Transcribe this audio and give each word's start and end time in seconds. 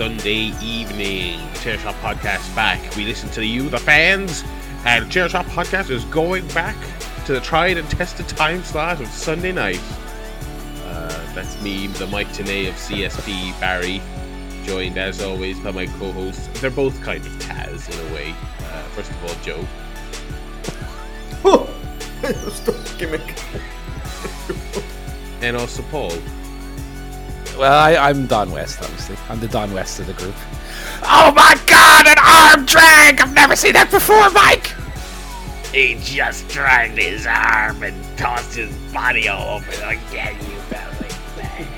Sunday 0.00 0.54
evening. 0.62 1.38
Chair 1.56 1.76
Shot 1.76 1.94
Podcast 1.96 2.56
back. 2.56 2.80
We 2.96 3.04
listen 3.04 3.28
to 3.32 3.44
you, 3.44 3.68
the 3.68 3.76
fans, 3.78 4.42
and 4.86 5.12
Chair 5.12 5.28
Shot 5.28 5.44
Podcast 5.44 5.90
is 5.90 6.06
going 6.06 6.48
back 6.48 6.74
to 7.26 7.34
the 7.34 7.40
tried 7.40 7.76
and 7.76 7.86
tested 7.90 8.26
time 8.26 8.64
slot 8.64 9.02
of 9.02 9.08
Sunday 9.08 9.52
night. 9.52 9.82
Uh, 10.86 11.34
that's 11.34 11.60
me, 11.60 11.88
the 11.88 12.06
Mike 12.06 12.28
Tenay 12.28 12.70
of 12.70 12.76
CSP, 12.76 13.60
Barry, 13.60 14.00
joined 14.64 14.96
as 14.96 15.20
always 15.20 15.60
by 15.60 15.70
my 15.70 15.84
co-hosts. 15.84 16.48
They're 16.62 16.70
both 16.70 16.98
kind 17.02 17.22
of 17.26 17.32
Taz 17.32 17.86
in 17.92 18.10
a 18.10 18.14
way. 18.14 18.34
Uh, 18.72 18.82
first 18.94 19.10
of 19.10 19.22
all, 19.22 19.34
Joe. 19.44 19.66
Oh, 21.44 21.68
gimmick. 22.98 23.38
and 25.42 25.58
also 25.58 25.82
Paul. 25.90 26.14
Well, 27.60 27.78
I, 27.78 28.08
am 28.08 28.26
Don 28.26 28.50
West, 28.52 28.80
obviously. 28.80 29.18
I'm 29.28 29.38
the 29.38 29.46
Don 29.46 29.70
West 29.74 30.00
of 30.00 30.06
the 30.06 30.14
group. 30.14 30.34
Oh 31.02 31.30
my 31.36 31.60
god, 31.66 32.06
an 32.06 32.16
arm 32.18 32.64
drag! 32.64 33.20
I've 33.20 33.34
never 33.34 33.54
seen 33.54 33.74
that 33.74 33.90
before, 33.90 34.30
Mike! 34.30 34.68
He 35.70 35.98
just 36.00 36.48
dragged 36.48 36.96
his 36.96 37.26
arm 37.26 37.82
and 37.82 37.94
tossed 38.16 38.54
his 38.54 38.74
body 38.94 39.28
all 39.28 39.56
over 39.56 39.70
again, 39.84 40.38
you 40.40 40.56
belly 40.70 41.68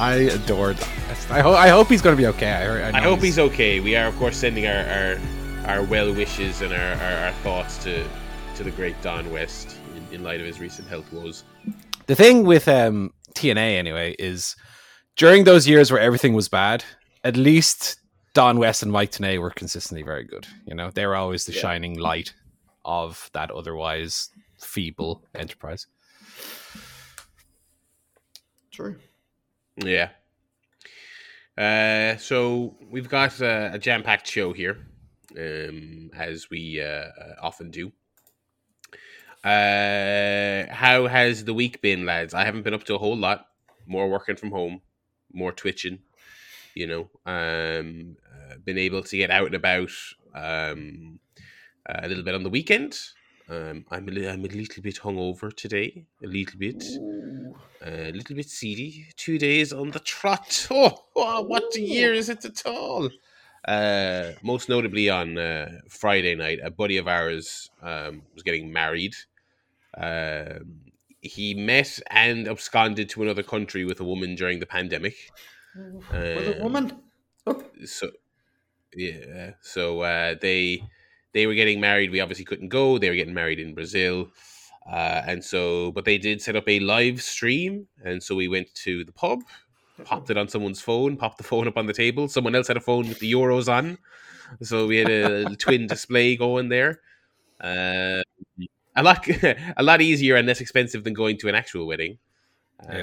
I 0.00 0.14
adore 0.34 0.74
Don 0.74 0.88
West. 1.06 1.30
I, 1.30 1.42
ho- 1.42 1.54
I 1.54 1.68
hope 1.68 1.86
he's 1.86 2.02
going 2.02 2.16
to 2.16 2.20
be 2.20 2.26
okay. 2.26 2.50
I, 2.50 2.90
I, 2.90 2.98
I 2.98 3.00
hope 3.02 3.20
he's... 3.20 3.36
he's 3.36 3.38
okay. 3.38 3.78
We 3.78 3.94
are, 3.94 4.08
of 4.08 4.16
course, 4.16 4.36
sending 4.36 4.66
our, 4.66 4.84
our, 4.84 5.18
our 5.66 5.84
well 5.84 6.12
wishes 6.12 6.60
and 6.60 6.72
our, 6.72 6.94
our, 6.94 7.26
our 7.26 7.32
thoughts 7.44 7.78
to, 7.84 8.04
to 8.56 8.64
the 8.64 8.72
great 8.72 9.00
Don 9.00 9.30
West 9.30 9.76
in, 9.94 10.16
in 10.16 10.24
light 10.24 10.40
of 10.40 10.46
his 10.46 10.58
recent 10.58 10.88
health 10.88 11.12
woes 11.12 11.44
the 12.06 12.14
thing 12.14 12.44
with 12.44 12.68
um, 12.68 13.12
TNA 13.34 13.76
anyway 13.76 14.14
is 14.18 14.56
during 15.16 15.44
those 15.44 15.68
years 15.68 15.90
where 15.90 16.00
everything 16.00 16.34
was 16.34 16.48
bad, 16.48 16.84
at 17.24 17.36
least 17.36 17.98
Don 18.34 18.58
West 18.58 18.82
and 18.82 18.90
Mike 18.90 19.12
Tenay 19.12 19.38
were 19.38 19.50
consistently 19.50 20.02
very 20.02 20.24
good. 20.24 20.46
You 20.66 20.74
know, 20.74 20.90
they 20.90 21.06
were 21.06 21.16
always 21.16 21.44
the 21.44 21.52
yeah. 21.52 21.60
shining 21.60 21.98
light 21.98 22.34
of 22.84 23.30
that 23.32 23.50
otherwise 23.50 24.30
feeble 24.58 25.22
enterprise. 25.34 25.86
True. 28.70 28.96
Yeah. 29.76 30.10
Uh, 31.56 32.16
so 32.16 32.76
we've 32.90 33.08
got 33.08 33.38
a, 33.40 33.74
a 33.74 33.78
jam-packed 33.78 34.26
show 34.26 34.54
here, 34.54 34.78
um, 35.38 36.10
as 36.16 36.48
we 36.48 36.80
uh, 36.80 36.84
uh 36.84 37.34
often 37.42 37.70
do. 37.70 37.92
Uh, 39.44 40.72
how 40.72 41.08
has 41.08 41.44
the 41.44 41.54
week 41.54 41.80
been, 41.82 42.06
lads? 42.06 42.32
I 42.32 42.44
haven't 42.44 42.62
been 42.62 42.74
up 42.74 42.84
to 42.84 42.94
a 42.94 42.98
whole 42.98 43.16
lot. 43.16 43.46
More 43.86 44.08
working 44.08 44.36
from 44.36 44.52
home, 44.52 44.80
more 45.32 45.52
twitching. 45.52 45.98
You 46.74 46.86
know, 46.86 47.10
um, 47.26 48.16
uh, 48.32 48.56
been 48.64 48.78
able 48.78 49.02
to 49.02 49.16
get 49.16 49.30
out 49.30 49.46
and 49.46 49.54
about 49.54 49.90
um, 50.34 51.18
a 51.86 52.08
little 52.08 52.22
bit 52.22 52.34
on 52.34 52.44
the 52.44 52.50
weekend. 52.50 52.98
Um, 53.48 53.84
I'm 53.90 54.08
a, 54.08 54.28
I'm 54.28 54.44
a 54.44 54.48
little 54.48 54.82
bit 54.82 55.00
hungover 55.00 55.54
today, 55.54 56.06
a 56.22 56.26
little 56.26 56.58
bit, 56.58 56.82
a 57.84 58.12
little 58.12 58.36
bit 58.36 58.48
seedy. 58.48 59.08
Two 59.16 59.38
days 59.38 59.72
on 59.72 59.90
the 59.90 59.98
trot. 59.98 60.68
Oh, 60.70 61.04
oh 61.16 61.42
what 61.42 61.74
a 61.74 61.80
year 61.80 62.14
is 62.14 62.28
it 62.28 62.44
at 62.44 62.62
all? 62.64 63.10
Uh, 63.66 64.32
most 64.42 64.68
notably 64.68 65.10
on 65.10 65.36
uh, 65.36 65.80
Friday 65.88 66.34
night, 66.34 66.60
a 66.62 66.70
buddy 66.70 66.96
of 66.96 67.08
ours 67.08 67.70
um, 67.82 68.22
was 68.34 68.42
getting 68.42 68.72
married. 68.72 69.14
Um, 69.96 70.80
he 71.20 71.54
met 71.54 72.00
and 72.10 72.48
absconded 72.48 73.08
to 73.10 73.22
another 73.22 73.42
country 73.42 73.84
with 73.84 74.00
a 74.00 74.04
woman 74.04 74.34
during 74.34 74.58
the 74.58 74.66
pandemic. 74.66 75.16
with 75.76 76.12
a 76.12 76.56
um, 76.56 76.62
woman? 76.62 77.02
Oh. 77.46 77.62
So, 77.84 78.10
yeah. 78.94 79.52
So 79.60 80.00
uh, 80.00 80.34
they 80.40 80.82
they 81.32 81.46
were 81.46 81.54
getting 81.54 81.80
married. 81.80 82.10
We 82.10 82.20
obviously 82.20 82.44
couldn't 82.44 82.68
go. 82.68 82.98
They 82.98 83.08
were 83.08 83.14
getting 83.14 83.34
married 83.34 83.58
in 83.58 83.74
Brazil. 83.74 84.28
Uh, 84.90 85.22
and 85.26 85.44
so, 85.44 85.92
but 85.92 86.04
they 86.04 86.18
did 86.18 86.42
set 86.42 86.56
up 86.56 86.68
a 86.68 86.80
live 86.80 87.22
stream. 87.22 87.86
And 88.04 88.22
so 88.22 88.34
we 88.34 88.48
went 88.48 88.74
to 88.76 89.04
the 89.04 89.12
pub, 89.12 89.40
popped 90.04 90.30
it 90.30 90.36
on 90.36 90.48
someone's 90.48 90.80
phone, 90.80 91.16
popped 91.16 91.38
the 91.38 91.44
phone 91.52 91.68
up 91.68 91.76
on 91.76 91.86
the 91.86 91.92
table. 91.92 92.28
Someone 92.28 92.54
else 92.54 92.68
had 92.68 92.76
a 92.76 92.80
phone 92.80 93.08
with 93.08 93.20
the 93.20 93.32
Euros 93.32 93.72
on. 93.72 93.98
So 94.60 94.86
we 94.86 94.98
had 94.98 95.10
a 95.10 95.56
twin 95.56 95.86
display 95.88 96.36
going 96.36 96.68
there. 96.68 97.00
Uh, 97.60 98.22
a 98.96 99.02
lot 99.02 99.26
a 99.76 99.82
lot 99.82 100.00
easier 100.00 100.36
and 100.36 100.46
less 100.46 100.60
expensive 100.60 101.04
than 101.04 101.14
going 101.14 101.38
to 101.38 101.48
an 101.48 101.54
actual 101.54 101.86
wedding. 101.86 102.18
Yeah. 102.88 102.98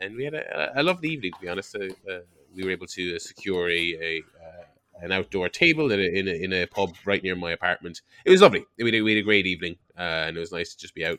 Uh, 0.00 0.04
and 0.04 0.16
we 0.16 0.24
had 0.24 0.34
a, 0.34 0.80
a, 0.80 0.82
lovely 0.82 1.10
evening, 1.10 1.32
to 1.32 1.40
be 1.40 1.48
honest. 1.48 1.74
Uh, 1.74 1.86
uh, 2.10 2.20
we 2.54 2.64
were 2.64 2.70
able 2.70 2.86
to 2.86 3.18
secure 3.18 3.68
a, 3.68 3.72
a 3.72 4.22
uh, 4.40 4.64
an 5.02 5.10
outdoor 5.10 5.48
table 5.48 5.90
in 5.90 5.98
a, 5.98 6.02
in 6.04 6.28
a, 6.28 6.30
in, 6.30 6.52
a, 6.52 6.66
pub 6.66 6.94
right 7.04 7.22
near 7.22 7.34
my 7.34 7.50
apartment. 7.50 8.02
It 8.24 8.30
was 8.30 8.42
lovely. 8.42 8.64
We 8.78 8.92
had, 8.92 9.02
we 9.02 9.14
had 9.14 9.20
a 9.20 9.24
great 9.24 9.46
evening, 9.46 9.76
uh, 9.98 10.26
and 10.28 10.36
it 10.36 10.40
was 10.40 10.52
nice 10.52 10.72
to 10.74 10.80
just 10.80 10.94
be 10.94 11.04
out 11.04 11.18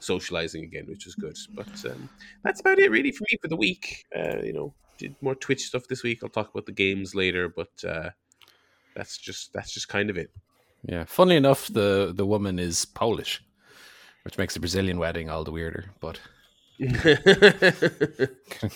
socializing 0.00 0.64
again, 0.64 0.86
which 0.88 1.04
was 1.04 1.14
good. 1.14 1.38
But 1.54 1.84
um, 1.86 2.08
that's 2.42 2.60
about 2.60 2.80
it, 2.80 2.90
really, 2.90 3.12
for 3.12 3.24
me 3.30 3.38
for 3.40 3.46
the 3.46 3.56
week. 3.56 4.04
Uh, 4.14 4.42
you 4.42 4.52
know, 4.52 4.74
did 4.98 5.14
more 5.20 5.36
Twitch 5.36 5.64
stuff 5.64 5.86
this 5.86 6.02
week. 6.02 6.20
I'll 6.22 6.28
talk 6.28 6.50
about 6.50 6.66
the 6.66 6.72
games 6.72 7.14
later, 7.14 7.48
but 7.48 7.70
that's 8.96 9.16
just 9.16 9.52
that's 9.52 9.72
just 9.72 9.88
kind 9.88 10.10
of 10.10 10.16
it. 10.16 10.30
Yeah. 10.82 11.04
Funnily 11.04 11.36
enough, 11.36 11.68
the 11.68 12.12
the 12.14 12.26
woman 12.26 12.58
is 12.58 12.84
Polish 12.84 13.42
which 14.24 14.38
makes 14.38 14.54
the 14.54 14.60
Brazilian 14.60 14.98
wedding 14.98 15.30
all 15.30 15.44
the 15.44 15.52
weirder. 15.52 15.90
But 16.00 16.18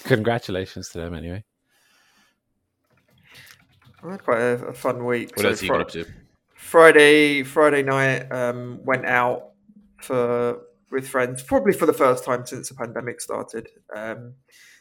congratulations 0.05 0.91
to 0.91 0.99
them 0.99 1.15
anyway. 1.15 1.43
I 4.05 4.13
had 4.13 4.23
quite 4.23 4.39
a, 4.39 4.67
a 4.67 4.73
fun 4.73 5.05
week. 5.05 5.37
What 5.37 5.43
so 5.43 5.49
else 5.49 5.63
are 5.63 5.67
you 5.67 5.73
fr- 5.73 5.81
up 5.81 5.91
to? 5.91 6.07
Friday, 6.55 7.43
Friday 7.43 7.83
night, 7.83 8.31
um, 8.31 8.81
went 8.85 9.07
out 9.07 9.51
for 10.01 10.61
with 10.91 11.09
friends, 11.09 11.43
probably 11.43 11.73
for 11.73 11.87
the 11.87 11.93
first 11.93 12.25
time 12.25 12.47
since 12.47 12.69
the 12.69 12.75
pandemic 12.75 13.21
started. 13.21 13.69
Um, 13.95 14.35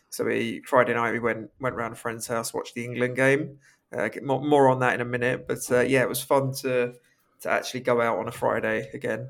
so 0.09 0.25
we 0.25 0.61
Friday 0.65 0.93
night 0.93 1.13
we 1.13 1.19
went 1.19 1.49
went 1.59 1.75
around 1.75 1.93
a 1.93 1.95
friend's 1.95 2.27
house, 2.27 2.53
watched 2.53 2.75
the 2.75 2.85
England 2.85 3.15
game. 3.15 3.57
Uh, 3.91 4.09
get 4.09 4.21
more, 4.21 4.43
more 4.43 4.69
on 4.69 4.79
that 4.79 4.95
in 4.95 5.01
a 5.01 5.05
minute, 5.05 5.47
but 5.47 5.59
uh, 5.71 5.79
yeah, 5.79 6.01
it 6.01 6.09
was 6.09 6.21
fun 6.21 6.51
to 6.51 6.93
to 7.41 7.49
actually 7.49 7.79
go 7.79 8.01
out 8.01 8.19
on 8.19 8.27
a 8.27 8.31
Friday 8.31 8.89
again 8.93 9.29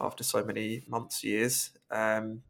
after 0.00 0.24
so 0.24 0.44
many 0.44 0.84
months, 0.88 1.24
years. 1.24 1.70
Um, 1.90 2.42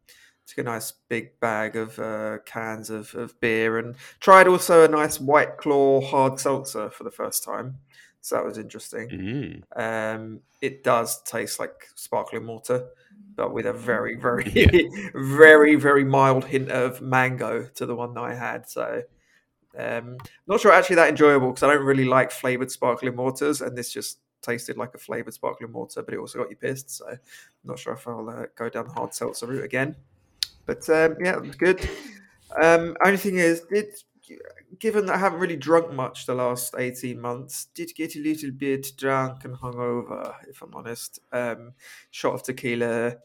took 0.49 0.59
a 0.59 0.63
nice 0.63 0.91
big 1.09 1.39
bag 1.39 1.75
of 1.75 1.99
uh, 1.99 2.39
cans 2.45 2.89
of, 2.89 3.13
of 3.13 3.39
beer 3.39 3.77
and 3.77 3.95
tried 4.19 4.47
also 4.47 4.83
a 4.83 4.87
nice 4.87 5.19
White 5.19 5.57
Claw 5.57 6.01
hard 6.01 6.39
seltzer 6.39 6.89
for 6.89 7.03
the 7.03 7.11
first 7.11 7.43
time. 7.43 7.77
So 8.21 8.35
that 8.35 8.45
was 8.45 8.57
interesting. 8.57 9.63
Mm. 9.77 10.15
Um, 10.15 10.41
it 10.61 10.83
does 10.83 11.21
taste 11.23 11.59
like 11.59 11.87
sparkling 11.95 12.47
water, 12.47 12.89
but 13.35 13.53
with 13.53 13.65
a 13.65 13.73
very, 13.73 14.15
very, 14.19 14.51
yeah. 14.51 14.89
very, 15.13 15.75
very 15.75 16.03
mild 16.03 16.45
hint 16.45 16.69
of 16.69 17.01
mango 17.01 17.65
to 17.75 17.85
the 17.85 17.95
one 17.95 18.13
that 18.15 18.21
I 18.21 18.33
had. 18.33 18.67
So 18.67 19.03
um, 19.77 20.17
not 20.47 20.59
sure 20.59 20.71
actually 20.71 20.97
that 20.97 21.09
enjoyable 21.09 21.49
because 21.49 21.63
I 21.63 21.73
don't 21.73 21.85
really 21.85 22.05
like 22.05 22.31
flavored 22.31 22.71
sparkling 22.71 23.15
waters, 23.15 23.61
and 23.61 23.77
this 23.77 23.93
just 23.93 24.19
tasted 24.41 24.77
like 24.77 24.95
a 24.95 24.97
flavored 24.97 25.33
sparkling 25.33 25.71
water, 25.73 26.03
but 26.03 26.13
it 26.13 26.17
also 26.17 26.39
got 26.39 26.49
you 26.49 26.55
pissed. 26.55 26.89
So 26.97 27.07
I'm 27.07 27.19
not 27.63 27.79
sure 27.79 27.93
if 27.93 28.07
I'll 28.07 28.29
uh, 28.29 28.45
go 28.55 28.69
down 28.69 28.87
the 28.87 28.93
hard 28.93 29.13
seltzer 29.13 29.47
route 29.47 29.63
again. 29.63 29.95
But 30.65 30.89
um, 30.89 31.17
yeah, 31.19 31.35
it 31.35 31.41
was 31.41 31.55
good. 31.55 31.87
Um, 32.61 32.95
only 33.03 33.17
thing 33.17 33.37
is, 33.37 33.61
did 33.61 33.93
given 34.79 35.05
that 35.07 35.15
I 35.15 35.17
haven't 35.17 35.39
really 35.39 35.55
drunk 35.55 35.91
much 35.91 36.25
the 36.25 36.35
last 36.35 36.75
18 36.77 37.19
months, 37.19 37.65
did 37.73 37.93
get 37.95 38.15
a 38.15 38.19
little 38.19 38.51
bit 38.51 38.91
drunk 38.97 39.45
and 39.45 39.55
hungover, 39.55 40.35
if 40.47 40.61
I'm 40.61 40.73
honest. 40.73 41.19
Um, 41.31 41.73
shot 42.11 42.35
of 42.35 42.43
tequila, 42.43 43.17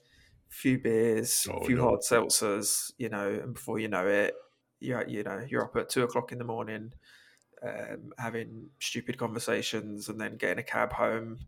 few 0.48 0.78
beers, 0.78 1.46
a 1.48 1.54
oh, 1.54 1.64
few 1.64 1.76
no. 1.76 1.84
hard 1.84 2.00
seltzers, 2.00 2.92
you 2.98 3.08
know, 3.08 3.28
and 3.28 3.54
before 3.54 3.78
you 3.78 3.88
know 3.88 4.06
it, 4.06 4.34
you're, 4.80 5.06
you 5.08 5.22
know, 5.22 5.44
you're 5.48 5.64
up 5.64 5.76
at 5.76 5.88
two 5.88 6.02
o'clock 6.02 6.32
in 6.32 6.38
the 6.38 6.44
morning 6.44 6.92
um, 7.64 8.12
having 8.18 8.66
stupid 8.78 9.18
conversations 9.18 10.08
and 10.08 10.20
then 10.20 10.36
getting 10.36 10.58
a 10.58 10.62
cab 10.62 10.92
home 10.92 11.38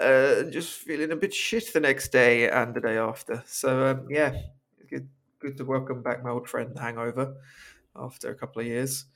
uh, 0.00 0.44
just 0.44 0.70
feeling 0.70 1.10
a 1.10 1.16
bit 1.16 1.34
shit 1.34 1.72
the 1.72 1.80
next 1.80 2.08
day 2.12 2.48
and 2.48 2.74
the 2.74 2.80
day 2.80 2.96
after. 2.96 3.42
So 3.46 3.86
um, 3.86 4.06
yeah, 4.10 4.32
good 4.88 5.08
good 5.40 5.56
to 5.56 5.64
welcome 5.64 6.02
back 6.02 6.22
my 6.22 6.30
old 6.30 6.48
friend 6.48 6.76
Hangover 6.78 7.34
after 7.96 8.30
a 8.30 8.34
couple 8.34 8.60
of 8.60 8.66
years. 8.66 9.06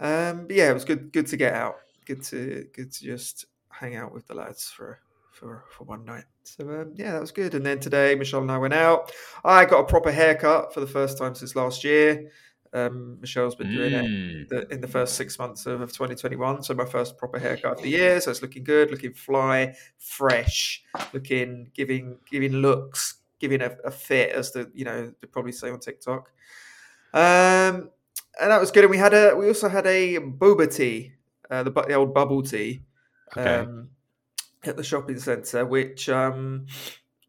Um, 0.00 0.46
but 0.46 0.56
yeah, 0.56 0.70
it 0.70 0.74
was 0.74 0.84
good 0.84 1.12
good 1.12 1.26
to 1.28 1.36
get 1.36 1.52
out. 1.52 1.76
Good 2.06 2.22
to 2.24 2.66
good 2.72 2.92
to 2.92 3.04
just 3.04 3.46
hang 3.70 3.96
out 3.96 4.12
with 4.12 4.26
the 4.26 4.34
lads 4.34 4.70
for 4.70 5.00
for 5.30 5.64
for 5.70 5.84
one 5.84 6.04
night. 6.04 6.24
So 6.44 6.68
um, 6.70 6.94
yeah, 6.96 7.12
that 7.12 7.20
was 7.20 7.32
good. 7.32 7.54
And 7.54 7.64
then 7.64 7.80
today, 7.80 8.14
Michelle 8.14 8.42
and 8.42 8.52
I 8.52 8.58
went 8.58 8.74
out. 8.74 9.12
I 9.44 9.64
got 9.64 9.80
a 9.80 9.84
proper 9.84 10.12
haircut 10.12 10.72
for 10.72 10.80
the 10.80 10.86
first 10.86 11.18
time 11.18 11.34
since 11.34 11.56
last 11.56 11.84
year. 11.84 12.30
Um, 12.74 13.18
Michelle's 13.20 13.54
been 13.54 13.72
doing 13.72 13.92
mm. 13.92 14.42
it 14.42 14.48
the, 14.48 14.74
in 14.74 14.80
the 14.80 14.88
first 14.88 15.14
six 15.14 15.38
months 15.38 15.64
of, 15.66 15.80
of 15.80 15.92
2021. 15.92 16.64
So 16.64 16.74
my 16.74 16.84
first 16.84 17.16
proper 17.16 17.38
haircut 17.38 17.76
of 17.76 17.82
the 17.82 17.88
year. 17.88 18.20
So 18.20 18.32
it's 18.32 18.42
looking 18.42 18.64
good, 18.64 18.90
looking 18.90 19.14
fly, 19.14 19.76
fresh, 19.98 20.82
looking 21.12 21.70
giving 21.72 22.18
giving 22.28 22.54
looks, 22.54 23.18
giving 23.38 23.62
a, 23.62 23.76
a 23.84 23.92
fit 23.92 24.30
as 24.30 24.50
the 24.50 24.70
you 24.74 24.84
know 24.84 25.12
they 25.20 25.26
probably 25.28 25.52
say 25.52 25.70
on 25.70 25.78
TikTok. 25.78 26.32
Um, 27.12 27.90
and 28.40 28.50
that 28.50 28.60
was 28.60 28.72
good. 28.72 28.82
And 28.82 28.90
we 28.90 28.98
had 28.98 29.14
a 29.14 29.36
we 29.36 29.46
also 29.46 29.68
had 29.68 29.86
a 29.86 30.16
boba 30.16 30.74
tea, 30.74 31.12
uh, 31.50 31.62
the 31.62 31.70
the 31.70 31.94
old 31.94 32.12
bubble 32.12 32.42
tea, 32.42 32.82
Okay. 33.36 33.58
um, 33.58 33.90
at 34.64 34.76
the 34.76 34.82
shopping 34.82 35.18
centre, 35.18 35.64
which 35.64 36.08
um, 36.08 36.66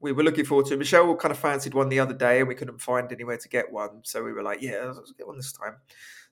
we 0.06 0.12
were 0.12 0.24
looking 0.24 0.46
forward 0.46 0.68
to. 0.68 0.78
Michelle 0.78 1.16
kind 1.16 1.31
of 1.31 1.40
fancied 1.40 1.74
one 1.74 1.90
the 1.90 2.00
other 2.00 2.13
day, 2.13 2.40
and 2.40 2.48
we 2.48 2.56
couldn't 2.56 2.80
find 2.80 3.12
anywhere 3.12 3.38
to 3.38 3.50
get 3.50 3.72
one, 3.72 4.02
so 4.04 4.24
we 4.24 4.31
were 4.31 4.44
like, 4.44 4.62
"Yeah, 4.62 4.94
let's 4.96 5.12
get 5.13 5.28
one 5.28 5.38
this 5.38 5.52
time." 5.52 5.78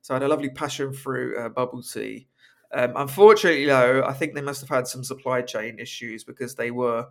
So 0.02 0.14
I 0.14 0.16
had 0.16 0.24
a 0.24 0.28
lovely 0.28 0.50
passion 0.50 0.94
fruit 0.94 1.38
uh, 1.38 1.50
bubble 1.50 1.82
tea. 1.82 2.28
Um, 2.74 2.94
unfortunately, 2.96 3.66
though, 3.66 4.04
I 4.06 4.14
think 4.14 4.34
they 4.34 4.42
must 4.42 4.62
have 4.62 4.70
had 4.70 4.88
some 4.88 5.04
supply 5.04 5.42
chain 5.42 5.80
issues 5.80 6.24
because 6.24 6.56
they 6.56 6.72
were 6.72 7.08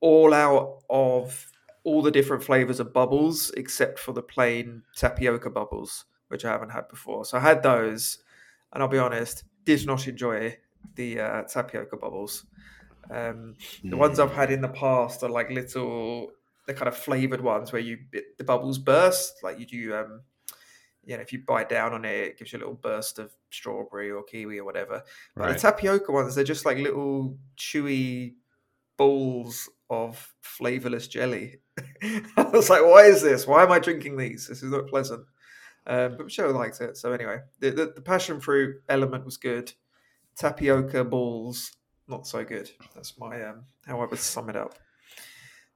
all 0.00 0.32
out 0.32 0.82
of 0.90 1.50
all 1.84 2.02
the 2.02 2.10
different 2.10 2.42
flavors 2.42 2.80
of 2.80 2.92
bubbles 2.92 3.50
except 3.56 3.98
for 3.98 4.12
the 4.12 4.22
plain 4.22 4.82
tapioca 4.96 5.50
bubbles, 5.50 6.04
which 6.28 6.44
I 6.44 6.50
haven't 6.50 6.70
had 6.70 6.88
before. 6.88 7.24
So 7.24 7.38
I 7.38 7.40
had 7.40 7.62
those, 7.62 8.18
and 8.72 8.82
I'll 8.82 8.88
be 8.88 8.98
honest, 8.98 9.44
did 9.64 9.86
not 9.86 10.06
enjoy 10.06 10.56
the 10.94 11.20
uh, 11.20 11.42
tapioca 11.42 11.96
bubbles. 11.96 12.46
Um, 13.10 13.56
the 13.84 13.96
ones 13.96 14.18
I've 14.18 14.32
had 14.32 14.50
in 14.50 14.60
the 14.60 14.68
past 14.68 15.22
are 15.22 15.28
like 15.28 15.50
little, 15.50 16.30
the 16.66 16.74
kind 16.74 16.88
of 16.88 16.96
flavored 16.96 17.40
ones 17.40 17.72
where 17.72 17.80
you 17.80 17.98
the 18.36 18.44
bubbles 18.44 18.78
burst, 18.78 19.42
like 19.42 19.58
you 19.58 19.66
do. 19.66 19.94
Um, 19.94 20.22
you 21.04 21.16
know, 21.16 21.22
if 21.22 21.32
you 21.32 21.38
bite 21.46 21.70
down 21.70 21.94
on 21.94 22.04
it, 22.04 22.10
it 22.10 22.38
gives 22.38 22.52
you 22.52 22.58
a 22.58 22.60
little 22.60 22.74
burst 22.74 23.18
of 23.18 23.32
strawberry 23.50 24.10
or 24.10 24.22
kiwi 24.22 24.58
or 24.58 24.64
whatever. 24.64 25.02
But 25.34 25.42
Right. 25.42 25.54
the 25.54 25.58
tapioca 25.60 26.12
ones, 26.12 26.34
they're 26.34 26.44
just 26.44 26.66
like 26.66 26.76
little 26.76 27.38
chewy 27.56 28.34
balls 28.98 29.70
of 29.88 30.34
flavorless 30.42 31.08
jelly. 31.08 31.60
I 32.02 32.42
was 32.52 32.68
like, 32.68 32.82
why 32.82 33.04
is 33.04 33.22
this? 33.22 33.46
Why 33.46 33.62
am 33.62 33.72
I 33.72 33.78
drinking 33.78 34.18
these? 34.18 34.48
This 34.48 34.62
is 34.62 34.70
not 34.70 34.88
pleasant. 34.88 35.24
Um, 35.86 36.16
but 36.18 36.24
Michelle 36.26 36.52
liked 36.52 36.80
it. 36.82 36.98
So 36.98 37.12
anyway, 37.12 37.38
the, 37.60 37.70
the, 37.70 37.92
the 37.96 38.02
passion 38.02 38.38
fruit 38.40 38.82
element 38.90 39.24
was 39.24 39.38
good. 39.38 39.72
Tapioca 40.36 41.04
balls, 41.04 41.72
not 42.08 42.26
so 42.26 42.44
good. 42.44 42.70
That's 42.94 43.18
my 43.18 43.42
um, 43.44 43.64
how 43.86 44.00
I 44.00 44.06
would 44.06 44.18
sum 44.18 44.48
it 44.50 44.56
up. 44.56 44.78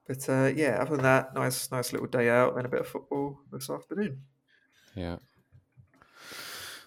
But 0.06 0.28
uh, 0.28 0.50
yeah, 0.54 0.78
other 0.80 0.96
than 0.96 1.04
that, 1.04 1.34
nice, 1.34 1.70
nice 1.70 1.92
little 1.92 2.08
day 2.08 2.28
out, 2.28 2.56
and 2.56 2.66
a 2.66 2.68
bit 2.68 2.80
of 2.80 2.88
football 2.88 3.38
this 3.52 3.70
afternoon. 3.70 4.22
Yeah. 4.94 5.16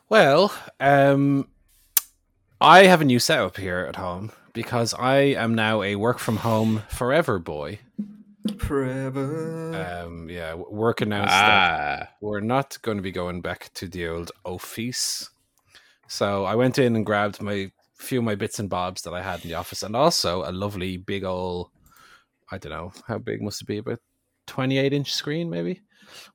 Well, 0.09 0.53
um, 0.79 1.47
I 2.61 2.85
have 2.85 3.01
a 3.01 3.05
new 3.05 3.19
setup 3.19 3.57
here 3.57 3.85
at 3.89 3.95
home 3.95 4.31
because 4.53 4.93
I 4.93 5.17
am 5.17 5.55
now 5.55 5.81
a 5.81 5.95
work 5.95 6.19
from 6.19 6.37
home 6.37 6.83
forever 6.89 7.39
boy. 7.39 7.79
Forever. 8.59 10.03
Um, 10.05 10.29
yeah, 10.29 10.51
w- 10.51 10.69
work 10.69 11.01
announced 11.01 11.31
that 11.31 12.09
Ah, 12.09 12.15
we're 12.21 12.41
not 12.41 12.77
going 12.83 12.97
to 12.97 13.01
be 13.01 13.11
going 13.11 13.41
back 13.41 13.71
to 13.75 13.87
the 13.87 14.07
old 14.07 14.31
office. 14.43 15.31
So 16.07 16.45
I 16.45 16.53
went 16.53 16.77
in 16.77 16.95
and 16.95 17.05
grabbed 17.05 17.41
my 17.41 17.71
few 17.97 18.19
of 18.19 18.25
my 18.25 18.35
bits 18.35 18.59
and 18.59 18.69
bobs 18.69 19.01
that 19.03 19.13
I 19.13 19.21
had 19.21 19.43
in 19.43 19.49
the 19.49 19.55
office, 19.55 19.83
and 19.83 19.95
also 19.95 20.43
a 20.43 20.51
lovely 20.51 20.97
big 20.97 21.23
old, 21.23 21.69
I 22.51 22.57
don't 22.57 22.71
know 22.71 22.91
how 23.07 23.17
big 23.17 23.41
must 23.41 23.61
it 23.61 23.67
be, 23.67 23.77
about 23.77 23.99
twenty-eight 24.47 24.93
inch 24.93 25.13
screen 25.13 25.49
maybe, 25.49 25.81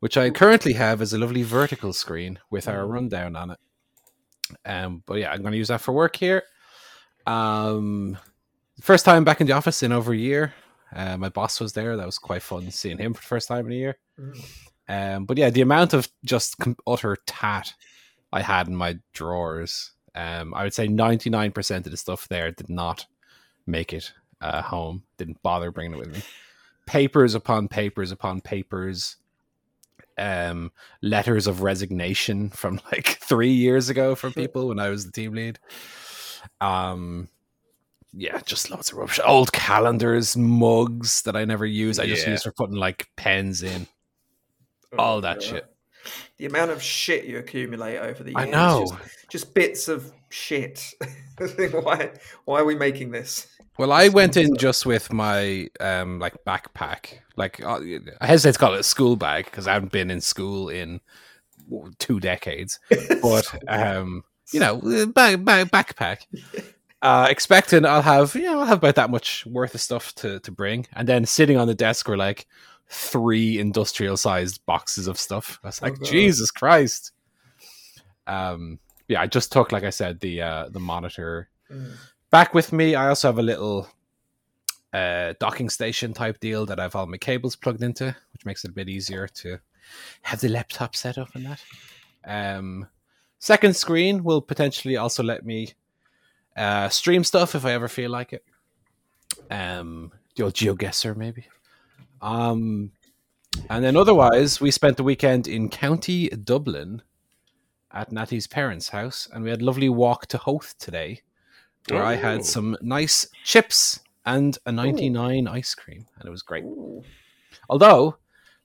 which 0.01 0.17
I 0.17 0.31
currently 0.31 0.73
have 0.73 1.01
as 1.01 1.13
a 1.13 1.19
lovely 1.19 1.43
vertical 1.43 1.93
screen 1.93 2.39
with 2.51 2.69
our 2.69 2.87
rundown 2.87 3.37
on 3.37 3.51
it. 3.51 3.59
Um, 4.65 5.03
but 5.07 5.19
yeah, 5.19 5.31
I'm 5.31 5.43
going 5.43 5.53
to 5.53 5.59
use 5.59 5.69
that 5.69 5.81
for 5.81 5.93
work 5.93 6.17
here. 6.17 6.43
Um, 7.27 8.19
first 8.81 9.05
time 9.05 9.23
back 9.23 9.41
in 9.41 9.47
the 9.47 9.53
office 9.53 9.83
in 9.83 9.93
over 9.93 10.13
a 10.13 10.17
year. 10.17 10.55
Uh, 10.93 11.17
my 11.17 11.29
boss 11.29 11.61
was 11.61 11.73
there. 11.73 11.97
That 11.97 12.07
was 12.07 12.19
quite 12.19 12.43
fun 12.43 12.69
seeing 12.73 12.99
him 12.99 13.15
for 13.15 13.21
the 13.21 13.27
first 13.29 13.47
time 13.47 13.67
in 13.67 13.73
a 13.73 13.77
year. 13.77 13.99
Mm. 14.19 14.45
Um, 14.89 15.25
but 15.25 15.39
yeah, 15.39 15.51
the 15.51 15.61
amount 15.61 15.93
of 15.93 16.09
just 16.25 16.57
utter 16.85 17.17
tat 17.27 17.75
I 18.33 18.43
had 18.43 18.67
in 18.67 18.75
my 18.75 18.99
drawers, 19.13 19.93
um, 20.15 20.53
I 20.55 20.65
would 20.65 20.75
say 20.75 20.89
99% 20.89 21.77
of 21.77 21.91
the 21.91 21.97
stuff 21.97 22.29
there 22.29 22.51
did 22.51 22.69
not 22.69 23.07
make 23.67 23.93
it 23.93 24.13
uh, 24.41 24.63
home, 24.63 25.03
didn't 25.19 25.43
bother 25.43 25.71
bringing 25.71 25.95
it 25.95 25.99
with 25.99 26.13
me. 26.13 26.23
Papers 26.87 27.35
upon 27.35 27.69
papers 27.69 28.11
upon 28.11 28.41
papers, 28.41 29.17
um, 30.19 30.73
letters 31.03 31.47
of 31.47 31.63
resignation 31.63 32.51
from 32.51 32.81
like 32.93 33.19
three 33.23 33.53
years 33.53 33.89
ago 33.89 34.15
from 34.15 34.33
people 34.33 34.69
when 34.69 34.79
I 34.79 34.89
was 34.89 35.07
the 35.07 35.13
team 35.13 35.35
lead. 35.35 35.59
Um, 36.61 37.29
yeah, 38.13 38.41
just 38.45 38.71
loads 38.71 38.91
of 38.91 38.99
rubbish. 38.99 39.21
Old 39.25 39.53
calendars, 39.53 40.37
mugs 40.37 41.23
that 41.23 41.37
I 41.37 41.45
never 41.45 41.65
use. 41.65 41.99
I 42.01 42.07
just 42.07 42.25
Yeah. 42.27 42.33
use 42.33 42.43
for 42.43 42.51
putting 42.53 42.77
like 42.77 43.09
pens 43.17 43.63
in. 43.63 43.87
all 44.99 45.21
that 45.21 45.41
shit. 45.41 45.67
The 46.39 46.47
amount 46.47 46.71
of 46.71 46.83
shit 46.83 47.25
you 47.25 47.39
accumulate 47.39 47.99
over 47.99 48.23
the 48.23 48.31
years. 48.31 48.43
I 48.43 48.51
know. 48.51 48.87
Just, 48.89 49.29
just 49.31 49.55
bits 49.55 49.89
of 49.89 50.13
shit. 50.31 50.95
Why, 51.73 52.11
why 52.45 52.61
are 52.61 52.65
we 52.67 52.75
making 52.75 53.13
this? 53.13 53.49
Well, 53.79 53.93
I 53.93 54.09
went 54.09 54.37
in 54.37 54.57
just 54.57 54.85
with 54.85 55.11
my 55.11 55.69
um 55.81 56.19
like 56.19 56.37
backpack. 56.45 57.21
Like 57.37 57.65
uh, 57.65 57.81
I 58.21 58.27
hesitate 58.27 58.53
to 58.53 58.59
call 58.59 58.75
it 58.75 58.81
a 58.81 58.83
school 58.83 59.17
bag 59.17 59.47
because 59.47 59.67
I 59.67 59.73
haven't 59.73 59.91
been 59.91 60.11
in 60.11 60.21
school 60.21 60.69
in 60.69 61.01
two 61.99 62.21
decades. 62.21 62.79
But 63.23 63.47
um, 63.69 64.25
you 64.53 64.61
know, 64.61 65.07
bag, 65.07 65.45
bag, 65.45 65.71
backpack. 65.71 66.27
Uh, 67.03 67.27
expecting 67.31 67.87
I'll 67.87 68.03
have 68.03 68.35
you 68.35 68.43
know 68.43 68.61
I'll 68.61 68.67
have 68.67 68.77
about 68.77 68.97
that 68.97 69.09
much 69.09 69.47
worth 69.47 69.75
of 69.75 69.81
stuff 69.81 70.15
to 70.17 70.39
to 70.41 70.53
bring, 70.53 70.87
and 70.93 71.09
then 71.09 71.25
sitting 71.25 71.57
on 71.57 71.67
the 71.67 71.75
desk 71.75 72.07
were 72.07 72.19
like 72.19 72.47
three 72.91 73.59
industrial 73.59 74.17
sized 74.17 74.65
boxes 74.67 75.07
of 75.07 75.19
stuff. 75.19 75.59
I 75.63 75.69
was 75.69 75.81
like, 75.81 75.99
God. 75.99 76.09
Jesus 76.09 76.51
Christ. 76.51 77.13
Um, 78.27 78.79
yeah, 79.09 79.21
I 79.21 79.27
just 79.27 79.53
took 79.53 79.73
like 79.73 79.85
I 79.85 79.91
said 79.91 80.21
the 80.21 80.43
uh 80.43 80.69
the 80.69 80.81
monitor 80.81 81.49
Mm. 81.71 81.93
back 82.31 82.53
with 82.53 82.73
me. 82.73 82.97
I 82.97 83.09
also 83.09 83.29
have 83.29 83.39
a 83.39 83.43
little 83.43 83.87
uh, 84.93 85.35
docking 85.39 85.71
station 85.71 86.13
type 86.13 86.41
deal 86.41 86.67
that 86.67 86.81
I 86.81 86.83
have 86.83 86.97
all 86.97 87.07
my 87.07 87.17
cables 87.17 87.55
plugged 87.55 87.81
into, 87.85 88.07
which 88.33 88.45
makes 88.45 88.65
it 88.65 88.73
a 88.73 88.75
bit 88.75 88.89
easier 88.89 89.29
to 89.29 89.61
have 90.23 90.41
the 90.41 90.49
laptop 90.49 90.97
set 90.97 91.17
up 91.17 91.33
and 91.37 91.47
that. 91.47 91.63
Um, 92.25 92.89
second 93.39 93.77
screen 93.77 94.25
will 94.25 94.43
potentially 94.43 94.97
also 94.97 95.23
let 95.23 95.47
me 95.47 95.75
uh, 96.57 96.89
stream 96.89 97.23
stuff 97.23 97.55
if 97.55 97.65
I 97.65 97.71
ever 97.71 97.87
feel 97.87 98.11
like 98.11 98.33
it. 98.33 98.45
Um, 99.49 100.11
the 100.35 100.43
old 100.43 100.55
GeoGuessr 100.55 101.17
maybe. 101.17 101.47
Um, 102.23 102.93
and 103.69 103.85
then 103.85 103.97
otherwise, 103.97 104.61
we 104.61 104.71
spent 104.71 104.97
the 104.97 105.03
weekend 105.03 105.49
in 105.49 105.69
County 105.69 106.29
Dublin 106.29 107.03
at 107.93 108.13
Natty's 108.13 108.47
parents' 108.47 108.91
house, 108.91 109.29
and 109.33 109.43
we 109.43 109.51
had 109.51 109.63
a 109.63 109.65
lovely 109.65 109.89
walk 109.89 110.27
to 110.29 110.39
Howth 110.39 110.77
today 110.79 111.23
where 111.89 112.03
I 112.03 112.15
Oh. 112.15 112.19
had 112.19 112.45
some 112.45 112.77
nice 112.81 113.27
chips 113.45 114.01
and 114.25 114.57
a 114.67 114.71
99 114.73 115.49
ice 115.49 115.75
cream, 115.75 116.07
and 116.19 116.27
it 116.29 116.31
was 116.31 116.43
great. 116.43 116.65
Ooh. 116.65 117.03
Although, 117.69 118.17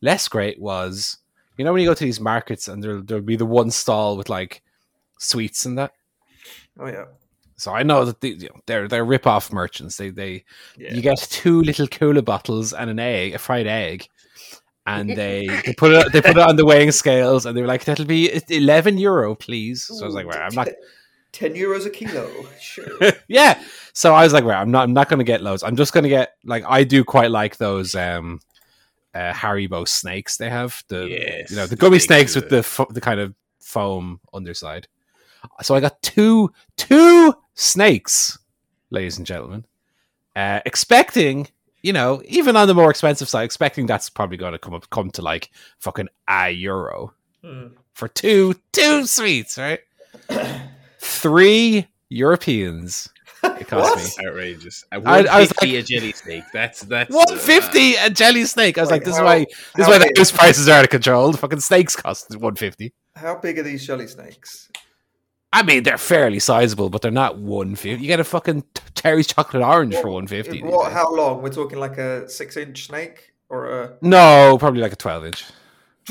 less 0.01 0.27
great 0.27 0.59
was, 0.59 1.17
you 1.57 1.63
know, 1.65 1.71
when 1.73 1.81
you 1.81 1.87
go 1.87 1.93
to 1.93 2.03
these 2.03 2.19
markets 2.19 2.67
and 2.67 2.83
there'll, 2.83 3.01
there'll 3.01 3.23
be 3.23 3.35
the 3.37 3.45
one 3.45 3.71
stall 3.71 4.17
with 4.17 4.29
like 4.29 4.61
sweets 5.17 5.65
and 5.65 5.77
that. 5.77 5.93
Oh, 6.77 6.87
yeah. 6.87 7.05
So 7.57 7.73
I 7.73 7.83
know 7.83 8.05
that 8.05 8.21
the, 8.21 8.29
you 8.29 8.49
know, 8.49 8.61
they're 8.65 8.87
they're 8.87 9.05
rip 9.05 9.25
off 9.25 9.51
merchants. 9.51 9.97
They 9.97 10.09
they 10.09 10.43
yeah. 10.77 10.93
you 10.93 11.01
get 11.01 11.17
two 11.17 11.61
little 11.61 11.87
cola 11.87 12.21
bottles 12.21 12.73
and 12.73 12.89
an 12.89 12.99
egg, 12.99 13.33
a 13.33 13.37
fried 13.37 13.67
egg, 13.67 14.07
and 14.85 15.09
they, 15.09 15.47
they 15.65 15.73
put 15.73 15.91
it 15.91 16.11
they 16.11 16.21
put 16.21 16.31
it 16.31 16.37
on 16.37 16.57
the 16.57 16.65
weighing 16.65 16.91
scales, 16.91 17.45
and 17.45 17.55
they 17.55 17.61
were 17.61 17.67
like, 17.67 17.85
"That'll 17.85 18.05
be 18.05 18.41
eleven 18.49 18.97
euro, 18.97 19.35
please." 19.35 19.83
So 19.83 20.03
I 20.03 20.05
was 20.05 20.15
like, 20.15 20.27
"Well, 20.27 20.41
I'm 20.41 20.53
not 20.53 20.67
Ten 21.35 21.53
euros 21.53 21.85
a 21.85 21.89
kilo. 21.89 22.29
Sure. 22.61 22.85
yeah. 23.27 23.61
So 23.91 24.13
I 24.15 24.23
was 24.23 24.31
like, 24.31 24.45
right, 24.45 24.57
I'm 24.57 24.71
not 24.71 24.83
I'm 24.83 24.93
not 24.93 25.09
gonna 25.09 25.25
get 25.25 25.41
loads. 25.41 25.63
I'm 25.63 25.75
just 25.75 25.91
gonna 25.91 26.07
get 26.07 26.35
like 26.45 26.63
I 26.65 26.85
do 26.85 27.03
quite 27.03 27.29
like 27.29 27.57
those 27.57 27.93
um 27.93 28.39
uh 29.13 29.33
Haribo 29.33 29.85
snakes 29.85 30.37
they 30.37 30.49
have. 30.49 30.81
The 30.87 31.07
Yes, 31.09 31.51
you 31.51 31.57
know, 31.57 31.63
the 31.63 31.71
the 31.71 31.75
gummy 31.75 31.99
snakes 31.99 32.31
snakes 32.31 32.35
with 32.35 32.43
with 32.45 32.51
the 32.51 32.63
fo- 32.63 32.87
the 32.89 33.01
kind 33.01 33.19
of 33.19 33.35
foam 33.59 34.21
underside. 34.33 34.87
So 35.61 35.75
I 35.75 35.79
got 35.79 36.01
two 36.01 36.51
two 36.77 37.33
snakes, 37.53 38.37
ladies 38.89 39.17
and 39.17 39.25
gentlemen. 39.27 39.65
Uh 40.35 40.59
expecting, 40.65 41.47
you 41.81 41.93
know, 41.93 42.21
even 42.25 42.55
on 42.57 42.67
the 42.67 42.73
more 42.75 42.89
expensive 42.89 43.29
side, 43.29 43.43
expecting 43.43 43.85
that's 43.85 44.09
probably 44.09 44.37
gonna 44.37 44.59
come 44.59 44.73
up 44.73 44.89
come 44.89 45.09
to 45.11 45.21
like 45.21 45.49
fucking 45.79 46.09
a 46.29 46.49
euro 46.51 47.13
Mm. 47.43 47.73
for 47.93 48.07
two 48.07 48.55
two 48.73 49.05
sweets, 49.05 49.57
right? 49.57 49.79
Three 50.99 51.87
Europeans 52.09 53.09
it 53.43 53.67
cost 53.67 53.95
What? 53.95 54.17
me. 54.17 54.27
outrageous. 54.27 54.83
At 54.91 55.05
I- 55.07 55.19
I 55.19 55.39
was 55.39 55.51
150 55.61 55.77
a 55.77 55.83
jelly 55.83 56.11
snake. 56.13 56.43
That's 56.51 56.81
that's 56.81 57.13
One 57.13 57.37
fifty 57.37 57.93
a 57.95 58.09
jelly 58.09 58.45
snake. 58.45 58.77
I 58.77 58.81
was 58.81 58.89
Like, 58.89 59.01
like, 59.01 59.05
this 59.05 59.15
is 59.15 59.21
why 59.21 59.39
this 59.75 59.85
is 59.85 59.87
why 59.87 59.97
the 59.99 60.05
big- 60.05 60.17
house 60.17 60.31
prices 60.31 60.67
are 60.67 60.79
out 60.79 60.83
of 60.85 60.89
control. 60.89 61.31
The 61.31 61.37
fucking 61.37 61.59
snakes 61.59 61.95
cost 61.95 62.35
one 62.37 62.55
fifty. 62.55 62.93
How 63.15 63.35
big 63.35 63.59
are 63.59 63.63
these 63.63 63.85
jelly 63.85 64.07
snakes? 64.07 64.69
I 65.57 65.63
mean, 65.63 65.83
they're 65.83 65.97
fairly 65.97 66.39
sizable, 66.39 66.89
but 66.89 67.01
they're 67.01 67.11
not 67.11 67.37
one 67.37 67.75
fifty. 67.75 68.01
You 68.01 68.07
get 68.07 68.19
a 68.19 68.23
fucking 68.25 68.61
t- 68.73 68.81
Terry's 68.93 69.27
chocolate 69.27 69.63
orange 69.63 69.95
for 69.95 70.09
one 70.09 70.27
fifty. 70.27 70.61
What? 70.61 70.91
How 70.91 71.13
long? 71.15 71.41
We're 71.41 71.49
talking 71.49 71.79
like 71.79 71.97
a 71.97 72.27
six-inch 72.29 72.87
snake 72.87 73.33
or 73.49 73.69
a 73.81 73.97
No, 74.01 74.57
probably 74.59 74.81
like 74.81 74.91
a 74.93 74.97
twelve 74.97 75.25
inch. 75.25 75.45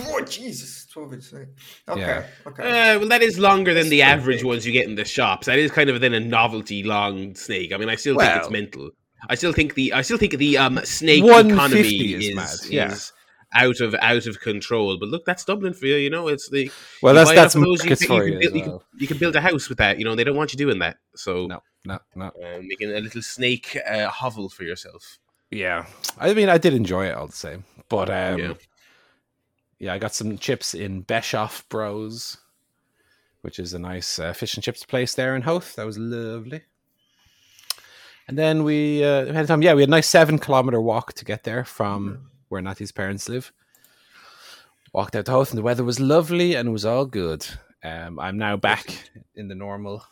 Oh, 0.01 0.21
Jesus, 0.25 0.87
12 0.93 1.13
inch 1.15 1.23
snake. 1.25 1.49
Okay, 1.89 2.01
Yeah. 2.01 2.27
okay. 2.49 2.63
Uh, 2.95 2.99
well, 2.99 3.09
that 3.09 3.23
is 3.23 3.39
longer 3.39 3.73
than 3.75 3.83
It's 3.83 3.91
the 3.91 4.03
average 4.03 4.39
big. 4.39 4.47
ones 4.47 4.67
you 4.67 4.73
get 4.73 4.89
in 4.89 4.97
the 4.97 5.05
shops. 5.05 5.47
That 5.47 5.61
is 5.61 5.71
kind 5.71 5.89
of 5.89 6.01
then 6.01 6.15
a 6.15 6.19
novelty 6.21 6.83
long 6.83 7.37
snake. 7.37 7.73
I 7.73 7.77
mean, 7.77 7.89
I 7.89 7.95
still 7.95 8.19
think 8.19 8.35
it's 8.37 8.51
mental. 8.51 8.91
I 9.29 9.37
still 9.37 9.53
think 9.53 9.75
the 9.75 9.93
I 9.93 10.03
still 10.03 10.19
think 10.19 10.37
the 10.37 10.59
um 10.59 10.81
snake 10.85 11.23
economy 11.23 11.81
is 12.15 12.29
is, 12.31 12.35
mad, 12.35 12.57
yeah. 12.69 12.91
is 12.93 13.13
out 13.55 13.81
of 13.81 13.95
out 14.01 14.27
of 14.27 14.41
control. 14.41 14.97
But 14.99 15.09
look, 15.09 15.25
that's 15.25 15.45
Dublin 15.45 15.75
for 15.75 15.87
you. 15.87 15.97
You 15.97 16.11
know, 16.11 16.29
it's 16.29 16.49
the 16.49 16.71
Well, 17.03 17.15
that's 17.15 17.33
that's 17.33 17.55
those, 17.55 17.85
you, 17.85 17.97
can, 17.97 17.99
you 18.01 18.07
can 18.07 18.39
build, 18.41 18.55
you, 18.55 18.61
well. 18.63 18.79
can, 18.91 19.01
you 19.01 19.07
can 19.07 19.19
build 19.19 19.37
a 19.37 19.41
house 19.41 19.69
with 19.69 19.79
that. 19.79 19.99
You 19.99 20.05
know, 20.05 20.15
they 20.15 20.25
don't 20.25 20.37
want 20.37 20.53
you 20.53 20.57
doing 20.57 20.79
that. 20.81 20.97
So 21.15 21.47
No, 21.47 21.61
no, 21.85 21.99
no. 22.15 22.27
uh, 22.27 22.61
making 22.63 22.91
a 22.91 23.01
little 23.01 23.23
snake 23.23 23.79
uh, 23.89 24.09
hovel 24.09 24.49
for 24.49 24.65
yourself. 24.65 25.19
Yeah, 25.51 25.87
I 26.19 26.35
mean, 26.35 26.49
I 26.49 26.59
did 26.59 26.75
enjoy 26.75 27.07
it 27.07 27.15
all 27.15 27.27
the 27.29 27.33
same, 27.33 27.65
but 27.89 28.11
um, 28.11 28.39
Yeah. 28.39 28.53
yeah. 29.79 29.95
I 29.95 29.99
got 29.99 30.15
some 30.15 30.37
chips 30.39 30.75
in 30.75 31.05
Beshoff 31.05 31.69
Bros, 31.69 32.39
which 33.43 33.59
is 33.61 33.73
a 33.73 33.79
nice 33.79 34.19
uh, 34.19 34.33
fish 34.33 34.55
and 34.55 34.65
chips 34.65 34.85
place 34.85 35.15
there 35.15 35.37
in 35.37 35.43
Howth. 35.43 35.77
That 35.77 35.87
was 35.87 35.97
lovely. 35.99 36.63
And 38.27 38.39
then 38.39 38.65
we 38.65 39.05
uh, 39.05 39.33
had 39.33 39.47
time. 39.47 39.63
Yeah, 39.63 39.75
we 39.75 39.83
had 39.83 39.91
a 39.91 39.91
nice 39.91 40.09
seven 40.09 40.39
kilometer 40.39 40.81
walk 40.81 41.13
to 41.13 41.25
get 41.25 41.45
there 41.45 41.65
from 41.65 42.31
where 42.55 42.63
Natty's 42.63 42.93
parents 42.93 43.29
live. 43.29 43.53
Walked 44.93 45.17
out 45.17 45.25
the 45.25 45.33
house 45.33 45.51
and 45.51 45.59
the 45.59 45.63
weather 45.63 45.85
was 45.85 46.01
lovely, 46.01 46.55
and 46.55 46.69
it 46.69 46.73
was 46.73 46.85
all 46.85 47.05
good. 47.05 47.47
Um, 47.83 48.19
I'm 48.19 48.39
now 48.39 48.57
back 48.57 49.11
in 49.35 49.49
the 49.49 49.55
normal, 49.55 50.05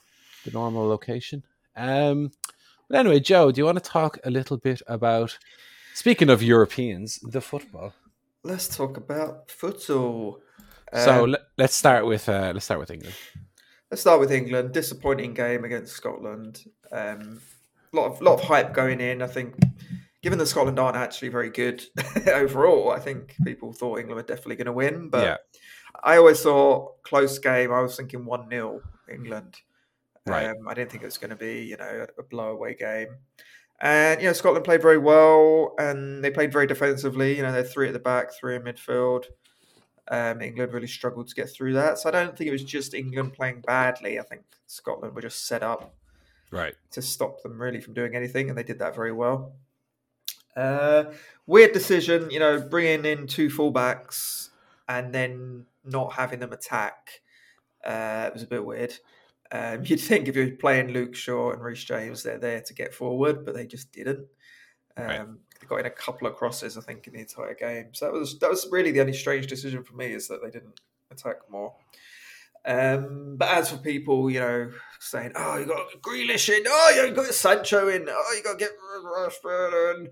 the 0.45 0.51
normal 0.51 0.87
location. 0.87 1.45
Um, 1.77 2.33
but 2.89 2.99
anyway, 2.99 3.21
Joe, 3.21 3.51
do 3.51 3.61
you 3.61 3.65
want 3.65 3.83
to 3.83 3.91
talk 3.91 4.19
a 4.25 4.31
little 4.31 4.57
bit 4.57 4.83
about? 4.87 5.39
Speaking 5.95 6.29
of 6.29 6.43
Europeans, 6.43 7.19
the 7.23 7.41
football. 7.41 7.95
Let's 8.43 8.69
talk 8.69 8.97
about 8.97 9.49
futsal. 9.49 10.41
so 10.93 11.25
Um, 11.25 11.31
let, 11.31 11.41
let's 11.57 11.75
start 11.75 12.05
with 12.05 12.29
uh, 12.29 12.51
let's 12.53 12.65
start 12.65 12.81
with 12.81 12.91
England. 12.91 13.15
Let's 13.91 14.01
start 14.01 14.21
with 14.21 14.33
England. 14.33 14.73
Disappointing 14.73 15.35
game 15.35 15.65
against 15.65 15.95
Scotland. 15.95 16.65
Um, 16.91 17.41
lot 17.93 18.11
of 18.11 18.21
lot 18.21 18.35
of 18.35 18.45
hype 18.45 18.75
going 18.75 19.01
in. 19.01 19.23
I 19.23 19.27
think, 19.27 19.55
given 20.23 20.39
that 20.39 20.47
Scotland 20.47 20.79
aren't 20.79 20.97
actually 20.97 21.29
very 21.29 21.51
good 21.51 21.85
overall, 22.33 22.91
I 22.91 22.99
think 23.01 23.35
people 23.45 23.73
thought 23.73 23.99
England 23.99 24.17
were 24.17 24.23
definitely 24.23 24.57
going 24.57 24.67
to 24.67 24.73
win. 24.73 25.09
But 25.11 25.25
Yeah. 25.25 25.37
I 26.05 26.17
always 26.17 26.41
thought 26.43 27.03
close 27.03 27.39
game. 27.39 27.73
I 27.73 27.81
was 27.81 27.97
thinking 27.97 28.25
one 28.25 28.49
0 28.49 28.81
England. 29.11 29.61
Right. 30.27 30.47
Um, 30.47 30.69
I 30.69 30.75
didn't 30.75 30.91
think 30.91 31.03
it 31.03 31.07
was 31.07 31.19
going 31.19 31.31
to 31.31 31.37
be 31.37 31.65
you 31.65 31.77
know 31.77 32.07
a 32.19 32.23
blowaway 32.23 32.79
game. 32.79 33.09
And 33.81 34.21
you 34.21 34.29
know 34.29 34.33
Scotland 34.33 34.65
played 34.65 34.81
very 34.81 34.99
well, 34.99 35.75
and 35.79 36.23
they 36.25 36.31
played 36.31 36.53
very 36.53 36.67
defensively. 36.67 37.37
You 37.37 37.43
know 37.43 37.53
they're 37.53 37.65
three 37.65 37.89
at 37.89 37.93
the 37.93 37.99
back, 37.99 38.33
three 38.33 38.55
in 38.57 38.63
midfield. 38.63 39.25
Um, 40.09 40.41
England 40.41 40.73
really 40.73 40.87
struggled 40.87 41.29
to 41.29 41.35
get 41.35 41.51
through 41.51 41.75
that. 41.75 41.99
So 41.99 42.09
I 42.09 42.13
don't 42.13 42.37
think 42.37 42.49
it 42.49 42.53
was 42.53 42.65
just 42.65 42.95
England 42.95 43.33
playing 43.35 43.63
badly. 43.63 44.19
I 44.19 44.23
think 44.23 44.43
Scotland 44.67 45.15
were 45.15 45.23
just 45.23 45.47
set 45.47 45.63
up 45.63 45.95
Right. 46.51 46.75
to 46.93 47.01
stop 47.03 47.43
them 47.43 47.61
really 47.61 47.81
from 47.81 47.95
doing 47.95 48.15
anything, 48.15 48.49
and 48.49 48.57
they 48.59 48.63
did 48.63 48.79
that 48.81 48.95
very 48.95 49.13
well. 49.13 49.55
Uh, 50.57 51.05
weird 51.47 51.73
decision, 51.73 52.31
you 52.31 52.39
know, 52.39 52.61
bringing 52.61 53.05
in 53.05 53.27
two 53.27 53.49
fullbacks 53.49 54.51
and 54.89 55.15
then 55.15 55.67
not 55.85 56.13
having 56.13 56.41
them 56.41 56.53
attack. 56.53 57.23
Uh, 57.85 58.25
it 58.29 58.35
was 58.35 58.43
a 58.43 58.47
bit 58.49 58.65
weird. 58.65 58.95
Um, 59.51 59.83
you'd 59.85 60.01
think 60.01 60.29
if 60.29 60.37
you're 60.37 60.51
playing 60.51 60.89
Luke 60.89 61.15
Shaw 61.15 61.53
and 61.53 61.63
Reece 61.63 61.85
James, 61.85 62.23
they're 62.23 62.39
there 62.39 62.61
to 62.61 62.75
get 62.75 62.95
forward, 62.95 63.45
but 63.45 63.55
they 63.55 63.67
just 63.67 63.93
didn't. 63.93 64.27
Um, 64.97 65.07
Right. 65.07 65.27
They 65.61 65.69
got 65.69 65.81
in 65.81 65.87
a 65.87 65.91
couple 65.91 66.27
of 66.27 66.35
crosses, 66.35 66.77
I 66.77 66.81
think, 66.81 67.07
in 67.07 67.13
the 67.13 67.21
entire 67.21 67.55
game. 67.55 67.91
So 67.93 68.07
that 68.07 68.13
was 68.13 68.37
that 68.41 68.51
was 68.51 68.67
really 68.73 68.91
the 68.91 69.01
only 69.01 69.13
strange 69.13 69.47
decision 69.47 69.85
for 69.85 69.95
me 69.95 70.07
is 70.07 70.27
that 70.27 70.43
they 70.43 70.51
didn't 70.51 70.81
attack 71.13 71.37
more. 71.49 71.73
Um, 72.65 73.37
but 73.37 73.49
as 73.49 73.71
for 73.71 73.77
people, 73.77 74.29
you 74.29 74.41
know, 74.41 74.73
saying, 74.99 75.33
"Oh, 75.37 75.59
you 75.59 75.67
got 75.67 75.87
Grealish 76.01 76.49
in. 76.49 76.65
Oh, 76.67 77.05
you 77.07 77.15
got 77.15 77.27
Sancho 77.27 77.89
in. 77.89 78.07
Oh, 78.09 78.35
you 78.37 78.43
got 78.43 78.59
to 78.59 78.65
get 78.65 78.73
Rashford 79.05 79.95
in." 79.97 80.09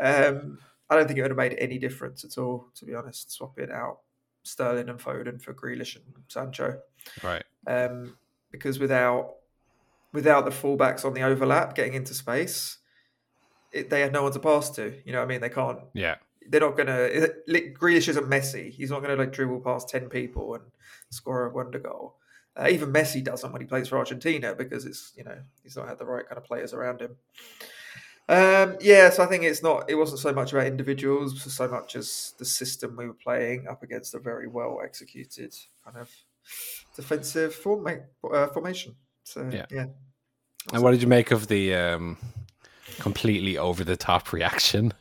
Um, 0.00 0.58
I 0.90 0.96
don't 0.96 1.06
think 1.06 1.18
it 1.18 1.22
would 1.22 1.30
have 1.30 1.36
made 1.38 1.54
any 1.58 1.78
difference 1.78 2.24
at 2.24 2.36
all, 2.38 2.66
to 2.76 2.84
be 2.84 2.94
honest. 2.94 3.30
Swapping 3.32 3.70
out 3.70 4.00
Sterling 4.42 4.88
and 4.88 4.98
Foden 4.98 5.40
for 5.40 5.54
Grealish 5.54 5.96
and 5.96 6.04
Sancho, 6.28 6.80
Right. 7.22 7.44
um, 7.66 8.16
because 8.50 8.78
without 8.78 9.36
without 10.12 10.44
the 10.44 10.50
fullbacks 10.50 11.04
on 11.04 11.14
the 11.14 11.22
overlap 11.22 11.74
getting 11.74 11.94
into 11.94 12.14
space, 12.14 12.78
it, 13.72 13.90
they 13.90 14.00
had 14.00 14.12
no 14.12 14.22
one 14.22 14.32
to 14.32 14.38
pass 14.38 14.70
to. 14.70 14.94
You 15.04 15.12
know, 15.12 15.18
what 15.18 15.24
I 15.24 15.28
mean, 15.28 15.40
they 15.40 15.48
can't 15.48 15.80
Yeah. 15.94 16.16
they're 16.48 16.60
not 16.60 16.76
gonna. 16.76 17.08
like, 17.48 17.76
Grealish 17.78 18.08
isn't 18.08 18.28
Messi. 18.28 18.70
He's 18.70 18.90
not 18.90 19.00
gonna 19.02 19.16
like 19.16 19.32
dribble 19.32 19.60
past 19.60 19.88
ten 19.88 20.08
people 20.08 20.54
and 20.54 20.64
score 21.10 21.46
a 21.46 21.50
wonder 21.50 21.78
goal. 21.78 22.16
Uh, 22.56 22.68
even 22.70 22.92
Messi 22.92 23.24
doesn't 23.24 23.50
when 23.50 23.60
he 23.62 23.66
plays 23.66 23.88
for 23.88 23.98
Argentina 23.98 24.54
because 24.54 24.84
it's 24.84 25.12
you 25.16 25.24
know 25.24 25.38
he's 25.62 25.76
not 25.76 25.88
had 25.88 25.98
the 25.98 26.04
right 26.04 26.26
kind 26.28 26.38
of 26.38 26.44
players 26.44 26.72
around 26.74 27.00
him. 27.00 27.16
Um, 28.28 28.76
yeah, 28.80 29.10
so 29.10 29.22
I 29.22 29.26
think 29.26 29.44
it's 29.44 29.62
not. 29.62 29.90
It 29.90 29.96
wasn't 29.96 30.20
so 30.20 30.32
much 30.32 30.52
about 30.52 30.66
individuals, 30.66 31.42
so 31.52 31.68
much 31.68 31.94
as 31.94 32.32
the 32.38 32.44
system 32.44 32.96
we 32.96 33.06
were 33.06 33.12
playing 33.14 33.68
up 33.68 33.82
against 33.82 34.14
a 34.14 34.18
very 34.18 34.46
well 34.48 34.80
executed 34.82 35.54
kind 35.84 35.96
of 35.98 36.10
defensive 36.96 37.54
forma- 37.54 38.04
uh, 38.32 38.46
formation. 38.48 38.96
So 39.24 39.48
Yeah. 39.52 39.66
yeah, 39.70 39.86
And 40.72 40.82
what 40.82 40.92
did 40.92 41.02
you 41.02 41.08
make 41.08 41.30
of 41.32 41.48
the 41.48 41.74
um, 41.74 42.16
completely 42.98 43.58
over 43.58 43.84
the 43.84 43.96
top 43.96 44.32
reaction 44.32 44.92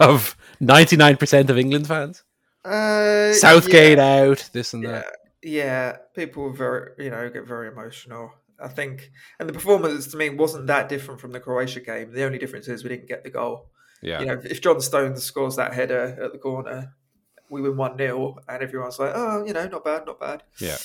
of 0.00 0.36
ninety 0.60 0.96
nine 0.96 1.16
percent 1.16 1.48
of 1.50 1.56
England 1.58 1.86
fans? 1.86 2.22
Uh, 2.64 3.32
Southgate 3.32 3.96
yeah. 3.98 4.16
out, 4.20 4.50
this 4.52 4.74
and 4.74 4.82
yeah, 4.82 4.90
that. 4.90 5.06
yeah. 5.42 5.96
People 6.14 6.42
were 6.44 6.52
very, 6.52 7.04
you 7.04 7.10
know, 7.10 7.30
get 7.30 7.46
very 7.46 7.68
emotional. 7.68 8.32
I 8.60 8.68
think, 8.68 9.10
and 9.38 9.48
the 9.48 9.52
performance 9.52 10.08
to 10.08 10.16
me 10.16 10.30
wasn't 10.30 10.66
that 10.66 10.88
different 10.88 11.20
from 11.20 11.32
the 11.32 11.40
Croatia 11.40 11.80
game. 11.80 12.12
The 12.12 12.24
only 12.24 12.38
difference 12.38 12.68
is 12.68 12.82
we 12.82 12.90
didn't 12.90 13.08
get 13.08 13.24
the 13.24 13.30
goal. 13.30 13.70
Yeah. 14.02 14.20
You 14.20 14.26
know, 14.26 14.40
if 14.44 14.60
John 14.60 14.80
Stones 14.80 15.22
scores 15.22 15.56
that 15.56 15.72
header 15.74 16.18
at 16.22 16.32
the 16.32 16.38
corner, 16.38 16.94
we 17.50 17.62
win 17.62 17.76
one 17.76 17.96
0 17.96 18.36
and 18.48 18.62
everyone's 18.62 18.98
like, 18.98 19.12
"Oh, 19.14 19.44
you 19.44 19.52
know, 19.52 19.66
not 19.68 19.84
bad, 19.84 20.06
not 20.06 20.20
bad." 20.20 20.42
Yeah. 20.60 20.76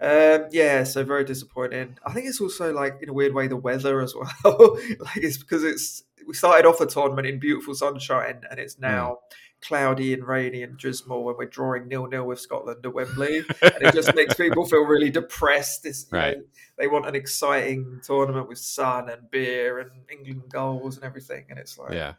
Um, 0.00 0.46
yeah, 0.50 0.84
so 0.84 1.04
very 1.04 1.24
disappointing. 1.24 1.98
I 2.06 2.12
think 2.12 2.26
it's 2.26 2.40
also 2.40 2.72
like 2.72 2.98
in 3.02 3.10
a 3.10 3.12
weird 3.12 3.34
way 3.34 3.48
the 3.48 3.56
weather 3.56 4.00
as 4.00 4.14
well. 4.44 4.78
like 4.98 5.16
it's 5.16 5.36
because 5.36 5.62
it's 5.62 6.02
we 6.26 6.34
started 6.34 6.66
off 6.66 6.78
the 6.78 6.86
tournament 6.86 7.26
in 7.26 7.38
beautiful 7.38 7.74
sunshine 7.74 8.42
and 8.50 8.60
it's 8.60 8.78
now 8.78 9.18
cloudy 9.62 10.14
and 10.14 10.24
rainy 10.26 10.62
and 10.62 10.76
drizzle 10.76 11.22
when 11.24 11.36
we're 11.36 11.44
drawing 11.46 11.86
nil 11.88 12.06
nil 12.06 12.24
with 12.26 12.40
Scotland 12.40 12.84
at 12.84 12.94
Wembley. 12.94 13.38
and 13.62 13.74
it 13.82 13.94
just 13.94 14.14
makes 14.14 14.34
people 14.34 14.64
feel 14.66 14.84
really 14.84 15.10
depressed. 15.10 15.84
It's, 15.86 16.06
you 16.10 16.18
Right. 16.18 16.38
know, 16.38 16.44
they 16.78 16.86
want 16.86 17.06
an 17.06 17.14
exciting 17.14 18.00
tournament 18.04 18.48
with 18.48 18.58
sun 18.58 19.08
and 19.10 19.30
beer 19.30 19.78
and 19.80 19.90
England 20.10 20.44
goals 20.50 20.96
and 20.96 21.04
everything, 21.04 21.44
and 21.50 21.58
it's 21.58 21.78
like, 21.78 21.92
Yeah. 21.92 22.14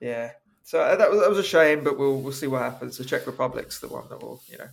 yeah. 0.00 0.32
So 0.62 0.80
uh, 0.80 0.96
that 0.96 1.10
was 1.10 1.20
that 1.20 1.28
was 1.28 1.38
a 1.38 1.42
shame, 1.42 1.84
but 1.84 1.98
we'll 1.98 2.20
we'll 2.20 2.32
see 2.32 2.46
what 2.46 2.62
happens. 2.62 2.96
The 2.96 3.04
Czech 3.04 3.26
Republic's 3.26 3.80
the 3.80 3.88
one 3.88 4.08
that 4.08 4.22
will, 4.22 4.40
you 4.48 4.56
know, 4.56 4.68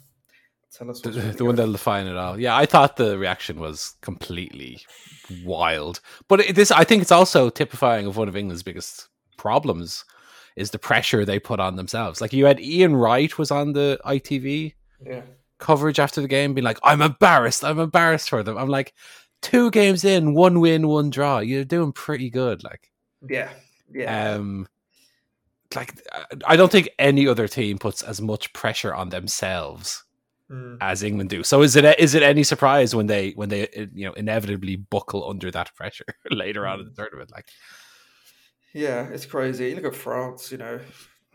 tell 0.72 0.90
us. 0.90 1.02
The, 1.02 1.12
really 1.12 1.32
the 1.32 1.44
one 1.44 1.56
that'll 1.56 1.74
define 1.74 2.08
it 2.08 2.16
all. 2.16 2.40
Yeah, 2.40 2.56
I 2.56 2.66
thought 2.66 2.96
the 2.96 3.18
reaction 3.18 3.60
was 3.60 3.96
completely 4.02 4.80
wild. 5.44 6.00
But 6.30 6.40
it, 6.42 6.56
this, 6.56 6.72
I 6.72 6.86
think, 6.86 7.02
it's 7.02 7.12
also 7.12 7.50
typifying 7.50 8.06
of 8.08 8.16
one 8.16 8.30
of 8.30 8.38
England's 8.38 8.64
biggest 8.64 9.10
problems 9.38 10.06
is 10.56 10.72
the 10.72 10.80
pressure 10.80 11.26
they 11.26 11.40
put 11.40 11.60
on 11.60 11.76
themselves. 11.76 12.22
Like 12.22 12.34
you 12.34 12.46
had 12.46 12.60
Ian 12.60 12.96
Wright 12.96 13.38
was 13.38 13.52
on 13.52 13.74
the 13.74 14.00
ITV 14.06 14.74
yeah. 15.06 15.22
coverage 15.60 16.00
after 16.00 16.22
the 16.22 16.28
game, 16.28 16.54
being 16.54 16.66
like, 16.66 16.80
"I'm 16.84 17.02
embarrassed. 17.02 17.64
I'm 17.64 17.80
embarrassed 17.80 18.30
for 18.30 18.44
them." 18.44 18.58
I'm 18.58 18.70
like, 18.70 18.94
two 19.42 19.72
games 19.72 20.04
in, 20.04 20.34
one 20.34 20.60
win, 20.60 20.88
one 20.88 21.10
draw. 21.10 21.40
You're 21.40 21.66
doing 21.66 21.92
pretty 21.92 22.30
good. 22.30 22.64
Like, 22.64 22.92
Yeah, 23.28 23.50
yeah, 23.94 24.34
um, 24.34 24.68
like 25.76 25.94
I 26.46 26.56
don't 26.56 26.72
think 26.72 26.90
any 27.00 27.28
other 27.28 27.48
team 27.48 27.78
puts 27.78 28.02
as 28.02 28.22
much 28.22 28.52
pressure 28.54 28.94
on 28.94 29.10
themselves 29.10 30.04
Mm. 30.52 30.80
as 30.82 31.02
England 31.02 31.30
do. 31.30 31.44
So 31.44 31.62
is 31.62 31.78
it 31.78 31.86
is 31.98 32.14
it 32.14 32.24
any 32.24 32.44
surprise 32.44 32.94
when 32.94 33.08
they 33.08 33.32
when 33.32 33.48
they 33.48 33.70
you 33.96 34.06
know 34.06 34.12
inevitably 34.14 34.76
buckle 34.76 35.30
under 35.30 35.50
that 35.50 35.74
pressure 35.76 36.04
later 36.30 36.68
on 36.68 36.82
in 36.82 36.88
the 36.88 36.92
tournament? 36.92 37.32
Like, 37.32 37.48
yeah. 38.74 39.08
It's 39.10 39.26
crazy. 39.26 39.70
You 39.70 39.76
look 39.76 39.86
at 39.86 39.96
France, 39.96 40.52
you 40.52 40.58
know, 40.58 40.80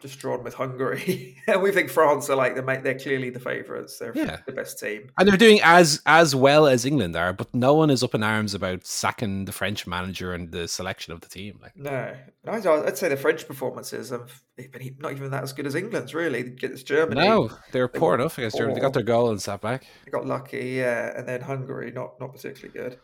just 0.03 0.19
drawn 0.19 0.45
with 0.45 0.53
Hungary, 0.53 1.39
and 1.47 1.63
we 1.63 1.73
think 1.73 1.89
France 1.89 2.29
are 2.29 2.37
like 2.37 2.55
the 2.55 2.63
ma- 2.63 2.81
they're 2.81 2.99
clearly 2.99 3.31
the 3.31 3.41
favourites. 3.41 3.99
They're 3.99 4.13
Yeah. 4.15 4.41
the 4.47 4.53
best 4.53 4.79
team. 4.79 5.09
and 5.19 5.27
they're 5.27 5.39
doing 5.39 5.59
as 5.65 6.03
as 6.05 6.35
well 6.35 6.67
as 6.67 6.85
England 6.85 7.17
are, 7.17 7.33
but 7.33 7.53
no 7.55 7.73
one 7.75 7.89
is 7.89 8.03
up 8.03 8.15
in 8.15 8.23
arms 8.23 8.53
about 8.53 8.87
sacking 8.87 9.47
the 9.47 9.53
French 9.53 9.87
manager 9.87 10.35
and 10.35 10.53
the 10.53 10.69
selection 10.69 11.15
of 11.15 11.23
the 11.23 11.29
team. 11.29 11.59
Like, 11.63 11.75
No, 11.77 12.15
I'd 12.47 12.67
I'd 12.67 12.99
say 12.99 13.09
the 13.09 13.17
French 13.17 13.47
performances 13.49 14.11
have 14.11 14.43
been 14.57 14.97
not 14.99 15.13
even 15.13 15.31
that 15.31 15.45
as 15.45 15.55
good 15.55 15.67
as 15.67 15.75
England's. 15.75 16.15
Really, 16.15 16.55
it's 16.63 16.83
Germany. 16.83 17.27
no, 17.27 17.51
they 17.73 17.81
were 17.81 17.91
they 17.91 17.99
poor 17.99 18.15
enough 18.15 18.37
against 18.37 18.59
Germany. 18.59 18.75
They 18.75 18.81
got 18.83 18.89
oh. 18.89 18.91
their 18.91 19.03
goal 19.03 19.31
and 19.31 19.41
sat 19.41 19.63
back. 19.63 19.87
They 20.05 20.11
got 20.11 20.27
lucky, 20.27 20.75
yeah, 20.77 21.19
and 21.19 21.27
then 21.27 21.41
Hungary, 21.41 21.91
not 21.91 22.21
not 22.21 22.35
particularly 22.35 22.79
good. 22.79 22.99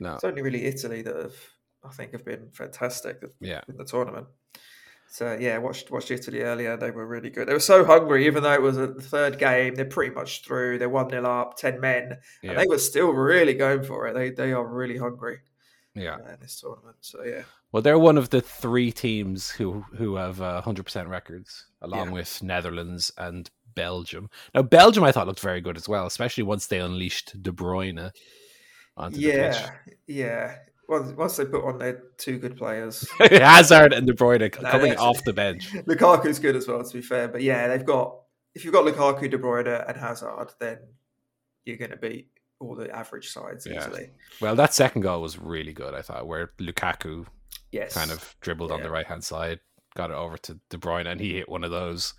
No, 0.00 0.14
It's 0.14 0.24
only 0.24 0.40
really 0.42 0.64
Italy 0.64 1.02
that 1.02 1.14
have, 1.14 1.34
I 1.84 1.90
think, 1.90 2.12
have 2.12 2.24
been 2.24 2.50
fantastic 2.52 3.22
yeah. 3.40 3.60
in 3.68 3.76
the 3.76 3.84
tournament. 3.84 4.26
So 5.12 5.36
yeah, 5.38 5.58
watched 5.58 5.90
watched 5.90 6.10
Italy 6.10 6.40
earlier. 6.40 6.74
They 6.78 6.90
were 6.90 7.06
really 7.06 7.28
good. 7.28 7.46
They 7.46 7.52
were 7.52 7.60
so 7.60 7.84
hungry, 7.84 8.26
even 8.26 8.42
though 8.42 8.54
it 8.54 8.62
was 8.62 8.78
a 8.78 8.88
third 8.94 9.38
game. 9.38 9.74
They're 9.74 9.84
pretty 9.84 10.14
much 10.14 10.42
through. 10.42 10.78
They're 10.78 10.88
one 10.88 11.10
0 11.10 11.24
up, 11.24 11.58
ten 11.58 11.80
men, 11.80 12.16
Yeah. 12.42 12.52
and 12.52 12.58
they 12.58 12.66
were 12.66 12.78
still 12.78 13.10
really 13.10 13.52
going 13.52 13.82
for 13.82 14.06
it. 14.06 14.14
They 14.14 14.30
they 14.30 14.52
are 14.54 14.66
really 14.66 14.96
hungry 14.96 15.40
yeah. 15.94 16.14
uh, 16.14 16.32
in 16.32 16.40
this 16.40 16.58
tournament. 16.58 16.96
So 17.02 17.22
yeah, 17.24 17.42
Well, 17.72 17.82
they're 17.82 17.98
one 17.98 18.16
of 18.16 18.30
the 18.30 18.40
three 18.40 18.90
teams 18.90 19.50
who 19.50 19.84
who 19.96 20.16
have 20.16 20.40
uh, 20.40 20.62
hundred 20.62 20.84
percent 20.84 21.08
records, 21.08 21.66
along 21.82 22.06
Yeah. 22.06 22.12
with 22.14 22.42
Netherlands 22.42 23.12
and 23.18 23.50
Belgium. 23.74 24.30
Now, 24.54 24.62
Belgium 24.62 25.04
I 25.04 25.12
thought 25.12 25.26
looked 25.26 25.40
very 25.40 25.60
good 25.60 25.76
as 25.76 25.90
well, 25.90 26.06
especially 26.06 26.44
once 26.44 26.68
they 26.68 26.80
unleashed 26.80 27.42
De 27.42 27.52
Bruyne 27.52 28.12
onto 28.96 29.18
yeah, 29.18 29.72
yeah. 30.06 30.56
Once, 30.88 31.12
once 31.16 31.36
they 31.36 31.44
put 31.44 31.64
on 31.64 31.78
their 31.78 32.02
two 32.18 32.38
good 32.38 32.56
players. 32.56 33.08
Hazard 33.18 33.92
and 33.92 34.06
De 34.06 34.12
Bruyne 34.12 34.50
coming 34.50 34.96
off 34.96 35.22
the 35.24 35.32
bench. 35.32 35.72
Lukaku's 35.86 36.38
good 36.38 36.56
as 36.56 36.66
well. 36.68 36.82
To 36.84 36.92
be 36.92 37.00
fair, 37.02 37.28
but 37.28 37.42
yeah, 37.42 37.68
they've 37.68 37.84
got 37.86 38.18
if 38.54 38.64
you've 38.64 38.74
got 38.74 38.84
Lukaku, 38.84 39.30
De 39.30 39.38
Bruyne, 39.38 39.88
and 39.88 39.96
Hazard, 39.96 40.52
then 40.60 40.78
you're 41.64 41.78
going 41.78 41.92
to 41.92 41.96
beat 41.96 42.28
all 42.60 42.74
the 42.74 42.94
average 42.94 43.30
sides 43.30 43.66
Yeah. 43.66 43.78
easily. 43.80 44.10
Well, 44.40 44.54
that 44.56 44.74
second 44.74 45.02
goal 45.02 45.22
was 45.22 45.38
really 45.38 45.72
good. 45.72 45.94
I 45.94 46.02
thought 46.02 46.26
where 46.26 46.50
Lukaku 46.58 47.26
Yes, 47.70 47.94
kind 47.94 48.10
of 48.10 48.34
dribbled 48.40 48.70
on 48.70 48.82
the 48.82 48.90
right 48.90 49.06
hand 49.06 49.24
side, 49.24 49.60
got 49.94 50.10
it 50.10 50.16
over 50.16 50.36
to 50.38 50.60
De 50.68 50.76
Bruyne, 50.76 51.06
and 51.06 51.20
he 51.20 51.34
hit 51.34 51.48
one 51.48 51.64
of 51.64 51.70
those 51.70 52.12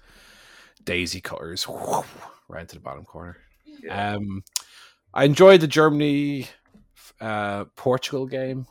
daisy 0.83 1.21
cutters 1.21 1.67
right 2.47 2.61
into 2.61 2.75
the 2.75 2.81
bottom 2.81 3.05
corner. 3.05 3.37
Yeah. 3.83 4.15
Um, 4.15 4.43
I 5.13 5.25
enjoyed 5.25 5.61
the 5.61 5.67
Germany 5.67 6.47
uh, 7.23 7.65
Portugal 7.75 8.25
game 8.27 8.67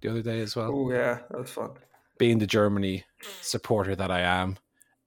the 0.00 0.10
other 0.10 0.22
day 0.22 0.40
as 0.40 0.54
well. 0.54 0.70
oh 0.72 0.90
yeah, 0.90 1.20
that 1.30 1.38
was 1.40 1.50
fun. 1.50 1.70
Being 2.18 2.38
the 2.38 2.46
Germany 2.46 3.04
supporter 3.40 3.94
that 3.96 4.10
I 4.10 4.20
am, 4.20 4.58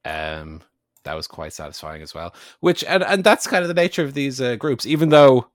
um, 0.05 0.61
that 1.03 1.13
was 1.15 1.27
quite 1.27 1.53
satisfying 1.53 2.01
as 2.01 2.13
well. 2.13 2.33
Which 2.59 2.83
and 2.83 3.03
and 3.03 3.23
that's 3.23 3.47
kind 3.47 3.63
of 3.63 3.67
the 3.67 3.73
nature 3.73 4.03
of 4.03 4.13
these 4.13 4.41
uh, 4.41 4.55
groups. 4.55 4.85
Even 4.85 5.09
though 5.09 5.49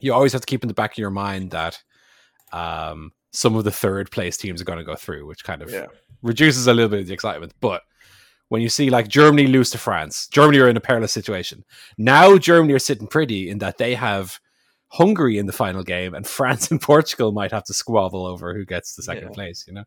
you 0.00 0.12
always 0.14 0.32
have 0.32 0.42
to 0.42 0.46
keep 0.46 0.62
in 0.62 0.68
the 0.68 0.74
back 0.74 0.92
of 0.92 0.98
your 0.98 1.10
mind 1.10 1.50
that 1.50 1.82
um, 2.52 3.12
some 3.32 3.56
of 3.56 3.64
the 3.64 3.70
third 3.70 4.10
place 4.10 4.36
teams 4.36 4.60
are 4.60 4.64
going 4.64 4.78
to 4.78 4.84
go 4.84 4.94
through, 4.94 5.26
which 5.26 5.44
kind 5.44 5.62
of 5.62 5.70
Yeah. 5.70 5.86
reduces 6.22 6.66
a 6.66 6.72
little 6.74 6.88
bit 6.88 7.00
of 7.00 7.06
the 7.08 7.12
excitement. 7.14 7.52
But 7.60 7.82
when 8.48 8.62
you 8.62 8.68
see 8.68 8.88
like 8.90 9.08
Germany 9.08 9.46
lose 9.46 9.70
to 9.70 9.78
France, 9.78 10.28
Germany 10.28 10.58
are 10.60 10.68
in 10.68 10.76
a 10.76 10.80
perilous 10.80 11.12
situation. 11.12 11.64
Now 11.98 12.38
Germany 12.38 12.72
are 12.74 12.78
sitting 12.78 13.06
pretty 13.08 13.50
in 13.50 13.58
that 13.58 13.78
they 13.78 13.94
have 13.94 14.40
Hungary 14.88 15.38
in 15.38 15.46
the 15.46 15.52
final 15.52 15.82
game, 15.82 16.14
and 16.14 16.26
France 16.38 16.70
and 16.70 16.80
Portugal 16.80 17.32
might 17.32 17.52
have 17.52 17.64
to 17.64 17.74
squabble 17.74 18.26
over 18.26 18.54
who 18.54 18.64
gets 18.64 18.94
the 18.94 19.02
second 19.02 19.28
Yeah. 19.28 19.34
place. 19.34 19.64
You 19.66 19.74
know, 19.74 19.84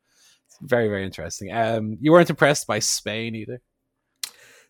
it's 0.48 0.58
very 0.62 0.88
very 0.88 1.06
interesting. 1.06 1.52
Um, 1.52 1.98
you 2.02 2.12
weren't 2.12 2.30
impressed 2.30 2.68
by 2.68 2.80
Spain 2.80 3.36
either. 3.36 3.62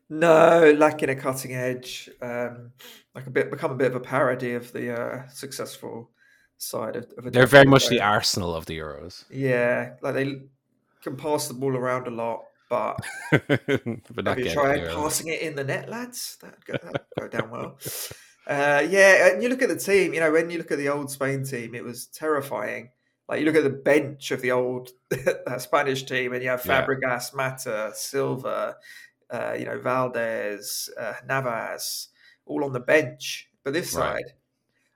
No, 0.10 0.74
lacking 0.78 1.10
a 1.10 1.16
cutting 1.16 1.54
edge, 1.56 2.10
um, 2.22 2.72
like 3.16 3.28
a 3.28 3.30
bit 3.30 3.50
become 3.50 3.72
a 3.72 3.76
bit 3.76 3.88
of 3.88 3.96
a 3.96 4.00
parody 4.02 4.54
of 4.56 4.74
the 4.74 4.94
uh, 4.94 5.28
successful 5.30 6.10
side 6.58 6.98
of. 6.98 7.06
of 7.18 7.28
a 7.28 7.32
They're 7.32 7.46
very 7.46 7.66
much 7.66 7.88
the. 7.88 8.02
Arsenal 8.02 8.54
of 8.54 8.66
the 8.66 8.78
Euros, 8.78 9.24
Yeah, 9.30 9.94
like 10.02 10.14
they 10.16 10.42
can 11.02 11.16
pass 11.16 11.48
the 11.48 11.54
ball 11.54 11.78
around 11.78 12.08
a 12.08 12.12
lot, 12.12 12.42
but 12.70 12.98
but 13.32 14.28
have 14.28 14.40
you 14.40 14.52
tried 14.52 14.86
passing 14.90 15.28
it 15.28 15.42
in 15.42 15.56
the 15.56 15.64
net, 15.64 15.90
lads? 15.90 16.38
That'd 16.42 16.66
go, 16.66 16.74
that'd 16.74 17.02
go 17.18 17.28
down 17.30 17.50
well. 17.52 17.80
Uh, 18.48 18.86
yeah, 18.90 19.28
and 19.30 19.44
you 19.44 19.50
look 19.50 19.62
at 19.62 19.70
the 19.70 19.76
team. 19.78 20.14
You 20.14 20.20
know, 20.20 20.32
when 20.32 20.50
you 20.50 20.58
look 20.58 20.72
at 20.72 20.78
the 20.78 20.90
old 20.90 21.12
Spain 21.12 21.44
team, 21.46 21.76
it 21.76 21.84
was 21.84 22.08
terrifying. 22.08 22.90
Like 23.30 23.40
you 23.40 23.46
look 23.46 23.56
at 23.56 23.64
the 23.64 23.70
bench 23.70 24.32
of 24.32 24.42
the 24.42 24.52
old 24.52 24.90
Spanish 25.58 26.04
team, 26.04 26.34
and 26.34 26.44
you 26.44 26.50
have. 26.50 26.64
Fabregas, 26.64 27.34
Mata, 27.36 27.92
Silva, 27.94 28.76
uh, 29.30 29.56
you 29.58 29.66
know, 29.66 29.78
Valdés, 29.80 30.90
uh, 31.00 31.14
Navas, 31.28 32.10
all 32.46 32.64
on 32.66 32.74
the 32.74 32.80
bench. 32.80 33.48
But 33.64 33.74
this 33.74 33.94
Right. 33.94 34.26
side, 34.26 34.34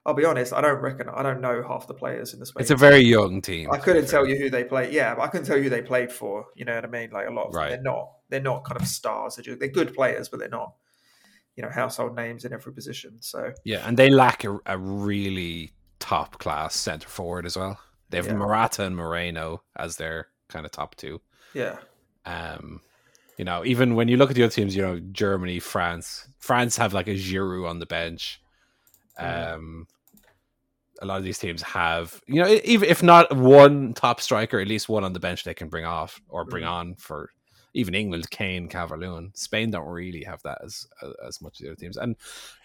I'll 0.06 0.15
be 0.15 0.26
honest, 0.26 0.52
I 0.54 0.62
don't 0.62 0.82
reckon 0.82 1.08
I 1.08 1.24
don't 1.24 1.39
know 1.39 1.63
half 1.67 1.88
the 1.88 1.93
players 1.93 2.34
in 2.34 2.39
the 2.39 2.46
Spain. 2.46 2.62
It's 2.62 2.72
a 2.72 2.74
team. 2.74 2.80
very 2.80 3.02
young 3.02 3.41
team. 3.41 3.72
I 3.72 3.78
couldn't 3.78 4.08
tell 4.08 4.28
you 4.28 4.38
who 4.38 4.50
they 4.50 4.63
played. 4.63 4.91
Yeah, 4.91 5.15
but 5.15 5.22
I 5.22 5.28
couldn't 5.28 5.46
tell 5.48 5.58
you 5.58 5.63
who 5.63 5.69
they 5.69 5.82
played 5.82 6.12
for. 6.12 6.48
You 6.56 6.65
know 6.65 6.76
what 6.76 6.84
I 6.84 6.88
mean? 6.88 7.12
Like 7.12 7.28
a 7.28 7.32
lot 7.32 7.48
of 7.48 7.54
them, 7.54 7.62
they're 7.69 7.82
not. 7.82 8.12
They're 8.30 8.41
not 8.41 8.65
kind 8.65 8.82
of 8.82 8.88
stars. 8.88 9.36
They're, 9.36 9.43
just, 9.43 9.60
they're 9.60 9.69
good 9.69 9.93
players, 9.93 10.30
but 10.30 10.39
they're 10.39 10.50
not. 10.50 10.74
You 11.56 11.63
know, 11.63 11.70
household 11.70 12.15
names 12.15 12.44
in 12.46 12.54
every 12.54 12.74
position. 12.74 13.18
So 13.22 13.52
Yeah, 13.63 13.88
and 13.88 13.98
they 13.98 14.10
lack 14.10 14.44
a, 14.44 14.58
a 14.65 14.78
really 14.78 15.72
top 16.00 16.38
class 16.39 16.76
centre 16.76 17.08
forward 17.08 17.46
as 17.46 17.56
well. 17.58 17.80
They 18.10 18.18
have 18.18 18.28
Yeah. 18.28 18.34
Morata 18.34 18.84
and 18.84 18.96
Moreno 18.96 19.63
as 19.76 19.96
their 19.98 20.28
kind 20.50 20.65
of 20.65 20.72
top 20.72 20.96
two. 20.96 21.22
yeah, 21.54 21.78
Um, 22.26 22.82
you 23.38 23.46
know, 23.46 23.63
even 23.65 23.96
when 23.96 24.08
you 24.08 24.18
look 24.18 24.30
at 24.30 24.36
the 24.36 24.44
other 24.44 24.52
teams, 24.52 24.76
you 24.76 24.82
know, 24.82 25.00
Germany, 25.00 25.60
France, 25.60 26.28
France 26.39 26.78
have 26.78 26.94
like 26.94 27.08
a 27.08 27.15
Giroud 27.15 27.68
on 27.70 27.80
the 27.80 27.86
bench. 27.86 28.41
Mm. 29.20 29.54
Um, 29.56 29.88
a 31.02 31.06
lot 31.06 31.18
of 31.18 31.24
these 31.24 31.38
teams 31.39 31.62
have, 31.62 32.22
you 32.28 32.41
know, 32.41 32.60
even 32.63 32.88
if 32.89 33.02
not 33.04 33.36
one 33.36 33.94
top 33.94 34.22
striker, 34.22 34.60
at 34.60 34.68
least 34.68 34.88
one 34.88 35.04
on 35.04 35.13
the 35.13 35.20
bench 35.20 35.44
they 35.44 35.54
can 35.54 35.68
bring 35.70 35.86
off 35.86 36.22
or 36.30 36.46
bring 36.46 36.63
Mm. 36.63 36.70
on 36.72 36.96
for. 36.96 37.30
Even 37.76 37.94
England, 37.94 38.30
Kane, 38.32 38.68
Calvert-Lewin, 38.70 39.32
Spain 39.36 39.70
don't 39.70 39.86
really 39.88 40.24
have 40.24 40.42
that 40.44 40.60
as 40.64 40.88
as 41.28 41.42
much 41.42 41.54
as 41.54 41.60
the 41.60 41.68
other 41.68 41.76
teams. 41.76 41.98
And 41.98 42.16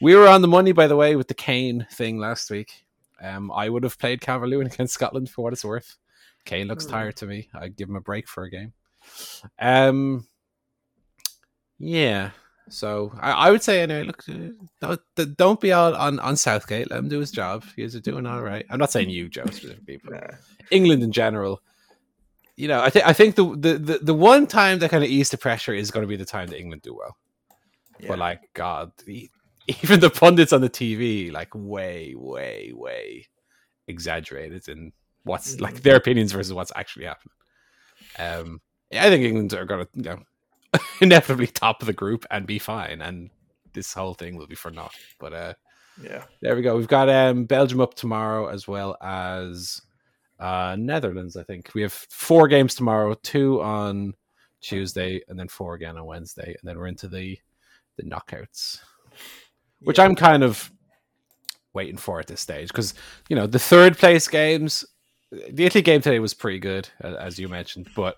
we 0.00 0.14
were 0.14 0.28
on 0.28 0.40
the 0.40 0.48
money, 0.48 0.72
by 0.72 0.86
the 0.86 0.96
way, 0.96 1.16
with 1.16 1.28
the 1.28 1.34
Kane 1.34 1.86
thing 1.92 2.18
last 2.18 2.50
week. 2.50 2.84
Um, 3.22 3.50
I 3.52 3.68
would 3.68 3.82
have 3.84 3.98
played 3.98 4.20
Calvert-Lewin 4.22 4.66
against 4.72 4.94
Scotland 4.94 5.28
for 5.28 5.42
what 5.42 5.52
it's 5.52 5.64
worth. 5.64 5.96
Kane 6.46 6.68
looks 6.68 6.86
Hmm. 6.86 6.92
tired 6.92 7.16
to 7.16 7.26
me. 7.26 7.48
I'd 7.52 7.76
give 7.76 7.88
him 7.88 7.96
a 7.96 8.00
break 8.00 8.26
for 8.28 8.44
a 8.44 8.50
game. 8.50 8.72
Um, 9.58 10.26
yeah. 11.78 12.30
So 12.68 13.12
I, 13.20 13.32
I 13.32 13.50
would 13.50 13.62
say 13.62 13.80
anyway. 13.82 14.04
Look, 14.04 14.22
uh, 14.28 14.94
don't, 15.16 15.36
don't 15.36 15.60
be 15.60 15.72
out 15.72 15.94
on 15.94 16.20
on 16.20 16.36
Southgate. 16.36 16.88
Let 16.90 17.00
him 17.00 17.08
do 17.08 17.18
his 17.18 17.32
job. 17.32 17.64
He's 17.74 17.98
doing 18.00 18.26
all 18.26 18.42
right. 18.42 18.64
I'm 18.70 18.78
not 18.78 18.92
saying 18.92 19.10
you, 19.10 19.28
Joe, 19.28 19.44
specifically, 19.46 19.98
but 20.04 20.14
yeah, 20.14 20.36
England 20.70 21.02
in 21.02 21.10
general. 21.10 21.60
You 22.60 22.68
know, 22.68 22.80
I 22.82 22.90
think 22.90 23.06
I 23.06 23.12
think 23.14 23.36
the, 23.36 23.44
the 23.56 23.78
the 23.78 23.98
the 24.02 24.14
one 24.14 24.46
time 24.46 24.78
that 24.80 24.90
kind 24.90 25.02
of 25.02 25.08
ease 25.10 25.30
the 25.30 25.38
pressure 25.38 25.72
is 25.72 25.90
going 25.90 26.02
to 26.02 26.08
be 26.08 26.16
the 26.16 26.24
time 26.26 26.48
that 26.48 26.58
England 26.60 26.82
do 26.82 26.94
well. 26.94 27.16
yeah. 27.98 28.08
But 28.08 28.18
like, 28.18 28.40
God, 28.54 28.92
the, 29.06 29.30
even 29.82 30.00
the 30.00 30.10
pundits 30.10 30.52
on 30.52 30.60
the 30.60 30.68
TV, 30.70 31.32
like, 31.32 31.48
way, 31.54 32.14
way, 32.16 32.72
way 32.74 33.28
exaggerated 33.86 34.68
in 34.68 34.92
what's 35.24 35.56
Mhm. 35.56 35.60
like 35.62 35.82
their 35.82 35.96
opinions 35.96 36.32
versus 36.32 36.52
what's 36.52 36.72
actually 36.76 37.06
happening. 37.06 37.32
Um, 38.18 38.60
yeah, 38.90 39.04
I 39.06 39.08
think 39.10 39.24
England 39.24 39.52
are 39.54 39.64
going 39.64 39.84
to, 39.84 39.90
you 39.94 40.02
know, 40.02 40.18
inevitably 41.00 41.46
top 41.46 41.80
the 41.80 41.92
group 41.92 42.26
and 42.30 42.46
be 42.46 42.58
fine, 42.58 43.00
and 43.00 43.30
this 43.72 43.94
whole 43.94 44.14
thing 44.14 44.36
will 44.36 44.46
be 44.46 44.54
for 44.54 44.70
naught. 44.70 44.94
But 45.18 45.32
uh, 45.32 45.54
yeah, 46.02 46.24
there 46.42 46.56
we 46.56 46.62
go. 46.62 46.76
We've 46.76 46.88
got 46.88 47.08
um, 47.08 47.44
Belgium 47.44 47.80
up 47.80 47.94
tomorrow 47.94 48.48
as 48.48 48.68
well 48.68 48.96
as 49.02 49.80
uh, 50.40 50.76
Netherlands. 50.78 51.36
I 51.36 51.42
think 51.44 51.70
we 51.74 51.82
have 51.82 51.92
four 51.92 52.48
games 52.48 52.74
tomorrow, 52.74 53.14
two 53.14 53.62
on 53.62 54.14
Tuesday, 54.60 55.22
and 55.28 55.38
then 55.38 55.48
four 55.48 55.74
again 55.74 55.96
on 55.96 56.06
Wednesday, 56.06 56.56
and 56.58 56.68
then 56.68 56.78
we're 56.78 56.86
into 56.88 57.08
the 57.08 57.38
the 57.96 58.02
knockouts, 58.04 58.80
which 59.80 59.98
yeah. 59.98 60.04
I'm 60.04 60.14
kind 60.16 60.42
of 60.42 60.70
waiting 61.72 61.96
for 61.96 62.18
at 62.18 62.26
this 62.26 62.40
stage 62.40 62.68
because 62.68 62.94
you 63.28 63.36
know 63.36 63.46
the 63.46 63.58
third 63.58 63.96
place 63.98 64.26
games. 64.26 64.84
The 65.30 65.64
Italy 65.64 65.82
game 65.82 66.00
today 66.00 66.18
was 66.18 66.34
pretty 66.34 66.58
good, 66.58 66.88
as 67.00 67.38
you 67.38 67.48
mentioned, 67.48 67.88
but 67.94 68.16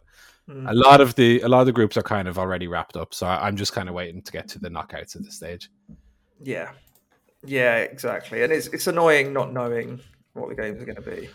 Mm. 0.49 0.69
a 0.69 0.75
lot 0.75 1.01
of 1.01 1.15
the 1.15 1.41
a 1.43 1.49
lot 1.49 1.61
of 1.61 1.67
the 1.67 1.73
groups 1.73 1.97
are 1.97 2.03
kind 2.03 2.27
of 2.27 2.37
already 2.37 2.67
wrapped 2.67 2.97
up. 2.97 3.15
So 3.15 3.29
I'm 3.29 3.57
just 3.57 3.73
kind 3.73 3.89
of 3.89 3.95
waiting 3.95 4.23
to 4.23 4.33
get 4.33 4.49
to 4.49 4.59
the 4.59 4.69
knockouts 4.69 5.15
at 5.15 5.23
this 5.23 5.37
stage. 5.37 5.71
yeah, 6.43 6.73
yeah, 7.45 7.77
exactly. 7.77 8.43
And 8.43 8.53
it's 8.53 8.67
it's 8.69 8.89
annoying 8.89 9.33
not 9.33 9.53
knowing 9.53 10.01
what 10.35 10.49
the 10.49 10.55
games 10.55 10.81
are 10.83 10.87
going 10.87 10.97
to 10.97 11.03
be. 11.03 11.29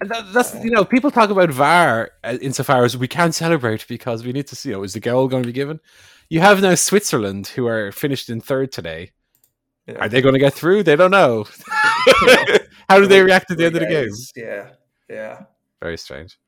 And 0.00 0.10
that, 0.10 0.32
that's 0.32 0.54
you 0.64 0.70
know 0.70 0.84
people 0.84 1.10
talk 1.10 1.30
about 1.30 1.50
VAR 1.50 2.10
uh, 2.24 2.38
insofar 2.40 2.84
as 2.84 2.96
we 2.96 3.08
can't 3.08 3.34
celebrate 3.44 3.86
because 3.88 4.24
we 4.24 4.32
need 4.32 4.46
to 4.48 4.56
see. 4.56 4.68
You 4.70 4.76
know, 4.76 4.82
is 4.84 4.92
the 4.94 5.00
goal 5.00 5.28
going 5.28 5.42
to 5.42 5.46
be 5.48 5.52
given? 5.52 5.80
You 6.28 6.40
have 6.40 6.60
now 6.62 6.74
Switzerland 6.74 7.48
who 7.48 7.66
are 7.66 7.92
finished 7.92 8.28
in 8.30 8.40
third 8.40 8.72
today. 8.72 9.12
Yeah. 9.86 9.94
Are 9.98 10.08
they 10.08 10.20
going 10.20 10.34
to 10.34 10.40
get 10.40 10.52
through? 10.54 10.82
They 10.82 10.96
don't 10.96 11.12
know. 11.12 11.46
How 12.88 12.98
do 13.00 13.06
they 13.06 13.22
react 13.22 13.50
at 13.50 13.58
the 13.58 13.66
end 13.66 13.76
of 13.76 13.80
the 13.82 13.86
game? 13.88 14.08
Yeah, 14.34 14.70
yeah, 15.08 15.42
Very 15.80 15.96
strange. 15.96 16.38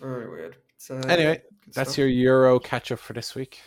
very 0.00 0.28
weird. 0.28 0.56
So, 0.76 0.96
Anyway, 0.96 1.42
That's 1.74 1.90
stuff. 1.92 1.98
your 1.98 2.08
Euro 2.08 2.58
catch 2.58 2.92
up 2.92 2.98
for 2.98 3.12
this 3.14 3.34
week. 3.34 3.60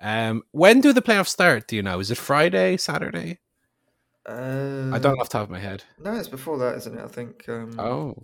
Um, 0.00 0.42
when 0.52 0.80
do 0.80 0.92
the 0.92 1.02
playoffs 1.02 1.28
start? 1.28 1.68
Do 1.68 1.76
you 1.76 1.82
know? 1.82 2.00
Is 2.00 2.10
it 2.10 2.18
Friday, 2.18 2.76
Saturday? 2.78 3.38
Uh, 4.28 4.90
I 4.94 4.98
don't 4.98 5.18
off 5.18 5.28
the 5.30 5.38
top 5.38 5.44
of 5.44 5.50
my 5.50 5.58
head. 5.58 5.84
No, 5.98 6.12
it's 6.14 6.28
before 6.28 6.58
that, 6.58 6.76
isn't 6.76 6.98
it? 6.98 7.02
I 7.02 7.08
think. 7.08 7.48
Um, 7.48 7.80
Oh, 7.80 8.14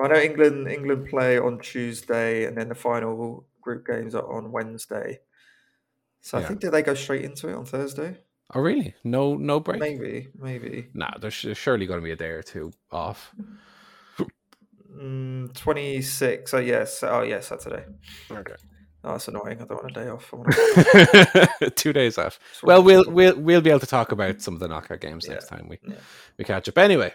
I 0.00 0.06
know 0.06 0.14
England. 0.20 0.68
England 0.68 1.08
play 1.08 1.36
on 1.38 1.58
Tuesday, 1.58 2.44
and 2.44 2.56
then 2.56 2.68
the 2.68 2.74
final 2.76 3.44
group 3.60 3.84
games 3.86 4.14
are 4.14 4.30
on 4.32 4.52
Wednesday. 4.52 5.18
So 6.20 6.38
Yeah. 6.38 6.44
I 6.44 6.46
think 6.48 6.60
did 6.60 6.70
they 6.70 6.82
go 6.82 6.94
straight 6.94 7.24
into 7.24 7.48
it 7.48 7.54
on 7.54 7.64
Thursday? 7.64 8.18
oh, 8.54 8.60
really? 8.60 8.94
No, 9.04 9.34
no 9.36 9.58
break. 9.60 9.80
Maybe, 9.80 10.28
maybe. 10.38 10.86
Nah, 10.94 11.18
there's 11.20 11.34
surely 11.34 11.86
going 11.86 12.00
to 12.00 12.04
be 12.04 12.12
a 12.12 12.16
day 12.16 12.30
or 12.30 12.42
two 12.42 12.70
off. 12.92 13.34
Mm, 14.96 15.52
Twenty 15.54 16.00
six. 16.02 16.54
Oh 16.54 16.58
yes. 16.58 17.02
Oh 17.02 17.22
yes, 17.22 17.48
Saturday. 17.48 17.84
Okay. 18.30 18.54
Oh, 19.08 19.12
that's 19.12 19.28
annoying. 19.28 19.58
I 19.62 19.64
don't 19.64 19.82
want 19.82 19.96
a 19.96 20.00
day 20.04 20.08
off. 20.08 20.32
Want 20.32 21.74
Two 21.76 21.92
days 21.94 22.18
off. 22.18 22.38
to- 22.60 22.66
Well, 22.66 22.82
we'll 22.82 23.04
we'll 23.10 23.38
we'll 23.40 23.60
be 23.62 23.70
able 23.70 23.80
to 23.80 23.86
talk 23.86 24.12
about 24.12 24.42
some 24.42 24.52
of 24.54 24.60
the 24.60 24.68
knockout 24.68 25.00
games 25.00 25.24
Yeah. 25.26 25.34
next 25.34 25.48
time 25.48 25.66
we 25.68 25.78
Yeah. 25.86 25.94
we 26.36 26.44
catch 26.44 26.68
up. 26.68 26.76
Anyway, 26.76 27.14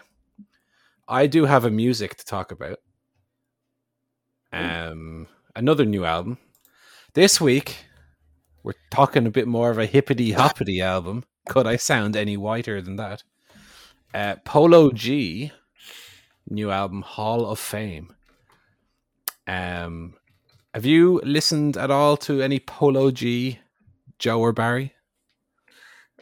I 1.06 1.26
do 1.28 1.44
have 1.44 1.64
a 1.64 1.70
music 1.70 2.16
to 2.16 2.24
talk 2.24 2.50
about. 2.50 2.80
Um, 4.52 5.26
another 5.54 5.84
new 5.84 6.04
album. 6.04 6.38
This 7.14 7.40
week, 7.40 7.84
we're 8.62 8.74
talking 8.90 9.26
a 9.26 9.30
bit 9.30 9.46
more 9.46 9.70
of 9.70 9.78
a 9.78 9.86
hippity 9.86 10.32
hoppity 10.32 10.80
album. 10.82 11.24
Could 11.48 11.66
I 11.66 11.76
sound 11.76 12.16
any 12.16 12.36
whiter 12.36 12.80
than 12.80 12.96
that? 12.96 13.22
Uh, 14.12 14.36
Polo 14.44 14.90
G, 14.92 15.52
new 16.48 16.70
album, 16.70 17.02
Hall 17.02 17.46
of 17.46 17.58
Fame. 17.58 18.14
Um, 19.46 20.14
have 20.74 20.84
you 20.84 21.20
listened 21.24 21.76
at 21.76 21.90
all 21.90 22.16
to 22.18 22.42
any 22.42 22.58
Polo 22.60 23.10
G, 23.10 23.58
Joe 24.18 24.40
or 24.40 24.52
Barry? 24.52 24.92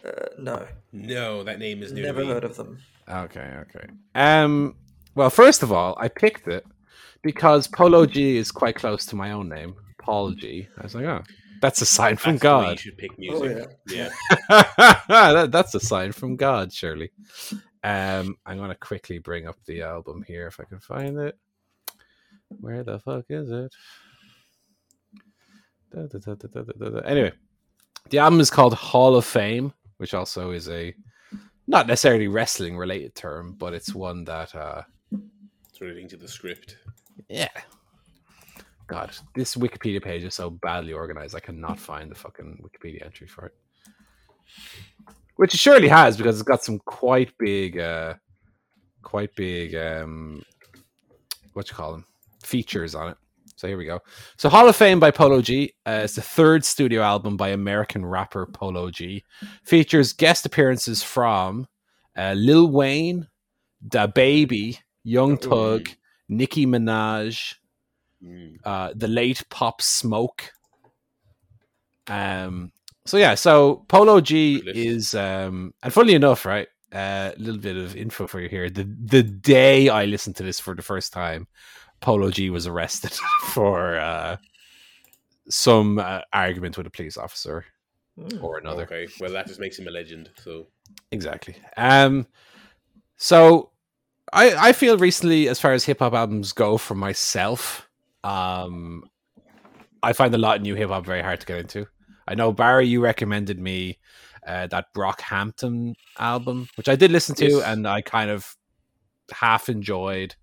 Uh, 0.05 0.11
no, 0.39 0.67
No, 0.93 1.43
that 1.45 1.59
name 1.59 1.83
is 1.83 1.93
new. 1.93 2.03
never 2.03 2.21
to 2.21 2.27
me. 2.27 2.33
heard 2.33 2.45
of 2.45 2.57
them. 2.57 2.79
Okay, 3.09 3.57
okay. 3.63 3.87
Um, 4.15 4.77
well, 5.15 5.31
first 5.31 5.63
of 5.63 5.73
all, 5.73 5.97
I 5.99 6.09
picked 6.09 6.49
it 6.49 6.65
because 7.23 7.67
Polo 7.67 8.07
G 8.07 8.37
is 8.37 8.51
quite 8.53 8.77
close 8.77 9.07
to 9.07 9.17
my 9.17 9.33
own 9.33 9.49
name, 9.49 9.75
Paul 9.99 10.33
G. 10.33 10.69
I 10.79 10.83
was 10.83 10.95
like, 10.95 11.05
oh, 11.05 11.23
that's 11.61 11.81
a 11.83 11.87
sign 11.87 12.17
from 12.17 12.37
That's 12.37 12.43
the 12.43 12.49
way 12.49 12.61
You 12.63 12.67
God. 12.71 12.81
should 12.81 12.99
pick 12.99 13.11
Oh 13.13 13.15
music. 13.19 13.69
yeah. 13.89 14.09
yeah. 14.49 14.65
that, 15.09 15.51
that's 15.53 15.75
a 15.75 15.81
sign 15.81 16.13
from 16.13 16.37
God, 16.37 16.73
surely. 16.73 17.11
Um, 17.85 18.37
I'm 18.47 18.59
going 18.59 18.71
to 18.71 18.77
quickly 18.77 19.19
bring 19.19 19.47
up 19.47 19.57
the 19.67 19.83
album 19.83 20.23
here 20.27 20.47
if 20.47 20.59
I 20.61 20.65
can 20.65 20.81
find 20.81 21.19
it. 21.19 21.37
Where 22.61 22.83
the 22.85 22.99
fuck 22.99 23.25
is 23.29 23.51
it? 23.51 23.73
Da, 25.95 26.07
da, 26.07 26.35
da. 26.89 26.99
Anyway, 27.01 27.33
the 28.11 28.19
album 28.19 28.41
is 28.41 28.51
called 28.51 28.75
Hall 28.75 29.15
of 29.17 29.25
Fame, 29.25 29.73
which 29.99 30.15
also 30.15 30.51
is 30.53 30.69
a 30.69 30.95
not 31.67 31.87
necessarily 31.87 32.29
wrestling 32.29 32.77
related 32.77 33.15
term, 33.15 33.55
but 33.59 33.75
it's 33.75 33.95
one 33.95 34.25
that 34.25 34.55
uh, 34.55 34.83
It's 35.69 35.81
relating 35.81 36.09
to 36.09 36.17
the 36.17 36.29
script. 36.29 36.77
yeah. 37.29 37.49
God, 38.89 39.11
this 39.35 39.55
Wikipedia 39.55 40.03
page 40.03 40.25
is 40.25 40.35
so 40.35 40.51
badly 40.51 40.93
organized. 40.93 41.35
I 41.35 41.41
cannot 41.41 41.79
find 41.79 42.11
the 42.11 42.15
fucking 42.15 42.63
Wikipedia 42.63 43.05
entry 43.05 43.27
for 43.27 43.47
it. 43.47 43.55
Which 45.37 45.55
it 45.55 45.61
surely 45.61 45.89
has 45.89 46.17
because 46.17 46.39
it's 46.39 46.47
got 46.47 46.63
some 46.63 46.79
quite 46.81 47.33
big, 47.39 47.79
uh, 47.79 48.15
quite 49.03 49.35
big, 49.35 49.75
um, 49.75 50.43
what 51.55 51.71
you 51.71 51.77
call 51.77 51.93
them, 51.93 52.05
features 52.43 52.95
on 52.95 53.11
it. 53.13 53.17
So 53.63 53.69
here 53.69 53.79
we 53.79 53.85
go. 53.85 54.01
So 54.39 54.49
Hall 54.49 54.69
of 54.69 54.75
Fame 54.75 54.99
by 54.99 55.13
Polo 55.13 55.41
G. 55.41 55.73
Uh, 55.87 56.01
it's 56.03 56.17
the 56.17 56.21
third 56.21 56.65
studio 56.65 57.01
album 57.01 57.37
by 57.37 57.51
American 57.51 58.05
rapper 58.05 58.45
Polo 58.45 58.91
G. 58.91 59.23
Features 59.63 60.13
guest 60.13 60.45
appearances 60.45 61.05
from 61.05 61.69
uh, 62.19 62.33
Lil 62.37 62.67
Wayne, 62.73 63.29
DaBaby, 63.87 64.79
Young 65.05 65.37
Thug, 65.37 65.89
Nicki 66.29 66.67
Minaj, 66.67 67.55
Mm. 68.25 68.57
uh, 68.65 68.93
the 68.97 69.07
late 69.07 69.45
Pop 69.49 69.81
Smoke. 69.81 70.51
Um. 72.09 72.73
So 73.07 73.17
yeah, 73.17 73.37
so 73.37 73.85
Polo 73.89 74.21
G 74.21 74.61
is 74.67 75.15
um, 75.15 75.73
and 75.85 75.93
funnily 75.93 76.15
enough, 76.15 76.45
right? 76.45 76.67
A 76.93 77.33
little 77.39 77.61
bit 77.61 77.77
of 77.77 77.95
info 77.97 78.27
for 78.27 78.41
you 78.41 78.49
here. 78.49 78.69
The 78.71 78.93
the 79.05 79.23
day 79.23 79.89
I 79.89 80.05
listened 80.07 80.35
to 80.37 80.43
this 80.43 80.59
for 80.59 80.75
the 80.75 80.83
first 80.83 81.13
time, 81.13 81.47
Polo 82.03 82.31
G 82.31 82.51
was 82.51 82.67
arrested 82.67 83.13
for 83.45 83.97
uh, 83.99 84.37
some 85.49 85.99
uh, 85.99 86.21
argument 86.33 86.77
with 86.77 86.87
a 86.87 86.91
police 86.91 87.17
officer 87.17 87.65
Hmm. 88.19 88.45
or 88.45 88.59
another. 88.59 88.83
Okay. 88.83 89.07
Well, 89.21 89.33
that 89.33 89.47
just 89.47 89.59
makes 89.59 89.79
him 89.79 89.89
a 89.89 89.91
legend. 89.91 90.29
So 90.45 90.67
Exactly. 91.13 91.57
Um 91.79 92.27
so 93.17 93.71
I 94.31 94.69
I 94.69 94.73
feel 94.75 94.99
recently 94.99 95.49
as 95.49 95.59
far 95.59 95.73
as 95.73 95.85
hip 95.85 96.01
hop 96.01 96.13
albums 96.13 96.53
go 96.53 96.77
for 96.77 96.95
myself, 96.95 97.89
um 98.23 99.05
I 100.03 100.13
find 100.13 100.35
a 100.35 100.39
lot 100.39 100.57
of 100.57 100.63
new 100.63 100.75
hip 100.75 100.91
hop 100.91 101.07
very 101.07 101.23
hard 101.23 101.41
to 101.41 101.47
get 101.47 101.59
into. 101.61 101.87
I 102.29 102.35
know 102.35 102.53
Barry 102.53 102.87
you 102.87 103.01
recommended 103.01 103.59
me 103.59 103.99
uh, 104.47 104.67
that 104.67 104.93
Brockhampton 104.95 105.95
album, 106.19 106.69
which 106.77 106.91
I 106.91 106.97
did 106.97 107.11
listen 107.13 107.35
to 107.37 107.47
Yes. 107.49 107.63
and 107.65 107.89
I 107.89 108.03
kind 108.03 108.31
of 108.31 108.55
half 109.33 109.71
enjoyed. 109.71 110.35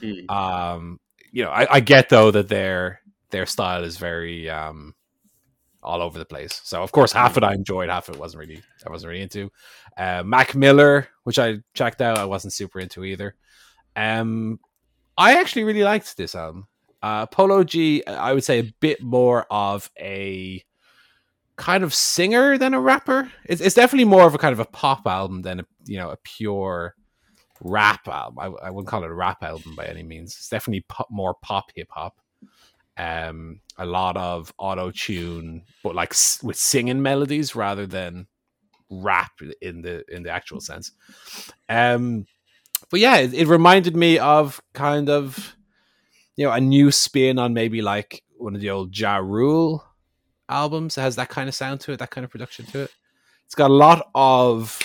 Mm. 0.00 0.30
Um 0.30 0.98
you 1.32 1.44
know, 1.44 1.50
I, 1.50 1.76
I 1.76 1.80
get 1.80 2.08
though 2.08 2.30
that 2.30 2.48
their 2.48 3.00
their 3.30 3.46
style 3.46 3.84
is 3.84 3.98
very 3.98 4.48
um 4.48 4.94
all 5.82 6.02
over 6.02 6.18
the 6.18 6.24
place. 6.24 6.60
So 6.64 6.82
of 6.82 6.92
course 6.92 7.12
half 7.12 7.36
of 7.36 7.42
it 7.42 7.46
I 7.46 7.54
enjoyed, 7.54 7.88
half 7.88 8.08
of 8.08 8.16
it 8.16 8.20
wasn't 8.20 8.40
really 8.40 8.62
I 8.86 8.90
wasn't 8.90 9.10
really 9.10 9.22
into. 9.22 9.50
Uh, 9.96 10.22
Mac 10.24 10.54
Miller, 10.54 11.08
which 11.24 11.38
I 11.38 11.58
checked 11.74 12.00
out, 12.00 12.18
I 12.18 12.24
wasn't 12.24 12.52
super 12.52 12.80
into 12.80 13.04
either. 13.04 13.34
Um, 13.96 14.60
I 15.16 15.38
actually 15.40 15.64
really 15.64 15.82
liked 15.82 16.16
this 16.16 16.34
album. 16.34 16.68
Uh, 17.02 17.26
Polo 17.26 17.64
G, 17.64 18.04
I 18.06 18.32
would 18.32 18.44
say 18.44 18.60
a 18.60 18.72
bit 18.80 19.02
more 19.02 19.46
of 19.50 19.90
a 19.98 20.64
kind 21.56 21.82
of 21.84 21.92
singer 21.92 22.56
than 22.56 22.74
a 22.74 22.80
rapper. 22.80 23.30
It's, 23.44 23.60
it's 23.60 23.74
definitely 23.74 24.04
more 24.04 24.26
of 24.26 24.34
a 24.34 24.38
kind 24.38 24.52
of 24.52 24.60
a 24.60 24.64
pop 24.64 25.06
album 25.06 25.42
than 25.42 25.60
a 25.60 25.64
you 25.84 25.98
know 25.98 26.10
a 26.10 26.16
pure 26.22 26.94
rap 27.60 28.06
album. 28.08 28.38
I, 28.38 28.66
I 28.66 28.70
wouldn't 28.70 28.88
call 28.88 29.04
it 29.04 29.10
a 29.10 29.14
rap 29.14 29.42
album 29.42 29.74
by 29.76 29.86
any 29.86 30.02
means. 30.02 30.34
It's 30.36 30.48
definitely 30.48 30.84
pop, 30.88 31.08
more 31.10 31.34
pop 31.42 31.70
hip 31.74 31.88
hop. 31.90 32.20
Um, 32.96 33.60
a 33.76 33.86
lot 33.86 34.16
of 34.16 34.52
auto 34.58 34.90
tune, 34.90 35.62
but 35.84 35.94
like 35.94 36.12
s- 36.12 36.42
with 36.42 36.56
singing 36.56 37.00
melodies 37.00 37.54
rather 37.54 37.86
than 37.86 38.26
rap 38.90 39.32
in 39.60 39.82
the 39.82 40.04
in 40.14 40.22
the 40.24 40.30
actual 40.30 40.60
sense. 40.60 40.92
Um, 41.68 42.26
but 42.90 43.00
yeah, 43.00 43.18
it, 43.18 43.34
it 43.34 43.46
reminded 43.46 43.94
me 43.96 44.18
of 44.18 44.60
kind 44.72 45.08
of 45.08 45.56
you 46.36 46.44
know 46.46 46.52
a 46.52 46.60
new 46.60 46.90
spin 46.90 47.38
on 47.38 47.54
maybe 47.54 47.82
like 47.82 48.22
one 48.36 48.54
of 48.54 48.60
the 48.60 48.70
old 48.70 48.96
Ja 48.98 49.18
Rule 49.18 49.84
albums. 50.48 50.98
It 50.98 51.02
has 51.02 51.16
that 51.16 51.28
kind 51.28 51.48
of 51.48 51.54
sound 51.54 51.80
to 51.82 51.92
it, 51.92 51.98
that 51.98 52.10
kind 52.10 52.24
of 52.24 52.30
production 52.30 52.66
to 52.66 52.80
it. 52.82 52.90
It's 53.46 53.54
got 53.54 53.70
a 53.70 53.74
lot 53.74 54.08
of 54.14 54.78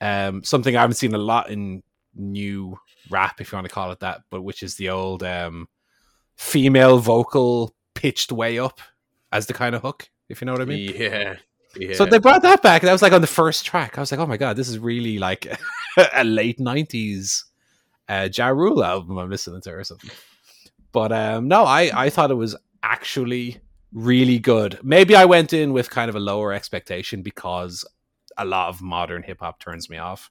um, 0.00 0.44
something 0.44 0.76
I 0.76 0.80
haven't 0.82 0.96
seen 0.96 1.14
a 1.14 1.18
lot 1.18 1.50
in 1.50 1.82
new 2.14 2.78
rap, 3.10 3.40
if 3.40 3.52
you 3.52 3.56
want 3.56 3.68
to 3.68 3.72
call 3.74 3.90
it 3.92 4.00
that, 4.00 4.22
but 4.30 4.42
which 4.42 4.62
is 4.62 4.76
the 4.76 4.90
old 4.90 5.22
um, 5.22 5.68
female 6.36 6.98
vocal 6.98 7.74
pitched 7.94 8.32
way 8.32 8.58
up 8.58 8.80
as 9.32 9.46
the 9.46 9.54
kind 9.54 9.74
of 9.74 9.82
hook, 9.82 10.08
if 10.28 10.40
you 10.40 10.46
know 10.46 10.52
what 10.52 10.62
I 10.62 10.66
mean. 10.66 10.92
yeah. 10.96 11.36
Yeah. 11.76 11.94
So 11.94 12.04
they 12.04 12.18
brought 12.18 12.42
that 12.42 12.62
back. 12.62 12.82
That 12.82 12.92
was 12.92 13.02
like 13.02 13.12
on 13.12 13.20
the 13.20 13.26
first 13.26 13.66
track. 13.66 13.98
I 13.98 14.00
was 14.00 14.12
like, 14.12 14.20
oh 14.20 14.26
my 14.26 14.36
god, 14.36 14.56
this 14.56 14.68
is 14.68 14.78
really 14.78 15.18
like 15.18 15.46
a 16.14 16.22
late 16.24 16.60
nineties 16.60 17.44
uh, 18.08 18.28
Ja 18.32 18.48
Rule 18.48 18.84
album 18.84 19.18
I'm 19.18 19.30
listening 19.30 19.60
to 19.62 19.70
or 19.70 19.84
something. 19.84 20.10
But 20.92 21.12
um, 21.12 21.48
no, 21.48 21.64
I 21.64 21.90
I 21.92 22.10
thought 22.10 22.30
it 22.30 22.34
was 22.34 22.54
actually 22.82 23.60
really 23.92 24.38
good. 24.38 24.78
Maybe 24.82 25.16
I 25.16 25.24
went 25.24 25.52
in 25.52 25.72
with 25.72 25.90
kind 25.90 26.08
of 26.08 26.16
a 26.16 26.20
lower 26.20 26.52
expectation 26.52 27.22
because 27.22 27.84
a 28.36 28.44
lot 28.44 28.68
of 28.68 28.82
modern 28.82 29.22
hip 29.22 29.40
hop 29.40 29.58
turns 29.60 29.88
me 29.88 29.98
off. 29.98 30.30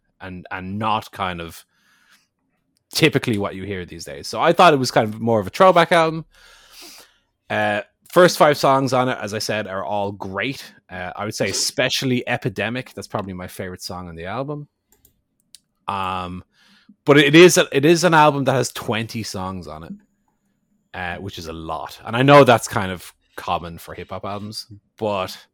and 0.21 0.45
and 0.51 0.77
not 0.77 1.11
kind 1.11 1.41
of 1.41 1.65
typically 2.93 3.37
what 3.37 3.55
you 3.55 3.63
hear 3.63 3.85
these 3.85 4.05
days. 4.05 4.27
So 4.27 4.41
i 4.41 4.51
thought 4.53 4.73
it 4.73 4.77
was 4.77 4.91
kind 4.91 5.11
of 5.11 5.19
more 5.19 5.39
of 5.39 5.47
a 5.47 5.49
throwback 5.49 5.91
album. 5.91 6.25
Uh 7.49 7.81
first 8.09 8.37
five 8.37 8.57
songs 8.57 8.91
on 8.91 9.07
it 9.07 9.17
as 9.21 9.33
i 9.33 9.39
said 9.39 9.67
are 9.67 9.83
all 9.83 10.11
great. 10.11 10.73
Uh, 10.89 11.11
i 11.15 11.25
would 11.25 11.35
say 11.35 11.49
especially 11.49 12.27
epidemic 12.27 12.93
that's 12.93 13.07
probably 13.07 13.33
my 13.33 13.47
favorite 13.47 13.81
song 13.81 14.07
on 14.09 14.15
the 14.15 14.25
album. 14.25 14.67
Um 15.87 16.43
but 17.05 17.17
it 17.17 17.35
is 17.35 17.57
a, 17.57 17.67
it 17.71 17.85
is 17.85 18.03
an 18.03 18.13
album 18.13 18.43
that 18.43 18.53
has 18.53 18.71
20 18.71 19.23
songs 19.23 19.67
on 19.67 19.83
it 19.83 19.93
uh, 20.93 21.15
which 21.17 21.37
is 21.37 21.47
a 21.47 21.53
lot. 21.53 21.99
And 22.05 22.15
i 22.15 22.21
know 22.21 22.43
that's 22.43 22.67
kind 22.67 22.91
of 22.91 23.13
common 23.37 23.77
for 23.77 23.93
hip-hop 23.93 24.25
albums 24.25 24.67
but 24.97 25.47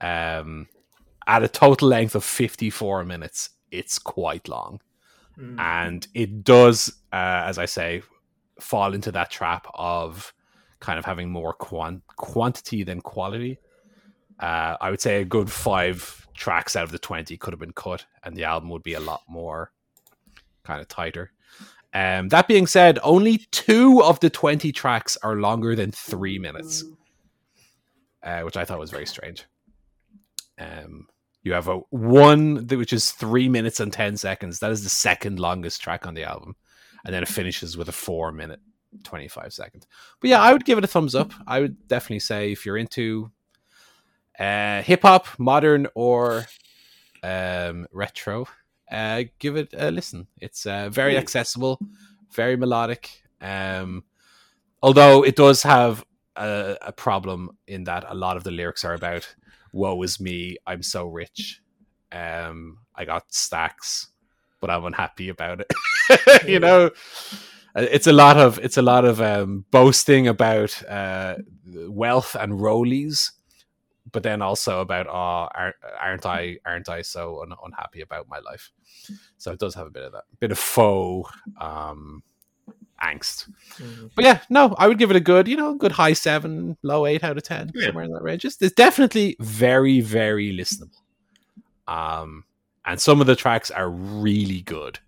um 0.00 0.66
at 1.26 1.42
a 1.42 1.48
total 1.48 1.88
length 1.88 2.14
of 2.14 2.24
54 2.24 3.04
minutes 3.04 3.50
it's 3.72 3.98
quite 3.98 4.48
long 4.48 4.80
Mm. 5.38 5.58
and 5.58 6.06
it 6.12 6.44
does 6.44 6.88
uh, 7.10 7.42
as 7.46 7.56
i 7.56 7.64
say 7.64 8.02
fall 8.60 8.92
into 8.92 9.10
that 9.12 9.30
trap 9.30 9.66
of 9.74 10.34
kind 10.78 10.98
of 10.98 11.04
having 11.06 11.30
more 11.30 11.52
quant- 11.54 12.02
quantity 12.16 12.82
than 12.82 13.00
quality. 13.00 13.58
Uh, 14.38 14.76
I 14.80 14.90
would 14.90 15.00
say 15.00 15.20
a 15.20 15.24
good 15.24 15.50
five 15.50 16.26
tracks 16.34 16.74
out 16.76 16.84
of 16.84 16.90
the 16.90 16.98
20 16.98 17.36
could 17.38 17.52
have 17.52 17.60
been 17.60 17.72
cut, 17.72 18.04
and 18.24 18.36
the 18.36 18.44
album 18.44 18.68
would 18.70 18.82
be 18.82 18.94
a 18.94 19.00
lot 19.00 19.22
more 19.28 19.72
kind 20.64 20.80
of 20.80 20.88
tighter. 20.88 21.30
Um, 21.94 22.28
that 22.30 22.48
being 22.48 22.66
said, 22.66 22.98
only 23.04 23.38
two 23.52 24.02
of 24.02 24.18
the 24.20 24.28
20 24.30 24.70
tracks 24.72 25.16
are 25.22 25.36
longer 25.36 25.74
than 25.76 25.92
three 25.92 26.38
minutes, 26.38 26.84
uh, 28.22 28.42
which 28.42 28.56
I 28.56 28.64
thought 28.64 28.78
was 28.80 28.90
very 28.90 29.06
strange. 29.06 29.44
Um, 30.58 31.06
you 31.42 31.52
have 31.52 31.68
a 31.68 31.78
one 31.90 32.66
which 32.68 32.92
is 32.92 33.10
three 33.12 33.48
minutes 33.48 33.80
and 33.80 33.92
10 33.92 34.16
seconds. 34.16 34.60
That 34.60 34.70
is 34.70 34.84
the 34.84 34.88
second 34.88 35.40
longest 35.40 35.82
track 35.82 36.06
on 36.06 36.14
the 36.14 36.24
album. 36.24 36.56
And 37.04 37.12
then 37.12 37.22
it 37.22 37.28
finishes 37.28 37.76
with 37.76 37.88
a 37.88 37.92
four 37.92 38.30
minute, 38.30 38.60
25 39.02 39.52
second. 39.52 39.86
But 40.20 40.30
yeah, 40.30 40.40
I 40.40 40.52
would 40.52 40.64
give 40.64 40.78
it 40.78 40.84
a 40.84 40.88
thumbs 40.88 41.14
up. 41.14 41.32
I 41.46 41.60
would 41.60 41.88
definitely 41.88 42.20
say 42.20 42.52
if 42.52 42.64
you're 42.64 42.76
into 42.76 43.32
uh, 44.38 44.82
hip 44.82 45.02
hop, 45.02 45.26
modern 45.38 45.88
or 45.94 46.46
um, 47.24 47.86
retro, 47.92 48.46
uh, 48.90 49.24
give 49.38 49.56
it 49.56 49.74
a 49.76 49.90
listen. 49.90 50.28
It's 50.40 50.64
uh, 50.64 50.90
very 50.90 51.16
accessible, 51.16 51.80
very 52.30 52.56
melodic. 52.56 53.22
Um, 53.40 54.04
although 54.80 55.24
it 55.24 55.34
does 55.34 55.64
have 55.64 56.04
a, 56.36 56.76
a 56.82 56.92
problem 56.92 57.50
in 57.66 57.84
that 57.84 58.04
a 58.06 58.14
lot 58.14 58.36
of 58.36 58.44
the 58.44 58.52
lyrics 58.52 58.84
are 58.84 58.94
about 58.94 59.34
"woe 59.72 60.02
is 60.02 60.20
me, 60.20 60.56
I'm 60.66 60.82
so 60.82 61.06
rich, 61.06 61.60
um, 62.12 62.78
I 62.94 63.04
got 63.04 63.32
stacks, 63.34 64.08
but 64.60 64.70
I'm 64.70 64.84
unhappy 64.84 65.28
about 65.28 65.60
it." 65.60 65.72
you 66.48 66.60
know, 66.60 66.90
Uh, 67.74 67.86
it's 67.90 68.06
a 68.06 68.12
lot 68.12 68.36
of 68.36 68.58
it's 68.58 68.76
a 68.76 68.82
lot 68.82 69.04
of 69.04 69.18
um, 69.20 69.64
boasting 69.70 70.28
about 70.28 70.82
uh, 70.88 71.36
wealth 71.88 72.36
and 72.38 72.60
rollies, 72.60 73.30
but 74.10 74.22
then 74.22 74.42
also 74.42 74.80
about 74.80 75.06
oh, 75.06 75.48
aren't, 75.54 75.76
aren't 75.98 76.26
I 76.26 76.58
aren't 76.66 76.88
I 76.90 77.00
so 77.02 77.40
un- 77.42 77.56
unhappy 77.64 78.02
about 78.02 78.28
my 78.28 78.40
life? 78.40 78.70
So 79.38 79.52
it 79.52 79.58
does 79.58 79.74
have 79.74 79.86
a 79.86 79.90
bit 79.90 80.04
of 80.04 80.12
that, 80.12 80.24
bit 80.38 80.52
of 80.52 80.58
faux 80.58 81.30
um, 81.58 82.22
angst. 83.02 83.48
Mhm. 83.78 84.10
But 84.14 84.24
yeah, 84.24 84.40
no, 84.48 84.74
I 84.78 84.86
would 84.88 84.98
give 84.98 85.10
it 85.10 85.16
a 85.16 85.20
good, 85.20 85.48
you 85.48 85.56
know, 85.56 85.74
good 85.74 85.92
high 85.92 86.12
seven, 86.12 86.76
low 86.82 87.04
eight 87.06 87.24
out 87.24 87.36
of 87.36 87.42
ten, 87.42 87.70
Yeah. 87.74 87.86
somewhere 87.86 88.04
in 88.04 88.12
that 88.12 88.22
range. 88.22 88.44
It's, 88.44 88.60
it's 88.62 88.74
definitely 88.74 89.36
very, 89.40 90.00
very 90.00 90.56
listenable. 90.56 91.00
Um, 91.88 92.44
and 92.84 93.00
some 93.00 93.20
of 93.20 93.26
the 93.26 93.36
tracks 93.36 93.70
are 93.70 93.88
really 93.90 94.62
good. 94.62 94.98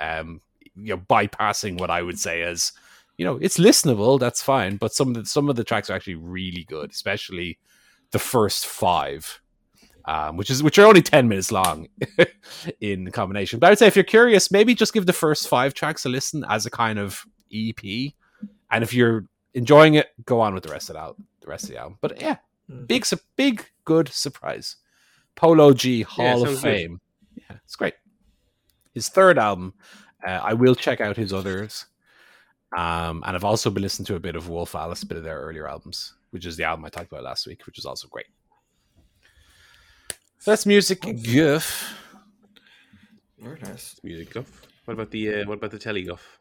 Um, 0.00 0.40
you 0.74 0.96
know, 0.96 0.98
bypassing 0.98 1.78
what 1.78 1.90
I 1.90 2.02
would 2.02 2.18
say 2.18 2.42
as, 2.42 2.72
you 3.18 3.24
know, 3.26 3.36
it's 3.40 3.58
listenable. 3.58 4.18
That's 4.18 4.42
fine, 4.42 4.76
but 4.78 4.94
some 4.94 5.08
of 5.08 5.14
the 5.14 5.26
some 5.26 5.50
of 5.50 5.56
the 5.56 5.64
tracks 5.64 5.90
are 5.90 5.94
actually 5.94 6.14
really 6.14 6.64
good, 6.64 6.90
especially 6.90 7.58
the 8.10 8.18
first 8.18 8.66
five. 8.66 9.41
Um, 10.04 10.36
which 10.36 10.50
is 10.50 10.62
which 10.62 10.78
are 10.78 10.86
only 10.86 11.02
ten 11.02 11.28
minutes 11.28 11.52
long 11.52 11.86
in 12.80 13.10
combination. 13.12 13.58
But 13.60 13.66
I 13.66 13.70
would 13.70 13.78
say 13.78 13.86
if 13.86 13.94
you're 13.96 14.04
curious, 14.04 14.50
maybe 14.50 14.74
just 14.74 14.92
give 14.92 15.06
the 15.06 15.12
first 15.12 15.46
five 15.48 15.74
tracks 15.74 16.04
a 16.04 16.08
listen 16.08 16.44
as 16.48 16.66
a 16.66 16.70
kind 16.70 16.98
of 16.98 17.24
EP, 17.52 18.12
and 18.70 18.82
if 18.82 18.92
you're 18.92 19.26
enjoying 19.54 19.94
it, 19.94 20.08
go 20.24 20.40
on 20.40 20.54
with 20.54 20.64
the 20.64 20.70
rest 20.72 20.90
of 20.90 21.16
the 21.40 21.46
rest 21.46 21.64
of 21.64 21.70
the 21.70 21.76
album. 21.78 21.98
But 22.00 22.20
yeah, 22.20 22.36
Mm. 22.70 22.86
big, 22.86 23.04
su- 23.04 23.18
big, 23.36 23.64
good 23.84 24.08
surprise. 24.08 24.76
Polo 25.34 25.72
G 25.72 26.02
Hall 26.02 26.42
of 26.42 26.48
sounds 26.48 26.62
good. 26.62 26.76
Fame. 26.76 27.00
Yeah, 27.36 27.56
it's 27.64 27.76
great. 27.76 27.94
His 28.94 29.08
third 29.08 29.38
album. 29.38 29.74
Uh, 30.26 30.40
I 30.42 30.54
will 30.54 30.74
check 30.76 31.00
out 31.00 31.16
his 31.16 31.32
others. 31.32 31.86
Um, 32.76 33.22
and 33.26 33.34
I've 33.36 33.44
also 33.44 33.68
been 33.70 33.82
listening 33.82 34.06
to 34.06 34.14
a 34.14 34.20
bit 34.20 34.36
of 34.36 34.48
Wolf 34.48 34.74
Alice, 34.74 35.02
a 35.02 35.06
bit 35.06 35.18
of 35.18 35.24
their 35.24 35.40
earlier 35.40 35.68
albums, 35.68 36.14
which 36.30 36.46
is 36.46 36.56
the 36.56 36.64
album 36.64 36.84
I 36.84 36.88
talked 36.88 37.10
about 37.10 37.24
last 37.24 37.46
week, 37.46 37.66
which 37.66 37.78
is 37.78 37.84
also 37.84 38.08
great. 38.08 38.26
So 40.42 40.50
that's 40.50 40.66
music 40.66 41.02
guff. 41.02 41.94
Very 43.38 43.60
nice. 43.60 44.00
Music 44.02 44.34
guff. 44.34 44.62
What 44.86 44.94
about 44.94 45.12
the 45.12 45.34
uh, 45.36 45.44
what 45.44 45.58
about 45.58 45.70
the 45.70 45.78
telly 45.78 46.02
guff? 46.02 46.40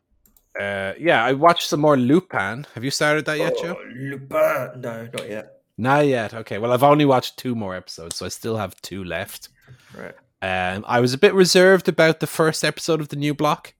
Uh, 0.59 0.93
yeah, 0.99 1.23
I 1.23 1.33
watched 1.33 1.67
some 1.67 1.81
more 1.81 1.95
Lupin. 1.95 2.65
Have 2.73 2.83
you 2.83 2.89
started 2.89 3.25
that 3.25 3.37
yet, 3.37 3.53
Joe? 3.61 3.77
Oh, 3.79 3.91
Lupin. 3.93 4.81
No, 4.81 5.07
not 5.13 5.29
yet. 5.29 5.61
Not 5.77 6.07
yet. 6.07 6.33
Okay. 6.33 6.57
Well, 6.57 6.71
I've 6.71 6.81
only 6.81 7.05
watched 7.05 7.37
two 7.37 7.53
more 7.53 7.75
episodes, 7.75 8.15
so 8.15 8.25
I 8.25 8.29
still 8.29 8.57
have 8.57 8.73
two 8.81 9.03
left. 9.03 9.49
Right. 9.95 10.15
Um, 10.41 10.83
I 10.87 10.99
was 10.99 11.13
a 11.13 11.19
bit 11.19 11.35
reserved 11.35 11.87
about 11.87 12.21
the 12.21 12.27
first 12.27 12.63
episode 12.63 13.01
of 13.01 13.09
the 13.09 13.15
new 13.17 13.35
block. 13.35 13.75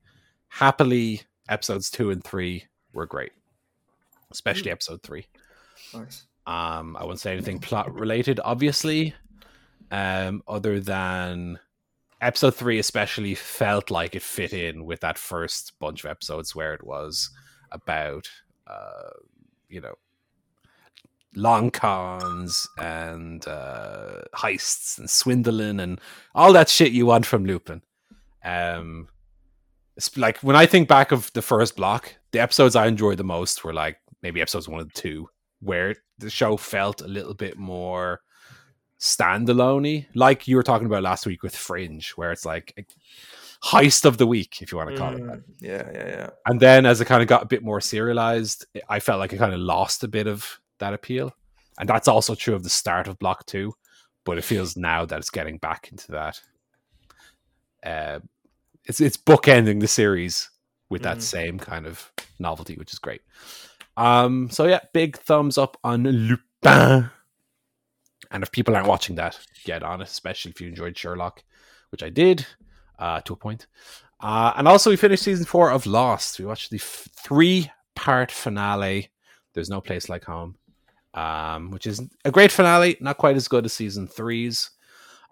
Happily, 0.49 1.23
episodes 1.49 1.89
two 1.89 2.11
and 2.11 2.23
three 2.23 2.65
were 2.93 3.07
great, 3.07 3.31
especially 4.29 4.69
episode 4.69 5.01
three. 5.01 5.25
Nice. 5.95 6.25
Um, 6.45 6.95
I 6.99 7.05
won't 7.05 7.19
say 7.19 7.33
anything 7.33 7.57
plot 7.57 7.91
related, 7.91 8.39
obviously, 8.43 9.15
um, 9.91 10.41
other 10.47 10.79
than 10.79 11.59
episode 12.21 12.55
three, 12.55 12.79
especially 12.79 13.35
felt 13.35 13.91
like 13.91 14.15
it 14.15 14.21
fit 14.21 14.53
in 14.53 14.85
with 14.85 15.01
that 15.01 15.17
first 15.17 15.73
bunch 15.79 16.03
of 16.03 16.09
episodes 16.09 16.55
where 16.55 16.73
it 16.73 16.83
was 16.83 17.29
about, 17.71 18.29
uh, 18.67 19.09
you 19.69 19.81
know, 19.81 19.95
long 21.35 21.71
cons 21.71 22.67
and 22.77 23.47
uh, 23.47 24.21
heists 24.33 24.97
and 24.97 25.09
swindling 25.09 25.79
and 25.79 25.99
all 26.35 26.53
that 26.53 26.69
shit 26.69 26.91
you 26.91 27.05
want 27.05 27.25
from 27.25 27.45
Lupin. 27.45 27.81
Um, 28.43 29.07
it's 29.97 30.15
like 30.17 30.39
when 30.39 30.55
I 30.55 30.65
think 30.65 30.87
back 30.87 31.11
of 31.11 31.31
the 31.33 31.41
first 31.41 31.75
block, 31.75 32.15
the 32.31 32.39
episodes 32.39 32.75
I 32.75 32.87
enjoyed 32.87 33.17
the 33.17 33.23
most 33.23 33.63
were 33.63 33.73
like 33.73 33.97
maybe 34.21 34.41
episodes 34.41 34.67
one 34.67 34.81
and 34.81 34.93
two, 34.93 35.29
where 35.59 35.95
the 36.17 36.29
show 36.29 36.57
felt 36.57 37.01
a 37.01 37.07
little 37.07 37.33
bit 37.33 37.57
more 37.57 38.21
standalone 39.01 40.05
like 40.15 40.47
you 40.47 40.55
were 40.55 40.63
talking 40.63 40.85
about 40.85 41.03
last 41.03 41.25
week 41.25 41.41
with 41.43 41.55
Fringe, 41.55 42.11
where 42.11 42.31
it's 42.31 42.45
like 42.45 42.73
a 42.77 42.85
heist 43.65 44.05
of 44.05 44.17
the 44.17 44.27
week, 44.27 44.61
if 44.61 44.71
you 44.71 44.77
want 44.77 44.91
to 44.91 44.97
call 44.97 45.13
it 45.15 45.25
that. 45.25 45.39
Mm, 45.39 45.43
Yeah, 45.59 45.89
yeah, 45.93 46.07
yeah. 46.07 46.29
And 46.45 46.59
then 46.59 46.85
as 46.85 47.01
it 47.01 47.05
kind 47.05 47.21
of 47.21 47.27
got 47.27 47.43
a 47.43 47.47
bit 47.47 47.63
more 47.63 47.81
serialized, 47.81 48.65
I 48.87 48.99
felt 48.99 49.19
like 49.19 49.33
it 49.33 49.37
kind 49.39 49.53
of 49.53 49.59
lost 49.59 50.03
a 50.03 50.07
bit 50.07 50.27
of 50.27 50.59
that 50.79 50.93
appeal. 50.93 51.33
And 51.79 51.89
that's 51.89 52.07
also 52.07 52.35
true 52.35 52.53
of 52.53 52.63
the 52.63 52.69
start 52.69 53.07
of 53.07 53.17
Block 53.17 53.45
2, 53.47 53.73
but 54.23 54.37
it 54.37 54.43
feels 54.43 54.77
now 54.77 55.03
that 55.05 55.17
it's 55.19 55.29
getting 55.31 55.57
back 55.57 55.89
into 55.91 56.11
that. 56.11 56.39
Uh, 57.83 58.19
it's 58.85 59.01
it's 59.01 59.17
bookending 59.17 59.79
the 59.79 59.87
series 59.87 60.49
with 60.89 61.01
that 61.03 61.17
Mhm. 61.17 61.21
same 61.21 61.57
kind 61.59 61.87
of 61.87 62.11
novelty, 62.39 62.75
which 62.75 62.93
is 62.93 62.99
great. 62.99 63.21
Um, 63.97 64.49
so 64.51 64.65
yeah, 64.65 64.79
big 64.93 65.17
thumbs 65.17 65.57
up 65.57 65.77
on 65.83 66.03
Lupin. 66.03 67.09
And 68.31 68.43
if 68.43 68.51
people 68.51 68.75
aren't 68.75 68.87
watching 68.87 69.15
that, 69.15 69.37
get 69.65 69.83
on 69.83 70.01
it, 70.01 70.07
especially 70.07 70.51
if 70.51 70.61
you 70.61 70.67
enjoyed 70.67 70.97
Sherlock, 70.97 71.43
which 71.89 72.01
I 72.01 72.09
did 72.09 72.45
uh, 72.97 73.21
to 73.21 73.33
a 73.33 73.35
point. 73.35 73.67
Uh, 74.21 74.53
and 74.55 74.67
also, 74.67 74.89
we 74.89 74.95
finished 74.95 75.23
season 75.23 75.45
four 75.45 75.71
of 75.71 75.85
Lost. 75.85 76.39
We 76.39 76.45
watched 76.45 76.69
the 76.69 76.77
f- 76.77 77.07
three 77.13 77.71
part 77.95 78.31
finale. 78.31 79.11
There's 79.53 79.69
no 79.69 79.81
place 79.81 80.07
like 80.07 80.23
home, 80.23 80.55
um, 81.13 81.71
which 81.71 81.87
is 81.87 82.01
a 82.23 82.31
great 82.31 82.51
finale. 82.51 82.97
Not 83.01 83.17
quite 83.17 83.35
as 83.35 83.47
good 83.47 83.65
as 83.65 83.73
season 83.73 84.07
three's. 84.07 84.71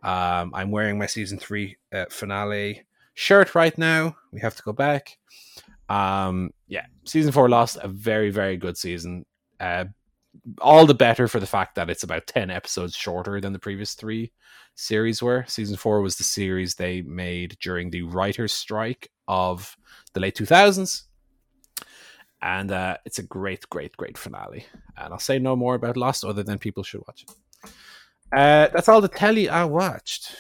Um, 0.04 0.52
I'm 0.54 0.72
wearing 0.72 0.98
my 0.98 1.06
season 1.06 1.40
three 1.40 1.78
uh, 1.94 2.06
finale 2.10 2.84
shirt 3.14 3.54
right 3.54 3.78
now. 3.78 4.16
We 4.32 4.40
have 4.40 4.56
to 4.56 4.64
go 4.64 4.74
back. 4.74 5.18
Um, 5.88 6.52
yeah, 6.68 6.86
season 7.06 7.32
four 7.32 7.50
Lost 7.50 7.78
a 7.82 7.88
very 7.88 8.30
very 8.30 8.58
good 8.58 8.78
season. 8.78 9.26
Uh, 9.60 9.86
all 10.62 10.86
the 10.86 10.94
better 10.94 11.28
for 11.28 11.40
the 11.40 11.48
fact 11.48 11.76
that 11.76 11.90
it's 11.90 12.04
about 12.04 12.28
10 12.28 12.50
episodes 12.50 12.96
shorter 12.96 13.40
than 13.42 13.54
the 13.54 13.60
previous 13.60 13.94
three 13.94 14.32
series 14.76 15.22
were. 15.22 15.46
Season 15.48 15.76
four 15.76 16.02
was 16.02 16.16
the 16.16 16.24
series 16.24 16.76
they 16.76 17.02
made 17.02 17.58
during 17.62 17.90
the 17.90 18.04
writer's 18.04 18.54
strike 18.54 19.10
of 19.28 19.76
the 20.14 20.20
late 20.20 20.36
2000s. 20.36 21.04
And 22.42 22.72
uh, 22.72 22.98
it's 23.06 23.20
a 23.20 23.24
great, 23.24 23.70
great, 23.70 23.96
great 23.98 24.18
finale. 24.18 24.66
And 24.98 25.14
I'll 25.14 25.20
say 25.20 25.40
no 25.40 25.56
more 25.56 25.76
about 25.76 25.98
Lost 25.98 26.24
other 26.24 26.44
than 26.44 26.58
people 26.58 26.84
should 26.84 27.02
watch 27.06 27.24
it. 27.24 27.72
Uh, 28.32 28.68
that's 28.72 28.88
all 28.88 29.02
the 29.02 29.08
telly 29.08 29.50
I 29.50 29.66
watched. 29.66 30.36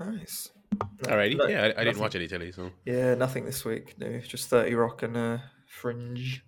Nice. 0.00 0.50
Alrighty. 1.02 1.36
No- 1.36 1.46
yeah, 1.46 1.72
I, 1.76 1.80
I 1.80 1.84
didn't 1.84 2.00
watch 2.00 2.16
any 2.16 2.26
telly, 2.26 2.50
so 2.50 2.70
Yeah, 2.84 3.14
nothing 3.14 3.44
this 3.44 3.64
week. 3.64 3.94
No, 3.98 4.18
just 4.18 4.48
Thirty 4.48 4.74
Rock 4.74 5.02
and 5.02 5.16
uh, 5.16 5.38
Fringe. 5.66 6.42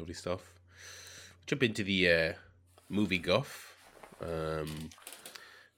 Lovely 0.00 0.14
stuff. 0.14 0.54
Jump 1.46 1.62
into 1.62 1.84
the 1.84 2.10
uh, 2.10 2.32
movie 2.88 3.18
guff. 3.18 3.76
Um, 4.22 4.90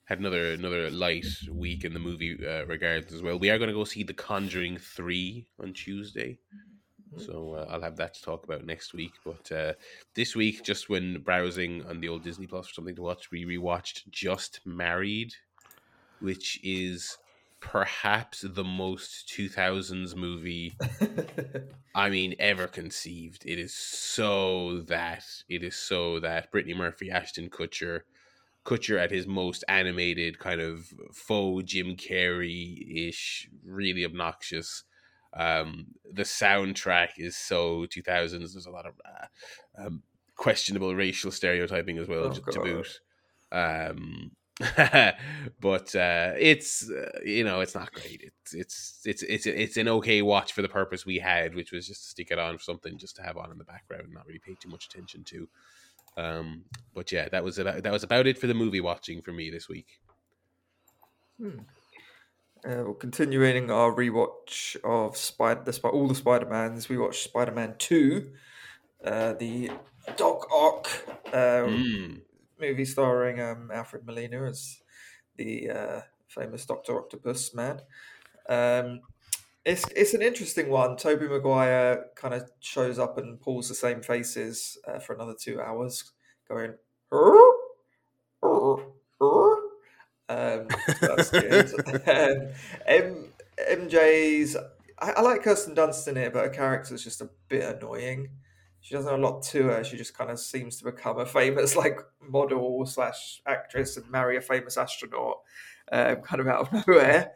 had 0.04 0.18
another 0.18 0.52
another 0.52 0.90
light 0.90 1.26
week 1.50 1.84
in 1.84 1.92
the 1.92 1.98
movie 1.98 2.38
uh, 2.46 2.64
regards 2.66 3.12
as 3.12 3.22
well. 3.22 3.38
We 3.38 3.50
are 3.50 3.58
going 3.58 3.68
to 3.68 3.74
go 3.74 3.84
see 3.84 4.02
The 4.02 4.14
Conjuring 4.14 4.78
three 4.78 5.46
on 5.60 5.72
Tuesday, 5.72 6.38
so 7.16 7.54
uh, 7.54 7.66
I'll 7.70 7.82
have 7.82 7.96
that 7.96 8.14
to 8.14 8.22
talk 8.22 8.44
about 8.44 8.64
next 8.64 8.94
week. 8.94 9.12
But 9.24 9.50
uh, 9.50 9.72
this 10.14 10.36
week, 10.36 10.62
just 10.64 10.88
when 10.88 11.20
browsing 11.22 11.84
on 11.86 12.00
the 12.00 12.08
old 12.08 12.22
Disney 12.22 12.46
Plus 12.46 12.68
for 12.68 12.74
something 12.74 12.96
to 12.96 13.02
watch, 13.02 13.30
we 13.30 13.44
rewatched 13.44 14.08
Just 14.10 14.60
Married, 14.64 15.32
which 16.20 16.60
is 16.62 17.16
perhaps 17.62 18.44
the 18.46 18.64
most 18.64 19.32
2000s 19.34 20.14
movie 20.16 20.76
I 21.94 22.10
mean 22.10 22.34
ever 22.38 22.66
conceived. 22.66 23.44
It 23.46 23.58
is 23.58 23.72
so 23.72 24.80
that 24.88 25.24
it 25.48 25.62
is 25.62 25.76
so 25.76 26.20
that 26.20 26.50
Brittany 26.50 26.74
Murphy, 26.74 27.10
Ashton 27.10 27.48
Kutcher, 27.48 28.00
Kutcher 28.66 28.98
at 28.98 29.10
his 29.10 29.26
most 29.26 29.64
animated 29.68 30.38
kind 30.38 30.60
of 30.60 30.92
faux 31.14 31.64
Jim 31.64 31.96
Carrey 31.96 33.08
ish, 33.08 33.48
really 33.64 34.04
obnoxious. 34.04 34.84
Um, 35.34 35.86
the 36.12 36.24
soundtrack 36.24 37.10
is 37.16 37.36
so 37.36 37.86
2000s. 37.86 38.30
There's 38.52 38.66
a 38.66 38.70
lot 38.70 38.86
of 38.86 38.94
uh, 39.04 39.86
um, 39.86 40.02
questionable 40.36 40.94
racial 40.94 41.30
stereotyping 41.30 41.98
as 41.98 42.08
well 42.08 42.24
Oh, 42.24 42.32
to, 42.32 42.40
to 42.52 42.60
boot. 42.60 43.00
Um, 43.50 44.32
but 45.60 45.94
uh, 45.94 46.32
it's 46.38 46.88
uh, 46.88 47.18
you 47.24 47.44
know 47.44 47.60
it's 47.60 47.74
not 47.74 47.92
great. 47.92 48.22
It's 48.22 48.54
it's 48.54 49.00
it's 49.04 49.22
it's 49.22 49.46
it's 49.46 49.76
an 49.76 49.88
okay 49.88 50.22
watch 50.22 50.52
for 50.52 50.62
the 50.62 50.68
purpose 50.68 51.04
we 51.04 51.18
had, 51.18 51.54
which 51.54 51.72
was 51.72 51.86
just 51.86 52.02
to 52.02 52.08
stick 52.10 52.30
it 52.30 52.38
on 52.38 52.58
for 52.58 52.64
something 52.64 52.98
just 52.98 53.16
to 53.16 53.22
have 53.22 53.36
on 53.36 53.50
in 53.50 53.58
the 53.58 53.64
background, 53.64 54.04
and 54.04 54.14
not 54.14 54.26
really 54.26 54.38
pay 54.38 54.54
too 54.60 54.68
much 54.68 54.86
attention 54.86 55.24
to. 55.24 55.48
Um, 56.16 56.64
but 56.94 57.10
yeah, 57.10 57.28
that 57.30 57.42
was 57.42 57.58
about 57.58 57.82
that 57.82 57.92
was 57.92 58.04
about 58.04 58.26
it 58.26 58.38
for 58.38 58.46
the 58.46 58.54
movie 58.54 58.80
watching 58.80 59.22
for 59.22 59.32
me 59.32 59.50
this 59.50 59.68
week. 59.68 60.00
Uh, 62.64 62.84
well, 62.84 62.94
continuing 62.94 63.70
our 63.70 63.92
rewatch 63.92 64.76
of 64.84 65.16
Spider, 65.16 65.62
the 65.64 65.88
all 65.88 66.06
the 66.06 66.14
Spider 66.14 66.46
Mans, 66.46 66.88
we 66.88 66.96
watched 66.96 67.24
Spider 67.24 67.50
Man 67.50 67.74
Two, 67.78 68.30
uh, 69.04 69.32
the 69.32 69.70
Doc 70.16 70.46
Ock 70.52 70.88
uh, 71.32 71.66
Mm. 71.66 72.20
Movie 72.62 72.86
starring 72.86 73.40
um, 73.42 73.70
Alfred 73.72 74.06
Molina 74.06 74.44
as 74.44 74.82
the 75.36 75.70
uh, 75.70 76.02
famous 76.28 76.66
Doctor 76.66 76.98
Octopus 76.98 77.54
man. 77.54 77.80
Um, 78.48 79.00
it's 79.64 79.86
it's 79.96 80.14
an 80.14 80.22
interesting 80.22 80.70
one. 80.70 80.96
Tobey 80.96 81.28
Maguire 81.28 82.06
kind 82.16 82.34
of 82.34 82.50
shows 82.60 82.98
up 82.98 83.18
and 83.18 83.40
pulls 83.40 83.68
the 83.68 83.74
same 83.76 84.02
faces 84.02 84.78
uh, 84.88 84.98
for 84.98 85.14
another 85.14 85.34
two 85.40 85.60
hours, 85.60 86.12
going. 86.48 86.74
"Huh? 87.12 87.52
Huh? 88.42 88.76
Huh?" 89.20 89.56
Um, 90.28 90.68
that's 91.04 91.30
good. 91.30 91.72
um, 92.08 92.48
M- 92.86 93.32
MJ's. 93.58 94.56
I, 94.98 95.12
I 95.12 95.20
like 95.22 95.42
Kirsten 95.42 95.74
Dunst 95.74 96.08
in 96.08 96.16
it, 96.16 96.32
but 96.32 96.44
her 96.44 96.50
character's 96.50 97.04
just 97.04 97.20
a 97.20 97.30
bit 97.48 97.64
annoying. 97.76 98.28
She 98.82 98.94
doesn't 98.94 99.10
have 99.10 99.20
a 99.20 99.22
lot 99.22 99.42
to 99.44 99.62
her. 99.68 99.84
She 99.84 99.96
just 99.96 100.12
kind 100.12 100.28
of 100.28 100.40
seems 100.40 100.76
to 100.78 100.84
become 100.84 101.20
a 101.20 101.26
famous 101.26 101.76
like 101.76 102.00
model 102.20 102.84
slash 102.84 103.40
actress 103.46 103.96
and 103.96 104.10
marry 104.10 104.36
a 104.36 104.40
famous 104.40 104.76
astronaut, 104.76 105.38
um, 105.92 106.16
kind 106.16 106.40
of 106.40 106.48
out 106.48 106.72
of 106.72 106.72
nowhere. 106.86 107.30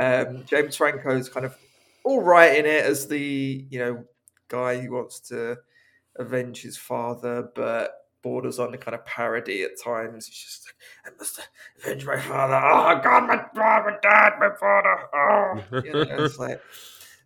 Um, 0.00 0.44
James 0.46 0.80
is 0.80 1.28
kind 1.28 1.46
of 1.46 1.54
all 2.02 2.22
right 2.22 2.58
in 2.58 2.64
it 2.64 2.84
as 2.84 3.06
the 3.06 3.66
you 3.70 3.78
know 3.78 4.04
guy 4.48 4.80
who 4.80 4.92
wants 4.92 5.20
to 5.20 5.58
avenge 6.18 6.62
his 6.62 6.78
father, 6.78 7.50
but 7.54 7.92
borders 8.22 8.58
on 8.58 8.70
the 8.70 8.78
kind 8.78 8.94
of 8.94 9.04
parody 9.04 9.64
at 9.64 9.78
times. 9.82 10.26
He's 10.26 10.38
just 10.38 10.66
like, 10.66 11.12
I 11.12 11.16
must 11.18 11.40
avenge 11.78 12.06
my 12.06 12.20
father. 12.20 12.54
Oh 12.54 13.00
God, 13.04 13.26
my 13.26 13.44
my 13.54 13.96
dad, 14.02 14.32
my 14.40 14.50
father. 14.58 14.98
Oh, 15.14 15.82
you 15.84 15.92
know, 15.92 16.24
it's 16.24 16.38
like. 16.38 16.62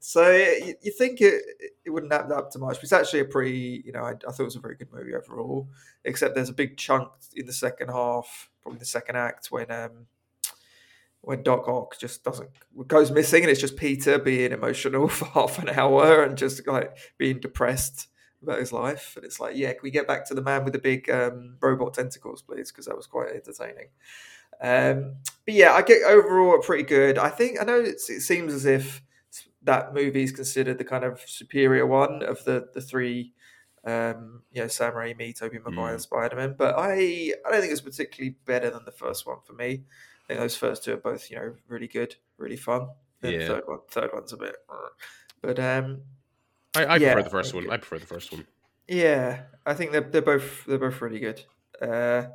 So 0.00 0.30
you, 0.32 0.74
you 0.80 0.90
think 0.90 1.20
it 1.20 1.42
it 1.84 1.90
wouldn't 1.90 2.12
add 2.12 2.32
up 2.32 2.50
to 2.52 2.58
much, 2.58 2.76
but 2.76 2.84
it's 2.84 2.92
actually 2.92 3.20
a 3.20 3.26
pretty, 3.26 3.82
you 3.84 3.92
know, 3.92 4.02
I, 4.02 4.12
I 4.12 4.32
thought 4.32 4.40
it 4.40 4.44
was 4.44 4.56
a 4.56 4.60
very 4.60 4.74
good 4.74 4.92
movie 4.92 5.14
overall. 5.14 5.68
Except 6.04 6.34
there's 6.34 6.48
a 6.48 6.54
big 6.54 6.78
chunk 6.78 7.10
in 7.34 7.46
the 7.46 7.52
second 7.52 7.88
half, 7.88 8.50
probably 8.62 8.78
the 8.78 8.86
second 8.86 9.16
act, 9.16 9.48
when 9.50 9.70
um 9.70 10.06
when 11.20 11.42
Doc 11.42 11.68
Ock 11.68 11.98
just 11.98 12.24
doesn't 12.24 12.48
goes 12.86 13.10
missing, 13.10 13.42
and 13.42 13.50
it's 13.50 13.60
just 13.60 13.76
Peter 13.76 14.18
being 14.18 14.52
emotional 14.52 15.06
for 15.08 15.26
half 15.26 15.58
an 15.58 15.68
hour 15.68 16.22
and 16.22 16.36
just 16.36 16.66
like 16.66 16.96
being 17.18 17.38
depressed 17.38 18.08
about 18.42 18.58
his 18.58 18.72
life. 18.72 19.12
And 19.16 19.24
it's 19.26 19.38
like, 19.38 19.54
yeah, 19.54 19.72
can 19.72 19.80
we 19.82 19.90
get 19.90 20.08
back 20.08 20.26
to 20.28 20.34
the 20.34 20.42
man 20.42 20.64
with 20.64 20.72
the 20.72 20.78
big 20.78 21.10
um, 21.10 21.56
robot 21.60 21.92
tentacles, 21.92 22.40
please? 22.40 22.72
Because 22.72 22.86
that 22.86 22.96
was 22.96 23.06
quite 23.06 23.32
entertaining. 23.34 23.88
Um, 24.62 25.16
but 25.44 25.54
yeah, 25.54 25.72
I 25.72 25.82
get 25.82 26.02
overall 26.04 26.58
pretty 26.62 26.84
good. 26.84 27.18
I 27.18 27.28
think 27.28 27.60
I 27.60 27.64
know 27.64 27.80
it 27.80 28.00
seems 28.00 28.54
as 28.54 28.64
if 28.64 29.02
that 29.62 29.94
movie 29.94 30.23
is 30.23 30.33
considered 30.33 30.79
the 30.79 30.85
kind 30.85 31.05
of 31.05 31.20
superior 31.27 31.87
one 31.87 32.23
of 32.23 32.44
the 32.44 32.68
the 32.75 32.81
three. 32.81 33.35
Um, 33.83 34.42
you 34.53 34.61
know, 34.61 34.68
Sam 34.68 34.92
Raimi, 34.92 35.35
Tobey 35.38 35.59
Maguire, 35.59 35.96
Mm. 35.96 36.01
Spider 36.01 36.37
Man, 36.37 36.55
but 36.59 36.75
I 36.79 37.33
I 37.46 37.51
don't 37.51 37.61
think 37.62 37.73
it's 37.73 37.81
particularly 37.81 38.37
better 38.44 38.68
than 38.70 38.85
the 38.85 38.92
first 38.92 39.27
one 39.27 39.38
for 39.46 39.55
me. 39.55 39.85
I 40.25 40.27
think 40.29 40.40
those 40.40 40.57
first 40.57 40.85
two 40.85 40.92
are 40.94 40.96
both 40.99 41.31
you 41.31 41.37
know 41.37 41.55
really 41.66 41.88
good, 41.88 42.16
really 42.37 42.57
fun. 42.57 42.90
And 43.23 43.33
Yeah. 43.33 43.46
third 43.46 43.64
one, 43.66 43.81
third 43.90 44.11
one's 44.12 44.33
a 44.35 44.37
bit, 44.37 44.57
but 45.42 45.59
um, 45.59 46.03
I, 46.75 46.94
I 46.94 46.99
Yeah, 46.99 46.99
prefer 46.99 47.23
the 47.23 47.31
first 47.31 47.55
okay. 47.55 47.55
one. 47.55 47.70
I 47.70 47.77
prefer 47.77 47.99
the 47.99 48.07
first 48.07 48.33
one. 48.33 48.46
yeah, 48.88 49.44
I 49.66 49.75
think 49.75 49.92
they're 49.92 50.01
they're 50.03 50.23
both 50.23 50.64
they're 50.66 50.79
both 50.79 51.01
really 51.01 51.20
good. 51.20 51.44
Uh, 51.81 52.29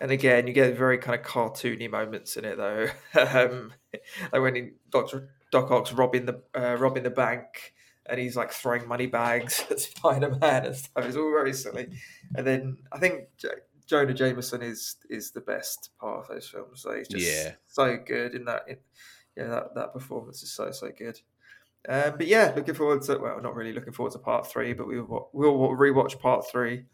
and 0.00 0.10
again, 0.10 0.46
you 0.46 0.52
get 0.52 0.76
very 0.76 0.98
kind 0.98 1.20
of 1.20 1.26
cartoony 1.26 1.90
moments 1.90 2.36
in 2.36 2.44
it 2.44 2.56
though. 2.56 2.88
um, 3.20 3.72
like 4.32 4.42
when 4.42 4.54
he, 4.54 4.70
Doctor 4.90 5.30
Doc 5.50 5.70
Ock's 5.70 5.92
robbing 5.92 6.26
the 6.26 6.42
uh, 6.56 6.76
robbing 6.76 7.02
the 7.02 7.10
bank, 7.10 7.74
and 8.06 8.18
he's 8.20 8.36
like 8.36 8.52
throwing 8.52 8.86
money 8.86 9.06
bags 9.06 9.64
at 9.70 9.80
Spider 9.80 10.36
Man 10.40 10.66
and 10.66 10.76
stuff. 10.76 11.04
It's 11.04 11.16
all 11.16 11.30
very 11.30 11.52
silly. 11.52 11.88
And 12.34 12.46
then 12.46 12.78
I 12.92 12.98
think 12.98 13.28
J- 13.38 13.48
Jonah 13.86 14.14
Jameson 14.14 14.62
is 14.62 14.96
is 15.08 15.30
the 15.30 15.40
best 15.40 15.90
part 16.00 16.20
of 16.20 16.28
those 16.28 16.48
films. 16.48 16.82
So 16.82 16.94
he's 16.96 17.08
just 17.08 17.26
Yeah. 17.26 17.52
so 17.66 17.96
good 17.96 18.34
in 18.34 18.44
that. 18.44 18.64
In, 18.68 18.76
yeah, 19.36 19.46
that 19.48 19.74
that 19.74 19.92
performance 19.92 20.42
is 20.42 20.52
so 20.52 20.70
so 20.72 20.90
good. 20.96 21.20
Um, 21.88 22.14
but 22.18 22.26
yeah, 22.26 22.52
looking 22.56 22.74
forward 22.74 23.02
to 23.02 23.18
well, 23.18 23.40
not 23.40 23.54
really 23.54 23.72
looking 23.72 23.92
forward 23.92 24.12
to 24.12 24.18
part 24.18 24.46
three, 24.46 24.72
but 24.74 24.86
we 24.88 25.00
will 25.00 25.30
we'll 25.32 25.54
rewatch 25.70 26.18
part 26.18 26.44
three, 26.50 26.86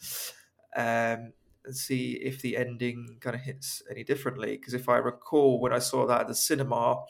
um, 0.77 1.33
and 1.65 1.75
see 1.75 2.13
if 2.23 2.43
the 2.43 2.57
ending 2.57 3.17
kind 3.21 3.35
of 3.35 3.43
hits 3.43 3.83
any 3.91 4.05
differently. 4.05 4.57
Because 4.57 4.75
if 4.75 4.89
I 4.89 4.99
recall, 4.99 5.59
when 5.59 5.73
I 5.73 5.79
saw 5.79 6.07
that 6.07 6.21
at 6.23 6.29
the 6.29 6.35
cinema, 6.35 7.03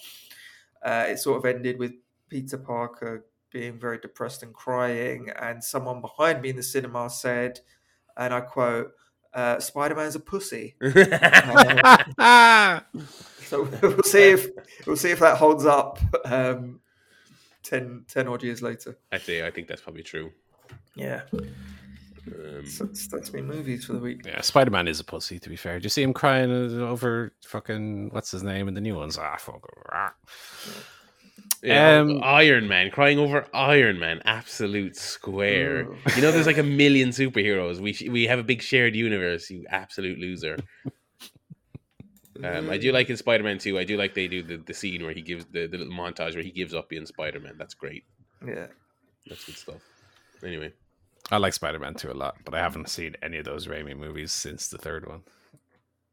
uh, 0.84 1.06
it 1.08 1.18
sort 1.18 1.38
of 1.38 1.44
ended 1.44 1.78
with 1.78 1.94
Peter 2.28 2.58
Parker 2.58 3.26
being 3.50 3.78
very 3.78 3.98
depressed 3.98 4.42
and 4.42 4.52
crying, 4.52 5.30
and 5.30 5.62
someone 5.62 6.00
behind 6.00 6.42
me 6.42 6.50
in 6.50 6.56
the 6.56 6.62
cinema 6.62 7.08
said, 7.08 7.60
and 8.16 8.34
I 8.34 8.40
quote, 8.40 8.92
uh, 9.32 9.60
"Spider 9.60 9.94
Man's 9.94 10.14
a 10.16 10.20
pussy." 10.20 10.76
So 13.44 13.68
we'll 13.82 14.02
see 14.02 14.30
if 14.30 14.48
we'll 14.86 14.96
see 14.96 15.10
if 15.10 15.20
that 15.20 15.36
holds 15.36 15.66
up. 15.66 15.98
Um, 16.24 16.80
10, 17.64 18.04
10 18.08 18.28
odd 18.28 18.42
years 18.42 18.62
later. 18.62 18.98
I 19.10 19.18
say 19.18 19.46
I 19.46 19.50
think 19.50 19.68
that's 19.68 19.80
probably 19.80 20.02
true. 20.02 20.32
Yeah, 20.94 21.22
Um, 22.26 22.66
so 22.66 22.84
that's, 22.84 23.06
that's 23.08 23.32
me 23.32 23.42
movies 23.42 23.84
for 23.84 23.92
the 23.94 23.98
week. 23.98 24.22
Yeah, 24.24 24.40
Spider 24.40 24.70
Man 24.70 24.88
is 24.88 25.00
a 25.00 25.04
pussy. 25.04 25.38
To 25.38 25.48
be 25.48 25.56
fair, 25.56 25.78
do 25.78 25.84
you 25.84 25.90
see 25.90 26.02
him 26.02 26.12
crying 26.14 26.50
over 26.80 27.32
fucking 27.46 28.10
what's 28.10 28.30
his 28.30 28.42
name 28.42 28.68
in 28.68 28.74
the 28.74 28.80
new 28.80 28.94
ones? 28.96 29.18
Ah, 29.18 29.36
fuck. 29.38 29.66
ah. 29.92 30.14
yeah, 31.62 31.98
Um, 32.00 32.20
Iron 32.22 32.66
Man 32.68 32.90
crying 32.90 33.18
over 33.18 33.46
Iron 33.52 33.98
Man, 33.98 34.22
absolute 34.24 34.96
square. 34.96 35.82
Ooh. 35.82 35.96
You 36.16 36.22
know, 36.22 36.32
there's 36.32 36.46
like 36.46 36.58
a 36.58 36.62
million 36.62 37.10
superheroes. 37.10 37.78
We 37.78 37.92
sh- 37.92 38.08
we 38.08 38.26
have 38.26 38.38
a 38.38 38.44
big 38.44 38.62
shared 38.62 38.94
universe. 38.96 39.50
You 39.50 39.66
absolute 39.68 40.18
loser. 40.18 40.56
Um, 42.42 42.68
I 42.68 42.78
do 42.78 42.90
like 42.90 43.08
in 43.10 43.16
Spider 43.16 43.44
Man 43.44 43.58
2, 43.58 43.78
I 43.78 43.84
do 43.84 43.96
like 43.96 44.14
they 44.14 44.26
do 44.26 44.42
the, 44.42 44.56
the 44.56 44.74
scene 44.74 45.04
where 45.04 45.12
he 45.12 45.22
gives 45.22 45.44
the, 45.46 45.66
the 45.68 45.78
little 45.78 45.92
montage 45.92 46.34
where 46.34 46.42
he 46.42 46.50
gives 46.50 46.74
up 46.74 46.88
being 46.88 47.06
Spider 47.06 47.38
Man. 47.38 47.54
That's 47.56 47.74
great. 47.74 48.04
Yeah, 48.44 48.66
That's 49.28 49.44
good 49.44 49.54
stuff. 49.56 49.76
Anyway, 50.44 50.72
I 51.30 51.38
like 51.38 51.52
Spider 51.54 51.78
Man 51.78 51.94
2 51.94 52.10
a 52.10 52.12
lot, 52.12 52.36
but 52.44 52.54
I 52.54 52.58
haven't 52.58 52.88
seen 52.88 53.16
any 53.22 53.38
of 53.38 53.44
those 53.44 53.66
Raimi 53.66 53.96
movies 53.96 54.30
since 54.32 54.68
the 54.68 54.78
third 54.78 55.06
one. 55.08 55.22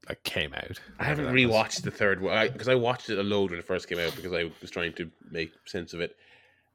Like 0.09 0.23
came 0.23 0.53
out. 0.53 0.79
I 0.99 1.03
haven't 1.03 1.25
that 1.25 1.33
was. 1.33 1.41
rewatched 1.43 1.81
the 1.83 1.91
third 1.91 2.21
one 2.21 2.51
because 2.51 2.67
I, 2.67 2.75
watched 2.75 3.09
it 3.09 3.19
a 3.19 3.23
load 3.23 3.51
when 3.51 3.59
it 3.59 3.65
first 3.65 3.87
came 3.87 3.99
out 3.99 4.15
because 4.15 4.33
I 4.33 4.49
was 4.61 4.71
trying 4.71 4.93
to 4.93 5.11
make 5.29 5.51
sense 5.65 5.93
of 5.93 5.99
it. 5.99 6.15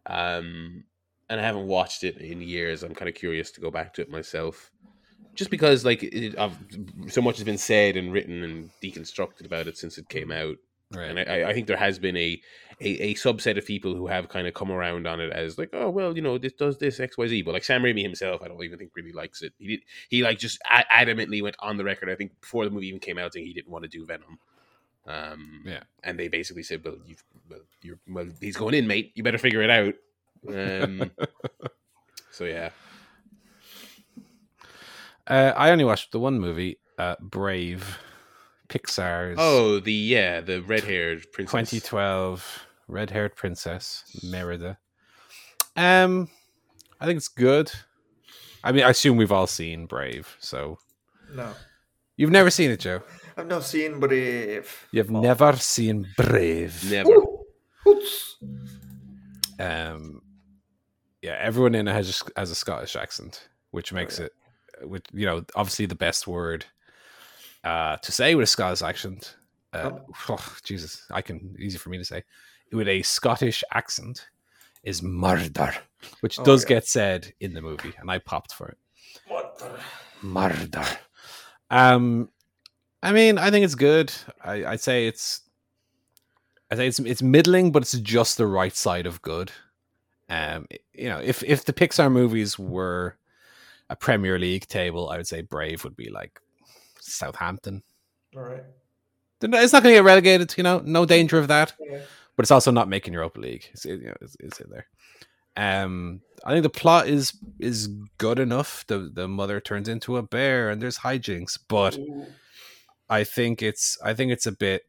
Um, 0.06 0.84
and 1.28 1.40
I 1.40 1.42
haven't 1.42 1.66
watched 1.66 2.04
it 2.04 2.18
in 2.18 2.40
years. 2.40 2.82
I'm 2.84 2.94
kind 2.94 3.08
of 3.08 3.14
curious 3.16 3.50
to 3.52 3.60
go 3.60 3.70
back 3.70 3.94
to 3.94 4.02
it 4.02 4.10
myself, 4.10 4.70
just 5.34 5.50
because 5.50 5.84
like 5.84 6.04
it, 6.04 6.36
so 7.08 7.20
much 7.20 7.36
has 7.38 7.44
been 7.44 7.58
said 7.58 7.96
and 7.96 8.12
written 8.12 8.44
and 8.44 8.70
deconstructed 8.82 9.44
about 9.44 9.66
it 9.66 9.76
since 9.76 9.98
it 9.98 10.08
came 10.08 10.30
out, 10.30 10.56
Right. 10.92 11.10
and 11.10 11.18
I- 11.18 11.24
I, 11.40 11.48
I 11.48 11.52
think 11.52 11.66
there 11.66 11.76
has 11.76 11.98
been 11.98 12.16
a, 12.16 12.40
a 12.80 12.88
a 13.10 13.14
subset 13.14 13.56
of 13.56 13.64
people 13.66 13.94
who 13.94 14.06
have 14.06 14.28
kind 14.28 14.46
of 14.46 14.54
come 14.54 14.70
around 14.70 15.06
on 15.06 15.20
it 15.20 15.32
as 15.32 15.56
like, 15.58 15.70
oh 15.72 15.88
well, 15.90 16.14
you 16.14 16.22
know, 16.22 16.36
this 16.38 16.52
does 16.52 16.76
this 16.78 17.00
X 17.00 17.16
Y 17.16 17.26
Z, 17.26 17.42
but 17.42 17.54
like 17.54 17.64
Sam 17.64 17.82
Raimi 17.82 18.02
himself, 18.02 18.42
I 18.42 18.48
don't 18.48 18.62
even 18.62 18.78
think 18.78 18.90
really 18.94 19.12
likes 19.12 19.42
it. 19.42 19.52
He 19.58 19.66
did 19.68 19.80
he 20.10 20.22
like 20.22 20.38
just 20.38 20.58
a- 20.70 20.84
adamantly 20.92 21.42
went 21.42 21.56
on 21.60 21.76
the 21.76 21.84
record. 21.84 22.10
I 22.10 22.14
think 22.14 22.38
before 22.40 22.64
the 22.64 22.70
movie 22.70 22.88
even 22.88 23.00
came 23.00 23.18
out, 23.18 23.32
saying 23.32 23.46
he 23.46 23.52
didn't 23.54 23.70
want 23.72 23.84
to 23.84 23.88
do 23.88 24.04
Venom. 24.04 24.38
Um, 25.06 25.62
Yeah. 25.64 25.84
and 26.02 26.18
they 26.18 26.28
basically 26.28 26.64
said, 26.64 26.84
"Well, 26.84 26.96
you've 27.06 27.22
well, 27.48 27.60
you're 27.82 27.98
well, 28.08 28.26
he's 28.40 28.56
going 28.56 28.74
in, 28.74 28.86
mate. 28.86 29.12
You 29.14 29.22
better 29.22 29.38
figure 29.38 29.62
it 29.62 29.70
out." 29.70 29.94
Um, 30.48 31.10
so 32.30 32.44
yeah, 32.44 32.70
Uh, 35.26 35.52
I 35.56 35.70
only 35.70 35.84
watched 35.84 36.12
the 36.12 36.20
one 36.20 36.38
movie, 36.38 36.78
uh, 36.98 37.16
Brave, 37.20 37.98
Pixar's 38.68 39.36
Oh, 39.40 39.80
the 39.80 39.92
yeah, 39.92 40.40
the 40.40 40.60
red-haired 40.62 41.26
princess. 41.32 41.70
2012 41.70 42.65
red-haired 42.88 43.34
princess 43.36 44.04
Merida. 44.24 44.78
Um, 45.76 46.28
I 47.00 47.06
think 47.06 47.16
it's 47.18 47.28
good. 47.28 47.70
I 48.64 48.72
mean, 48.72 48.84
I 48.84 48.90
assume 48.90 49.16
we've 49.16 49.32
all 49.32 49.46
seen 49.46 49.86
Brave, 49.86 50.36
so 50.40 50.78
No, 51.34 51.52
you've 52.16 52.30
never 52.30 52.50
seen 52.50 52.70
it, 52.70 52.80
Joe. 52.80 53.02
I've 53.36 53.46
not 53.48 53.64
seen 53.64 54.00
Brave. 54.00 54.86
You've 54.92 55.14
Oh. 55.14 55.20
never 55.20 55.52
seen 55.56 56.06
Brave. 56.16 56.90
Never. 56.90 57.10
Ooh, 57.10 57.44
oops. 57.86 58.36
Um, 59.60 60.22
yeah, 61.22 61.36
everyone 61.40 61.74
in 61.74 61.88
it 61.88 61.92
has 61.92 62.22
a, 62.36 62.40
has 62.40 62.50
a 62.50 62.54
Scottish 62.54 62.96
accent, 62.96 63.48
which 63.70 63.92
makes 63.92 64.18
it, 64.18 64.32
which 64.82 65.04
you 65.12 65.26
know, 65.26 65.44
obviously 65.54 65.86
the 65.86 65.94
best 65.94 66.26
word 66.26 66.64
uh, 67.64 67.96
to 67.98 68.12
say 68.12 68.34
with 68.34 68.44
a 68.44 68.46
Scottish 68.46 68.82
accent. 68.82 69.36
Uh, 69.72 69.90
oh, 70.30 70.56
Jesus, 70.64 71.04
I 71.10 71.20
can 71.22 71.54
easy 71.58 71.76
for 71.78 71.90
me 71.90 71.98
to 71.98 72.04
say 72.04 72.22
with 72.72 72.88
a 72.88 73.02
Scottish 73.02 73.62
accent 73.72 74.26
is 74.82 75.02
murder, 75.02 75.74
which 76.20 76.38
Oh, 76.38 76.44
does 76.44 76.62
yeah. 76.64 76.68
get 76.68 76.86
said 76.86 77.32
in 77.40 77.54
the 77.54 77.62
movie, 77.62 77.92
and 77.98 78.10
I 78.10 78.18
popped 78.18 78.52
for 78.52 78.68
it. 78.68 78.78
What 79.28 79.58
the- 79.58 79.78
Murder. 80.22 80.84
Um, 81.70 82.30
I 83.02 83.12
mean, 83.12 83.38
I 83.38 83.50
think 83.50 83.64
it's 83.64 83.74
good. 83.74 84.12
I, 84.42 84.64
I'd 84.64 84.80
say 84.80 85.06
it's, 85.06 85.42
I 86.70 86.76
say 86.76 86.86
it's 86.88 86.98
it's 86.98 87.22
middling, 87.22 87.70
but 87.70 87.82
it's 87.82 87.92
just 88.00 88.36
the 88.38 88.46
right 88.46 88.74
side 88.74 89.06
of 89.06 89.20
good. 89.22 89.52
Um, 90.28 90.66
you 90.92 91.08
know, 91.08 91.18
if 91.22 91.42
if 91.44 91.64
the 91.64 91.72
Pixar 91.72 92.10
movies 92.10 92.58
were 92.58 93.16
a 93.90 93.94
Premier 93.96 94.38
League 94.38 94.66
table, 94.66 95.08
I 95.10 95.16
would 95.18 95.28
say 95.28 95.42
Brave 95.42 95.84
would 95.84 95.96
be 95.96 96.10
like 96.10 96.40
Southampton. 97.00 97.82
All 98.34 98.42
right. 98.42 98.64
It's 99.42 99.72
not 99.72 99.82
going 99.82 99.92
to 99.94 99.98
get 99.98 100.04
relegated, 100.04 100.54
you 100.56 100.62
know, 100.64 100.80
no 100.84 101.04
danger 101.04 101.38
of 101.38 101.48
that. 101.48 101.74
Yeah. 101.78 102.00
But 102.36 102.44
it's 102.44 102.50
also 102.50 102.70
not 102.70 102.88
making 102.88 103.14
Europa 103.14 103.40
League. 103.40 103.64
It's, 103.72 103.84
you 103.84 103.98
know, 103.98 104.14
it's, 104.20 104.36
it's 104.40 104.60
in 104.60 104.70
there. 104.70 104.86
Um, 105.56 106.20
I 106.44 106.52
think 106.52 106.64
the 106.64 106.70
plot 106.70 107.08
is 107.08 107.32
is 107.58 107.88
good 108.18 108.38
enough. 108.38 108.84
The 108.86 109.10
the 109.12 109.26
mother 109.26 109.58
turns 109.60 109.88
into 109.88 110.18
a 110.18 110.22
bear, 110.22 110.68
and 110.68 110.82
there's 110.82 110.98
hijinks, 110.98 111.58
but 111.66 111.98
I 113.08 113.24
think 113.24 113.62
it's 113.62 113.98
I 114.04 114.12
think 114.12 114.32
it's 114.32 114.46
a 114.46 114.52
bit 114.52 114.82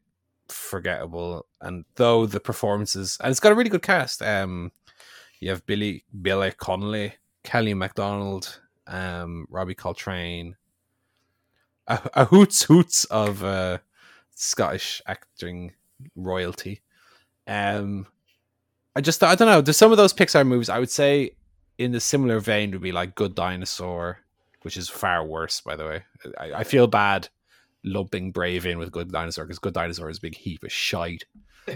forgettable. 0.48 1.46
And 1.60 1.84
though 1.94 2.26
the 2.26 2.40
performances 2.40 3.16
and 3.22 3.30
it's 3.30 3.40
got 3.40 3.52
a 3.52 3.54
really 3.54 3.70
good 3.70 3.82
cast. 3.82 4.22
Um, 4.22 4.72
you 5.40 5.50
have 5.50 5.64
Billy 5.66 6.04
Billy 6.20 6.52
Connolly, 6.56 7.14
Kelly 7.44 7.74
MacDonald, 7.74 8.60
um, 8.86 9.46
Robbie 9.48 9.74
Coltrane, 9.74 10.56
a, 11.86 12.00
a 12.14 12.24
hoots 12.26 12.62
hoots 12.62 13.04
of 13.06 13.44
uh, 13.44 13.78
Scottish 14.34 15.00
acting 15.06 15.72
royalty. 16.16 16.82
Um, 17.48 18.06
I 18.94 19.00
just 19.00 19.22
I 19.24 19.34
don't 19.34 19.48
know. 19.48 19.60
There's 19.60 19.76
some 19.76 19.90
of 19.90 19.96
those 19.96 20.12
Pixar 20.12 20.46
movies 20.46 20.68
I 20.68 20.78
would 20.78 20.90
say 20.90 21.32
in 21.78 21.92
the 21.92 22.00
similar 22.00 22.38
vein 22.40 22.70
would 22.72 22.82
be 22.82 22.92
like 22.92 23.14
Good 23.14 23.34
Dinosaur, 23.34 24.18
which 24.62 24.76
is 24.76 24.88
far 24.88 25.24
worse, 25.24 25.60
by 25.60 25.74
the 25.76 25.84
way. 25.86 26.02
I, 26.38 26.52
I 26.60 26.64
feel 26.64 26.86
bad 26.86 27.28
lumping 27.84 28.32
Brave 28.32 28.66
in 28.66 28.78
with 28.78 28.92
Good 28.92 29.10
Dinosaur 29.10 29.44
because 29.44 29.58
Good 29.58 29.74
Dinosaur 29.74 30.10
is 30.10 30.18
a 30.18 30.20
big 30.20 30.36
heap 30.36 30.62
of 30.62 30.72
shite. 30.72 31.24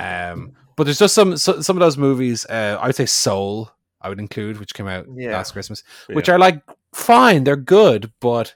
Um, 0.00 0.52
but 0.74 0.82
there's 0.84 0.98
just 0.98 1.14
some 1.14 1.36
so, 1.36 1.60
some 1.60 1.76
of 1.76 1.80
those 1.80 1.96
movies. 1.96 2.44
Uh, 2.46 2.76
I 2.80 2.88
would 2.88 2.96
say 2.96 3.06
Soul. 3.06 3.70
I 4.00 4.08
would 4.08 4.18
include, 4.18 4.58
which 4.58 4.74
came 4.74 4.88
out 4.88 5.06
Yeah. 5.14 5.30
last 5.32 5.52
Christmas, 5.52 5.84
which 6.08 6.28
are 6.28 6.40
like 6.40 6.60
fine. 6.92 7.44
They're 7.44 7.54
good, 7.54 8.12
but 8.20 8.54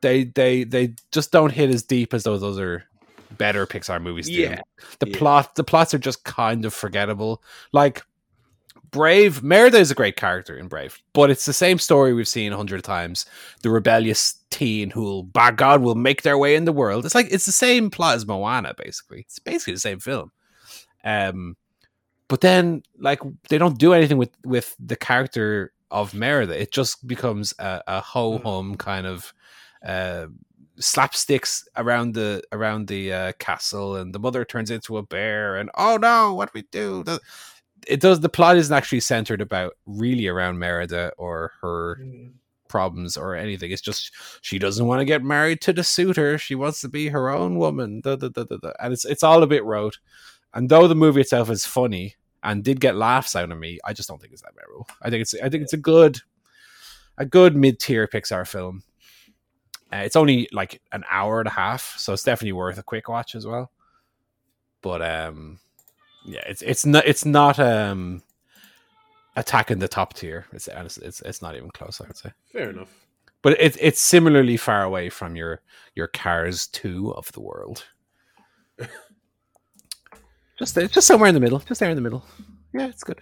they 0.00 0.24
they 0.24 0.64
they 0.64 0.94
just 1.12 1.30
don't 1.30 1.52
hit 1.52 1.70
as 1.70 1.84
deep 1.84 2.12
as 2.14 2.24
those 2.24 2.42
other 2.42 2.84
better 3.38 3.66
Pixar 3.66 4.00
movies 4.02 4.26
do. 4.26 4.32
Yeah. 4.32 4.60
The 5.00 5.08
Yeah. 5.08 5.18
plot 5.18 5.54
the 5.54 5.64
plots 5.64 5.94
are 5.94 5.98
just 5.98 6.24
kind 6.24 6.64
of 6.64 6.72
forgettable. 6.74 7.42
Like 7.72 8.02
Brave, 8.90 9.42
Merida 9.42 9.78
is 9.78 9.90
a 9.90 9.94
great 9.94 10.16
character 10.16 10.56
in 10.56 10.68
Brave, 10.68 11.02
but 11.12 11.28
it's 11.28 11.44
the 11.44 11.52
same 11.52 11.78
story 11.78 12.14
we've 12.14 12.28
seen 12.28 12.52
a 12.52 12.56
hundred 12.56 12.82
times. 12.84 13.26
The 13.62 13.70
rebellious 13.70 14.38
teen 14.50 14.90
who'll, 14.90 15.24
by 15.24 15.50
God, 15.50 15.82
will 15.82 15.96
make 15.96 16.22
their 16.22 16.38
way 16.38 16.54
in 16.54 16.64
the 16.64 16.72
world. 16.72 17.04
It's 17.04 17.14
like 17.14 17.26
it's 17.30 17.46
the 17.46 17.52
same 17.52 17.90
plot 17.90 18.14
as 18.16 18.26
Moana, 18.26 18.74
basically. 18.76 19.20
It's 19.20 19.38
basically 19.38 19.74
the 19.74 19.80
same 19.80 19.98
film. 19.98 20.30
Um, 21.04 21.56
but 22.28 22.40
then 22.40 22.82
like 22.98 23.20
they 23.48 23.58
don't 23.58 23.78
do 23.78 23.92
anything 23.92 24.18
with 24.18 24.30
with 24.44 24.74
the 24.78 24.96
character 24.96 25.72
of 25.90 26.14
Merida. 26.14 26.60
It 26.60 26.72
just 26.72 27.06
becomes 27.06 27.54
a, 27.58 27.82
a 27.86 28.00
ho 28.00 28.38
hum 28.38 28.76
kind 28.76 29.06
of 29.06 29.32
uh, 29.86 30.26
slapsticks 30.80 31.64
around 31.76 32.14
the 32.14 32.42
around 32.52 32.88
the 32.88 33.12
uh, 33.12 33.32
castle, 33.38 33.96
and 33.96 34.14
the 34.14 34.18
mother 34.18 34.44
turns 34.44 34.70
into 34.70 34.96
a 34.98 35.02
bear, 35.02 35.56
and 35.56 35.70
oh 35.76 35.96
no, 35.96 36.34
what 36.34 36.52
we 36.54 36.62
do? 36.70 37.02
The- 37.04 37.20
it 37.86 38.00
does. 38.00 38.18
The 38.20 38.28
plot 38.28 38.56
isn't 38.56 38.74
actually 38.74 39.00
centered 39.00 39.40
about 39.40 39.74
really 39.86 40.26
around 40.26 40.58
Merida 40.58 41.12
or 41.18 41.52
her 41.60 41.98
Mm. 42.02 42.32
problems 42.68 43.16
or 43.16 43.36
anything. 43.36 43.70
It's 43.70 43.82
just 43.82 44.10
she 44.40 44.58
doesn't 44.58 44.86
want 44.86 45.00
to 45.00 45.04
get 45.04 45.22
married 45.22 45.60
to 45.62 45.72
the 45.72 45.84
suitor. 45.84 46.36
She 46.38 46.56
wants 46.56 46.80
to 46.80 46.88
be 46.88 47.08
her 47.08 47.28
own 47.30 47.58
woman. 47.58 48.00
Da, 48.00 48.16
da, 48.16 48.28
da. 48.28 48.44
And 48.80 48.92
it's 48.92 49.04
it's 49.04 49.22
all 49.22 49.42
a 49.42 49.46
bit 49.46 49.64
rote. 49.64 49.98
And 50.54 50.68
though 50.68 50.88
the 50.88 50.94
movie 50.96 51.20
itself 51.20 51.48
is 51.50 51.64
funny 51.66 52.16
and 52.42 52.64
did 52.64 52.80
get 52.80 52.96
laughs 52.96 53.36
out 53.36 53.52
of 53.52 53.58
me, 53.58 53.78
I 53.84 53.92
just 53.92 54.08
don't 54.08 54.20
think 54.20 54.32
it's 54.32 54.42
that 54.42 54.56
memorable. 54.56 54.88
I 55.02 55.10
think 55.10 55.20
it's 55.22 55.34
I 55.34 55.48
think 55.48 55.62
it's 55.62 55.72
a 55.74 55.76
good 55.78 56.18
a 57.18 57.24
good 57.26 57.54
mid 57.54 57.78
tier 57.78 58.08
Pixar 58.08 58.48
film. 58.48 58.82
Uh, 59.92 59.98
it's 59.98 60.16
only 60.16 60.48
like 60.52 60.80
an 60.92 61.04
hour 61.10 61.38
and 61.38 61.46
a 61.46 61.52
half, 61.52 61.94
so 61.96 62.12
it's 62.12 62.24
definitely 62.24 62.52
worth 62.52 62.78
a 62.78 62.82
quick 62.82 63.08
watch 63.08 63.34
as 63.34 63.46
well. 63.46 63.70
But 64.82 65.02
um, 65.02 65.60
yeah, 66.24 66.42
it's 66.46 66.62
it's 66.62 66.84
not 66.84 67.06
it's 67.06 67.24
not 67.24 67.58
um 67.60 68.22
attacking 69.36 69.78
the 69.78 69.88
top 69.88 70.14
tier. 70.14 70.46
It's 70.52 70.68
it's 70.68 71.20
it's, 71.20 71.42
not 71.42 71.56
even 71.56 71.70
close. 71.70 72.00
I 72.00 72.06
would 72.06 72.16
say 72.16 72.32
Fair 72.52 72.70
enough. 72.70 72.92
but 73.42 73.56
it's 73.60 73.76
it's 73.80 74.00
similarly 74.00 74.56
far 74.56 74.82
away 74.82 75.08
from 75.08 75.36
your 75.36 75.60
your 75.94 76.08
Cars 76.08 76.66
two 76.66 77.12
of 77.14 77.30
the 77.32 77.40
world. 77.40 77.84
just 80.58 80.74
there, 80.74 80.88
just 80.88 81.06
somewhere 81.06 81.28
in 81.28 81.34
the 81.34 81.40
middle, 81.40 81.60
just 81.60 81.78
there 81.80 81.90
in 81.90 81.96
the 81.96 82.02
middle. 82.02 82.24
Yeah, 82.74 82.86
it's 82.86 83.04
good. 83.04 83.20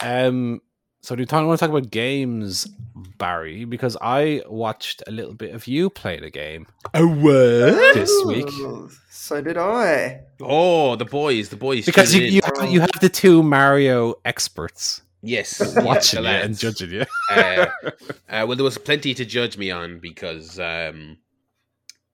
Um, 0.00 0.60
so 1.02 1.16
do 1.16 1.22
you 1.22 1.26
talk, 1.26 1.44
want 1.46 1.58
to 1.58 1.66
talk 1.66 1.70
about 1.70 1.90
games, 1.90 2.66
Barry? 3.18 3.64
Because 3.64 3.96
I 4.00 4.42
watched 4.48 5.02
a 5.06 5.10
little 5.10 5.34
bit 5.34 5.54
of 5.54 5.66
you 5.66 5.90
playing 5.90 6.22
a 6.24 6.30
game 6.30 6.66
Oh, 6.94 7.06
what? 7.08 7.94
this 7.94 8.24
week. 8.24 8.48
So 9.10 9.40
did 9.40 9.56
I. 9.58 10.20
Oh, 10.40 10.96
the 10.96 11.04
boys, 11.04 11.48
the 11.48 11.56
boys. 11.56 11.86
because 11.86 12.14
you 12.14 12.22
you 12.22 12.40
have, 12.44 12.70
you 12.70 12.80
have 12.80 12.90
the 13.00 13.08
two 13.08 13.42
Mario 13.42 14.14
experts 14.24 15.02
yes, 15.22 15.74
watching 15.82 16.24
yeah, 16.24 16.38
you 16.38 16.44
and 16.44 16.58
judging 16.58 16.90
you. 16.90 17.04
uh, 17.30 17.66
uh, 18.28 18.44
well, 18.46 18.54
there 18.56 18.64
was 18.64 18.78
plenty 18.78 19.14
to 19.14 19.24
judge 19.24 19.56
me 19.56 19.70
on 19.70 19.98
because, 20.00 20.58
um, 20.58 21.16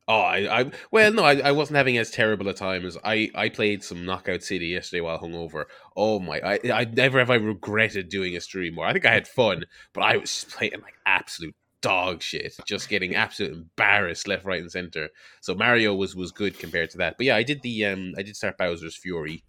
oh, 0.08 0.20
I, 0.20 0.60
I 0.60 0.70
well, 0.90 1.12
no, 1.12 1.22
I, 1.22 1.36
I 1.36 1.52
wasn't 1.52 1.76
having 1.76 1.98
as 1.98 2.10
terrible 2.10 2.48
a 2.48 2.54
time 2.54 2.84
as 2.84 2.96
I. 3.04 3.30
I 3.34 3.48
played 3.50 3.84
some 3.84 4.04
Knockout 4.04 4.42
City 4.42 4.68
yesterday 4.68 5.02
while 5.02 5.18
hungover. 5.18 5.66
Oh 5.96 6.18
my, 6.18 6.40
I, 6.40 6.58
I 6.72 6.84
never 6.84 7.18
have 7.18 7.30
I 7.30 7.36
regretted 7.36 8.08
doing 8.08 8.36
a 8.36 8.40
stream 8.40 8.74
more. 8.74 8.86
I 8.86 8.92
think 8.92 9.06
I 9.06 9.12
had 9.12 9.28
fun, 9.28 9.64
but 9.92 10.02
I 10.02 10.16
was 10.16 10.46
playing 10.50 10.80
like 10.82 10.94
absolute 11.06 11.54
dog 11.80 12.22
shit, 12.22 12.56
just 12.66 12.88
getting 12.88 13.14
absolute 13.14 13.52
embarrassed 13.52 14.26
left, 14.26 14.44
right, 14.44 14.60
and 14.60 14.72
center. 14.72 15.10
So 15.40 15.54
Mario 15.54 15.94
was 15.94 16.16
was 16.16 16.32
good 16.32 16.58
compared 16.58 16.90
to 16.90 16.98
that. 16.98 17.16
But 17.18 17.26
yeah, 17.26 17.36
I 17.36 17.42
did 17.42 17.62
the 17.62 17.84
um, 17.84 18.14
I 18.16 18.22
did 18.22 18.36
start 18.36 18.58
Bowser's 18.58 18.96
Fury. 18.96 19.44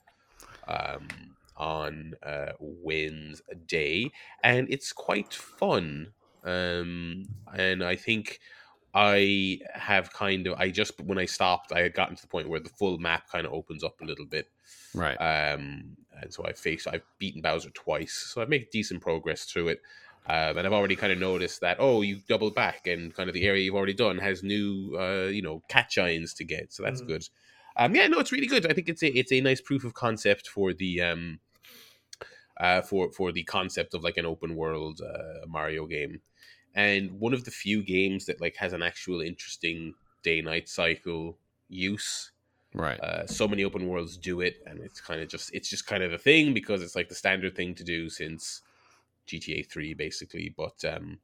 Um, 0.68 1.08
on 1.60 2.14
uh, 2.26 2.54
Wednesday, 2.60 4.10
and 4.44 4.68
it's 4.72 4.94
quite 4.94 5.34
fun. 5.34 6.14
Um, 6.46 7.26
and 7.54 7.84
I 7.84 7.98
think 7.98 8.40
I 8.94 9.60
have 9.74 10.12
kind 10.14 10.48
of 10.48 10.60
I 10.60 10.72
just 10.72 11.00
when 11.02 11.18
I 11.18 11.26
stopped, 11.26 11.72
I 11.72 11.82
had 11.82 11.94
gotten 11.94 12.16
to 12.16 12.22
the 12.22 12.28
point 12.28 12.50
where 12.50 12.60
the 12.60 12.70
full 12.70 12.98
map 12.98 13.30
kind 13.30 13.46
of 13.46 13.54
opens 13.54 13.84
up 13.84 14.02
a 14.02 14.06
little 14.06 14.26
bit. 14.26 14.50
Right. 14.94 15.20
Um, 15.20 15.98
and 16.22 16.34
so 16.34 16.46
I 16.46 16.54
faced 16.54 16.88
I've 16.88 17.04
beaten 17.18 17.42
Bowser 17.42 17.70
twice, 17.72 18.14
so 18.14 18.42
I've 18.42 18.50
made 18.50 18.70
decent 18.72 19.02
progress 19.02 19.46
through 19.46 19.70
it. 19.70 19.82
Um, 20.26 20.58
and 20.58 20.68
I've 20.68 20.74
already 20.74 20.96
kind 20.96 21.12
of 21.14 21.20
noticed 21.20 21.62
that 21.62 21.78
oh, 21.80 22.02
you 22.02 22.22
double 22.28 22.52
back, 22.52 22.88
and 22.88 23.14
kind 23.14 23.30
of 23.30 23.34
the 23.34 23.46
area 23.48 23.64
you've 23.64 23.76
already 23.76 23.94
done 23.94 24.18
has 24.20 24.44
new 24.44 24.96
uh, 25.00 25.28
you 25.28 25.42
know 25.42 25.64
cat 25.70 25.90
giants 25.90 26.34
to 26.36 26.46
get, 26.46 26.74
so 26.74 26.84
that's 26.84 27.02
Mhm. 27.02 27.08
good. 27.08 27.28
Um, 27.78 27.96
yeah, 27.96 28.08
no, 28.08 28.20
it's 28.20 28.32
really 28.32 28.48
good. 28.48 28.66
I 28.70 28.74
think 28.74 28.90
it's 28.90 29.04
a 29.04 29.10
it's 29.18 29.32
a 29.32 29.42
nice 29.42 29.62
proof 29.62 29.84
of 29.84 29.94
concept 29.94 30.48
for 30.48 30.74
the 30.74 31.02
um, 31.02 31.40
uh, 32.58 32.82
for 32.82 33.12
for 33.12 33.32
the 33.32 33.44
concept 33.44 33.94
of 33.94 34.04
like 34.04 34.18
an 34.18 34.26
open 34.26 34.56
world 34.56 35.02
uh, 35.02 35.46
Mario 35.48 35.86
game, 35.86 36.22
and 36.80 37.20
one 37.20 37.34
of 37.34 37.44
the 37.44 37.52
few 37.52 37.84
games 37.84 38.26
that 38.26 38.40
like 38.40 38.56
has 38.56 38.72
an 38.72 38.82
actual 38.82 39.20
interesting 39.20 39.94
day 40.24 40.40
night 40.40 40.70
cycle 40.70 41.38
use. 41.68 42.32
Right. 42.74 42.98
Uh, 43.02 43.28
so 43.28 43.50
many 43.50 43.66
open 43.66 43.86
worlds 43.86 44.16
do 44.16 44.40
it, 44.40 44.64
and 44.66 44.80
it's 44.80 45.02
kind 45.02 45.20
of 45.20 45.28
just 45.28 45.54
it's 45.54 45.70
just 45.70 45.86
kind 45.86 46.04
of 46.04 46.14
a 46.14 46.18
thing 46.18 46.54
because 46.54 46.82
it's 46.82 46.96
like 46.96 47.10
the 47.10 47.16
standard 47.16 47.54
thing 47.54 47.76
to 47.76 47.84
do 47.84 48.10
since 48.10 48.62
GTA 49.28 49.68
Three, 49.68 49.94
basically. 49.94 50.54
But 50.56 50.86
um, 50.86 51.20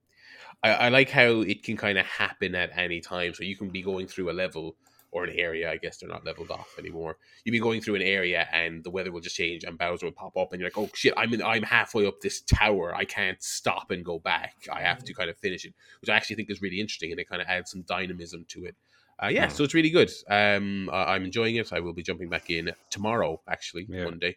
I, 0.61 0.71
I 0.71 0.89
like 0.89 1.09
how 1.09 1.39
it 1.39 1.63
can 1.63 1.77
kind 1.77 1.97
of 1.97 2.05
happen 2.05 2.53
at 2.53 2.77
any 2.77 2.99
time. 2.99 3.33
So 3.33 3.43
you 3.43 3.55
can 3.55 3.69
be 3.69 3.81
going 3.81 4.07
through 4.07 4.29
a 4.29 4.33
level 4.33 4.75
or 5.15 5.23
an 5.23 5.33
area. 5.39 5.71
I 5.71 5.77
guess 5.77 5.95
they're 5.95 6.09
not 6.09 6.25
leveled 6.25 6.51
off 6.51 6.75
anymore. 6.77 7.17
You'd 7.45 7.53
be 7.53 7.59
going 7.59 7.79
through 7.79 7.95
an 7.95 8.01
area 8.01 8.45
and 8.51 8.83
the 8.83 8.89
weather 8.89 9.13
will 9.13 9.21
just 9.21 9.37
change 9.37 9.63
and 9.63 9.77
Bowser 9.77 10.07
will 10.07 10.11
pop 10.11 10.35
up 10.35 10.51
and 10.51 10.59
you're 10.59 10.67
like, 10.67 10.77
oh 10.77 10.89
shit, 10.93 11.13
I'm 11.15 11.33
in, 11.33 11.41
I'm 11.41 11.63
halfway 11.63 12.05
up 12.05 12.19
this 12.19 12.41
tower. 12.41 12.93
I 12.93 13.05
can't 13.05 13.41
stop 13.41 13.91
and 13.91 14.03
go 14.03 14.19
back. 14.19 14.55
I 14.69 14.81
have 14.81 15.05
to 15.05 15.13
kind 15.13 15.29
of 15.29 15.37
finish 15.37 15.63
it, 15.63 15.73
which 16.01 16.09
I 16.09 16.17
actually 16.17 16.35
think 16.35 16.49
is 16.49 16.61
really 16.61 16.81
interesting 16.81 17.11
and 17.11 17.19
it 17.19 17.29
kind 17.29 17.41
of 17.41 17.47
adds 17.47 17.71
some 17.71 17.83
dynamism 17.83 18.43
to 18.49 18.65
it. 18.65 18.75
Uh, 19.23 19.27
yeah, 19.27 19.47
so 19.47 19.63
it's 19.63 19.73
really 19.73 19.89
good. 19.89 20.11
Um, 20.29 20.89
I, 20.91 21.15
I'm 21.15 21.23
enjoying 21.23 21.55
it. 21.55 21.71
I 21.71 21.79
will 21.79 21.93
be 21.93 22.03
jumping 22.03 22.27
back 22.27 22.49
in 22.49 22.73
tomorrow, 22.89 23.41
actually, 23.47 23.85
Yeah. 23.87 24.03
Monday. 24.03 24.35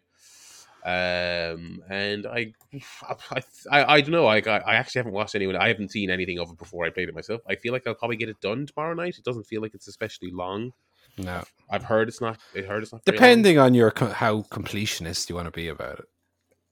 Um, 0.85 1.83
and 1.89 2.25
I, 2.25 2.53
I, 3.31 3.41
I, 3.71 3.93
I 3.95 4.01
don't 4.01 4.11
know. 4.11 4.27
I, 4.27 4.37
I 4.37 4.75
actually 4.75 4.99
haven't 4.99 5.13
watched 5.13 5.35
anyone. 5.35 5.55
I 5.55 5.67
haven't 5.67 5.91
seen 5.91 6.09
anything 6.09 6.39
of 6.39 6.49
it 6.51 6.57
before 6.57 6.85
I 6.85 6.89
played 6.89 7.09
it 7.09 7.15
myself. 7.15 7.41
I 7.47 7.55
feel 7.55 7.73
like 7.73 7.85
I'll 7.85 7.95
probably 7.95 8.17
get 8.17 8.29
it 8.29 8.39
done 8.41 8.65
tomorrow 8.65 8.93
night. 8.93 9.17
It 9.17 9.23
doesn't 9.23 9.45
feel 9.45 9.61
like 9.61 9.73
it's 9.73 9.87
especially 9.87 10.31
long. 10.31 10.73
No, 11.17 11.43
I've 11.69 11.83
heard 11.83 12.07
it's 12.07 12.21
not. 12.21 12.39
I 12.55 12.61
heard 12.61 12.83
it's 12.83 12.93
not. 12.93 13.03
depending 13.03 13.57
on 13.57 13.73
your 13.73 13.91
how 13.97 14.43
completionist 14.43 15.27
you 15.27 15.35
want 15.35 15.47
to 15.47 15.51
be 15.51 15.67
about 15.67 15.99
it. 15.99 16.05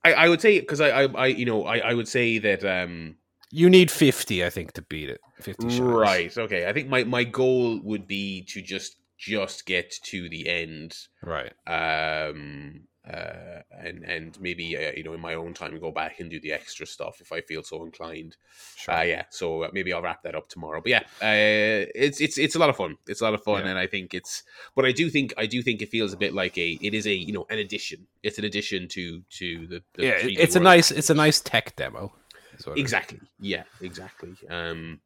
I, 0.06 0.14
I 0.14 0.30
would 0.30 0.40
say 0.40 0.60
because 0.60 0.80
I, 0.80 0.90
I, 0.90 1.04
I, 1.04 1.26
you 1.28 1.46
know, 1.46 1.66
I, 1.66 1.80
I 1.80 1.94
would 1.94 2.08
say 2.08 2.38
that. 2.38 2.64
um 2.64 3.18
You 3.52 3.70
need 3.70 3.92
fifty, 3.92 4.46
I 4.46 4.50
think, 4.50 4.72
to 4.74 4.82
beat 4.84 5.10
it. 5.10 5.20
Fifty 5.42 5.70
shots. 5.70 5.82
Right. 5.82 6.38
Okay. 6.38 6.66
I 6.66 6.72
think 6.72 6.88
my 6.88 7.04
my 7.04 7.26
goal 7.26 7.82
would 7.84 8.08
be 8.08 8.44
to 8.50 8.62
just 8.62 8.96
just 9.18 9.66
get 9.66 9.92
to 10.04 10.30
the 10.30 10.48
end. 10.48 10.96
Right. 11.22 11.52
um 11.68 12.82
uh 13.14 13.62
and 13.72 14.04
and 14.04 14.40
maybe 14.42 14.76
uh, 14.76 14.92
you 14.96 15.04
know 15.04 15.14
in 15.14 15.20
my 15.22 15.34
own 15.34 15.54
time 15.54 15.80
go 15.80 15.92
back 15.92 16.20
and 16.20 16.30
do 16.30 16.40
the 16.40 16.52
extra 16.52 16.86
stuff 16.86 17.22
if 17.22 17.32
i 17.32 17.40
feel 17.42 17.64
so 17.64 17.84
inclined. 17.84 18.36
Sure. 18.76 18.94
uh 18.96 19.02
yeah 19.04 19.24
so 19.30 19.64
uh, 19.64 19.70
maybe 19.74 19.94
i'll 19.94 20.02
wrap 20.02 20.24
that 20.24 20.36
up 20.36 20.50
tomorrow. 20.50 20.82
But 20.82 20.90
yeah 20.90 21.04
uh 21.22 21.86
it's 21.96 22.20
it's 22.20 22.38
it's 22.38 22.56
a 22.56 22.60
lot 22.60 22.70
of 22.70 22.76
fun. 22.76 22.98
It's 23.08 23.22
a 23.22 23.24
lot 23.24 23.34
of 23.34 23.44
fun 23.44 23.64
Yeah. 23.64 23.70
and 23.72 23.80
i 23.80 23.88
think 23.88 24.14
it's 24.14 24.44
but 24.76 24.86
i 24.86 24.92
do 24.92 25.10
think 25.10 25.34
i 25.38 25.46
do 25.46 25.62
think 25.62 25.82
it 25.82 25.90
feels 25.90 26.12
a 26.14 26.18
bit 26.18 26.34
like 26.34 26.58
a 26.58 26.72
it 26.82 26.94
is 26.94 27.06
a 27.08 27.14
you 27.14 27.34
know 27.34 27.46
an 27.50 27.60
addition. 27.60 28.08
It's 28.24 28.38
an 28.40 28.46
addition 28.46 28.88
to 28.90 29.22
to 29.40 29.68
the, 29.68 29.84
the 29.94 30.04
yeah, 30.04 30.20
3D 30.20 30.36
it's 30.40 30.56
a 30.56 30.60
nice 30.60 30.92
it's 30.92 31.10
a 31.10 31.14
nice 31.16 31.40
tech 31.40 31.76
demo. 31.76 32.14
exactly. 32.76 33.20
Yeah 33.40 33.64
exactly. 33.82 34.36
Um 34.50 35.00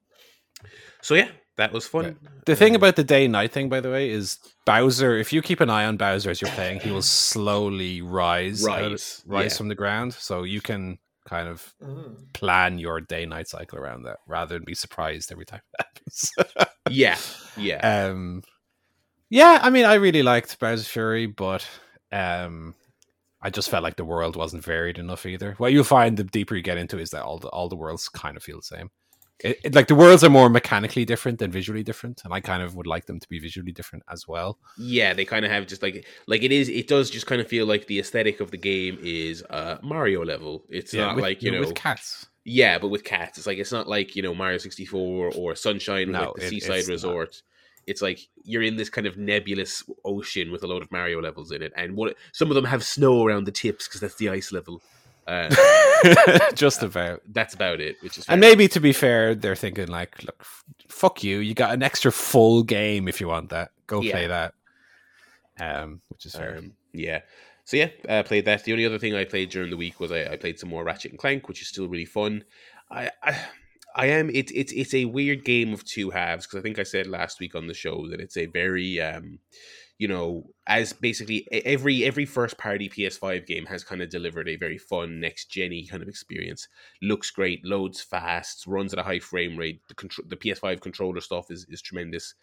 so 1.01 1.15
yeah 1.15 1.29
that 1.57 1.71
was 1.73 1.85
fun 1.85 2.17
The 2.45 2.55
thing 2.55 2.75
about 2.75 2.95
the 2.95 3.03
day 3.03 3.27
night 3.27 3.51
thing, 3.51 3.69
by 3.69 3.81
the 3.81 3.91
way, 3.91 4.09
is 4.09 4.39
Bowser. 4.65 5.17
If 5.17 5.31
you 5.33 5.41
keep 5.41 5.59
an 5.59 5.69
eye 5.69 5.85
on 5.85 5.97
Bowser 5.97 6.29
as 6.31 6.41
you're 6.41 6.51
playing, 6.51 6.79
he 6.79 6.91
will 6.91 7.01
slowly 7.01 8.01
rise, 8.01 8.65
out 8.65 8.81
of- 8.83 8.91
Rise, 8.91 9.23
rise 9.27 9.51
yeah. 9.53 9.57
from 9.57 9.67
the 9.67 9.75
ground. 9.75 10.13
So 10.13 10.43
you 10.43 10.61
can 10.61 10.97
kind 11.27 11.47
of 11.47 11.73
Mm. 11.83 12.33
plan 12.33 12.79
your 12.79 12.99
day 13.01 13.25
night 13.25 13.47
cycle 13.47 13.77
around 13.77 14.03
that, 14.03 14.17
rather 14.27 14.55
than 14.55 14.63
be 14.65 14.73
surprised 14.73 15.31
every 15.31 15.45
time 15.45 15.61
it 15.77 15.85
happens. 15.85 16.31
yeah 16.89 17.17
yeah 17.57 18.07
um, 18.09 18.41
yeah, 19.29 19.59
I 19.61 19.69
mean, 19.69 19.85
I 19.85 19.93
really 19.93 20.23
liked 20.23 20.59
Bowser's 20.59 20.87
Fury, 20.87 21.25
but 21.25 21.65
um, 22.11 22.75
I 23.41 23.49
just 23.49 23.69
felt 23.69 23.81
like 23.83 23.95
the 23.95 24.03
world 24.03 24.35
wasn't 24.35 24.63
varied 24.65 24.97
enough 24.97 25.25
either. 25.25 25.53
What 25.57 25.71
you'll 25.71 25.83
find 25.85 26.17
the 26.17 26.25
deeper 26.25 26.53
you 26.55 26.61
get 26.61 26.77
into 26.77 26.99
is 26.99 27.11
that 27.11 27.23
all 27.23 27.37
the 27.39 27.47
all 27.49 27.69
the 27.69 27.77
worlds 27.77 28.09
kind 28.09 28.35
of 28.35 28.43
feel 28.43 28.57
the 28.57 28.63
same. 28.63 28.89
It, 29.43 29.59
it- 29.63 29.75
like 29.75 29.87
the 29.87 29.95
worlds 29.95 30.23
are 30.23 30.29
more 30.29 30.49
mechanically 30.49 31.05
different 31.05 31.39
than 31.39 31.51
visually 31.51 31.83
different, 31.83 32.21
and 32.23 32.33
I 32.33 32.39
kind 32.41 32.61
of 32.63 32.75
would 32.75 32.87
like 32.87 33.05
them 33.05 33.19
to 33.19 33.27
be 33.29 33.39
visually 33.39 33.71
different 33.71 34.03
as 34.09 34.27
well. 34.27 34.59
Yeah, 34.77 35.13
they 35.13 35.25
kind 35.25 35.45
of 35.45 35.51
have 35.51 35.67
just 35.67 35.81
like 35.81 36.05
like 36.27 36.43
it 36.43 36.51
is. 36.51 36.69
It 36.69 36.87
does 36.87 37.09
just 37.09 37.25
kind 37.27 37.41
of 37.41 37.47
feel 37.47 37.65
like 37.65 37.87
the 37.87 37.99
aesthetic 37.99 38.39
of 38.39 38.51
the 38.51 38.57
game 38.57 38.97
is 39.01 39.43
uh 39.49 39.77
Mario 39.81 40.23
level. 40.23 40.63
It's 40.69 40.93
not 40.93 41.15
with, 41.15 41.23
like 41.23 41.41
you 41.41 41.51
know, 41.51 41.59
with 41.61 41.75
cats. 41.75 42.27
yeah, 42.45 42.77
but 42.79 42.89
with 42.89 43.03
cats, 43.03 43.37
it's 43.37 43.47
like 43.47 43.57
it's 43.57 43.71
not 43.71 43.87
like 43.87 44.15
you 44.15 44.21
know 44.21 44.33
Mario 44.33 44.57
sixty 44.57 44.85
four 44.85 45.31
or 45.35 45.55
Sunshine, 45.55 46.11
No, 46.11 46.19
like 46.19 46.33
the 46.35 46.45
it- 46.45 46.49
Seaside 46.49 46.77
it's 46.79 46.87
not. 46.87 46.93
Resort. 46.93 47.41
It's 47.87 48.01
like 48.01 48.19
you're 48.43 48.61
in 48.61 48.75
this 48.75 48.91
kind 48.91 49.07
of 49.07 49.17
nebulous 49.17 49.83
ocean 50.05 50.51
with 50.51 50.61
a 50.63 50.67
load 50.67 50.83
of 50.83 50.91
Mario 50.91 51.19
levels 51.19 51.51
in 51.51 51.63
it, 51.63 51.73
and 51.75 51.95
what 51.95 52.15
some 52.31 52.49
of 52.49 52.55
them 52.55 52.65
have 52.65 52.83
snow 52.83 53.25
around 53.25 53.45
the 53.45 53.51
tips 53.51 53.87
because 53.87 53.99
that's 54.01 54.15
the 54.17 54.29
ice 54.29 54.51
level. 54.51 54.83
Uh, 55.27 55.53
just 56.55 56.81
about. 56.83 57.21
that's 57.31 57.53
about 57.53 57.79
it, 57.79 57.95
which 58.01 58.17
is 58.17 58.25
And 58.27 58.41
maybe 58.41 58.67
to 58.69 58.79
be 58.79 58.91
fair, 58.93 59.35
they're 59.35 59.55
thinking 59.55 59.87
like, 59.87 60.23
look, 60.23 60.43
fuck 60.89 61.23
you. 61.23 61.37
You 61.39 61.53
got 61.53 61.73
an 61.73 61.83
extra 61.83 62.11
full 62.11 62.63
game 62.63 63.07
if 63.07 63.21
you 63.21 63.27
want 63.27 63.49
that. 63.49 63.71
Go 63.87 64.01
Yeah. 64.01 64.11
play 64.11 64.27
that. 64.27 64.53
Um, 65.59 66.01
which 66.09 66.25
is 66.25 66.33
fair. 66.35 66.57
Um, 66.57 66.73
yeah. 66.93 67.21
So 67.65 67.77
yeah, 67.77 67.89
uh, 68.09 68.23
played 68.23 68.45
that. 68.45 68.63
The 68.63 68.71
only 68.73 68.85
other 68.85 68.97
thing 68.97 69.15
I 69.15 69.23
played 69.25 69.49
during 69.49 69.69
the 69.69 69.77
week 69.77 69.99
was 69.99 70.11
I, 70.11 70.25
I 70.25 70.35
played 70.37 70.59
some 70.59 70.69
more 70.69 70.83
Ratchet 70.83 71.11
and 71.11 71.19
Clank, 71.19 71.47
which 71.47 71.61
is 71.61 71.67
still 71.67 71.87
really 71.87 72.05
fun. 72.05 72.43
I, 72.89 73.11
I, 73.23 73.39
I 73.95 74.05
am. 74.07 74.29
It's 74.33 74.51
it's 74.53 74.73
it's 74.73 74.93
a 74.93 75.05
weird 75.05 75.45
game 75.45 75.71
of 75.71 75.85
two 75.85 76.09
halves 76.09 76.47
because 76.47 76.59
I 76.59 76.63
think 76.63 76.79
I 76.79 76.83
said 76.83 77.07
last 77.07 77.39
week 77.39 77.53
on 77.55 77.67
the 77.67 77.73
show 77.73 78.07
that 78.09 78.19
it's 78.19 78.35
a 78.37 78.47
very, 78.47 78.99
um, 78.99 79.39
you 80.01 80.07
know, 80.07 80.49
as 80.65 80.93
basically 80.93 81.47
every 81.51 82.03
every 82.03 82.25
first 82.25 82.57
party 82.57 82.89
PS5 82.89 83.45
game 83.45 83.67
has 83.67 83.83
kind 83.83 84.01
of 84.01 84.09
delivered 84.09 84.49
a 84.49 84.55
very 84.55 84.79
fun 84.79 85.19
next 85.19 85.51
genny 85.51 85.87
kind 85.87 86.01
of 86.01 86.09
experience. 86.09 86.67
Looks 87.03 87.29
great, 87.29 87.63
loads 87.63 88.01
fast, 88.01 88.65
runs 88.65 88.93
at 88.93 88.99
a 88.99 89.03
high 89.03 89.19
frame 89.19 89.55
rate. 89.57 89.81
The 89.89 89.93
control, 89.93 90.25
the 90.27 90.37
PS5 90.37 90.81
controller 90.81 91.21
stuff 91.21 91.51
is 91.51 91.67
is 91.69 91.83
tremendous, 91.83 92.33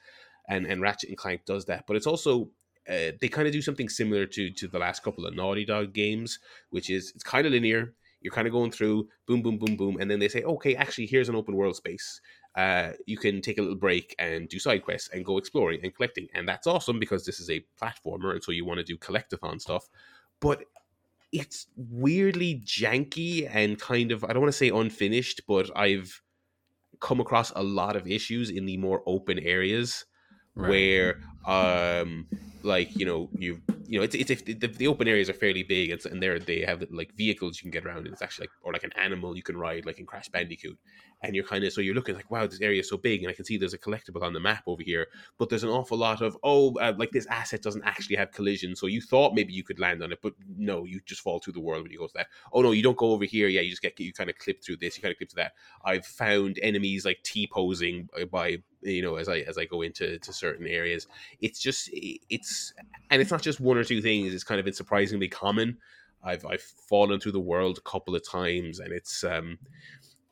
and 0.48 0.66
and 0.66 0.80
Ratchet 0.80 1.08
and 1.08 1.18
Clank 1.18 1.46
does 1.46 1.64
that. 1.64 1.82
But 1.88 1.96
it's 1.96 2.06
also 2.06 2.50
uh, 2.88 3.10
they 3.20 3.28
kind 3.28 3.48
of 3.48 3.52
do 3.52 3.60
something 3.62 3.88
similar 3.88 4.24
to 4.26 4.50
to 4.50 4.68
the 4.68 4.78
last 4.78 5.02
couple 5.02 5.26
of 5.26 5.34
Naughty 5.34 5.64
Dog 5.64 5.92
games, 5.92 6.38
which 6.70 6.90
is 6.90 7.10
it's 7.16 7.24
kind 7.24 7.44
of 7.44 7.50
linear. 7.52 7.92
You're 8.20 8.32
kind 8.32 8.46
of 8.46 8.52
going 8.52 8.70
through 8.70 9.08
boom, 9.26 9.42
boom, 9.42 9.58
boom, 9.58 9.76
boom, 9.76 9.96
and 10.00 10.08
then 10.08 10.20
they 10.20 10.28
say, 10.28 10.42
okay, 10.42 10.76
actually, 10.76 11.06
here's 11.06 11.28
an 11.28 11.34
open 11.34 11.56
world 11.56 11.74
space. 11.74 12.20
Uh, 12.58 12.90
you 13.06 13.16
can 13.16 13.40
take 13.40 13.56
a 13.58 13.62
little 13.62 13.76
break 13.76 14.16
and 14.18 14.48
do 14.48 14.58
side 14.58 14.82
quests 14.82 15.08
and 15.12 15.24
go 15.24 15.38
exploring 15.38 15.78
and 15.84 15.94
collecting, 15.94 16.26
and 16.34 16.48
that's 16.48 16.66
awesome 16.66 16.98
because 16.98 17.24
this 17.24 17.38
is 17.38 17.48
a 17.48 17.64
platformer, 17.80 18.32
and 18.32 18.42
so 18.42 18.50
you 18.50 18.64
want 18.64 18.78
to 18.78 18.84
do 18.84 18.98
collectathon 18.98 19.60
stuff. 19.60 19.88
But 20.40 20.64
it's 21.30 21.68
weirdly 21.76 22.60
janky 22.64 23.48
and 23.48 23.78
kind 23.78 24.10
of 24.10 24.24
I 24.24 24.32
don't 24.32 24.42
want 24.42 24.52
to 24.52 24.58
say 24.58 24.70
unfinished, 24.70 25.42
but 25.46 25.70
I've 25.76 26.20
come 26.98 27.20
across 27.20 27.52
a 27.54 27.62
lot 27.62 27.94
of 27.94 28.08
issues 28.08 28.50
in 28.50 28.66
the 28.66 28.76
more 28.76 29.04
open 29.06 29.38
areas 29.38 30.04
Right. 30.58 30.68
where 30.70 31.20
um 31.46 32.26
like 32.62 32.96
you 32.96 33.06
know 33.06 33.30
you 33.38 33.60
you 33.86 33.98
know 33.98 34.04
it's 34.04 34.14
it's 34.14 34.30
if 34.30 34.44
the, 34.44 34.66
the 34.66 34.86
open 34.86 35.08
areas 35.08 35.30
are 35.30 35.34
fairly 35.34 35.62
big 35.62 35.90
and, 35.90 36.04
and 36.06 36.22
there 36.22 36.38
they 36.38 36.60
have 36.60 36.84
like 36.90 37.14
vehicles 37.16 37.58
you 37.58 37.62
can 37.62 37.70
get 37.70 37.86
around 37.86 37.98
and 37.98 38.08
it's 38.08 38.20
actually 38.20 38.44
like 38.44 38.50
or 38.62 38.72
like 38.72 38.84
an 38.84 38.92
animal 38.96 39.36
you 39.36 39.42
can 39.42 39.56
ride 39.56 39.86
like 39.86 39.98
in 39.98 40.06
crash 40.06 40.28
bandicoot. 40.28 40.78
And 41.22 41.34
you're 41.34 41.44
kind 41.44 41.64
of 41.64 41.72
so 41.72 41.80
you're 41.80 41.94
looking 41.94 42.14
like 42.14 42.30
wow 42.30 42.46
this 42.46 42.60
area 42.60 42.80
is 42.80 42.88
so 42.88 42.96
big 42.96 43.22
and 43.22 43.30
i 43.30 43.32
can 43.32 43.44
see 43.44 43.56
there's 43.56 43.74
a 43.74 43.78
collectible 43.78 44.22
on 44.22 44.32
the 44.32 44.40
map 44.40 44.62
over 44.66 44.82
here 44.82 45.06
but 45.36 45.48
there's 45.48 45.64
an 45.64 45.68
awful 45.70 45.98
lot 45.98 46.20
of 46.20 46.36
oh 46.44 46.74
uh, 46.78 46.92
like 46.96 47.10
this 47.10 47.26
asset 47.26 47.60
doesn't 47.60 47.82
actually 47.84 48.14
have 48.14 48.30
collision 48.30 48.76
so 48.76 48.86
you 48.86 49.00
thought 49.00 49.34
maybe 49.34 49.52
you 49.52 49.64
could 49.64 49.80
land 49.80 50.00
on 50.02 50.12
it 50.12 50.20
but 50.22 50.32
no 50.56 50.84
you 50.84 51.00
just 51.06 51.20
fall 51.20 51.40
through 51.40 51.54
the 51.54 51.60
world 51.60 51.82
when 51.82 51.90
you 51.90 51.98
go 51.98 52.06
to 52.06 52.12
that. 52.14 52.28
Oh 52.52 52.62
no 52.62 52.70
you 52.70 52.82
don't 52.82 52.96
go 52.96 53.10
over 53.12 53.24
here. 53.24 53.48
Yeah 53.48 53.62
you 53.62 53.70
just 53.70 53.82
get 53.82 53.98
you 53.98 54.12
kind 54.12 54.30
of 54.30 54.38
clip 54.38 54.62
through 54.62 54.76
this 54.76 54.96
you 54.96 55.02
kind 55.02 55.12
of 55.12 55.18
clip 55.18 55.30
to 55.30 55.36
that. 55.36 55.52
I've 55.84 56.06
found 56.06 56.58
enemies 56.62 57.04
like 57.04 57.22
t-posing 57.24 58.08
by- 58.14 58.24
by 58.26 58.56
you 58.82 59.02
know 59.02 59.16
as 59.16 59.28
i 59.28 59.38
as 59.40 59.58
i 59.58 59.64
go 59.64 59.82
into 59.82 60.18
to 60.18 60.32
certain 60.32 60.66
areas 60.66 61.06
it's 61.40 61.60
just 61.60 61.90
it's 61.92 62.72
and 63.10 63.20
it's 63.20 63.30
not 63.30 63.42
just 63.42 63.60
one 63.60 63.76
or 63.76 63.84
two 63.84 64.00
things 64.00 64.32
it's 64.32 64.44
kind 64.44 64.58
of 64.58 64.64
been 64.64 64.74
surprisingly 64.74 65.28
common. 65.28 65.78
I've 66.22 66.44
i've 66.46 66.62
fallen 66.62 67.20
through 67.20 67.32
the 67.32 67.40
world 67.40 67.78
a 67.78 67.88
couple 67.88 68.14
of 68.14 68.28
times 68.28 68.80
and 68.80 68.92
it's 68.92 69.22
um 69.24 69.58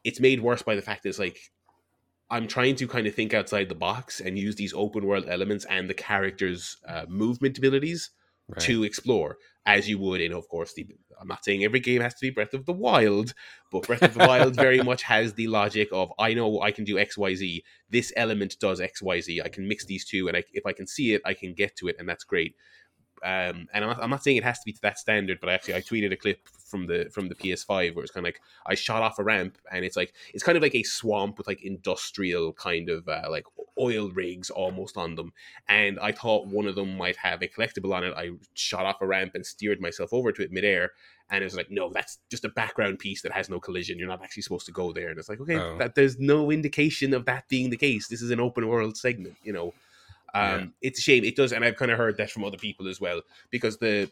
it's 0.05 0.21
made 0.21 0.41
worse 0.41 0.63
by 0.63 0.75
the 0.75 0.83
fact 0.83 1.03
that 1.03 1.11
it's 1.11 1.19
like 1.19 1.53
i'm 2.31 2.49
trying 2.49 2.75
to 2.77 2.89
kind 2.89 3.07
of 3.07 3.15
think 3.15 3.33
outside 3.33 3.69
the 3.69 3.75
box 3.75 4.21
and 4.21 4.39
use 4.39 4.57
these 4.57 4.75
open 4.75 5.07
world 5.07 5.27
elements 5.29 5.65
and 5.67 5.89
the 5.89 5.95
characters 5.95 6.79
uh, 6.89 7.05
movement 7.09 7.57
abilities 7.59 8.11
Right. 8.49 8.61
to 8.61 8.85
explore 8.85 9.39
as 9.67 9.89
you 9.89 9.99
would 9.99 10.21
in 10.21 10.33
of 10.33 10.49
course 10.49 10.73
the 10.75 10.87
i'm 11.21 11.27
not 11.27 11.45
saying 11.45 11.65
every 11.65 11.81
game 11.81 12.01
has 12.01 12.15
to 12.15 12.21
be 12.21 12.31
breath 12.31 12.55
of 12.55 12.65
the 12.65 12.73
wild 12.73 13.35
but 13.73 13.85
breath 13.85 14.03
of 14.03 14.15
the 14.15 14.21
wild 14.21 14.55
very 14.67 14.81
much 14.81 15.03
has 15.03 15.35
the 15.35 15.49
logic 15.49 15.89
of 15.93 16.13
i 16.21 16.33
know 16.33 16.61
i 16.61 16.71
can 16.71 16.85
do 16.85 16.95
xyz 16.95 17.63
this 17.91 18.13
element 18.17 18.57
does 18.61 18.79
xyz 18.79 19.43
i 19.45 19.49
can 19.49 19.67
mix 19.67 19.85
these 19.87 20.05
two 20.05 20.29
and 20.29 20.37
I, 20.37 20.45
if 20.53 20.65
i 20.65 20.73
can 20.73 20.87
see 20.87 21.13
it 21.13 21.23
i 21.25 21.35
can 21.35 21.55
get 21.55 21.75
to 21.79 21.89
it 21.89 21.97
and 21.99 22.09
that's 22.09 22.23
great 22.23 22.55
um, 23.23 23.69
and 23.73 23.85
I'm 23.85 23.89
not, 23.91 24.03
I'm 24.03 24.11
not 24.11 24.23
saying 24.23 24.37
it 24.37 24.45
has 24.45 24.59
to 24.61 24.65
be 24.67 24.73
to 24.73 24.83
that 24.83 24.99
standard, 24.99 25.39
but 25.41 25.49
actually 25.51 25.75
I 25.75 25.81
tweeted 25.81 26.13
a 26.13 26.17
clip 26.17 26.49
from 26.49 26.87
the 26.87 27.09
from 27.13 27.29
the 27.29 27.35
PS5 27.37 27.95
where 27.95 28.03
it's 28.03 28.13
kind 28.13 28.27
of 28.27 28.29
like 28.29 28.41
I 28.67 28.75
shot 28.75 29.01
off 29.03 29.21
a 29.21 29.23
ramp 29.23 29.57
and 29.71 29.85
it's 29.85 29.97
like 29.97 30.13
it's 30.35 30.43
kind 30.43 30.57
of 30.57 30.63
like 30.63 30.75
a 30.75 30.83
swamp 30.83 31.39
with 31.39 31.47
like 31.47 31.63
industrial 31.63 32.53
kind 32.55 32.91
of 32.91 33.09
uh, 33.09 33.29
like 33.31 33.47
oil 33.79 34.11
rigs 34.11 34.51
almost 34.51 34.97
on 34.97 35.15
them, 35.15 35.33
and 35.69 35.99
I 36.01 36.13
thought 36.13 36.47
one 36.49 36.67
of 36.67 36.75
them 36.75 36.97
might 36.97 37.17
have 37.17 37.43
a 37.43 37.49
collectible 37.49 37.95
on 37.95 38.05
it. 38.05 38.15
I 38.17 38.31
shot 38.55 38.87
off 38.87 39.01
a 39.01 39.07
ramp 39.07 39.33
and 39.35 39.45
steered 39.47 39.81
myself 39.81 40.13
over 40.13 40.33
to 40.33 40.43
it 40.43 40.51
midair, 40.51 40.93
and 41.31 41.43
it 41.43 41.45
was 41.45 41.57
like, 41.57 41.71
no, 41.71 41.91
that's 41.93 42.19
just 42.31 42.45
a 42.45 42.49
background 42.49 42.99
piece 42.99 43.23
that 43.23 43.33
has 43.33 43.49
no 43.49 43.61
collision. 43.61 43.99
You're 43.99 44.09
not 44.09 44.23
actually 44.23 44.43
supposed 44.43 44.67
to 44.67 44.73
go 44.73 44.93
there, 44.93 45.11
and 45.11 45.19
it's 45.19 45.29
like, 45.29 45.41
okay, 45.41 45.59
Oh. 45.59 45.77
that 45.79 45.95
there's 45.95 46.19
no 46.19 46.51
indication 46.51 47.13
of 47.15 47.27
that 47.27 47.49
being 47.49 47.71
the 47.71 47.77
case. 47.77 48.09
This 48.09 48.23
is 48.23 48.31
an 48.31 48.41
open 48.41 48.67
world 48.67 48.97
segment, 48.97 49.37
you 49.45 49.53
know. 49.53 49.75
Um, 50.37 50.61
Yeah. 50.61 50.67
It's 50.83 50.99
a 50.99 51.03
shame 51.03 51.25
it 51.25 51.37
does, 51.37 51.53
and 51.53 51.65
I've 51.65 51.77
kind 51.77 51.91
of 51.91 51.99
heard 51.99 52.17
that 52.19 52.31
from 52.31 52.45
other 52.45 52.59
people 52.59 52.89
as 52.89 53.01
well 53.01 53.23
because 53.51 53.79
the 53.79 54.11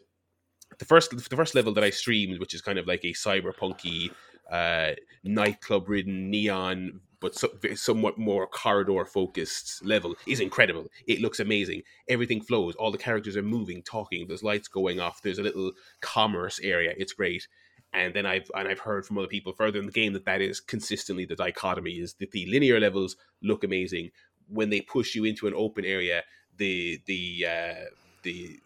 the 0.79 0.85
first 0.85 1.11
the 1.11 1.35
first 1.35 1.55
level 1.55 1.73
that 1.73 1.83
I 1.83 1.89
streamed, 1.89 2.39
which 2.39 2.53
is 2.53 2.61
kind 2.61 2.79
of 2.79 2.87
like 2.87 3.03
a 3.03 3.13
cyberpunky 3.13 4.11
uh, 4.51 4.91
nightclub 5.23 5.89
ridden 5.89 6.29
neon 6.29 7.01
but 7.19 7.33
so, 7.33 7.49
somewhat 7.73 8.19
more 8.19 8.45
corridor 8.45 9.03
focused 9.05 9.83
level 9.83 10.15
is 10.27 10.39
incredible. 10.39 10.85
It 11.07 11.21
looks 11.21 11.39
amazing. 11.39 11.81
Everything 12.07 12.41
flows. 12.41 12.75
All 12.75 12.91
the 12.91 12.99
characters 12.99 13.35
are 13.35 13.41
moving, 13.41 13.81
talking. 13.81 14.27
There's 14.27 14.43
lights 14.43 14.67
going 14.67 14.99
off. 14.99 15.21
There's 15.23 15.39
a 15.39 15.43
little 15.43 15.71
commerce 16.01 16.59
area. 16.59 16.93
It's 16.97 17.13
great. 17.13 17.47
And 17.93 18.13
then 18.13 18.25
I've 18.25 18.49
and 18.53 18.67
I've 18.67 18.79
heard 18.79 19.05
from 19.05 19.17
other 19.17 19.27
people 19.27 19.53
further 19.53 19.79
in 19.79 19.85
the 19.85 19.91
game 19.91 20.13
that 20.13 20.25
that 20.25 20.41
is 20.41 20.59
consistently 20.59 21.25
the 21.25 21.35
dichotomy 21.35 21.93
is 21.93 22.13
that 22.15 22.31
the 22.31 22.45
linear 22.45 22.79
levels 22.79 23.15
look 23.41 23.63
amazing 23.63 24.11
when 24.49 24.69
they 24.69 24.81
push 24.81 25.15
you 25.15 25.25
into 25.25 25.47
an 25.47 25.53
open 25.55 25.85
area. 25.85 26.23
The 26.57 27.01
the 27.05 27.45
uh, 27.49 27.83
the 28.23 28.59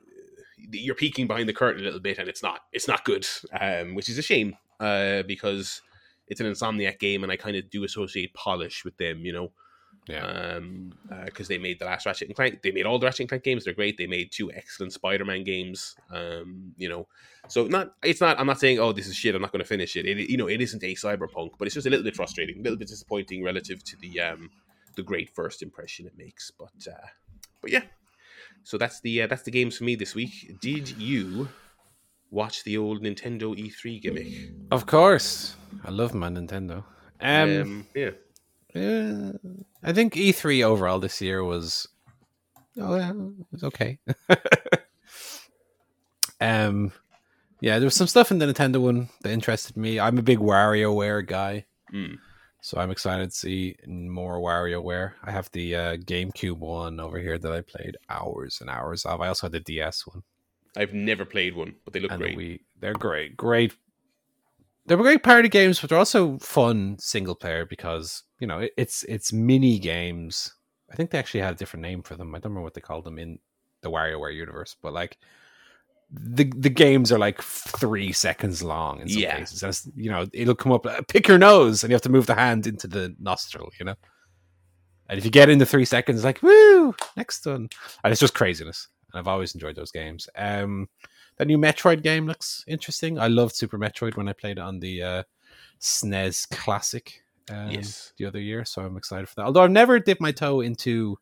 you're 0.72 0.96
peeking 0.96 1.26
behind 1.28 1.48
the 1.50 1.54
curtain 1.54 1.82
a 1.82 1.86
little 1.86 2.00
bit 2.00 2.18
and 2.20 2.28
it's 2.30 2.44
not 2.44 2.60
it's 2.74 2.88
not 2.88 3.04
good 3.06 3.26
um, 3.60 3.96
which 3.96 4.10
is 4.10 4.18
a 4.18 4.22
shame 4.22 4.56
uh, 4.80 5.24
because 5.24 5.82
it's 6.28 6.40
an 6.42 6.46
insomniac 6.46 7.00
game 7.00 7.24
and 7.24 7.32
i 7.32 7.36
kind 7.36 7.56
of 7.56 7.70
do 7.70 7.84
associate 7.84 8.34
polish 8.34 8.84
with 8.86 8.96
them 8.98 9.26
you 9.26 9.34
know 9.34 9.52
Yeah. 10.08 10.26
um 10.26 10.92
because 11.26 11.48
they 11.48 11.58
made 11.58 11.80
the 11.80 11.86
last 11.86 12.06
ratchet 12.06 12.28
and 12.28 12.36
clank 12.36 12.62
they 12.62 12.72
made 12.72 12.86
all 12.86 13.00
the 13.00 13.06
ratchet 13.06 13.22
and 13.22 13.30
clank 13.30 13.44
games 13.44 13.64
they're 13.66 13.74
great 13.74 13.98
they 13.98 14.06
made 14.06 14.32
two 14.32 14.52
excellent 14.52 14.94
spider-man 14.94 15.44
games 15.44 15.96
um 16.12 16.74
you 16.78 16.90
know 16.90 17.08
so 17.48 17.66
not 17.66 17.94
it's 18.04 18.22
not 18.22 18.40
i'm 18.40 18.46
not 18.48 18.60
saying 18.60 18.78
oh 18.80 18.92
this 18.92 19.08
is 19.08 19.16
shit 19.16 19.34
i'm 19.34 19.42
not 19.42 19.52
going 19.52 19.64
to 19.64 19.68
finish 19.68 19.96
it. 19.96 20.06
it 20.06 20.30
you 20.30 20.38
know 20.38 20.48
it 20.48 20.62
isn't 20.62 20.84
a 20.84 20.94
cyberpunk 20.94 21.52
but 21.58 21.66
it's 21.68 21.74
just 21.76 21.88
a 21.88 21.90
little 21.90 22.04
bit 22.04 22.16
frustrating 22.16 22.60
a 22.60 22.62
little 22.62 22.78
bit 22.78 22.88
disappointing 22.90 23.44
relative 23.44 23.84
to 23.84 23.96
the 23.98 24.20
um 24.20 24.52
the 24.96 25.04
great 25.04 25.30
first 25.36 25.62
impression 25.62 26.06
it 26.06 26.18
makes 26.18 26.52
but 26.52 26.88
uh 26.88 27.08
but 27.62 27.72
yeah 27.72 27.84
so 28.64 28.78
that's 28.78 29.00
the 29.02 29.24
uh, 29.24 29.28
that's 29.28 29.44
the 29.44 29.52
games 29.52 29.78
for 29.78 29.84
me 29.84 29.96
this 29.96 30.16
week. 30.16 30.60
Did 30.62 30.90
you 30.98 31.48
watch 32.30 32.64
the 32.64 32.78
old 32.78 33.02
Nintendo 33.02 33.56
E3 33.58 34.02
gimmick? 34.02 34.28
Of 34.72 34.86
course, 34.86 35.56
I 35.84 35.92
love 35.92 36.14
my 36.14 36.30
Nintendo. 36.30 36.84
Um, 37.22 37.62
Um, 37.62 37.88
yeah, 37.96 38.12
yeah, 38.76 39.32
I 39.84 39.94
think 39.94 40.14
E3 40.14 40.64
overall 40.64 41.00
this 41.00 41.22
year 41.22 41.44
was, 41.44 41.88
oh, 42.78 42.96
yeah, 42.96 43.12
it 43.12 43.46
was 43.52 43.64
okay. 43.64 44.00
um, 46.42 46.92
yeah, 47.62 47.80
there 47.80 47.86
was 47.88 47.96
some 47.96 48.08
stuff 48.08 48.32
in 48.32 48.40
the 48.40 48.46
Nintendo 48.46 48.82
one 48.82 49.10
that 49.22 49.32
interested 49.32 49.76
me. 49.78 50.00
I'm 50.00 50.18
a 50.18 50.24
big 50.24 50.40
WarioWare 50.40 51.26
guy, 51.26 51.66
Mm. 51.94 52.18
So 52.62 52.80
I'm 52.80 52.92
excited 52.92 53.30
to 53.32 53.36
see 53.36 53.76
more 53.88 54.40
WarioWare. 54.40 55.14
I 55.24 55.32
have 55.32 55.50
the 55.52 55.76
uh, 55.76 55.96
GameCube 55.98 56.58
one 56.58 57.00
over 57.00 57.20
here 57.20 57.38
that 57.38 57.52
I 57.52 57.62
played 57.62 57.96
hours 58.10 58.60
and 58.60 58.70
hours 58.70 59.06
of. 59.06 59.22
I 59.22 59.30
also 59.30 59.48
had 59.48 59.54
the 59.54 59.60
DS 59.62 60.06
one. 60.06 60.24
I've 60.76 60.94
never 60.94 61.26
played 61.26 61.56
one, 61.56 61.76
but 61.84 61.94
they 61.94 62.00
look 62.00 62.12
and 62.12 62.22
great. 62.22 62.38
we 62.38 62.62
they're 62.80 62.94
great, 62.94 63.38
great. 63.38 63.76
They're 64.86 64.98
great 64.98 65.24
party 65.24 65.50
games, 65.50 65.80
but 65.80 65.90
they're 65.90 66.00
also 66.00 66.38
fun 66.40 66.98
single 67.00 67.36
player 67.36 67.66
because 67.66 68.24
you 68.40 68.48
know 68.48 68.60
it, 68.60 68.74
it's 68.78 69.04
it's 69.04 69.34
mini 69.34 69.80
games. 69.80 70.54
I 70.92 70.96
think 70.96 71.12
they 71.12 71.20
actually 71.20 71.42
had 71.42 71.54
a 71.54 71.58
different 71.58 71.84
name 71.84 72.02
for 72.02 72.16
them. 72.16 72.34
I 72.36 72.40
don't 72.40 72.52
remember 72.52 72.64
what 72.64 72.74
they 72.74 72.82
called 72.82 73.06
them 73.06 73.20
in 73.20 73.40
the 73.82 73.92
WarioWare 73.92 74.36
universe, 74.36 74.76
but 74.82 74.94
like 74.94 75.18
the 76.12 76.52
the 76.58 76.70
games 76.70 77.12
are 77.12 77.20
like 77.20 77.42
three 77.42 78.12
seconds 78.12 78.64
long 78.64 79.00
in 79.02 79.10
some 79.10 79.22
Yeah. 79.22 79.38
cases. 79.38 79.62
And 79.64 79.94
you 79.96 80.10
know, 80.10 80.26
it'll 80.34 80.56
come 80.56 80.72
up, 80.72 80.86
uh, 80.86 81.02
pick 81.08 81.28
your 81.28 81.38
nose, 81.38 81.84
and 81.84 81.92
you 81.92 81.96
have 81.96 82.02
to 82.04 82.10
move 82.10 82.26
the 82.26 82.36
hand 82.36 82.66
into 82.68 82.88
the 82.88 83.16
nostril. 83.20 83.70
You 83.80 83.86
know, 83.86 83.96
and 85.08 85.18
if 85.18 85.26
you 85.26 85.32
get 85.32 85.50
into 85.50 85.66
three 85.66 85.86
seconds, 85.86 86.24
like 86.24 86.42
woo, 86.42 86.96
next 87.16 87.46
one, 87.46 87.70
and 88.04 88.12
it's 88.12 88.20
just 88.22 88.34
craziness. 88.34 88.88
And 89.12 89.20
I've 89.20 89.28
always 89.28 89.54
enjoyed 89.54 89.76
those 89.76 89.92
games. 89.92 90.30
Um, 90.36 90.88
the 91.38 91.46
new 91.46 91.58
Metroid 91.58 92.04
game 92.04 92.26
looks 92.28 92.64
interesting. 92.68 93.18
I 93.20 93.28
loved 93.28 93.56
Super 93.56 93.78
Metroid 93.80 94.18
when 94.18 94.28
I 94.28 94.34
played 94.34 94.58
it 94.58 94.62
on 94.62 94.80
the 94.80 95.02
uh, 95.02 95.24
SNES 95.80 96.50
Classic 96.50 97.24
um, 97.50 97.72
Yes. 97.72 98.14
the 98.18 98.26
other 98.26 98.40
year, 98.40 98.66
so 98.66 98.82
I'm 98.84 98.98
excited 98.98 99.28
for 99.30 99.36
that. 99.36 99.46
Although 99.46 99.62
I've 99.64 99.72
never 99.72 100.00
dipped 100.00 100.22
my 100.22 100.32
toe 100.32 100.62
into 100.62 101.18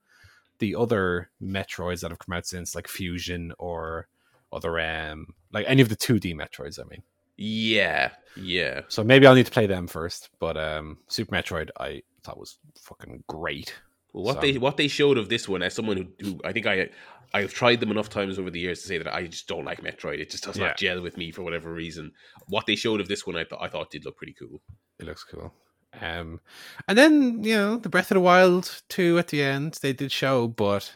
the 0.59 0.75
other 0.75 1.29
Metroids 1.41 2.01
that 2.01 2.11
have 2.11 2.19
come 2.19 2.33
out 2.35 2.45
since, 2.47 2.73
like 2.75 2.87
Fusion 2.87 3.53
or 3.59 4.07
other 4.51 4.79
um, 4.79 5.27
like 5.51 5.65
any 5.67 5.81
of 5.81 5.89
the 5.89 5.95
2D 5.95 6.33
Metroids. 6.35 6.79
I 6.79 6.83
mean, 6.89 7.03
Yeah, 7.37 8.11
yeah. 8.35 8.81
so 8.87 9.03
maybe 9.03 9.27
I'll 9.27 9.35
need 9.35 9.45
to 9.45 9.51
play 9.51 9.67
them 9.67 9.87
first. 9.87 10.29
But 10.39 10.57
um, 10.57 10.97
Super 11.07 11.35
Metroid, 11.35 11.69
I 11.79 12.01
thought 12.23 12.39
was 12.39 12.57
fucking 12.81 13.23
great. 13.27 13.73
Well, 14.13 14.23
what 14.23 14.35
So- 14.35 14.41
they 14.41 14.57
what 14.57 14.77
they 14.77 14.87
showed 14.87 15.17
of 15.17 15.29
this 15.29 15.47
one, 15.47 15.61
as 15.61 15.73
someone 15.73 15.97
who, 15.97 16.07
who 16.25 16.41
I 16.43 16.51
think 16.53 16.65
I 16.65 16.89
I've 17.33 17.53
tried 17.53 17.81
them 17.81 17.91
enough 17.91 18.09
times 18.09 18.39
over 18.39 18.49
the 18.49 18.59
years 18.59 18.81
to 18.81 18.87
say 18.87 18.97
that 18.97 19.13
I 19.13 19.27
just 19.27 19.47
don't 19.49 19.65
like 19.65 19.81
Metroid. 19.81 20.19
It 20.19 20.29
just 20.29 20.45
does 20.45 20.57
Yeah. 20.57 20.67
not 20.67 20.77
gel 20.77 21.01
with 21.01 21.17
me 21.17 21.31
for 21.31 21.41
whatever 21.43 21.73
reason. 21.73 22.13
What 22.47 22.65
they 22.65 22.75
showed 22.77 23.01
of 23.01 23.09
this 23.09 23.27
one, 23.27 23.35
I 23.35 23.43
thought 23.43 23.61
I 23.61 23.67
thought 23.67 23.91
did 23.91 24.05
look 24.05 24.15
pretty 24.17 24.33
cool. 24.33 24.61
It 24.99 25.05
looks 25.05 25.23
cool. 25.25 25.53
Um, 26.01 26.39
and 26.87 26.97
then 26.97 27.43
you 27.43 27.55
know 27.55 27.77
the 27.77 27.89
Breath 27.89 28.11
of 28.11 28.15
the 28.15 28.21
Wild 28.21 28.81
two 28.87 29.17
at 29.19 29.27
the 29.27 29.41
end 29.43 29.77
they 29.81 29.93
did 29.93 30.11
show, 30.11 30.47
but 30.47 30.95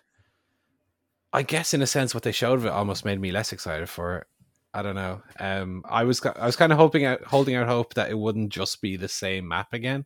I 1.34 1.44
guess 1.44 1.74
in 1.74 1.82
a 1.82 1.88
sense 1.88 2.14
what 2.14 2.24
they 2.24 2.32
showed 2.32 2.60
of 2.60 2.66
it 2.66 2.72
almost 2.72 3.06
made 3.06 3.20
me 3.20 3.32
less 3.32 3.54
excited 3.54 3.90
for 3.90 4.18
it. 4.18 4.28
I 4.74 4.82
don't 4.82 4.96
know. 4.96 5.22
Um, 5.40 5.84
I 5.88 6.04
was 6.04 6.26
I 6.26 6.46
was 6.46 6.56
kind 6.56 6.72
of 6.72 6.78
hoping 6.78 7.06
out 7.06 7.24
holding 7.24 7.56
out 7.56 7.68
hope 7.68 7.94
that 7.96 8.10
it 8.10 8.18
wouldn't 8.18 8.52
just 8.52 8.82
be 8.82 8.96
the 8.96 9.08
same 9.08 9.48
map 9.48 9.74
again. 9.74 10.06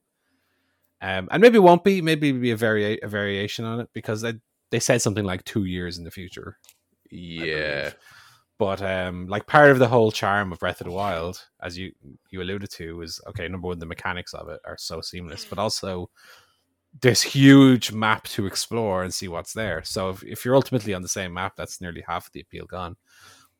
Um, 1.02 1.28
and 1.32 1.42
maybe 1.42 1.58
it 1.58 1.64
won't 1.64 1.84
be. 1.84 2.02
Maybe 2.02 2.30
it'll 2.30 2.42
be 2.42 2.52
a 2.52 2.58
varia- 2.58 2.98
a 3.04 3.08
variation 3.08 3.66
on 3.66 3.80
it 3.80 3.90
because 3.94 4.22
they 4.22 4.34
they 4.72 4.80
said 4.80 5.02
something 5.02 5.26
like 5.26 5.44
two 5.44 5.66
years 5.66 5.98
in 5.98 6.04
the 6.04 6.12
future. 6.12 6.58
Yeah. 7.12 7.92
But 8.58 8.82
um, 8.82 9.28
like 9.28 9.48
part 9.48 9.70
of 9.70 9.80
the 9.80 9.88
whole 9.88 10.12
charm 10.12 10.52
of 10.52 10.60
Breath 10.60 10.80
of 10.82 10.88
the 10.88 10.94
Wild, 10.94 11.46
as 11.62 11.78
you 11.78 11.92
you 12.32 12.42
alluded 12.42 12.70
to, 12.72 13.02
is 13.02 13.20
okay. 13.28 13.48
Number 13.48 13.68
one, 13.68 13.80
the 13.80 13.86
mechanics 13.86 14.34
of 14.34 14.50
it 14.50 14.62
are 14.66 14.78
so 14.80 15.02
seamless, 15.02 15.46
but 15.46 15.60
also 15.60 16.10
this 17.02 17.22
huge 17.22 17.91
map 17.91 18.24
to 18.24 18.46
explore 18.46 19.04
and 19.04 19.14
see 19.14 19.28
what's 19.28 19.54
there. 19.54 19.84
So 19.84 20.10
if, 20.10 20.24
if 20.24 20.46
you're 20.46 20.56
ultimately 20.56 20.93
on 20.93 21.02
the 21.02 21.08
same 21.08 21.34
map, 21.34 21.54
that's 21.56 21.82
nearly 21.82 22.04
half 22.08 22.32
the 22.32 22.41
appeal 22.41 22.66
gone. 22.66 22.96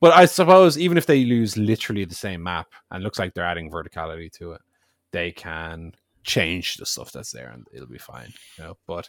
But 0.00 0.12
I 0.12 0.26
suppose 0.26 0.78
even 0.78 0.98
if 0.98 1.06
they 1.06 1.24
lose 1.24 1.56
literally 1.56 2.04
the 2.04 2.14
same 2.14 2.42
map 2.42 2.68
and 2.90 3.02
looks 3.02 3.18
like 3.18 3.34
they're 3.34 3.44
adding 3.44 3.70
verticality 3.70 4.30
to 4.32 4.52
it, 4.52 4.60
they 5.12 5.32
can 5.32 5.92
change 6.22 6.76
the 6.76 6.86
stuff 6.86 7.12
that's 7.12 7.32
there 7.32 7.48
and 7.48 7.66
it'll 7.72 7.86
be 7.86 7.98
fine. 7.98 8.32
You 8.58 8.64
know, 8.64 8.78
but 8.86 9.08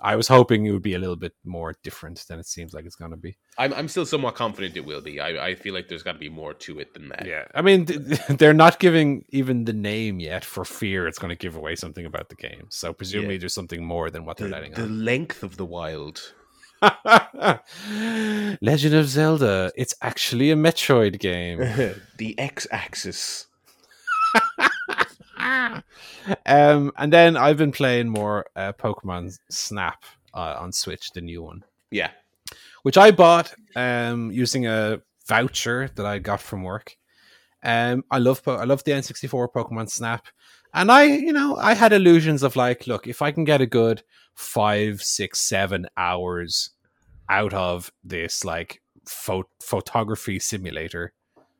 I 0.00 0.14
was 0.16 0.28
hoping 0.28 0.66
it 0.66 0.72
would 0.72 0.82
be 0.82 0.92
a 0.94 0.98
little 0.98 1.16
bit 1.16 1.32
more 1.44 1.74
different 1.82 2.22
than 2.28 2.38
it 2.38 2.46
seems 2.46 2.74
like 2.74 2.84
it's 2.84 2.96
going 2.96 3.12
to 3.12 3.16
be. 3.16 3.36
I'm 3.56 3.72
I'm 3.72 3.88
still 3.88 4.04
somewhat 4.04 4.34
confident 4.34 4.76
it 4.76 4.84
will 4.84 5.00
be. 5.00 5.20
I 5.20 5.46
I 5.48 5.54
feel 5.54 5.72
like 5.72 5.88
there's 5.88 6.02
got 6.02 6.12
to 6.12 6.18
be 6.18 6.28
more 6.28 6.52
to 6.54 6.78
it 6.80 6.92
than 6.92 7.08
that. 7.08 7.24
Yeah, 7.26 7.46
I 7.54 7.62
mean, 7.62 7.86
th- 7.86 8.20
they're 8.38 8.52
not 8.52 8.78
giving 8.78 9.24
even 9.30 9.64
the 9.64 9.72
name 9.72 10.20
yet 10.20 10.44
for 10.44 10.64
fear 10.66 11.06
it's 11.08 11.18
going 11.18 11.30
to 11.30 11.36
give 11.36 11.56
away 11.56 11.76
something 11.76 12.04
about 12.04 12.28
the 12.28 12.34
game. 12.36 12.66
So 12.68 12.92
presumably 12.92 13.34
Yeah. 13.34 13.40
there's 13.40 13.54
something 13.54 13.84
more 13.84 14.10
than 14.10 14.24
what 14.26 14.36
they're 14.36 14.48
The, 14.48 14.54
letting 14.54 14.72
the 14.72 14.82
on. 14.82 15.04
length 15.04 15.42
of 15.42 15.56
the 15.56 15.64
wild. 15.64 16.34
Legend 18.60 18.94
of 18.94 19.08
Zelda. 19.08 19.72
It's 19.76 19.94
actually 20.02 20.50
a 20.50 20.56
Metroid 20.56 21.18
game. 21.18 21.58
the 22.18 22.38
x-axis. 22.38 23.46
Um, 26.46 26.92
and 26.96 27.12
then 27.12 27.36
I've 27.36 27.56
been 27.56 27.72
playing 27.72 28.08
more 28.08 28.46
uh, 28.56 28.72
Pokemon 28.72 29.38
Snap 29.50 30.04
uh, 30.34 30.56
on 30.58 30.72
Switch, 30.72 31.10
the 31.12 31.20
new 31.20 31.42
one, 31.42 31.64
Yeah, 31.90 32.10
which 32.82 32.98
I 32.98 33.10
bought 33.10 33.54
um, 33.74 34.30
using 34.30 34.66
a 34.66 35.00
voucher 35.28 35.90
that 35.94 36.06
I 36.06 36.18
got 36.18 36.40
from 36.40 36.62
work. 36.62 36.96
Um, 37.62 38.04
I 38.10 38.18
love 38.18 38.44
po- 38.44 38.56
I 38.56 38.64
love 38.64 38.84
the 38.84 38.92
N64 38.92 39.48
Pokemon 39.52 39.90
Snap, 39.90 40.26
and 40.74 40.90
I 40.90 41.04
you 41.04 41.32
know 41.32 41.56
I 41.56 41.74
had 41.74 41.92
illusions 41.92 42.42
of 42.42 42.56
like, 42.56 42.86
look, 42.86 43.06
if 43.06 43.22
I 43.22 43.32
can 43.32 43.44
get 43.44 43.60
a 43.60 43.66
good 43.66 44.02
five, 44.34 45.02
six, 45.02 45.40
seven 45.40 45.86
hours 45.96 46.70
out 47.28 47.54
of 47.54 47.90
this 48.04 48.44
like 48.44 48.82
pho- 49.08 49.48
photography 49.60 50.38
simulator, 50.38 51.12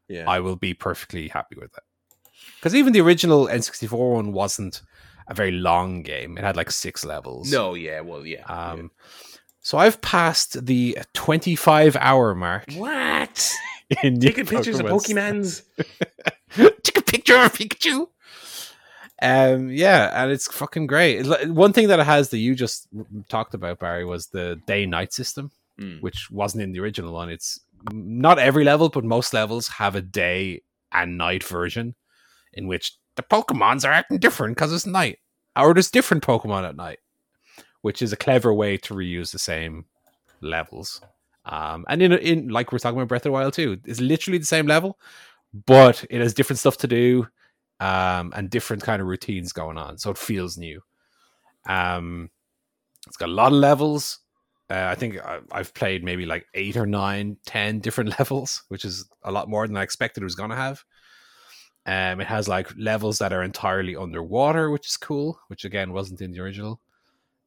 yeah. 0.09 0.25
I 0.29 0.41
will 0.41 0.57
be 0.57 0.75
perfectly 0.75 1.29
happy 1.29 1.57
with 1.57 1.77
it. 1.77 1.83
Because 2.57 2.75
even 2.75 2.93
the 2.93 3.01
original 3.01 3.47
N64 3.47 4.13
one 4.15 4.33
wasn't 4.33 4.83
a 5.29 5.35
very 5.35 5.53
long 5.53 6.03
game; 6.03 6.37
it 6.39 6.45
had 6.45 6.57
like 6.57 6.71
six 6.71 7.05
levels. 7.05 7.51
no, 7.51 7.75
yeah, 7.75 8.01
well, 8.01 8.25
yeah. 8.27 8.45
Um, 8.45 8.91
so 9.61 9.79
I've 9.79 10.01
passed 10.01 10.65
the 10.67 10.97
25 11.15 11.97
hour 11.97 12.35
mark. 12.35 12.65
what? 12.75 13.53
In 14.03 14.19
Taking 14.21 14.47
pictures 14.47 14.81
of 14.81 14.87
Pokemons. 14.87 15.63
Take 16.83 16.99
a 16.99 17.03
picture 17.03 17.37
of 17.37 17.53
Pikachu. 17.53 18.09
Um, 19.23 19.71
yeah, 19.71 20.23
and 20.23 20.31
it's 20.33 20.47
fucking 20.53 20.87
great. 20.87 21.25
One 21.49 21.73
thing 21.73 21.89
that 21.89 22.01
it 22.01 22.07
has 22.07 22.31
that 22.31 22.39
you 22.39 22.55
just 22.55 22.87
talked 23.29 23.55
about, 23.55 23.79
Barry, 23.79 24.05
was 24.05 24.27
the 24.29 24.61
day 24.67 24.87
night 24.87 25.13
system, 25.13 25.51
Mm. 25.81 26.01
which 26.01 26.31
wasn't 26.31 26.63
in 26.63 26.73
the 26.73 26.81
original 26.81 27.13
one. 27.13 27.29
It's 27.29 27.61
not 27.93 28.39
every 28.39 28.65
level, 28.65 28.89
but 28.89 29.05
most 29.05 29.35
levels 29.35 29.69
have 29.69 29.95
a 29.95 30.01
day 30.01 30.63
and 30.91 31.19
night 31.19 31.45
version 31.45 31.95
in 32.57 32.67
which 32.67 32.97
the 33.15 33.23
Pokemons 33.23 33.87
are 33.87 33.93
acting 33.93 34.19
different 34.19 34.57
because 34.57 34.73
it's 34.73 34.87
night, 34.87 35.19
or 35.57 35.75
there's 35.75 35.91
different 35.91 36.25
Pokemon 36.25 36.69
at 36.69 36.77
night, 36.77 36.99
which 37.83 38.03
is 38.03 38.13
a 38.13 38.17
clever 38.17 38.53
way 38.53 38.77
to 38.79 38.95
reuse 38.95 39.31
the 39.31 39.39
same 39.39 39.85
levels. 40.41 41.01
Um, 41.45 41.85
and 41.89 42.03
in 42.03 42.13
in 42.13 42.49
like 42.49 42.73
we're 42.73 42.79
talking 42.79 42.99
about 42.99 43.09
Breath 43.09 43.21
of 43.21 43.25
the 43.25 43.33
Wild 43.33 43.55
too, 43.55 43.79
it's 43.85 44.01
literally 44.01 44.39
the 44.39 44.47
same 44.47 44.67
level, 44.67 44.99
but 45.67 46.05
it 46.11 46.21
has 46.21 46.35
different 46.35 46.59
stuff 46.59 46.79
to 46.79 46.89
do, 46.89 47.29
um, 47.79 48.33
and 48.35 48.51
different 48.51 48.83
kind 48.83 49.01
of 49.01 49.07
routines 49.07 49.53
going 49.53 49.79
on, 49.79 49.99
so 49.99 50.11
it 50.11 50.19
feels 50.19 50.59
new. 50.59 50.81
Um, 51.69 52.31
it's 53.07 53.17
got 53.17 53.29
a 53.29 53.33
lot 53.33 53.53
of 53.53 53.59
levels. 53.59 54.19
Uh, 54.69 54.89
I 54.91 54.97
think 54.97 55.19
I've 55.53 55.73
played 55.75 56.03
maybe 56.03 56.27
like 56.27 56.47
eight 56.55 56.77
or 56.77 56.87
nine, 56.87 57.37
ten 57.47 57.79
different 57.79 58.11
levels, 58.19 58.65
which 58.69 58.85
is 58.85 59.09
a 59.23 59.31
lot 59.31 59.49
more 59.49 59.67
than 59.67 59.77
I 59.77 59.83
expected 59.83 60.23
it 60.23 60.25
was 60.25 60.35
going 60.35 60.51
to 60.51 60.57
have. 60.57 60.85
Um, 61.87 62.21
it 62.21 62.27
has 62.27 62.49
like 62.49 62.69
levels 62.77 63.19
that 63.19 63.33
are 63.33 63.45
entirely 63.45 63.95
underwater, 63.95 64.71
which 64.71 64.89
is 64.89 64.97
cool, 64.97 65.39
which 65.47 65.65
again 65.65 65.93
wasn't 65.93 66.21
in 66.21 66.33
the 66.33 66.41
original. 66.41 66.81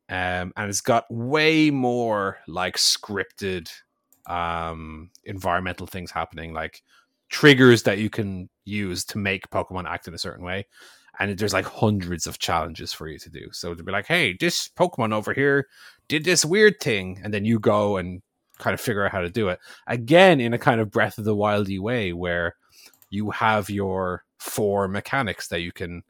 Um, 0.08 0.54
and 0.56 0.70
it's 0.70 0.82
got 0.82 1.06
way 1.12 1.70
more 1.70 2.40
like 2.48 2.78
scripted 2.78 3.70
um, 4.26 5.12
environmental 5.26 5.88
things 5.88 6.10
happening, 6.10 6.54
like 6.54 6.82
triggers 7.28 7.84
that 7.84 8.00
you 8.00 8.10
can 8.10 8.50
use 8.66 9.04
to 9.06 9.18
make 9.18 9.50
Pokemon 9.50 9.88
act 9.88 10.08
in 10.08 10.14
a 10.14 10.18
certain 10.18 10.44
way. 10.44 10.68
And 11.20 11.38
there's 11.38 11.54
like 11.54 11.66
hundreds 11.66 12.26
of 12.26 12.40
challenges 12.40 12.94
for 12.94 13.08
you 13.08 13.20
to 13.20 13.30
do. 13.30 13.50
So 13.52 13.74
to 13.74 13.84
be 13.84 13.92
like, 13.92 14.08
hey, 14.08 14.38
this 14.40 14.70
Pokemon 14.70 15.14
over 15.14 15.34
here 15.34 15.68
did 16.08 16.24
this 16.24 16.46
weird 16.46 16.80
thing, 16.80 17.20
and 17.24 17.34
then 17.34 17.44
you 17.44 17.60
go 17.60 17.98
and 17.98 18.22
kind 18.58 18.74
of 18.74 18.80
figure 18.80 19.06
out 19.06 19.12
how 19.12 19.20
to 19.20 19.30
do 19.30 19.50
it. 19.50 19.60
Again, 19.88 20.40
in 20.40 20.54
a 20.54 20.58
kind 20.58 20.80
of 20.80 20.92
Breath 20.92 21.18
of 21.18 21.26
the 21.26 21.36
Wildy 21.36 21.80
way, 21.80 22.14
where 22.14 22.56
you 23.10 23.32
have 23.32 23.70
your 23.70 24.24
four 24.38 24.88
mechanics 24.88 25.47
that 25.49 25.62
you 25.62 25.72
can 25.72 26.03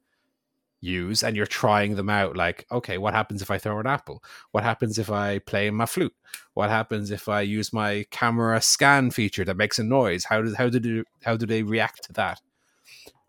use 0.81 1.23
and 1.23 1.35
you're 1.35 1.45
trying 1.45 1.95
them 1.95 2.09
out 2.09 2.37
like 2.37 2.65
okay 2.71 2.97
what 2.97 3.13
happens 3.13 3.41
if 3.41 3.51
i 3.51 3.57
throw 3.57 3.79
an 3.79 3.87
apple? 3.87 4.23
What 4.51 4.63
happens 4.63 4.97
if 4.97 5.11
i 5.11 5.39
play 5.39 5.69
my 5.71 5.85
flute? 5.85 6.15
What 6.53 6.69
happens 6.69 7.11
if 7.11 7.27
i 7.27 7.41
use 7.41 7.73
my 7.73 8.05
camera 8.11 8.61
scan 8.61 9.11
feature 9.11 9.45
that 9.45 9.57
makes 9.57 9.79
a 9.79 9.83
noise? 9.83 10.25
How 10.25 10.41
does 10.41 10.55
how 10.55 10.69
do 10.69 10.79
they, 10.79 11.03
how 11.23 11.35
do 11.35 11.45
they 11.45 11.63
react 11.63 12.03
to 12.05 12.13
that? 12.13 12.41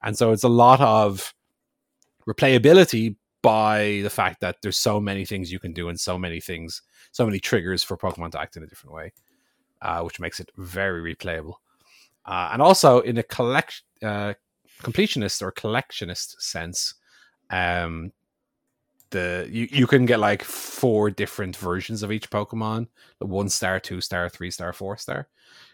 And 0.02 0.16
so 0.16 0.32
it's 0.32 0.44
a 0.44 0.48
lot 0.48 0.80
of 0.80 1.34
replayability 2.26 3.16
by 3.42 4.00
the 4.02 4.10
fact 4.10 4.40
that 4.40 4.56
there's 4.62 4.76
so 4.78 5.00
many 5.00 5.24
things 5.24 5.50
you 5.50 5.58
can 5.58 5.72
do 5.72 5.88
and 5.88 5.98
so 5.98 6.18
many 6.18 6.40
things 6.40 6.82
so 7.12 7.24
many 7.24 7.40
triggers 7.40 7.82
for 7.82 7.96
pokemon 7.96 8.30
to 8.30 8.40
act 8.40 8.56
in 8.56 8.62
a 8.62 8.66
different 8.66 8.94
way 8.94 9.12
uh, 9.82 10.02
which 10.02 10.20
makes 10.20 10.40
it 10.40 10.50
very 10.58 11.14
replayable 11.14 11.54
uh, 12.30 12.50
and 12.52 12.62
also 12.62 13.00
in 13.00 13.18
a 13.18 13.22
collect 13.22 13.82
uh, 14.02 14.32
completionist 14.80 15.42
or 15.42 15.52
collectionist 15.52 16.40
sense 16.40 16.94
um 17.50 18.12
the 19.10 19.48
you, 19.50 19.68
you 19.70 19.86
can 19.86 20.06
get 20.06 20.20
like 20.20 20.42
four 20.42 21.10
different 21.10 21.56
versions 21.56 22.02
of 22.02 22.12
each 22.12 22.30
pokemon 22.30 22.86
the 23.18 23.26
one 23.26 23.48
star 23.48 23.80
two 23.80 24.00
star 24.00 24.28
three 24.28 24.50
star 24.50 24.72
four 24.72 24.96
star. 24.96 25.28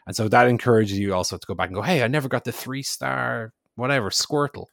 And 0.06 0.16
so 0.16 0.28
that 0.28 0.48
encourages 0.48 0.98
you 0.98 1.14
also 1.14 1.36
to 1.36 1.46
go 1.46 1.54
back 1.54 1.68
and 1.68 1.74
go 1.74 1.82
hey 1.82 2.02
i 2.02 2.08
never 2.08 2.28
got 2.28 2.44
the 2.44 2.52
three 2.52 2.82
star 2.82 3.52
whatever 3.76 4.10
squirtle. 4.10 4.66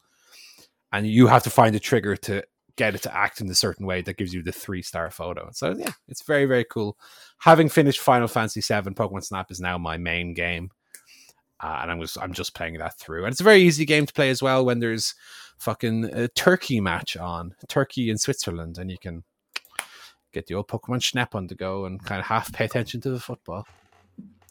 And 0.92 1.08
you 1.08 1.28
have 1.28 1.44
to 1.44 1.50
find 1.50 1.76
a 1.76 1.80
trigger 1.80 2.16
to 2.18 2.44
get 2.76 2.96
it 2.96 3.02
to 3.04 3.16
act 3.16 3.42
in 3.42 3.50
a 3.50 3.56
certain 3.56 3.86
way 3.86 4.02
that 4.02 4.18
gives 4.18 4.34
you 4.34 4.42
the 4.42 4.52
three 4.52 4.82
star 4.82 5.12
photo. 5.12 5.50
So 5.52 5.76
yeah 5.78 5.92
it's 6.08 6.24
very 6.24 6.46
very 6.46 6.66
cool. 6.66 6.98
Having 7.40 7.70
finished 7.70 8.00
final 8.00 8.28
fantasy 8.28 8.62
7 8.62 8.96
pokemon 8.96 9.24
snap 9.24 9.52
is 9.52 9.60
now 9.60 9.78
my 9.78 9.98
main 9.98 10.34
game 10.34 10.72
uh, 11.64 11.80
and 11.82 11.90
I'm 11.92 12.02
just 12.02 12.18
I'm 12.20 12.34
just 12.34 12.54
playing 12.54 12.78
that 12.78 13.00
through, 13.00 13.24
and 13.26 13.32
it's 13.32 13.42
a 13.42 13.44
very 13.46 13.62
easy 13.62 13.86
game 13.86 14.06
to 14.06 14.14
play 14.14 14.30
as 14.30 14.42
well 14.44 14.64
when 14.66 14.80
there's 14.80 15.16
fucking 15.58 16.06
a 16.14 16.28
turkey 16.28 16.82
match 16.82 17.16
on 17.18 17.56
Turkey 17.70 18.10
and 18.10 18.20
Switzerland, 18.20 18.78
and 18.78 18.92
you 18.92 18.98
can 19.00 19.24
get 20.34 20.48
the 20.48 20.56
old 20.56 20.68
Pokemon 20.68 21.02
Snap 21.04 21.36
on 21.36 21.48
the 21.48 21.56
go 21.56 21.86
and 21.86 22.04
kind 22.04 22.20
of 22.20 22.26
half 22.26 22.52
pay 22.52 22.66
attention 22.66 23.00
to 23.02 23.10
the 23.10 23.20
football. 23.20 23.66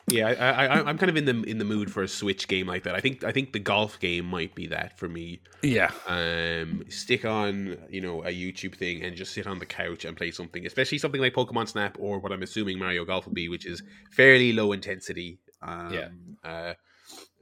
Yeah, 0.09 0.29
I, 0.29 0.35
I, 0.35 0.67
I- 0.67 0.89
I'm 0.89 0.99
kind 0.99 1.11
of 1.11 1.17
in 1.17 1.25
the 1.27 1.43
in 1.49 1.59
the 1.59 1.65
mood 1.65 1.91
for 1.91 2.03
a 2.03 2.09
Switch 2.09 2.49
game 2.49 2.67
like 2.67 2.83
that. 2.85 2.95
I 2.95 3.01
think 3.01 3.23
I 3.25 3.31
think 3.33 3.53
the 3.53 3.61
golf 3.61 4.01
game 4.01 4.25
might 4.27 4.55
be 4.55 4.67
that 4.69 4.99
for 4.99 5.09
me. 5.09 5.41
Yeah, 5.63 5.91
Um, 6.09 6.85
stick 6.89 7.25
on 7.25 7.77
you 7.89 8.01
know 8.01 8.23
a 8.25 8.29
YouTube 8.29 8.75
thing 8.77 9.03
and 9.05 9.17
just 9.17 9.33
sit 9.33 9.47
on 9.47 9.59
the 9.61 9.67
couch 9.67 10.05
and 10.05 10.17
play 10.17 10.31
something, 10.33 10.67
especially 10.67 10.99
something 10.99 11.21
like 11.21 11.35
Pokemon 11.35 11.69
Snap 11.69 11.97
or 12.01 12.19
what 12.19 12.33
I'm 12.33 12.43
assuming 12.43 12.79
Mario 12.79 13.05
Golf 13.05 13.27
will 13.27 13.33
be, 13.35 13.49
which 13.49 13.65
is 13.65 13.83
fairly 14.11 14.53
low 14.53 14.73
intensity. 14.73 15.39
Um, 15.63 15.93
Yeah. 15.93 16.09
Uh, 16.45 16.75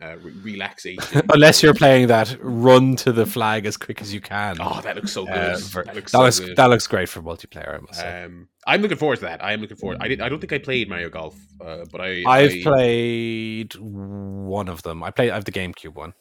uh, 0.03 0.17
re- 0.23 0.33
relaxation. 0.43 1.23
unless 1.33 1.63
you're 1.63 1.75
playing 1.75 2.09
that 2.09 2.37
run 2.41 2.97
to 2.97 3.13
the 3.13 3.27
flag 3.27 3.67
as 3.67 3.77
quick 3.77 4.01
as 4.01 4.13
you 4.13 4.21
can. 4.21 4.57
Oh, 4.61 4.81
that 4.83 4.97
looks 4.97 5.13
so 5.13 5.27
good. 5.27 5.35
Uh, 5.35 5.59
ver- 5.59 5.85
that 5.85 5.95
looks 5.95 6.13
that 6.13 6.19
so 6.19 6.23
looks 6.25 6.41
good. 6.41 6.57
that 6.57 6.67
looks 6.67 6.87
great 6.87 7.09
for 7.09 7.23
multiplayer. 7.23 7.77
I 7.77 7.79
must 7.81 8.01
say. 8.01 8.25
Um, 8.25 8.49
I'm 8.67 8.83
looking 8.83 8.99
forward 8.99 9.17
to 9.17 9.23
that. 9.23 9.43
I 9.43 9.53
am 9.53 9.61
looking 9.61 9.77
forward. 9.77 9.99
I 10.01 10.09
did. 10.09 10.21
I 10.21 10.29
don't 10.29 10.41
think 10.41 10.53
I 10.53 10.59
played 10.59 10.89
Mario 10.89 11.11
Golf, 11.11 11.37
uh, 11.61 11.85
but 11.91 12.01
I. 12.01 12.23
I've 12.27 12.53
I, 12.53 12.63
played 12.63 13.75
one 13.77 14.69
of 14.69 14.83
them. 14.83 15.03
I 15.03 15.11
played. 15.11 15.31
I 15.31 15.35
have 15.35 15.45
the 15.45 15.53
GameCube 15.53 15.95
one, 15.95 16.15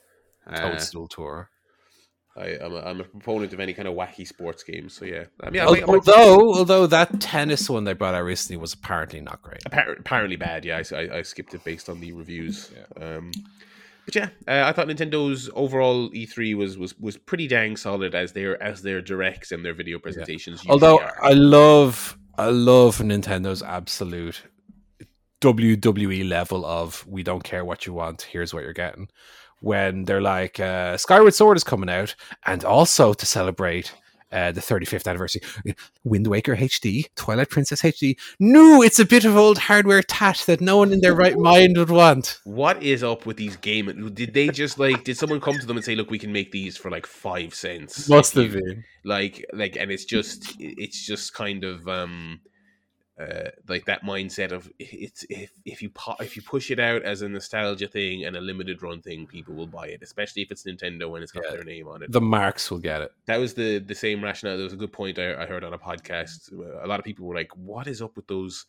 uh, 0.47 0.57
Toadstool 0.57 1.07
Tour. 1.07 1.49
I, 2.37 2.57
I'm, 2.63 2.73
a, 2.73 2.79
I'm 2.81 3.01
a 3.01 3.03
proponent 3.03 3.51
of 3.53 3.59
any 3.59 3.73
kind 3.73 3.87
of 3.87 3.95
wacky 3.95 4.25
sports 4.25 4.63
games. 4.63 4.93
So 4.93 5.03
yeah, 5.05 5.25
I 5.41 5.49
mean, 5.49 5.61
I 5.61 5.65
might- 5.65 5.83
I 5.83 5.85
might- 5.87 6.07
although, 6.07 6.53
although 6.55 6.87
that 6.87 7.19
tennis 7.19 7.69
one 7.69 7.83
they 7.83 7.93
brought 7.93 8.15
out 8.15 8.23
recently 8.23 8.57
was 8.57 8.73
apparently 8.73 9.19
not 9.21 9.41
great. 9.41 9.61
Appar- 9.65 9.99
apparently 9.99 10.35
bad. 10.37 10.63
Yeah, 10.63 10.81
I, 10.91 10.95
I, 10.95 11.17
I 11.17 11.21
skipped 11.23 11.53
it 11.53 11.63
based 11.63 11.89
on 11.89 11.99
the 11.99 12.11
reviews. 12.13 12.71
Um, 12.99 13.31
but 14.05 14.15
yeah, 14.15 14.29
uh, 14.47 14.63
I 14.67 14.71
thought 14.71 14.87
Nintendo's 14.87 15.49
overall 15.53 16.09
E3 16.11 16.55
was 16.55 16.77
was 16.77 16.97
was 16.99 17.17
pretty 17.17 17.47
dang 17.47 17.75
solid 17.77 18.15
as 18.15 18.31
their 18.33 18.61
as 18.63 18.81
their 18.81 19.01
directs 19.01 19.51
and 19.51 19.63
their 19.65 19.73
video 19.73 19.99
presentations. 19.99 20.59
usually 20.63 20.71
Although 20.71 20.99
are. 20.99 21.17
I 21.21 21.33
love, 21.33 22.17
I 22.37 22.49
love 22.49 22.97
Nintendo's 22.99 23.61
absolute 23.61 24.41
WWE 25.41 26.27
level 26.27 26.65
of 26.65 27.05
we 27.07 27.23
don't 27.23 27.43
care 27.43 27.63
what 27.63 27.85
you 27.85 27.93
want, 27.93 28.23
here's 28.23 28.53
what 28.53 28.63
you're 28.63 28.73
getting. 28.73 29.07
When 29.61 30.05
they're 30.05 30.21
like, 30.21 30.59
uh, 30.59 30.97
Skyward 30.97 31.33
Sword 31.33 31.57
is 31.57 31.63
coming 31.63 31.89
out, 31.89 32.15
and 32.45 32.63
also 32.63 33.13
to 33.13 33.25
celebrate 33.25 33.93
uh, 34.31 34.51
the 34.51 34.61
35th 34.61 35.07
anniversary, 35.07 35.41
Wind 36.03 36.27
Waker 36.27 36.55
HD, 36.55 37.05
Twilight 37.15 37.49
Princess 37.49 37.81
HD. 37.81 38.15
No, 38.39 38.81
it's 38.83 38.99
a 38.99 39.05
bit 39.05 39.25
of 39.25 39.35
old 39.35 39.57
hardware 39.57 40.03
tat 40.03 40.43
that 40.45 40.61
no 40.61 40.77
one 40.77 40.93
in 40.93 41.01
their 41.01 41.15
right 41.15 41.35
mind 41.37 41.77
would 41.77 41.89
want. 41.89 42.39
what 42.43 42.81
is 42.83 43.03
up 43.03 43.25
with 43.25 43.37
these 43.37 43.57
game? 43.57 44.11
Did 44.13 44.33
they 44.35 44.49
just 44.49 44.77
like? 44.77 45.03
Did 45.03 45.17
someone 45.17 45.41
come 45.41 45.57
to 45.59 45.65
them 45.65 45.77
and 45.77 45.83
say, 45.83 45.95
"Look, 45.95 46.11
we 46.11 46.19
can 46.19 46.31
make 46.31 46.51
these 46.51 46.77
for 46.77 46.91
like 46.91 47.07
five 47.07 47.55
cents"? 47.55 48.07
Must 48.07 48.37
If 48.37 48.53
have 48.53 48.61
been. 48.61 48.83
like 49.03 49.43
like 49.51 49.75
and 49.75 49.91
it's 49.91 50.05
just 50.05 50.55
it's 50.59 51.05
just 51.05 51.33
kind 51.33 51.63
of 51.63 51.87
um 51.87 52.39
uh 53.19 53.49
like 53.67 53.83
that 53.85 54.03
mindset 54.03 54.51
of 54.51 54.71
it's 54.79 55.25
if 55.29 55.51
if 55.65 55.81
you 55.81 55.91
if 56.21 56.35
you 56.37 56.41
push 56.41 56.71
it 56.71 56.79
out 56.79 57.01
as 57.03 57.21
a 57.21 57.27
nostalgia 57.29 57.87
thing 57.87 58.23
and 58.25 58.35
a 58.37 58.41
limited 58.41 58.81
run 58.81 59.01
thing 59.01 59.27
people 59.27 59.53
will 59.53 59.67
buy 59.67 59.87
it 59.87 60.01
especially 60.01 60.41
if 60.41 60.51
it's 60.51 60.63
nintendo 60.63 61.13
and 61.15 61.23
it's 61.23 61.31
got 61.33 61.43
Yeah. 61.45 61.51
their 61.57 61.63
name 61.65 61.87
on 61.87 62.01
it 62.01 62.11
The 62.11 62.21
marks 62.21 62.71
will 62.71 62.79
get 62.79 63.01
it. 63.01 63.11
that 63.25 63.37
was 63.37 63.53
the 63.55 63.79
the 63.79 63.95
same 63.95 64.23
rationale 64.23 64.55
there 64.57 64.63
was 64.63 64.73
a 64.73 64.77
good 64.77 64.93
point 64.93 65.19
I, 65.19 65.43
I 65.43 65.45
heard 65.45 65.63
on 65.65 65.73
a 65.73 65.77
podcast 65.77 66.51
a 66.83 66.87
lot 66.87 66.99
of 66.99 67.05
people 67.05 67.25
were 67.25 67.35
like 67.35 67.51
what 67.57 67.87
is 67.87 68.01
up 68.01 68.15
with 68.15 68.27
those 68.27 68.65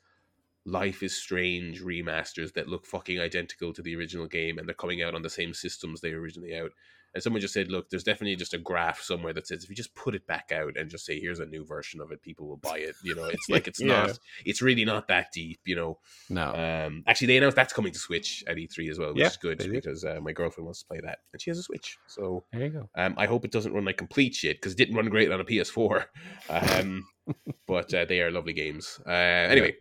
life 0.67 1.03
is 1.03 1.17
strange 1.17 1.81
remasters 1.83 2.53
that 2.53 2.69
look 2.69 2.85
fucking 2.85 3.19
identical 3.21 3.73
to 3.73 3.83
the 3.83 3.97
original 3.97 4.27
game 4.27 4.59
and 4.59 4.67
they're 4.69 4.75
coming 4.75 5.03
out 5.03 5.15
on 5.15 5.23
the 5.23 5.31
same 5.31 5.55
systems 5.55 6.01
they 6.01 6.11
originally 6.11 6.55
out 6.57 6.73
and 7.15 7.23
someone 7.23 7.41
just 7.41 7.55
said 7.55 7.69
look 7.71 7.91
there's 7.91 8.05
definitely 8.05 8.37
just 8.37 8.55
a 8.55 8.59
graph 8.59 9.01
somewhere 9.03 9.33
that 9.33 9.47
says 9.47 9.65
if 9.65 9.71
you 9.71 9.77
just 9.77 9.95
put 9.95 10.15
it 10.15 10.27
back 10.27 10.53
out 10.53 10.77
and 10.77 10.91
just 10.91 11.05
say 11.05 11.19
here's 11.21 11.41
a 11.41 11.47
new 11.47 11.65
version 11.65 12.01
of 12.01 12.13
it 12.13 12.23
people 12.23 12.47
will 12.47 12.57
buy 12.57 12.79
it 12.79 12.95
you 13.03 13.15
know 13.15 13.25
it's 13.25 13.49
like 13.49 13.67
it's 13.69 13.81
Yeah. 13.91 14.07
not 14.07 14.19
it's 14.45 14.63
really 14.63 14.85
not 14.85 15.09
that 15.09 15.29
deep 15.33 15.61
you 15.65 15.77
know 15.77 15.99
No. 16.29 16.53
um 16.55 17.03
actually 17.07 17.27
they 17.29 17.37
announced 17.39 17.57
that's 17.57 17.73
coming 17.73 17.93
to 17.93 17.99
switch 17.99 18.45
at 18.47 18.57
e3 18.57 18.91
as 18.91 18.99
well 18.99 19.11
which 19.11 19.21
Yeah, 19.21 19.29
is 19.29 19.37
good 19.37 19.59
because 19.73 20.05
uh, 20.05 20.19
my 20.23 20.33
girlfriend 20.33 20.67
wants 20.67 20.81
to 20.83 20.87
play 20.89 21.01
that 21.01 21.19
and 21.33 21.41
she 21.43 21.51
has 21.51 21.59
a 21.59 21.63
switch 21.63 21.99
so 22.07 22.45
there 22.53 22.65
you 22.65 22.71
go. 22.71 22.89
um, 22.97 23.15
I 23.17 23.27
hope 23.27 23.45
it 23.45 23.51
doesn't 23.53 23.73
run 23.73 23.85
like 23.85 23.97
complete 23.97 24.35
shit 24.35 24.57
because 24.59 24.73
it 24.73 24.77
didn't 24.79 24.97
run 24.97 25.09
great 25.09 25.31
on 25.31 25.41
a 25.41 25.45
PS4. 25.45 26.05
Um, 26.49 27.07
but 27.69 27.93
uh, 27.95 28.05
they 28.07 28.21
are 28.21 28.31
lovely 28.31 28.53
games. 28.53 28.99
Uh, 29.07 29.11
anyway, 29.11 29.77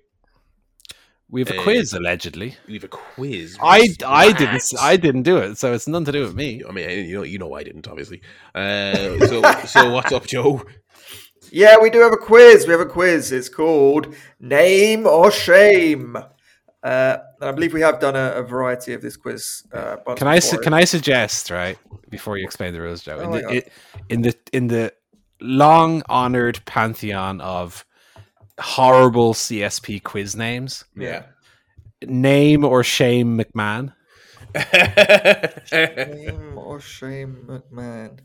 We 1.31 1.41
have 1.41 1.51
a 1.51 1.59
Uh, 1.59 1.63
quiz 1.63 1.93
allegedly. 1.93 2.57
we 2.67 2.73
have 2.73 2.83
a 2.83 2.87
quiz. 2.87 3.57
I 3.61 3.79
with 3.81 4.03
I 4.03 4.31
didn't 4.33 4.63
I 4.81 4.97
didn't 4.97 5.23
do 5.23 5.37
it, 5.37 5.57
so 5.57 5.73
it's 5.73 5.87
nothing 5.87 6.05
to 6.05 6.11
do 6.11 6.21
with 6.21 6.35
me. 6.35 6.63
I 6.67 6.71
mean, 6.71 7.05
you 7.07 7.15
know, 7.17 7.23
you 7.23 7.37
know, 7.37 7.53
I 7.53 7.63
didn't 7.63 7.87
obviously. 7.87 8.21
Uh, 8.55 9.19
so, 9.27 9.41
so 9.65 9.91
what's 9.91 10.11
up, 10.11 10.25
Joe? 10.25 10.63
Yeah, 11.51 11.77
we 11.81 11.89
do 11.89 11.99
have 11.99 12.13
a 12.13 12.17
quiz. 12.17 12.65
We 12.65 12.71
have 12.71 12.81
a 12.81 12.85
quiz. 12.85 13.31
It's 13.31 13.49
called 13.49 14.13
Name 14.39 15.05
or 15.07 15.31
Shame. 15.31 16.15
Uh, 16.81 17.17
and 17.41 17.49
I 17.49 17.51
believe 17.51 17.73
we 17.73 17.81
have 17.81 17.99
done 17.99 18.15
a, 18.15 18.31
a 18.35 18.43
variety 18.43 18.93
of 18.93 19.01
this 19.01 19.17
quiz. 19.17 19.63
Uh, 19.73 19.97
Can 20.15 20.27
I 20.27 20.39
su- 20.39 20.59
can 20.59 20.73
I 20.73 20.85
suggest 20.85 21.49
right 21.51 21.77
before 22.09 22.37
you 22.37 22.45
explain 22.45 22.73
the 22.73 22.81
rules, 22.81 23.03
Joe? 23.03 23.17
Oh 23.19 23.23
In 23.23 23.29
my 23.31 23.41
the, 23.41 23.49
it, 23.57 23.71
in 24.09 24.21
the 24.21 24.33
in 24.53 24.67
the 24.67 24.93
long 25.41 26.01
honored 26.07 26.63
pantheon 26.65 27.41
of 27.41 27.85
horrible 28.59 29.33
CSP 29.33 30.03
quiz 30.03 30.35
names, 30.35 30.85
Yeah. 30.95 31.23
name 32.05 32.63
or 32.65 32.83
shame 32.83 33.37
McMahon. 33.37 33.93
Name 35.71 36.57
or 36.57 36.79
Shame 36.79 37.45
McMahon. 37.47 38.19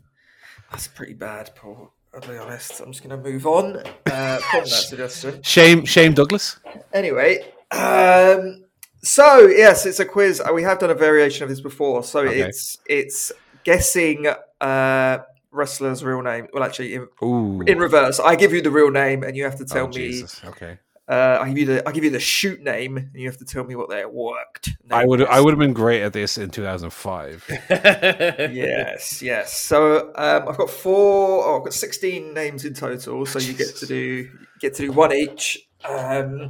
That's 0.71 0.87
pretty 0.87 1.13
bad, 1.13 1.51
Paul. 1.55 1.91
I'll 2.13 2.21
be 2.21 2.37
honest. 2.37 2.79
I'm 2.79 2.91
just 2.91 3.07
going 3.07 3.21
to 3.21 3.29
move 3.29 3.45
on 3.45 3.77
uh, 3.77 4.37
from 4.37 4.61
that 4.61 4.67
suggestion. 4.89 5.43
Shame 5.43 5.85
shame 5.85 6.13
Douglas. 6.13 6.57
Anyway, 6.93 7.39
um, 7.71 8.63
so 9.03 9.47
yes, 9.47 9.85
it's 9.85 9.99
a 9.99 10.05
quiz. 10.05 10.41
Uh, 10.41 10.51
We 10.53 10.63
have 10.63 10.79
done 10.79 10.89
a 10.89 10.95
variation 10.95 11.43
of 11.43 11.49
this 11.49 11.61
before. 11.61 12.03
So 12.03 12.21
Okay. 12.21 12.41
it's 12.41 12.77
it's 12.87 13.31
guessing 13.63 14.27
uh, 14.61 15.17
wrestler's 15.55 16.03
real 16.03 16.21
name. 16.21 16.47
Well, 16.53 16.63
actually, 16.63 16.93
in, 16.95 17.07
in 17.67 17.77
reverse, 17.79 18.19
I 18.19 18.35
give 18.35 18.53
you 18.53 18.61
the 18.61 18.71
real 18.71 18.91
name, 18.91 19.23
and 19.23 19.35
you 19.35 19.43
have 19.45 19.55
to 19.57 19.65
tell 19.65 19.85
Oh, 19.85 19.87
me. 19.87 19.93
Jesus. 19.93 20.41
Okay. 20.45 20.77
Uh, 21.07 21.37
I 21.39 21.49
give 21.49 21.57
you 21.59 21.65
the 21.67 21.87
I 21.87 21.91
give 21.91 22.03
you 22.03 22.09
the 22.09 22.19
shoot 22.19 22.61
name, 22.63 22.97
and 22.97 23.11
you 23.13 23.27
have 23.27 23.37
to 23.37 23.45
tell 23.45 23.63
me 23.63 23.75
what 23.75 23.89
their 23.89 24.09
worked. 24.09 24.69
I 24.89 25.05
would 25.05 25.21
is. 25.21 25.27
I 25.29 25.39
would 25.39 25.51
have 25.51 25.59
been 25.59 25.73
great 25.73 26.01
at 26.01 26.13
this 26.13 26.37
in 26.37 26.49
2005. 26.49 27.45
Yes, 27.69 29.21
yes. 29.21 29.55
So 29.55 30.11
um, 30.15 30.47
I've 30.49 30.57
got 30.57 30.69
four. 30.69 31.45
Oh, 31.45 31.57
I've 31.59 31.63
got 31.63 31.73
sixteen 31.73 32.33
names 32.33 32.65
in 32.65 32.73
total. 32.73 33.25
So 33.27 33.37
you 33.39 33.53
get 33.53 33.75
to 33.77 33.85
do 33.85 34.29
get 34.59 34.73
to 34.75 34.83
do 34.83 34.91
one 34.91 35.13
each. 35.13 35.67
Um, 35.87 36.49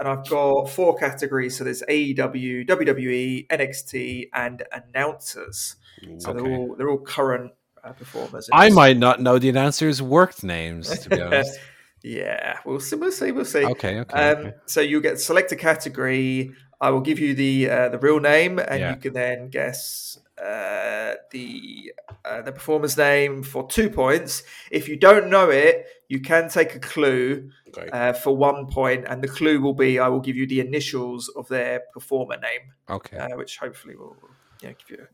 and 0.00 0.08
I've 0.08 0.26
got 0.26 0.70
four 0.70 0.96
categories. 0.96 1.58
So 1.58 1.64
there's 1.64 1.82
AEW, 1.82 2.66
WWE, 2.66 3.46
NXT, 3.48 4.30
and 4.32 4.62
announcers. 4.72 5.76
So 6.18 6.30
Okay. 6.30 6.40
they're 6.42 6.50
all 6.56 6.74
they're 6.76 6.88
all 6.88 6.98
current 6.98 7.52
performers. 7.92 8.48
in 8.48 8.58
I 8.58 8.66
this. 8.66 8.74
might 8.74 8.96
not 8.96 9.20
know 9.20 9.38
the 9.38 9.48
announcers' 9.48 10.00
worked 10.00 10.44
names, 10.44 10.98
to 11.00 11.08
be 11.10 11.20
honest. 11.26 11.58
yeah, 12.02 12.58
we'll 12.64 12.80
see. 12.80 12.96
We'll 12.96 13.12
see. 13.12 13.32
We'll 13.32 13.44
see. 13.44 13.64
Okay, 13.64 14.00
okay. 14.00 14.30
Um, 14.32 14.38
okay. 14.46 14.54
so 14.66 14.80
you 14.80 15.00
get 15.00 15.20
select 15.20 15.50
a 15.52 15.56
category. 15.56 16.52
I 16.80 16.90
will 16.90 17.00
give 17.00 17.18
you 17.18 17.34
the 17.34 17.70
uh, 17.70 17.88
the 17.90 17.98
real 17.98 18.20
name, 18.20 18.58
and 18.58 18.80
Yeah. 18.80 18.90
you 18.90 18.96
can 18.96 19.12
then 19.12 19.48
guess 19.50 20.18
uh, 20.42 21.14
the 21.30 21.92
uh, 22.24 22.42
the 22.42 22.52
performer's 22.52 22.96
name 22.96 23.42
for 23.42 23.66
two 23.68 23.88
points. 23.88 24.42
If 24.70 24.88
you 24.88 24.96
don't 24.96 25.28
know 25.30 25.48
it, 25.50 25.86
you 26.08 26.20
can 26.20 26.48
take 26.48 26.74
a 26.74 26.80
clue 26.80 27.50
Okay. 27.68 27.88
uh, 27.90 28.12
for 28.12 28.36
one 28.36 28.66
point, 28.66 29.04
and 29.08 29.22
the 29.22 29.28
clue 29.28 29.60
will 29.60 29.74
be 29.74 29.98
I 30.00 30.08
will 30.08 30.20
give 30.20 30.34
you 30.36 30.46
the 30.46 30.60
initials 30.60 31.28
of 31.36 31.46
their 31.48 31.82
performer 31.94 32.36
name, 32.36 32.72
Okay. 32.90 33.16
uh, 33.16 33.36
which 33.36 33.58
hopefully 33.58 33.94
will 33.96 34.16
you 34.62 34.68
know, 34.68 34.74
give 34.88 34.98
you 34.98 35.06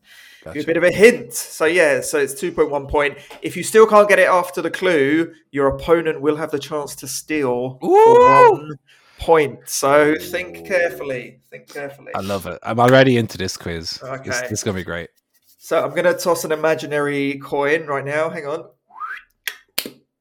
gotcha. 0.43 0.53
give 0.53 0.55
you 0.55 0.61
a 0.61 0.65
bit 0.65 0.77
of 0.77 0.83
a 0.83 0.91
hint. 0.91 1.33
So 1.33 1.65
yeah, 1.65 2.01
so 2.01 2.19
it's 2.19 2.33
two 2.33 2.51
point 2.51 2.69
one 2.69 2.87
point. 2.87 3.17
If 3.41 3.57
you 3.57 3.63
still 3.63 3.87
can't 3.87 4.07
get 4.07 4.19
it 4.19 4.27
after 4.27 4.61
the 4.61 4.71
clue, 4.71 5.33
your 5.51 5.67
opponent 5.67 6.21
will 6.21 6.35
have 6.35 6.51
the 6.51 6.59
chance 6.59 6.95
to 6.95 7.07
steal 7.07 7.77
for 7.81 8.19
one 8.53 8.79
point. 9.19 9.59
So 9.65 10.15
think 10.19 10.65
carefully. 10.65 11.39
Think 11.49 11.67
carefully. 11.67 12.13
I 12.15 12.21
love 12.21 12.45
it. 12.45 12.59
I'm 12.63 12.79
already 12.79 13.17
into 13.17 13.37
this 13.37 13.57
quiz. 13.57 13.91
This, 13.91 14.03
Okay. 14.03 14.29
this 14.29 14.51
is 14.51 14.63
gonna 14.63 14.75
be 14.75 14.83
great. 14.83 15.09
So 15.61 15.83
I'm 15.83 15.91
going 15.91 16.05
to 16.05 16.13
toss 16.13 16.45
an 16.45 16.53
imaginary 16.53 17.37
coin 17.37 17.85
right 17.85 18.05
now. 18.05 18.29
Hang 18.29 18.47
on. 18.47 18.69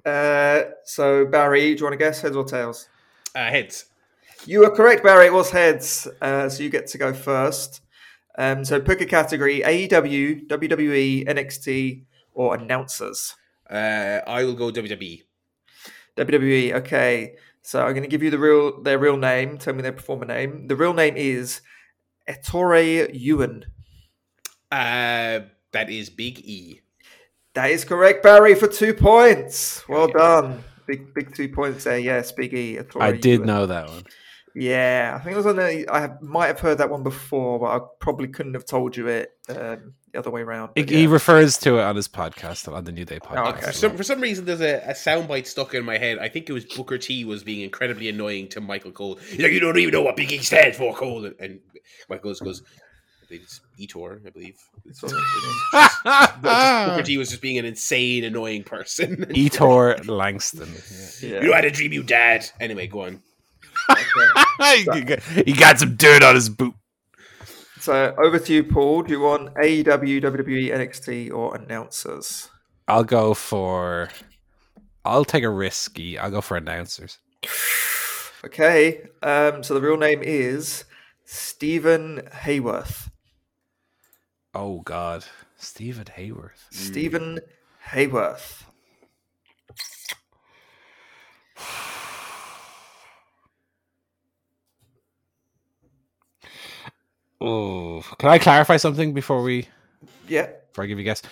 Uh, 0.05 0.63
so 0.85 1.25
Barry, 1.27 1.75
do 1.75 1.79
you 1.79 1.85
want 1.85 1.93
to 1.93 1.97
guess 1.97 2.21
heads 2.21 2.37
or 2.37 2.45
tails? 2.45 2.89
Uh, 3.35 3.47
heads. 3.49 3.87
You 4.47 4.65
are 4.65 4.71
correct, 4.71 5.05
Barry. 5.05 5.27
It 5.27 5.33
was 5.33 5.51
heads. 5.51 6.09
Uh, 6.21 6.49
so 6.49 6.63
you 6.63 6.71
get 6.71 6.87
to 6.89 6.99
go 6.99 7.13
first. 7.13 7.83
Um, 8.39 8.65
so 8.65 8.81
pick 8.81 9.01
a 9.03 9.07
category: 9.07 9.61
AEW, 9.61 10.47
WWE, 10.49 11.27
NXT, 11.29 12.05
or 12.33 12.55
announcers. 12.55 13.35
Uh, 13.69 14.21
I 14.27 14.45
will 14.45 14.55
go 14.55 14.71
WWE. 14.71 15.25
WWE. 16.17 16.73
Okay. 16.77 17.35
So 17.63 17.83
I'm 17.85 17.91
going 17.93 18.03
to 18.05 18.09
give 18.09 18.23
you 18.23 18.31
the 18.31 18.39
real 18.39 18.81
their 18.83 18.99
real 18.99 19.17
name. 19.19 19.59
Tell 19.59 19.75
me 19.75 19.83
their 19.83 19.93
performer 19.93 20.25
name. 20.25 20.69
The 20.69 20.77
real 20.77 20.95
name 20.95 21.17
is 21.17 21.61
Ettore 22.27 23.11
Ewen. 23.13 23.65
Uh, 24.71 25.41
that 25.73 25.91
is 25.91 26.11
Big 26.11 26.39
E. 26.41 26.81
That 27.55 27.71
is 27.71 27.85
correct, 27.85 28.23
Barry, 28.23 28.55
for 28.55 28.69
two 28.69 28.95
points. 28.95 29.87
Well 29.89 30.09
Yeah. 30.09 30.19
done. 30.19 30.65
Big 30.87 31.13
big 31.13 31.35
two 31.35 31.49
points 31.49 31.85
there. 31.85 31.99
Yes, 31.99 32.33
Big 32.33 32.55
E. 32.55 32.79
Ettore 32.79 33.03
I 33.03 33.13
did 33.13 33.41
Ewen. 33.41 33.47
know 33.47 33.67
that 33.67 33.89
one. 33.89 34.05
Yeah, 34.61 35.17
I 35.19 35.23
think 35.23 35.35
it 35.35 35.37
was 35.37 35.47
on 35.47 35.57
the. 35.57 35.87
I 35.89 36.01
have, 36.01 36.21
might 36.21 36.49
have 36.49 36.59
heard 36.61 36.79
that 36.79 36.91
one 36.91 37.03
before, 37.03 37.61
but 37.61 37.67
I 37.67 37.81
probably 38.01 38.29
couldn't 38.29 38.55
have 38.55 38.65
told 38.65 38.97
you 38.97 39.07
it 39.07 39.31
um, 39.49 39.95
the 40.13 40.19
other 40.19 40.31
way 40.31 40.41
around. 40.41 40.71
He, 40.75 40.83
But 40.83 40.91
he 40.91 41.07
refers 41.07 41.59
to 41.59 41.79
it 41.79 41.83
on 41.83 41.95
his 41.95 42.09
podcast, 42.09 42.73
on 42.73 42.85
the 42.85 42.91
New 42.93 43.05
Day 43.05 43.21
podcast. 43.21 43.49
okay. 43.57 43.67
For 43.67 43.73
some, 43.73 43.97
for 43.97 44.03
some 44.03 44.21
reason, 44.21 44.45
there's 44.47 44.61
a, 44.61 44.79
a 44.89 44.95
soundbite 44.95 45.47
stuck 45.47 45.75
in 45.75 45.85
my 45.85 45.97
head. 45.97 46.19
I 46.19 46.29
think 46.29 46.51
it 46.51 46.53
was 46.53 46.65
Booker 46.65 46.99
T 46.99 47.25
was 47.25 47.45
being 47.45 47.61
incredibly 47.61 48.09
annoying 48.09 48.49
to 48.49 48.61
Michael 48.61 48.91
Cole. 48.91 49.17
He's 49.31 49.41
like, 49.41 49.53
you 49.53 49.61
don't 49.61 49.79
even 49.79 49.93
know 49.93 50.03
what 50.03 50.17
Big 50.17 50.33
E 50.33 50.39
stands 50.39 50.77
for, 50.77 50.95
Cole. 50.95 51.25
And, 51.27 51.35
and 51.39 51.61
Michael 52.09 52.31
goes, 52.31 52.41
goes 52.41 52.63
I 53.23 53.27
think 53.27 53.43
it's 53.43 53.61
Ettore, 53.79 54.21
I 54.27 54.31
believe. 54.31 54.57
It's 54.87 55.05
on- 55.05 55.11
Booker 56.43 57.03
T 57.03 57.17
was 57.19 57.29
just 57.31 57.43
being 57.43 57.59
an 57.59 57.65
insane, 57.65 58.25
annoying 58.25 58.65
person. 58.65 59.27
Ettore 59.37 59.97
Langston. 60.09 60.69
yeah. 61.23 61.43
You 61.43 61.53
had 61.53 61.65
a 61.65 61.71
dream, 61.71 61.93
you 61.93 62.03
dad. 62.03 62.49
Anyway, 62.59 62.87
go 62.87 63.03
on. 63.03 63.23
he 64.85 65.43
he 65.45 65.53
got 65.53 65.79
some 65.79 65.97
dirt 65.97 66.23
on 66.23 66.35
his 66.35 66.49
boot. 66.49 66.75
So 67.81 68.15
over 68.19 68.39
to 68.39 68.53
you, 68.53 68.65
Paul. 68.65 69.03
Do 69.03 69.13
you 69.13 69.21
want 69.21 69.55
AEW, 69.55 70.23
WWE, 70.23 70.71
NXT, 70.71 71.33
or 71.33 71.55
announcers? 71.57 72.51
I'll 72.87 73.05
go 73.05 73.35
for. 73.35 74.09
I'll 75.05 75.25
take 75.25 75.45
a 75.45 75.51
risky. 75.51 76.19
I'll 76.19 76.31
go 76.31 76.41
for 76.41 76.57
announcers. 76.57 77.19
Okay. 78.45 79.09
Um, 79.23 79.63
so 79.63 79.75
the 79.75 79.81
real 79.81 79.97
name 79.97 80.23
is 80.23 80.85
Stephen 81.25 82.23
Hayworth. 82.43 83.11
Oh 84.55 84.81
God, 84.81 85.25
Stephen 85.57 86.07
Hayworth. 86.17 86.67
Stephen 86.71 87.39
Hayworth. 87.91 88.65
Oh, 97.41 98.03
can 98.19 98.29
I 98.31 98.39
clarify 98.39 98.77
something 98.79 99.15
before 99.15 99.43
we 99.43 99.69
Yeah. 100.27 100.49
before 100.71 100.85
I 100.85 100.87
give 100.89 100.99
you 100.99 101.03
a 101.03 101.05
guess? 101.05 101.23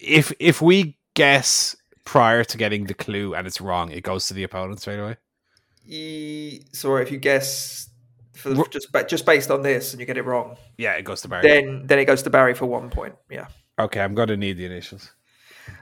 If 0.00 0.32
if 0.38 0.62
we 0.62 0.96
guess 1.14 1.76
prior 2.04 2.44
to 2.44 2.56
getting 2.58 2.84
the 2.86 2.94
clue 2.94 3.34
and 3.34 3.46
it's 3.46 3.60
wrong, 3.60 3.90
it 3.90 4.02
goes 4.02 4.26
to 4.28 4.34
the 4.34 4.42
opponent 4.44 4.80
straight 4.80 4.98
away. 4.98 5.16
Ye- 5.84 6.64
Sorry, 6.72 7.02
if 7.02 7.10
you 7.10 7.18
guess 7.18 7.88
for 8.34 8.50
the, 8.50 8.64
just 8.70 8.88
just 9.08 9.26
based 9.26 9.50
on 9.50 9.62
this 9.62 9.92
and 9.92 10.00
you 10.00 10.06
get 10.06 10.16
it 10.16 10.24
wrong, 10.24 10.56
Yeah, 10.78 10.92
it 10.94 11.02
goes 11.04 11.20
to 11.22 11.28
Barry. 11.28 11.42
then 11.48 11.86
then 11.86 11.98
it 11.98 12.04
goes 12.04 12.22
to 12.22 12.30
Barry 12.30 12.54
for 12.54 12.66
one 12.66 12.90
point. 12.90 13.14
Yeah. 13.30 13.48
okay, 13.78 14.00
I'm 14.00 14.14
gonna 14.14 14.36
need 14.36 14.56
the 14.56 14.66
initials. 14.66 15.12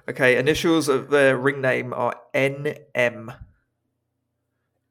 Okay. 0.08 0.36
Initials 0.38 0.88
of 0.88 1.08
the 1.10 1.36
ring 1.36 1.60
name 1.62 1.92
are 1.94 2.14
NM. 2.34 3.34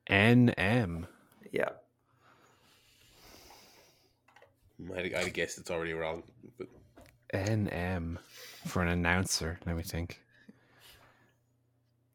N 0.08 0.50
M. 0.58 1.08
Yeah. 1.52 1.70
I'd, 4.96 5.14
I'd 5.14 5.34
guess 5.34 5.58
it's 5.58 5.72
already 5.72 5.94
wrong. 5.94 6.24
But 6.58 6.68
N 7.34 7.68
M 7.70 8.20
for 8.66 8.82
an 8.82 8.90
announcer. 8.90 9.60
Let 9.66 9.76
me 9.76 9.84
think. 9.84 10.20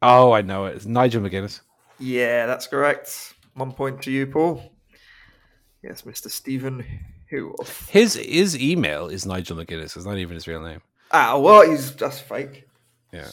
Oh, 0.03 0.33
I 0.33 0.43
know 0.43 0.67
it. 0.67 0.77
It's 0.77 0.87
Nigel 0.87 1.23
McGuinness. 1.23 1.61
Yeah, 1.99 2.47
that's 2.47 2.67
correct. 2.67 3.35
One 3.55 3.73
point 3.73 4.03
to 4.03 4.11
you, 4.11 4.27
Paul. 4.27 4.71
Yes, 5.83 6.03
Mr. 6.03 6.31
Stephen 6.31 6.85
Who. 7.31 7.55
His 7.89 8.15
his 8.15 8.59
email 8.61 9.09
is 9.09 9.27
Nigel 9.27 9.57
McGuinness. 9.57 9.97
It's 9.97 10.05
not 10.05 10.19
even 10.19 10.35
his 10.35 10.49
real 10.49 10.63
name. 10.63 10.81
Ah, 11.11 11.39
well, 11.39 11.69
He's 11.69 11.93
just 11.93 12.23
fake. 12.23 12.67
Yeah. 13.13 13.31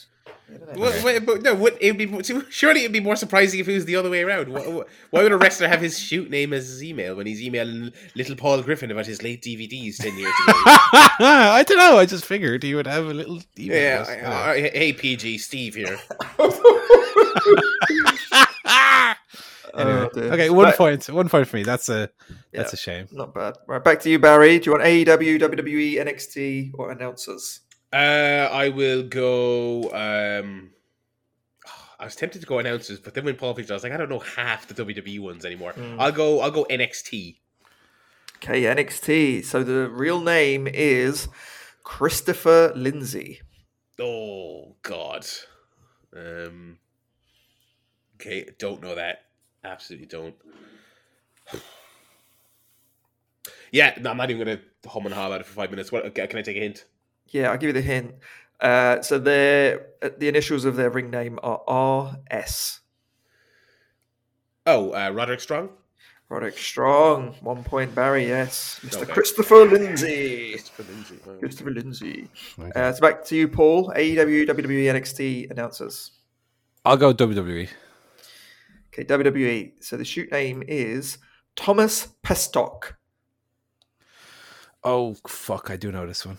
What, 0.73 1.03
wait, 1.03 1.25
but 1.25 1.41
no, 1.41 1.53
what, 1.55 1.77
it'd 1.81 1.97
be 1.97 2.07
surely 2.49 2.81
it'd 2.81 2.91
be 2.93 2.99
more 2.99 3.15
surprising 3.15 3.59
if 3.59 3.67
it 3.67 3.73
was 3.73 3.85
the 3.85 3.95
other 3.95 4.09
way 4.09 4.21
around. 4.23 4.49
Why, 4.49 4.83
why 5.09 5.23
would 5.23 5.31
a 5.31 5.37
wrestler 5.37 5.67
have 5.67 5.81
his 5.81 5.99
shoot 5.99 6.29
name 6.29 6.53
as 6.53 6.67
his 6.67 6.83
email 6.83 7.15
when 7.15 7.25
he's 7.27 7.41
emailing 7.41 7.91
little 8.15 8.35
Paul 8.35 8.61
Griffin 8.61 8.91
about 8.91 9.05
his 9.05 9.21
late 9.23 9.41
DVDs 9.41 9.97
ten 9.97 10.17
years 10.17 10.33
ago? 10.47 10.53
I 10.65 11.63
don't 11.67 11.77
know. 11.77 11.97
I 11.97 12.05
just 12.05 12.25
figured 12.25 12.63
he 12.63 12.75
would 12.75 12.87
have 12.87 13.05
a 13.05 13.13
little 13.13 13.39
email. 13.57 13.77
yeah, 13.81 14.01
address. 14.01 14.25
I- 14.25 14.51
I- 14.53 14.69
hey 14.73 14.93
PG, 14.93 15.37
Steve 15.39 15.75
here. 15.75 15.97
Oh, 19.73 19.79
anyway, 19.87 20.09
Oh, 20.15 20.19
okay, 20.33 20.49
one 20.49 20.65
Right, 20.65 20.75
point. 20.75 21.09
One 21.09 21.29
point 21.29 21.47
for 21.47 21.55
me. 21.55 21.63
That's 21.63 21.87
a 21.87 22.09
that's 22.51 22.73
Yeah. 22.73 22.75
a 22.75 22.77
shame. 22.77 23.07
Not 23.13 23.33
bad. 23.33 23.53
Right, 23.67 23.81
back 23.81 24.01
to 24.01 24.09
you, 24.09 24.19
Barry. 24.19 24.59
Do 24.59 24.69
you 24.69 24.71
want 24.73 24.83
AEW, 24.83 25.39
WWE, 25.39 25.93
NXT, 25.95 26.71
or 26.73 26.91
announcers? 26.91 27.61
Uh, 27.93 28.49
I 28.51 28.69
will 28.69 29.03
go. 29.03 29.91
Um, 29.91 30.71
I 31.99 32.05
was 32.05 32.15
tempted 32.15 32.39
to 32.39 32.47
go 32.47 32.59
announcers, 32.59 32.99
but 32.99 33.13
then 33.13 33.25
when 33.25 33.35
Paul 33.35 33.53
picked, 33.53 33.69
it, 33.69 33.73
I 33.73 33.75
was 33.75 33.83
like, 33.83 33.91
I 33.91 33.97
don't 33.97 34.09
know 34.09 34.19
half 34.19 34.67
the 34.67 34.73
WWE 34.73 35.19
ones 35.19 35.45
anymore. 35.45 35.73
Hmm. 35.73 35.99
I'll 35.99 36.11
go. 36.11 36.39
I'll 36.39 36.51
go 36.51 36.65
NXT. 36.69 37.37
Okay, 38.37 38.63
NXT. 38.63 39.45
So 39.45 39.63
the 39.63 39.87
real 39.89 40.21
name 40.21 40.67
is 40.67 41.27
Christopher 41.83 42.71
Lindsey. 42.75 43.41
Oh 43.99 44.75
God. 44.81 45.27
Um. 46.15 46.77
Okay, 48.15 48.49
don't 48.57 48.81
know 48.81 48.95
that. 48.95 49.25
Absolutely 49.63 50.07
don't. 50.07 50.35
Yeah, 53.73 53.97
no, 54.01 54.09
I'm 54.09 54.17
not 54.17 54.29
even 54.29 54.45
gonna 54.45 54.59
hum 54.85 55.05
and 55.05 55.15
haw 55.15 55.27
about 55.27 55.39
it 55.39 55.45
for 55.47 55.53
five 55.53 55.71
minutes. 55.71 55.93
What? 55.93 56.13
Can 56.13 56.37
I 56.37 56.41
take 56.41 56.57
a 56.57 56.59
hint? 56.59 56.83
Yeah, 57.31 57.51
I'll 57.51 57.57
give 57.57 57.67
you 57.69 57.73
the 57.73 57.81
hint. 57.81 58.15
Uh, 58.59 59.01
so 59.01 59.17
their 59.17 59.87
uh, 60.01 60.09
the 60.17 60.27
initials 60.27 60.65
of 60.65 60.75
their 60.75 60.89
ring 60.89 61.09
name 61.09 61.39
are 61.41 62.13
RS. 62.31 62.81
Oh, 64.67 64.91
uh, 64.91 65.09
Roderick 65.09 65.39
Strong. 65.39 65.69
Roderick 66.29 66.57
Strong, 66.57 67.35
one 67.41 67.63
point. 67.63 67.93
Barry, 67.93 68.27
yes, 68.27 68.79
Mr. 68.83 69.01
Okay. 69.01 69.11
Christopher 69.11 69.65
Lindsey. 69.65 70.51
Christopher 70.51 70.83
Lindsey. 70.83 71.19
wow. 71.25 71.33
Christopher 71.39 71.71
Lindsey. 71.71 72.27
Okay. 72.57 72.71
Uh, 72.79 72.93
so 72.93 73.01
back 73.01 73.25
to 73.25 73.35
you, 73.35 73.47
Paul. 73.47 73.91
AEW, 73.95 74.47
WWE, 74.47 74.85
NXT 74.85 75.51
announcers. 75.51 76.11
I'll 76.85 76.97
go. 76.97 77.13
WWE. 77.13 77.67
Okay, 78.93 79.03
WWE. 79.03 79.73
So 79.83 79.97
the 79.97 80.05
shoot 80.05 80.31
name 80.31 80.63
is 80.67 81.17
Thomas 81.55 82.07
Pestock. 82.23 82.95
Oh 84.83 85.15
fuck! 85.27 85.69
I 85.69 85.77
do 85.77 85.91
know 85.91 86.07
this 86.07 86.25
one. 86.25 86.37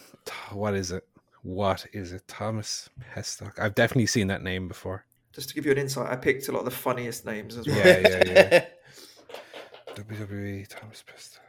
What 0.50 0.74
is 0.74 0.90
it? 0.90 1.06
What 1.42 1.86
is 1.92 2.12
it? 2.12 2.26
Thomas 2.28 2.88
Pestock. 3.14 3.58
I've 3.60 3.74
definitely 3.74 4.06
seen 4.06 4.26
that 4.28 4.42
name 4.42 4.68
before. 4.68 5.04
Just 5.32 5.48
to 5.48 5.54
give 5.54 5.64
you 5.66 5.72
an 5.72 5.78
insight, 5.78 6.10
I 6.10 6.16
picked 6.16 6.48
a 6.48 6.52
lot 6.52 6.60
of 6.60 6.64
the 6.66 6.70
funniest 6.70 7.24
names 7.24 7.56
as 7.56 7.66
well. 7.66 7.76
Yeah, 7.78 7.98
yeah, 8.00 8.22
yeah. 8.26 8.64
WWE 9.94 10.66
Thomas 10.68 11.02
Pestock. 11.06 11.42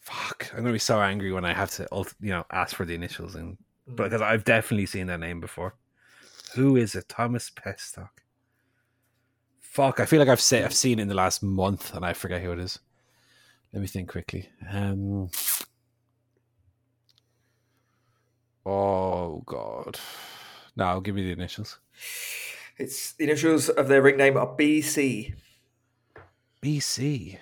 Fuck! 0.00 0.48
I'm 0.52 0.60
gonna 0.60 0.72
be 0.72 0.78
so 0.78 1.00
angry 1.00 1.32
when 1.32 1.44
I 1.44 1.52
have 1.52 1.70
to, 1.72 1.86
you 2.20 2.30
know, 2.30 2.44
ask 2.50 2.74
for 2.74 2.84
the 2.86 2.94
initials 2.94 3.34
and 3.34 3.58
Mm. 3.90 3.96
because 3.96 4.20
I've 4.20 4.44
definitely 4.44 4.84
seen 4.86 5.06
that 5.06 5.20
name 5.20 5.40
before. 5.40 5.74
Who 6.54 6.76
is 6.76 6.94
it? 6.94 7.08
Thomas 7.08 7.50
Pestock. 7.50 8.22
Fuck! 9.60 10.00
I 10.00 10.04
feel 10.06 10.18
like 10.18 10.28
I've 10.28 10.40
se- 10.40 10.64
I've 10.64 10.74
seen 10.74 10.98
it 10.98 11.02
in 11.02 11.08
the 11.08 11.14
last 11.14 11.42
month 11.42 11.94
and 11.94 12.04
I 12.04 12.12
forget 12.12 12.42
who 12.42 12.52
it 12.52 12.58
is. 12.58 12.78
Let 13.72 13.80
me 13.80 13.86
think 13.86 14.08
quickly. 14.08 14.48
Um. 14.70 15.30
Oh 18.64 19.42
God! 19.46 19.98
Now 20.76 21.00
give 21.00 21.14
me 21.14 21.24
the 21.24 21.32
initials. 21.32 21.78
It's 22.78 23.12
the 23.12 23.24
initials 23.24 23.68
of 23.68 23.88
their 23.88 24.00
ring 24.00 24.16
name 24.16 24.36
are 24.36 24.46
BC. 24.46 25.34
BC. 26.62 27.38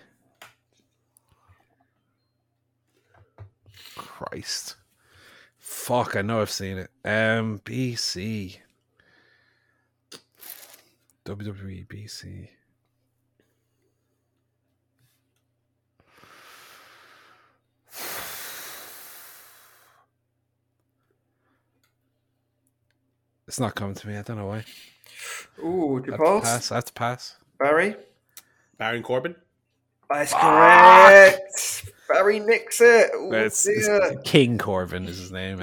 Christ. 3.95 4.77
Fuck, 5.59 6.17
I 6.17 6.23
know 6.23 6.41
I've 6.41 6.51
seen 6.51 6.79
it. 6.79 6.91
Um 7.05 7.61
BC. 7.61 8.59
WWE 11.25 11.87
BC. 11.87 12.49
It's 23.57 23.61
not 23.63 23.75
coming 23.75 23.95
to 23.95 24.07
me. 24.07 24.19
I 24.19 24.21
don't 24.21 24.37
know 24.37 24.49
why. 24.49 24.65
Ooh, 25.65 25.99
do 26.05 26.13
I 26.13 26.17
you 26.19 26.21
have 26.21 26.21
pass? 26.21 26.43
pass. 26.45 26.73
I 26.73 26.75
have 26.75 26.85
to 26.85 26.93
pass. 26.93 27.37
Barry? 27.59 27.97
Baron 28.77 29.03
Corbin. 29.03 29.35
That's 30.11 30.35
correct. 30.35 31.91
Barry 32.07 32.41
nicks 32.41 32.83
it. 32.83 33.11
Ooh, 33.15 33.33
It's, 33.33 33.67
it's 33.67 33.87
dear. 33.87 34.21
King 34.25 34.59
Corbin 34.59 35.07
is 35.09 35.17
his 35.17 35.33
name. 35.33 35.57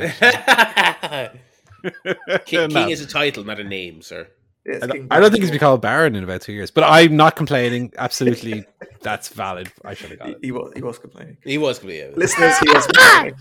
King, 2.46 2.70
No. 2.70 2.78
King 2.84 2.90
is 2.90 3.02
a 3.02 3.06
title, 3.06 3.44
not 3.44 3.60
a 3.60 3.64
name, 3.64 4.02
sir. 4.02 4.28
Yeah, 4.66 4.80
I 4.82 4.88
don't, 4.88 5.08
I 5.12 5.20
don't 5.20 5.32
think 5.32 5.42
he's 5.42 5.50
Barry. 5.50 5.52
been 5.52 5.60
called 5.60 5.82
Baron 5.82 6.16
in 6.16 6.24
about 6.24 6.42
two 6.42 6.54
years, 6.54 6.72
but 6.72 6.86
I'm 6.86 7.18
not 7.18 7.36
complaining. 7.36 7.92
Absolutely, 7.98 8.64
that's 9.02 9.28
valid. 9.28 9.70
I 9.84 9.94
should 9.94 10.12
have 10.12 10.20
got 10.20 10.28
He, 10.30 10.34
it. 10.36 10.40
he 10.42 10.52
was, 10.54 10.72
he 10.74 10.82
was 10.82 11.00
complaining. 11.00 11.38
He 11.44 11.58
was 11.58 11.80
complaining. 11.80 12.16
Listeners, 12.16 12.58
he 12.60 12.70
was 12.70 12.88
complaining. 12.94 13.36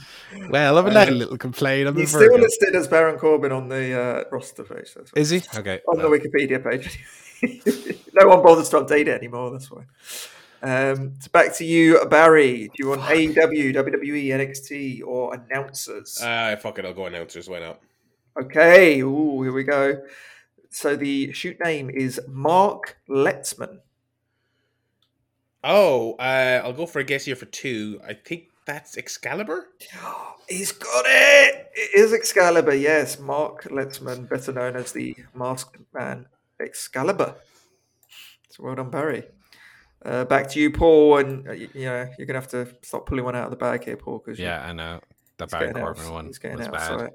Well, 0.51 0.79
I'm 0.79 0.87
allowed 0.87 1.09
a 1.09 1.12
little 1.12 1.39
complain. 1.39 1.87
I'm 1.87 1.97
He's 1.97 2.09
still 2.11 2.37
listed 2.39 2.75
as 2.75 2.89
Baron 2.89 3.18
Corbin 3.18 3.53
on 3.53 3.68
the 3.68 4.01
uh, 4.01 4.25
roster 4.33 4.64
page. 4.64 4.95
That's 4.95 5.12
Is 5.14 5.31
he? 5.31 5.43
Okay. 5.57 5.81
on 5.89 5.99
the 5.99 6.09
Wikipedia 6.09 6.61
page. 6.62 6.99
no 8.14 8.27
one 8.29 8.43
bothers 8.43 8.68
to 8.70 8.81
update 8.81 9.03
it 9.07 9.09
anymore. 9.11 9.51
That's 9.53 9.70
why. 9.70 9.83
Um, 10.64 11.12
it's 11.16 11.29
back 11.29 11.55
to 11.57 11.64
you, 11.64 12.05
Barry. 12.07 12.66
Do 12.68 12.73
you 12.79 12.89
want 12.89 13.01
E 13.12 13.29
AEW, 13.29 13.75
WWE, 13.75 14.27
NXT, 14.27 15.03
or 15.07 15.35
announcers? 15.35 16.18
Ah, 16.23 16.57
fuck 16.61 16.79
it. 16.81 16.85
I'll 16.85 16.95
go 16.95 17.07
announcers. 17.07 17.49
Why 17.49 17.61
not? 17.61 17.81
okay. 18.41 19.01
Ooh, 19.03 19.43
here 19.43 19.53
we 19.53 19.62
go. 19.64 20.03
So 20.73 20.97
the 20.97 21.33
shoot 21.33 21.59
name 21.62 21.91
is 21.91 22.18
Mark 22.27 22.97
Letzman. 23.09 23.81
Oh, 25.62 26.14
uh, 26.14 26.62
I'll 26.64 26.73
go 26.73 26.87
for 26.87 26.99
a 26.99 27.05
guess 27.05 27.27
here 27.27 27.37
for 27.37 27.45
two. 27.45 28.01
I 28.07 28.14
think 28.14 28.45
that's 28.66 28.97
Excalibur. 28.97 29.68
He's 30.49 30.73
got 30.73 31.05
it. 31.07 31.70
It 31.75 31.95
is 31.95 32.12
Excalibur. 32.14 32.75
Yes, 32.75 33.18
Mark 33.18 33.64
Letzman, 33.64 34.29
better 34.29 34.51
known 34.53 34.77
as 34.77 34.93
the 34.93 35.14
Masked 35.35 35.77
Man 35.95 36.27
Excalibur. 36.59 37.35
So 38.49 38.64
well 38.64 38.75
done, 38.75 38.91
Barry. 38.91 39.25
Uh, 40.05 40.25
back 40.25 40.49
to 40.51 40.59
you, 40.61 40.70
Paul, 40.70 41.18
and 41.18 41.47
uh, 41.47 41.53
y- 41.53 41.68
you 41.75 41.85
know 41.85 42.09
you're 42.18 42.27
gonna 42.27 42.41
have 42.41 42.49
to 42.49 42.66
stop 42.83 43.07
pulling 43.07 43.25
one 43.25 43.37
out 43.37 43.45
of 43.45 43.51
the 43.51 43.57
bag 43.57 43.85
here, 43.85 43.97
Paul, 43.97 44.18
because 44.25 44.39
yeah, 44.39 44.66
I 44.66 44.73
know. 44.73 45.01
The 45.37 45.45
he's 45.45 45.53
Baron 45.53 45.77
out, 45.77 45.83
Corbin 45.97 46.12
one 46.12 46.27
he's 46.27 46.39
getting 46.39 46.59
was 46.59 46.66
out 46.66 46.73
bad. 46.73 47.12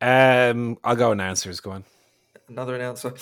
sight. 0.00 0.50
Um, 0.50 0.78
I'll 0.82 0.96
go 0.96 1.12
announcers. 1.12 1.60
Go 1.60 1.70
on. 1.72 1.84
Another 2.48 2.74
announcer. 2.74 3.12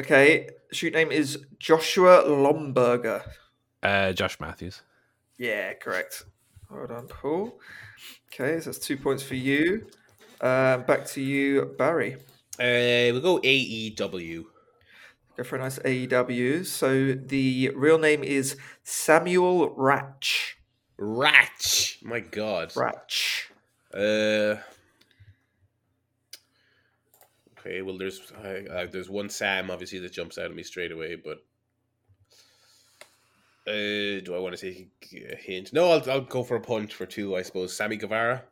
Okay, 0.00 0.50
shoot 0.72 0.92
name 0.92 1.10
is 1.10 1.38
Joshua 1.58 2.22
Lomberger. 2.24 3.22
Uh, 3.82 4.12
Josh 4.12 4.38
Matthews. 4.38 4.82
Yeah, 5.36 5.74
correct. 5.74 6.24
Well 6.70 6.86
done, 6.86 7.08
Paul. 7.08 7.58
Okay, 8.32 8.60
so 8.60 8.66
that's 8.70 8.78
two 8.78 8.96
points 8.96 9.22
for 9.22 9.34
you. 9.34 9.86
Um, 10.40 10.84
back 10.84 11.06
to 11.08 11.20
you, 11.20 11.74
Barry. 11.76 12.14
Uh, 12.60 13.10
we'll 13.12 13.20
go 13.20 13.40
AEW. 13.40 14.44
Go 15.36 15.44
for 15.44 15.56
a 15.56 15.58
nice 15.58 15.78
AEW. 15.80 16.64
So 16.64 17.14
the 17.14 17.70
real 17.74 17.98
name 17.98 18.22
is 18.22 18.56
Samuel 18.84 19.74
Ratch. 19.76 20.58
Ratch. 20.96 21.98
My 22.02 22.20
God. 22.20 22.72
Ratch. 22.76 23.50
Uh. 23.92 24.56
Okay, 27.60 27.82
well, 27.82 27.98
there's 27.98 28.32
uh, 28.44 28.62
uh, 28.72 28.86
there's 28.90 29.10
one 29.10 29.28
Sam 29.28 29.70
obviously 29.70 29.98
that 30.00 30.12
jumps 30.12 30.38
out 30.38 30.46
at 30.46 30.54
me 30.54 30.62
straight 30.62 30.92
away, 30.92 31.16
but 31.16 31.38
uh, 33.66 34.20
do 34.24 34.32
I 34.34 34.38
want 34.38 34.56
to 34.56 34.72
take 34.72 34.88
a 35.30 35.36
hint? 35.36 35.72
No, 35.72 35.90
I'll 35.90 36.10
I'll 36.10 36.20
go 36.20 36.42
for 36.42 36.56
a 36.56 36.60
punch 36.60 36.94
for 36.94 37.06
two, 37.06 37.36
I 37.36 37.42
suppose. 37.42 37.76
Sammy 37.76 37.96
Guevara. 37.96 38.44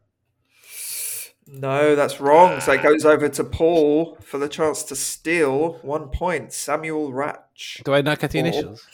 No, 1.48 1.94
that's 1.94 2.20
wrong. 2.20 2.60
So 2.60 2.72
it 2.72 2.82
goes 2.82 3.04
over 3.04 3.28
to 3.28 3.44
Paul 3.44 4.18
for 4.20 4.36
the 4.38 4.48
chance 4.48 4.82
to 4.84 4.96
steal 4.96 5.74
one 5.82 6.08
point. 6.08 6.52
Samuel 6.52 7.12
Ratch. 7.12 7.80
Do 7.84 7.94
I 7.94 8.02
not 8.02 8.18
get 8.18 8.32
the 8.32 8.40
Paul. 8.40 8.48
initials? 8.48 8.84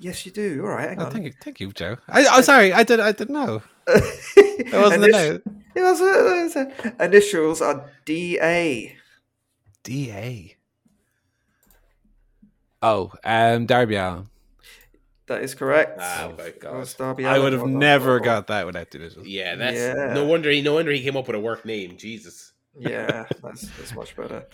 Yes, 0.00 0.26
you 0.26 0.32
do. 0.32 0.62
All 0.64 0.70
right, 0.70 0.88
hang 0.88 1.00
Oh, 1.00 1.04
on. 1.04 1.12
thank 1.12 1.24
you, 1.26 1.32
thank 1.40 1.60
you, 1.60 1.70
Joe. 1.72 1.96
I, 2.08 2.26
I'm 2.26 2.42
sorry. 2.42 2.72
I 2.72 2.82
did. 2.82 2.98
I 2.98 3.12
didn't 3.12 3.34
know. 3.34 3.62
it 3.86 4.66
It 4.66 4.72
wasn't 4.72 5.04
a 5.04 5.08
note. 5.08 5.42
It 5.76 5.80
was 5.82 6.00
a, 6.00 6.04
it 6.04 6.42
was 6.44 6.56
a- 6.56 7.04
initials 7.04 7.62
are 7.62 7.88
DA. 8.04 8.96
Da. 9.84 10.56
Oh, 12.82 13.12
um, 13.24 13.66
Darby 13.66 13.96
Allin. 13.96 14.26
That 15.26 15.42
is 15.42 15.54
correct. 15.54 15.98
Oh, 16.02 16.34
okay. 16.38 16.52
God. 16.60 16.76
was 16.76 16.92
Darby 16.94 17.24
I 17.24 17.38
would 17.38 17.52
have 17.52 17.62
Well 17.62 17.70
never 17.70 18.18
Paul. 18.18 18.24
got 18.26 18.46
that 18.48 18.66
without 18.66 18.90
the 18.90 18.98
initials. 18.98 19.26
Yeah, 19.26 19.56
that's 19.56 19.78
Yeah. 19.78 20.12
no 20.12 20.26
wonder 20.26 20.50
he 20.50 20.60
no 20.60 20.74
wonder 20.74 20.92
he 20.92 21.02
came 21.02 21.16
up 21.16 21.26
with 21.26 21.36
a 21.36 21.40
work 21.40 21.64
name. 21.64 21.96
Jesus. 21.96 22.52
Yeah, 22.78 23.24
that's, 23.42 23.68
that's 23.68 23.94
much 23.94 24.14
better. 24.16 24.44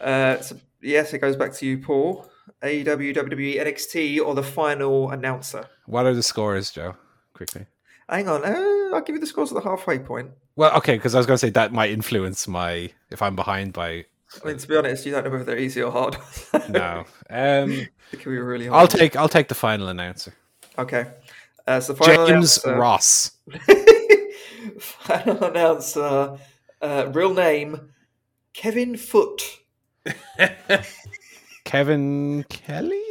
Uh, 0.00 0.40
so 0.40 0.56
yes, 0.82 1.12
it 1.14 1.18
goes 1.18 1.36
back 1.36 1.52
to 1.54 1.66
you, 1.66 1.78
Paul. 1.78 2.28
AEW, 2.62 3.14
WWE, 3.14 3.60
NXT, 3.60 4.20
or 4.24 4.34
the 4.34 4.42
final 4.42 5.10
announcer. 5.10 5.66
What 5.84 6.06
are 6.06 6.14
the 6.14 6.22
scores, 6.22 6.70
Joe? 6.70 6.96
Quickly. 7.34 7.66
Hang 8.08 8.28
on, 8.28 8.44
uh, 8.44 8.94
I'll 8.96 9.02
give 9.02 9.14
you 9.14 9.20
the 9.20 9.26
scores 9.26 9.52
at 9.52 9.62
the 9.62 9.68
halfway 9.68 9.98
point. 9.98 10.30
Well, 10.56 10.74
okay, 10.78 10.94
because 10.96 11.14
I 11.14 11.18
was 11.18 11.26
going 11.26 11.34
to 11.34 11.38
say 11.38 11.50
that 11.50 11.72
might 11.72 11.90
influence 11.90 12.48
my 12.48 12.90
if 13.10 13.20
I'm 13.20 13.36
behind 13.36 13.72
by 13.72 14.06
I 14.42 14.48
mean, 14.48 14.58
to 14.58 14.68
be 14.68 14.76
honest, 14.76 15.06
you 15.06 15.12
don't 15.12 15.24
know 15.24 15.30
whether 15.30 15.44
they're 15.44 15.58
easy 15.58 15.82
or 15.82 15.90
hard. 15.92 16.16
no. 16.68 17.04
Um, 17.30 17.70
it 18.12 18.20
can 18.20 18.32
be 18.32 18.38
really 18.38 18.66
hard. 18.66 18.80
I'll 18.80 18.88
take 18.98 19.16
I'll 19.16 19.28
take 19.28 19.48
the 19.48 19.54
final 19.54 19.88
announcer, 19.88 20.34
Okay. 20.78 21.06
Uh, 21.66 21.80
so 21.80 21.94
the 21.94 21.98
final 22.04 22.26
James 22.26 22.62
announcer, 22.64 22.80
Ross. 22.80 23.30
final 24.80 25.44
announcer, 25.44 26.38
uh, 26.80 27.10
real 27.12 27.34
name, 27.34 27.90
Kevin 28.54 28.96
Foot. 28.96 29.42
Kevin 31.64 32.44
Kelly. 32.48 33.02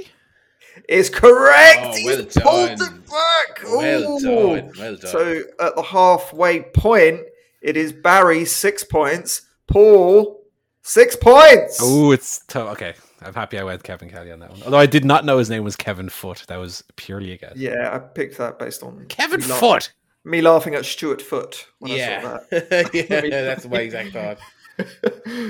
Is 0.87 1.09
correct. 1.09 1.79
Oh, 1.83 1.93
He's 1.95 2.05
well 2.05 2.25
pulled 2.43 2.69
it 2.71 2.79
done. 2.79 3.03
back. 3.09 3.63
Well 3.63 4.19
done. 4.19 4.71
Well 4.77 4.95
done. 4.95 5.11
So 5.11 5.41
at 5.59 5.75
the 5.75 5.81
halfway 5.81 6.61
point, 6.61 7.21
it 7.61 7.75
is 7.77 7.91
Barry 7.91 8.45
six 8.45 8.83
points, 8.83 9.41
Paul 9.67 10.44
six 10.85 11.15
points. 11.15 11.79
Oh, 11.81 12.11
it's 12.11 12.45
to- 12.47 12.69
okay. 12.69 12.93
I'm 13.21 13.33
happy 13.33 13.57
I 13.57 13.63
went 13.63 13.83
Kevin 13.83 14.09
Kelly 14.09 14.31
on 14.31 14.39
that 14.39 14.51
one. 14.51 14.63
Although 14.63 14.77
I 14.77 14.85
did 14.85 15.03
not 15.03 15.25
know 15.25 15.37
his 15.37 15.49
name 15.49 15.63
was 15.63 15.75
Kevin 15.75 16.09
Foot. 16.09 16.43
That 16.47 16.57
was 16.57 16.83
purely 16.95 17.31
a 17.31 17.37
guess. 17.37 17.53
Yeah, 17.55 17.89
I 17.93 17.99
picked 17.99 18.37
that 18.37 18.59
based 18.59 18.83
on 18.83 19.05
Kevin 19.07 19.41
me 19.41 19.47
laugh- 19.47 19.59
Foot. 19.59 19.93
me 20.23 20.41
laughing 20.41 20.75
at 20.75 20.85
Stuart 20.85 21.21
Foot 21.21 21.67
when 21.79 21.91
I 21.91 21.95
saw 21.95 22.01
yeah, 22.01 22.39
that. 22.51 22.89
yeah, 22.93 23.41
that's 23.41 23.65
my 23.65 23.79
exact 23.79 24.11
thought. 24.13 24.37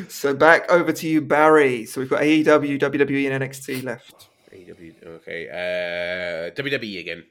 so 0.09 0.33
back 0.33 0.71
over 0.71 0.93
to 0.93 1.07
you, 1.07 1.21
Barry. 1.21 1.85
So 1.85 1.99
we've 1.99 2.09
got 2.09 2.21
AEW, 2.21 2.79
WWE, 2.79 3.31
and 3.31 3.43
NXT 3.43 3.83
left. 3.83 4.29
AEW. 4.53 5.05
Okay. 5.05 5.49
Uh, 5.49 6.51
WWE 6.61 6.99
again. 6.99 7.23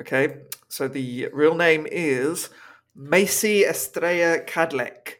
Okay, 0.00 0.38
so 0.68 0.88
the 0.88 1.28
real 1.32 1.54
name 1.54 1.86
is 1.90 2.48
Macy 2.94 3.64
Estrella 3.64 4.40
Cadleck. 4.40 5.16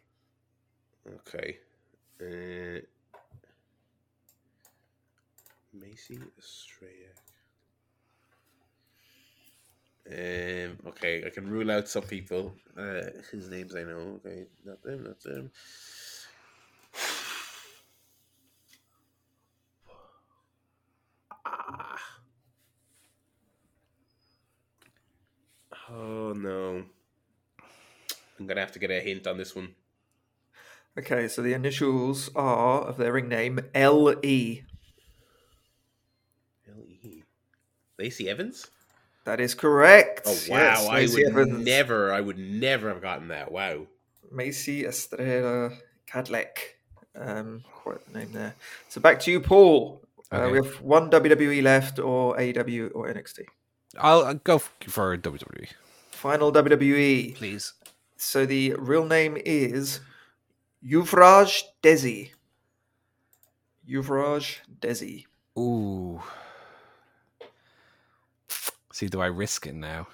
Okay. 1.06 1.58
Uh, 2.20 2.80
Macy 5.72 6.18
Estrella. 6.38 7.14
Um, 10.06 10.78
okay, 10.88 11.24
I 11.24 11.30
can 11.30 11.48
rule 11.48 11.70
out 11.70 11.88
some 11.88 12.02
people. 12.02 12.54
Uh, 12.76 13.02
whose 13.30 13.48
names 13.48 13.74
I 13.74 13.84
know. 13.84 14.20
Okay, 14.24 14.46
not 14.64 14.82
them, 14.82 15.04
not 15.04 15.20
them. 15.20 15.50
Ah. 21.46 21.96
Oh 25.90 26.32
no. 26.36 26.84
I'm 28.38 28.46
gonna 28.46 28.60
have 28.60 28.72
to 28.72 28.78
get 28.78 28.90
a 28.90 29.00
hint 29.00 29.26
on 29.26 29.38
this 29.38 29.54
one. 29.54 29.74
Okay, 30.98 31.28
so 31.28 31.40
the 31.42 31.52
initials 31.54 32.30
are 32.34 32.82
of 32.82 32.96
their 32.96 33.12
ring 33.12 33.28
name 33.28 33.60
L 33.74 34.10
E. 34.24 34.62
L 36.68 36.74
E. 36.82 37.02
L.E. 37.02 37.22
Lacey 37.98 38.28
Evans? 38.28 38.66
That 39.24 39.40
is 39.40 39.54
correct. 39.54 40.22
Oh 40.26 40.30
wow, 40.48 40.56
Yes, 40.56 40.86
I 40.88 40.94
Lacey 40.94 41.24
would 41.24 41.32
Evans. 41.32 41.64
never 41.66 42.12
I 42.12 42.20
would 42.20 42.38
never 42.38 42.88
have 42.88 43.02
gotten 43.02 43.28
that. 43.28 43.52
Wow. 43.52 43.86
Macy 44.32 44.84
Estrella 44.86 45.72
Cadleck. 46.10 46.58
Um, 47.14 47.62
quite 47.72 48.04
the 48.12 48.18
name 48.18 48.32
there. 48.32 48.54
So 48.88 49.00
back 49.00 49.20
to 49.20 49.30
you, 49.30 49.40
Paul. 49.40 50.02
Uh, 50.30 50.48
we 50.50 50.58
have 50.58 50.80
one 50.80 51.10
WWE 51.10 51.60
left, 51.62 51.98
or 51.98 52.36
AEW, 52.36 52.92
or 52.94 53.12
NXT. 53.12 53.40
I'll, 53.98 54.24
I'll 54.24 54.34
go 54.34 54.58
for 54.58 55.18
WWE, 55.18 55.66
Final 56.12 56.52
WWE. 56.52 57.34
please. 57.34 57.72
So 58.16 58.46
the 58.46 58.74
real 58.78 59.04
name 59.04 59.36
is 59.44 59.98
Yuvraj 60.84 61.62
Dhesi. 61.82 62.30
Yuvraj 63.88 64.58
Dhesi. 64.80 65.24
Ooh. 65.58 66.20
See, 68.92 69.08
do 69.08 69.20
I 69.20 69.26
risk 69.26 69.66
it 69.66 69.74
now? 69.74 70.06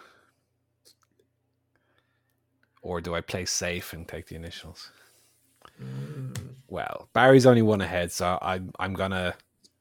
Or 2.82 3.00
do 3.00 3.14
I 3.14 3.20
play 3.20 3.44
safe 3.44 3.92
and 3.92 4.06
take 4.06 4.26
the 4.26 4.36
initials? 4.36 4.90
Mm. 5.82 6.36
Well, 6.68 7.08
Barry's 7.12 7.46
only 7.46 7.62
one 7.62 7.80
ahead, 7.80 8.12
so 8.12 8.38
I'm 8.40 8.70
I'm 8.78 8.94
gonna 8.94 9.34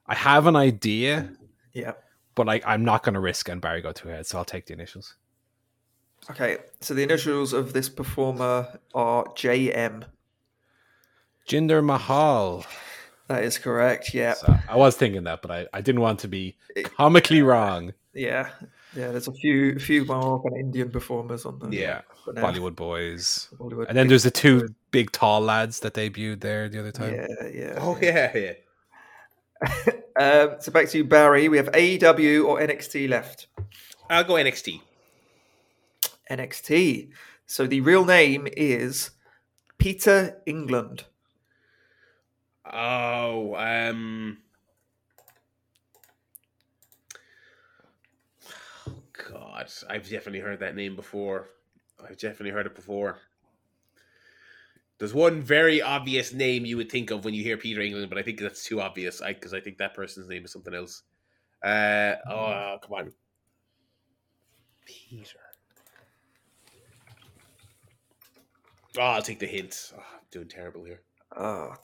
I 0.07 0.15
have 0.15 0.47
an 0.47 0.55
idea, 0.55 1.29
Yeah. 1.73 1.93
but 2.35 2.47
like 2.47 2.63
I'm 2.65 2.83
not 2.83 3.03
gonna 3.03 3.19
risk 3.19 3.47
and 3.49 3.61
Barry 3.61 3.81
go 3.81 3.91
two 3.91 4.09
ahead, 4.09 4.25
so 4.25 4.37
I'll 4.37 4.45
take 4.45 4.65
the 4.65 4.73
initials. 4.73 5.15
Okay. 6.31 6.57
So 6.81 6.93
the 6.95 7.03
initials 7.03 7.53
of 7.53 7.73
this 7.73 7.89
performer 7.89 8.79
are 8.95 9.25
JM. 9.35 10.05
Jinder 11.47 11.83
Mahal. 11.83 12.65
That 13.27 13.43
is 13.43 13.57
correct. 13.57 14.13
Yeah. 14.13 14.33
So 14.33 14.55
I 14.69 14.75
was 14.75 14.95
thinking 14.95 15.23
that, 15.23 15.41
but 15.41 15.51
I, 15.51 15.67
I 15.73 15.81
didn't 15.81 16.01
want 16.01 16.19
to 16.19 16.27
be 16.27 16.55
comically 16.97 17.41
wrong. 17.41 17.93
Yeah. 18.13 18.49
Yeah. 18.95 19.11
There's 19.11 19.27
a 19.27 19.33
few 19.33 19.79
few 19.79 20.05
more 20.05 20.41
kind 20.43 20.53
of 20.55 20.59
Indian 20.59 20.89
performers 20.91 21.45
on 21.45 21.59
the 21.59 21.69
Yeah. 21.75 22.01
but 22.25 22.35
now- 22.35 22.43
Bollywood 22.45 22.75
boys. 22.75 23.49
Bollywood 23.57 23.87
And 23.89 23.97
then 23.97 24.07
there's 24.07 24.23
the 24.23 24.31
two 24.31 24.61
boys. 24.61 24.69
big 24.91 25.11
tall 25.11 25.41
lads 25.41 25.79
that 25.81 25.93
debuted 25.95 26.41
there 26.41 26.69
the 26.69 26.79
other 26.79 26.91
time. 26.91 27.13
Yeah. 27.15 27.47
Yeah. 27.53 27.77
Oh 27.79 27.97
yeah, 28.01 28.35
yeah. 28.37 28.53
Um, 30.17 30.55
so 30.61 30.71
back 30.71 30.87
to 30.89 30.97
you, 30.99 31.03
Barry. 31.03 31.49
We 31.49 31.57
have 31.57 31.69
AEW 31.73 32.45
or 32.47 32.59
NXT 32.61 33.09
left. 33.09 33.47
I'll 34.09 34.23
go 34.23 34.35
NXT. 34.35 34.79
NXT. 36.31 37.09
So 37.45 37.67
the 37.67 37.81
real 37.81 38.05
name 38.05 38.47
is 38.55 39.11
Peter 39.77 40.41
England. 40.45 41.03
Oh, 42.71 43.55
um 43.55 44.37
God, 49.29 49.71
I've 49.89 50.09
definitely 50.09 50.39
heard 50.39 50.59
that 50.59 50.75
name 50.75 50.95
before. 50.95 51.49
I've 52.03 52.17
definitely 52.17 52.51
heard 52.51 52.65
it 52.65 52.75
before. 52.75 53.17
There's 54.97 55.13
one 55.13 55.41
very 55.41 55.81
obvious 55.81 56.33
name 56.33 56.65
you 56.65 56.77
would 56.77 56.91
think 56.91 57.11
of 57.11 57.25
when 57.25 57.33
you 57.33 57.43
hear 57.43 57.57
Peter 57.57 57.81
England, 57.81 58.09
but 58.09 58.17
I 58.17 58.21
think 58.21 58.39
that's 58.39 58.63
too 58.63 58.79
obvious 58.79 59.21
because 59.25 59.53
I, 59.53 59.59
think 59.59 59.77
that 59.77 59.93
person's 59.93 60.29
name 60.29 60.45
is 60.45 60.51
something 60.51 60.73
else. 60.73 61.03
Uh, 61.61 62.15
oh, 62.29 62.77
come 62.81 62.93
on. 62.93 63.11
Peter. 64.85 65.39
Oh, 68.97 69.01
I'll 69.01 69.21
take 69.21 69.39
the 69.39 69.47
hint. 69.47 69.91
Oh, 69.97 69.99
I'm 69.99 70.19
doing 70.31 70.47
terrible 70.47 70.85
here. 70.85 71.01
Uh, 71.35 71.75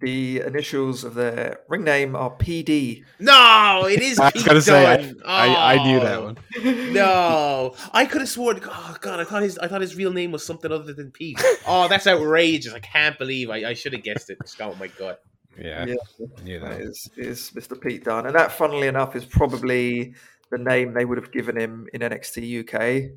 the 0.00 0.40
initials 0.40 1.04
of 1.04 1.14
their 1.14 1.60
ring 1.68 1.84
name 1.84 2.16
are 2.16 2.30
PD. 2.30 3.04
No, 3.18 3.86
it 3.90 4.00
is 4.00 4.18
I 4.20 4.30
was 4.34 4.42
gonna 4.44 4.60
say 4.62 4.86
I, 4.86 4.96
Dunne. 4.96 5.20
I, 5.26 5.74
I 5.74 5.84
knew 5.84 6.00
that 6.00 6.22
one. 6.22 6.38
No, 6.92 7.74
I 7.92 8.04
could 8.06 8.20
have 8.22 8.30
sworn. 8.30 8.60
Oh 8.64 8.96
God, 9.00 9.20
I 9.20 9.24
thought 9.24 9.42
his 9.42 9.58
I 9.58 9.68
thought 9.68 9.80
his 9.80 9.96
real 9.96 10.12
name 10.12 10.32
was 10.32 10.44
something 10.44 10.70
other 10.72 10.92
than 10.92 11.10
Pete. 11.10 11.42
Oh, 11.66 11.88
that's 11.88 12.06
outrageous! 12.06 12.72
I 12.72 12.78
can't 12.80 13.18
believe 13.18 13.50
I, 13.50 13.70
I 13.70 13.74
should 13.74 13.92
have 13.92 14.02
guessed 14.02 14.30
it. 14.30 14.38
Just 14.42 14.58
got 14.58 14.78
my 14.78 14.86
God. 14.88 15.16
Yeah, 15.58 15.84
Yeah. 15.86 15.94
I 16.38 16.42
knew 16.42 16.60
That 16.60 16.78
that. 16.78 16.80
is, 16.80 17.10
is 17.16 17.50
Mr. 17.54 17.78
Pete 17.78 18.04
Dunne. 18.04 18.24
And 18.26 18.34
that, 18.34 18.52
funnily 18.52 18.88
enough, 18.88 19.14
is 19.14 19.26
probably 19.26 20.14
the 20.50 20.56
name 20.56 20.94
they 20.94 21.04
would 21.04 21.18
have 21.18 21.30
given 21.30 21.56
him 21.58 21.86
in 21.92 22.00
NXT 22.00 22.60
UK. 22.74 23.12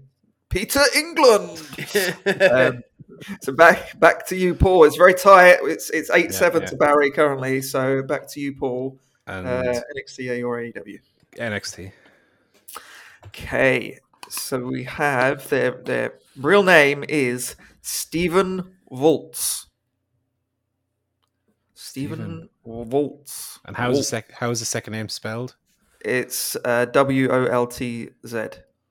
Peter 0.49 0.81
England. 0.95 1.61
Um, 2.41 2.81
so 3.41 3.53
back 3.53 3.99
back 3.99 4.25
to 4.27 4.35
you, 4.35 4.53
Paul. 4.55 4.83
It's 4.85 4.97
very 4.97 5.13
tight. 5.13 5.57
It's 5.63 5.89
it's 5.89 6.09
eight 6.11 6.25
Yeah, 6.31 6.37
seven 6.37 6.61
yeah. 6.63 6.69
to 6.69 6.75
Barry 6.77 7.11
currently. 7.11 7.61
So 7.61 8.01
back 8.03 8.27
to 8.29 8.39
you, 8.39 8.53
Paul. 8.55 8.99
And 9.27 9.47
Uh, 9.47 9.81
NXT 9.97 10.43
or 10.45 10.59
AEW. 10.59 10.99
NXT. 11.37 11.91
Okay, 13.27 13.99
so 14.29 14.59
we 14.59 14.83
have 14.83 15.47
their 15.49 15.71
their 15.71 16.13
real 16.37 16.63
name 16.63 17.03
is 17.09 17.55
Stephen 17.81 18.75
Volts. 18.91 19.67
Stephen 21.73 22.49
Volts. 22.65 23.59
And 23.65 23.75
how 23.75 23.89
is 23.91 23.97
the 23.97 24.01
Volt. 24.01 24.05
sec- 24.05 24.31
how 24.31 24.51
is 24.51 24.59
the 24.59 24.65
second 24.65 24.93
name 24.93 25.09
spelled? 25.09 25.55
It's 26.01 26.55
uh, 26.63 26.85
W 26.85 27.29
O 27.31 27.45
L 27.45 27.67
T 27.67 28.09
Z. 28.27 28.47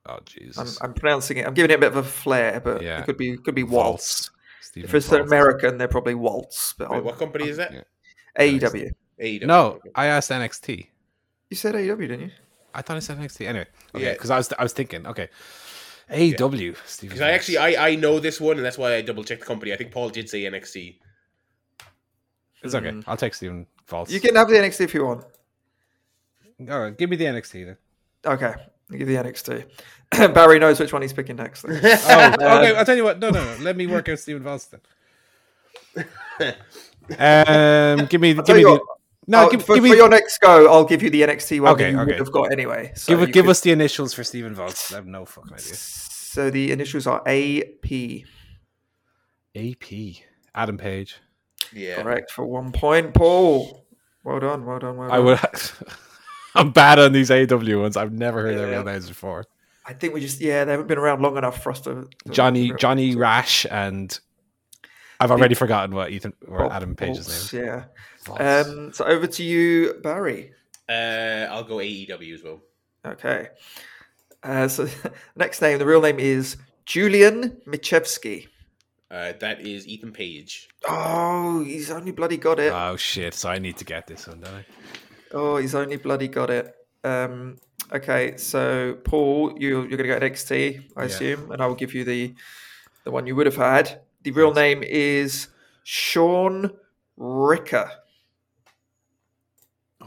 Oh 0.06 0.14
I'm 0.16 0.20
Jesus. 0.26 0.78
I'm 0.82 0.93
pronouncing 0.94 1.39
it. 1.39 1.47
I'm 1.47 1.55
giving 1.55 1.70
it 1.70 1.74
a 1.74 1.78
bit 1.78 1.89
of 1.93 1.97
a 1.97 2.02
flair, 2.02 2.60
but 2.60 2.82
Yeah. 2.82 3.01
it 3.01 3.06
could 3.06 3.16
be 3.16 3.36
could 3.39 3.55
be 3.55 3.62
Waltz. 3.62 4.31
Stephen 4.60 4.89
If 4.89 4.94
it's 4.94 5.09
Waltz. 5.10 5.26
American, 5.26 5.78
they're 5.78 5.89
probably 5.89 6.14
Waltz. 6.14 6.74
But 6.76 6.90
Wait, 6.90 7.02
what 7.05 7.18
company 7.18 7.48
is 7.48 7.56
that? 7.56 7.72
Yeah. 7.72 7.82
AEW. 8.39 8.93
AEW. 9.20 9.47
No, 9.47 9.81
I 9.94 10.06
asked 10.06 10.31
NXT. 10.31 10.89
You 11.51 11.56
said 11.56 11.74
AEW, 11.74 11.98
didn't 12.09 12.20
you? 12.20 12.31
I 12.74 12.82
thought 12.82 12.97
I 12.97 13.01
said 13.01 13.18
NXT. 13.18 13.47
Anyway, 13.47 13.66
okay, 13.94 14.05
Yeah. 14.05 14.12
because 14.12 14.31
I 14.31 14.36
was 14.36 14.52
I 14.59 14.62
was 14.62 14.72
thinking, 14.72 15.06
okay, 15.06 15.28
AEW. 16.10 16.76
Stephen 16.86 17.14
Because 17.14 17.20
I 17.22 17.31
actually 17.31 17.59
I, 17.59 17.90
I 17.90 17.94
know 17.94 18.18
this 18.18 18.40
one, 18.40 18.56
and 18.56 18.66
that's 18.66 18.76
why 18.76 18.94
I 18.97 19.01
double 19.02 19.24
checked 19.24 19.40
the 19.40 19.47
company. 19.47 19.72
I 19.72 19.76
think 19.76 19.90
Paul 19.93 20.10
did 20.10 20.28
say 20.28 20.43
NXT. 20.43 20.98
it's 22.62 22.74
okay. 22.74 22.89
Mm. 22.90 23.05
I'll 23.06 23.16
take 23.16 23.35
Stephen 23.35 23.66
False. 23.86 24.10
You 24.10 24.20
can 24.20 24.35
have 24.35 24.48
the 24.48 24.56
NXT 24.56 24.81
if 24.82 24.94
you 24.94 25.06
want. 25.06 25.24
All 26.70 26.81
right, 26.82 26.97
give 26.97 27.09
me 27.10 27.16
the 27.16 27.24
NXT 27.24 27.64
then. 27.66 27.76
Okay, 28.26 28.55
I'll 28.94 28.98
give 28.98 29.08
you 29.08 29.16
the 29.16 29.24
NXT. 29.24 30.34
Barry 30.34 30.58
knows 30.60 30.78
which 30.78 30.92
one 30.92 31.02
he's 31.02 31.12
picking 31.12 31.36
next. 31.36 31.64
Oh, 31.68 31.68
okay. 31.74 32.76
I'll 32.76 32.84
tell 32.84 32.96
you 32.96 33.04
what. 33.04 33.18
No, 33.18 33.30
no, 33.30 33.44
no. 33.44 33.62
Let 33.62 33.76
me 33.76 33.86
work 33.88 34.08
out 34.08 34.18
Stephen 34.18 34.42
False 34.42 34.66
then. 34.66 34.80
Um, 37.06 38.06
give 38.06 38.18
me, 38.22 38.34
I'll 38.34 38.42
give 38.42 38.56
me 38.56 38.62
you 38.62 38.78
the. 38.78 38.80
No, 39.26 39.50
give, 39.50 39.62
for, 39.62 39.74
give 39.74 39.84
me. 39.84 39.90
for 39.90 39.96
your 39.96 40.08
next 40.08 40.38
go, 40.38 40.72
I'll 40.72 40.86
give 40.86 41.02
you 41.02 41.10
the 41.10 41.20
NXT 41.20 41.60
one 41.60 41.72
Okay, 41.74 41.84
that 41.84 41.90
you 41.90 41.98
okay. 41.98 42.12
would 42.12 42.18
have 42.18 42.32
got 42.32 42.50
anyway. 42.50 42.92
So 42.94 43.14
give 43.14 43.30
give 43.30 43.44
could- 43.44 43.50
us 43.50 43.60
the 43.60 43.72
initials 43.72 44.14
for 44.14 44.24
Stephen 44.24 44.54
False. 44.54 44.90
I 44.90 44.96
have 44.96 45.06
no 45.06 45.26
fucking 45.26 45.52
idea. 45.52 45.74
So 45.74 46.48
the 46.48 46.72
initials 46.72 47.06
are 47.06 47.20
AP. 47.26 48.22
AP. 49.54 50.22
Adam 50.54 50.78
Page. 50.78 51.18
Yeah. 51.74 52.00
Correct 52.02 52.30
for 52.30 52.46
one 52.46 52.72
point, 52.72 53.12
Paul. 53.12 53.84
Well 54.24 54.40
done, 54.40 54.64
well 54.64 54.78
done, 54.78 54.96
well 54.96 55.08
done. 55.08 55.16
I 55.16 55.20
would. 55.20 55.38
I'm 56.56 56.70
bad 56.70 56.98
on 56.98 57.12
these 57.12 57.31
AW 57.31 57.81
ones. 57.81 57.97
I've 57.97 58.12
never 58.12 58.43
heard 58.43 58.59
their 58.59 58.68
real 58.68 58.85
names 58.85 59.09
before. 59.09 59.44
I 59.86 59.93
think 59.93 60.14
we 60.14 60.20
just 60.20 60.40
yeah, 60.40 60.64
they 60.64 60.70
haven't 60.70 60.86
been 60.86 60.98
around 60.98 61.20
long 61.20 61.36
enough 61.36 61.62
for 61.62 61.70
us 61.70 61.81
to. 61.82 62.09
to- 62.24 62.32
Johnny 62.32 62.68
to- 62.70 62.76
Johnny 62.76 63.14
Rash 63.16 63.66
and 63.70 64.18
I've 65.20 65.31
already 65.31 65.55
forgotten 65.55 65.94
what 65.94 66.10
Ethan 66.10 66.32
or 66.48 66.59
Bob 66.59 66.72
Adam 66.72 66.97
Page's 66.97 67.26
Bolts, 67.26 67.52
name. 67.52 67.64
Yeah. 67.64 67.85
False. 68.18 68.40
Um. 68.68 68.93
So 68.93 69.05
over 69.05 69.26
to 69.26 69.43
you, 69.43 69.94
Barry. 70.02 70.52
Uh, 70.89 71.47
I'll 71.51 71.64
go 71.64 71.76
AEW 71.76 72.35
as 72.35 72.43
well. 72.43 72.60
Okay. 73.06 73.48
Uh, 74.43 74.68
so 74.68 74.86
next 75.36 75.60
name, 75.62 75.78
the 75.78 75.86
real 75.86 76.01
name 76.02 76.18
is 76.18 76.56
Julian 76.85 77.60
Michevsky. 77.66 78.48
Uh, 79.10 79.32
that 79.40 79.60
is 79.60 79.86
Ethan 79.86 80.12
Page. 80.12 80.68
Oh, 80.89 81.62
he's 81.62 81.90
only 81.90 82.10
bloody 82.10 82.36
got 82.36 82.59
it. 82.59 82.72
oh 82.72 82.97
shit! 82.97 83.35
So 83.35 83.48
I 83.48 83.59
need 83.59 83.76
to 83.76 83.85
get 83.85 84.06
this 84.06 84.26
one, 84.26 84.40
don't 84.40 84.55
I? 84.55 84.64
Oh, 85.35 85.56
he's 85.56 85.74
only 85.74 85.97
bloody 85.97 86.28
got 86.28 86.48
it. 86.51 86.74
Um, 87.02 87.59
okay, 87.93 88.36
so 88.36 88.94
Paul, 89.05 89.55
you 89.59 89.82
you're 89.82 89.98
gonna 89.98 90.09
go 90.09 90.19
NXT, 90.27 90.93
I 90.97 91.01
Yeah. 91.01 91.06
assume, 91.06 91.51
and 91.52 91.61
I 91.61 91.66
will 91.66 91.74
give 91.74 91.93
you 91.93 92.05
the 92.05 92.35
the 93.05 93.11
one 93.11 93.27
you 93.27 93.35
would 93.36 93.47
have 93.47 93.56
had. 93.56 94.01
The 94.23 94.31
real 94.31 94.55
name 94.55 94.82
is 94.82 95.48
Sean 95.82 96.70
Ricker. 97.19 97.90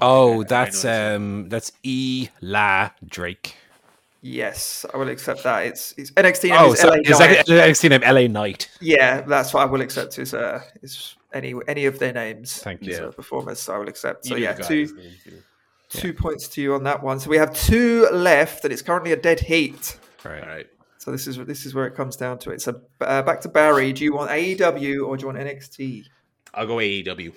Oh, 0.01 0.39
I- 0.39 0.41
I 0.41 0.43
that's 0.45 0.85
um, 0.85 1.49
that's 1.49 1.71
E 1.83 2.29
La 2.41 2.89
Drake. 3.05 3.55
Yes, 4.21 4.85
I 4.93 4.97
will 4.97 5.09
accept 5.09 5.43
that. 5.43 5.65
It's 5.67 5.93
it's 5.97 6.11
NXT 6.11 6.49
name 6.49 6.57
Oh, 6.59 6.73
is 6.73 6.79
so 6.79 6.87
LA 6.89 6.95
is 7.03 7.19
Knight. 7.19 7.45
that 7.45 7.47
NXT 7.47 7.89
name 7.89 8.01
LA 8.01 8.27
Knight? 8.27 8.69
Yeah, 8.81 9.21
that's 9.21 9.53
what 9.53 9.61
I 9.61 9.65
will 9.65 9.81
accept. 9.81 10.17
Is 10.19 10.33
uh, 10.33 10.61
is 10.81 11.15
any 11.37 11.53
any 11.67 11.85
of 11.85 11.99
their 11.99 12.13
names? 12.13 12.57
Thank 12.57 12.83
you. 12.83 12.93
as 12.93 12.99
a 12.99 13.11
performers, 13.11 13.67
I 13.69 13.77
will 13.77 13.87
accept. 13.87 14.25
So 14.25 14.35
You 14.35 14.43
yeah, 14.43 14.51
knew 14.51 14.57
the 14.57 14.63
two 14.63 14.85
guy's 14.85 14.93
name, 14.95 15.11
too. 15.23 15.41
two 15.89 16.13
points 16.13 16.47
to 16.49 16.61
you 16.61 16.73
on 16.73 16.83
that 16.83 17.01
one. 17.03 17.19
So 17.19 17.29
we 17.29 17.37
have 17.37 17.53
two 17.53 18.07
left, 18.11 18.63
and 18.63 18.73
it's 18.73 18.81
currently 18.81 19.11
a 19.13 19.17
dead 19.17 19.39
heat. 19.41 19.97
Right. 20.25 20.41
All 20.43 20.49
right. 20.49 20.67
So 20.97 21.11
this 21.11 21.25
is 21.27 21.37
this 21.37 21.65
is 21.65 21.73
where 21.73 21.87
it 21.87 21.95
comes 21.95 22.17
down 22.17 22.39
to 22.39 22.51
it. 22.51 22.61
So 22.61 22.81
uh, 22.99 23.21
back 23.21 23.39
to 23.41 23.49
Barry. 23.49 23.93
Do 23.93 24.03
you 24.03 24.13
want 24.13 24.29
AEW 24.29 25.07
or 25.07 25.15
do 25.15 25.21
you 25.21 25.27
want 25.27 25.37
NXT? 25.37 26.03
I'll 26.53 26.67
go 26.67 26.75
AEW. 26.77 27.33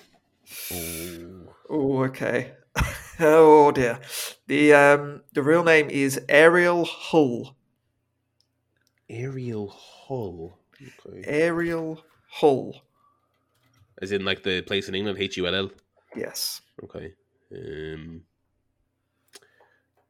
Oh, 1.69 2.03
okay. 2.05 2.53
oh 3.21 3.71
dear. 3.71 4.01
The 4.49 4.73
um 4.75 5.23
the 5.33 5.43
real 5.43 5.63
name 5.63 5.89
is 5.89 6.21
Ariel 6.29 6.85
Hull. 6.85 7.55
Ariel 9.09 9.69
Hull. 9.69 10.59
Okay. 11.07 11.23
Ariel 11.27 12.03
Hull. 12.29 12.83
As 14.01 14.13
in, 14.13 14.25
like 14.25 14.43
the 14.43 14.63
place 14.63 14.89
in 14.89 14.95
England, 14.95 15.19
H 15.19 15.37
U 15.37 15.47
L 15.47 15.55
L. 15.55 15.71
Yes. 16.17 16.63
Okay. 16.83 17.13
Um, 17.55 18.23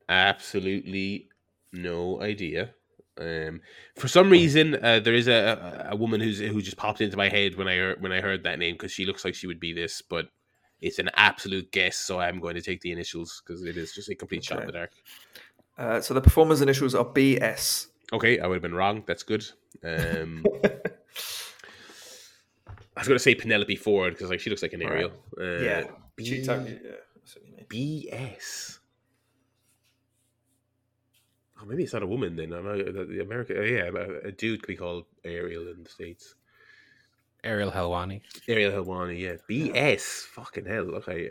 absolutely 0.09 1.29
no 1.73 2.21
idea. 2.23 2.75
Um, 3.19 3.61
for 3.97 4.09
some 4.09 4.31
reason, 4.31 4.83
uh, 4.83 5.01
there 5.01 5.15
is 5.15 5.29
a, 5.29 5.89
a 5.91 5.97
woman 5.97 6.21
who's 6.21 6.39
who 6.39 6.63
just 6.63 6.77
popped 6.77 7.01
into 7.01 7.17
my 7.17 7.29
head 7.29 7.57
when 7.57 7.69
I 7.69 7.77
heard 7.77 8.03
when 8.03 8.13
I 8.13 8.21
heard 8.21 8.45
that 8.45 8.59
name 8.59 8.75
because 8.75 8.93
she 8.93 9.05
looks 9.05 9.25
like 9.25 9.35
she 9.35 9.47
would 9.47 9.61
be 9.61 9.73
this, 9.73 10.01
but 10.01 10.29
it's 10.81 10.99
an 10.99 11.11
absolute 11.15 11.71
guess. 11.71 11.97
So 11.99 12.21
I'm 12.21 12.41
going 12.41 12.55
to 12.55 12.63
take 12.63 12.81
the 12.81 12.93
initials 12.93 13.43
because 13.45 13.63
it 13.65 13.77
is 13.77 13.95
just 13.95 14.09
a 14.09 14.15
complete 14.15 14.45
shot 14.45 14.61
in 14.61 14.67
the 14.67 14.73
dark. 14.73 14.93
Uh, 15.77 16.01
so 16.01 16.15
the 16.15 16.21
performers' 16.21 16.63
initials 16.63 16.95
are 16.95 17.05
BS. 17.05 17.89
Okay, 18.13 18.39
I 18.39 18.47
would 18.47 18.55
have 18.55 18.63
been 18.63 18.75
wrong. 18.75 19.05
That's 19.07 19.23
good. 19.23 19.47
Um, 19.83 20.45
I 23.01 23.03
was 23.03 23.09
going 23.09 23.17
to 23.17 23.23
say 23.23 23.35
Penelope 23.35 23.77
Ford 23.77 24.13
because 24.13 24.29
like 24.29 24.41
she 24.41 24.51
looks 24.51 24.61
like 24.61 24.75
an 24.75 24.81
Right. 24.81 24.91
Ariel. 24.93 25.13
Uh, 25.41 25.45
yeah. 25.65 25.85
B- 26.17 26.25
She 26.27 26.45
totally, 26.45 26.73
yeah. 26.85 26.91
that's 27.17 27.35
what 27.35 27.47
you 27.47 27.57
mean. 27.57 27.67
BS. 28.11 28.79
Oh, 31.59 31.65
maybe 31.65 31.83
it's 31.83 31.95
not 31.95 32.03
a 32.03 32.07
woman 32.07 32.37
then. 32.37 32.53
I'm 32.53 32.63
not, 32.67 32.77
the 32.77 33.07
the 33.07 33.21
America, 33.23 33.55
oh, 33.59 33.63
yeah, 33.63 33.85
a, 33.89 34.29
a 34.29 34.33
dude 34.33 34.61
could 34.63 34.67
be 34.69 34.77
called 34.77 35.07
Ariel 35.25 35.69
in 35.69 35.83
the 35.83 35.89
states. 35.89 36.35
Ariel 37.43 37.71
Helwani. 37.71 38.21
Ariel 38.49 38.85
Helwani, 38.85 39.19
yeah. 39.19 39.37
BS. 39.49 40.03
Fucking 40.27 40.67
hell. 40.67 40.91
Okay. 40.97 41.31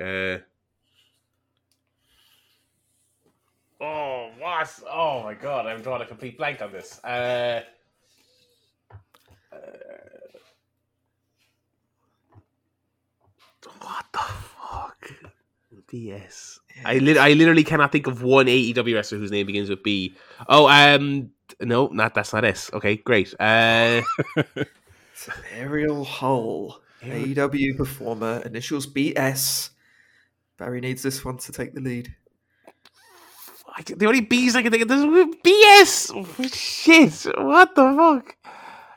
Uh, 3.80 3.84
oh, 3.84 4.32
what? 4.40 4.80
Oh 4.90 5.22
my 5.22 5.36
god, 5.36 5.68
I'm 5.68 5.84
drawing 5.84 6.02
a 6.02 6.06
complete 6.08 6.36
blank 6.36 6.64
on 6.64 6.72
this. 6.72 7.00
Uh, 7.04 7.62
uh, 9.52 9.56
what 13.82 14.06
the 14.12 14.20
fuck? 14.20 15.12
BS. 15.91 16.60
I 16.86 16.98
lit- 17.00 17.18
I 17.18 17.34
literally 17.34 17.64
cannot 17.64 17.91
think 17.91 18.08
of 18.08 18.22
one 18.22 18.46
AEW 18.48 18.94
wrestler 18.96 19.18
whose 19.18 19.32
name 19.32 19.48
begins 19.48 19.70
with 19.70 19.84
B. 19.84 20.16
Oh, 20.48 20.68
um, 20.68 21.32
no, 21.60 21.88
not 21.88 22.14
that's 22.14 22.34
not 22.34 22.46
S. 22.46 22.70
Okay, 22.74 22.98
great. 22.98 23.34
Uh, 23.40 24.02
Ariel 25.56 26.04
Hull, 26.04 26.80
AEW 27.02 27.76
performer, 27.78 28.41
initials 28.46 28.88
BS. 28.88 29.72
Barry 30.58 30.82
needs 30.82 31.02
this 31.02 31.24
one 31.26 31.38
to 31.38 31.52
take 31.52 31.74
the 31.74 31.82
lead. 31.82 32.14
Can- 33.86 33.98
the 33.98 34.08
only 34.08 34.22
B's 34.22 34.56
I 34.56 34.62
can 34.62 34.72
think 34.72 34.84
of 34.84 34.90
this 34.90 35.00
is 35.02 35.36
BS. 35.44 36.54
Shit, 36.54 37.34
what 37.38 37.74
the 37.76 37.94
fuck? 37.96 38.36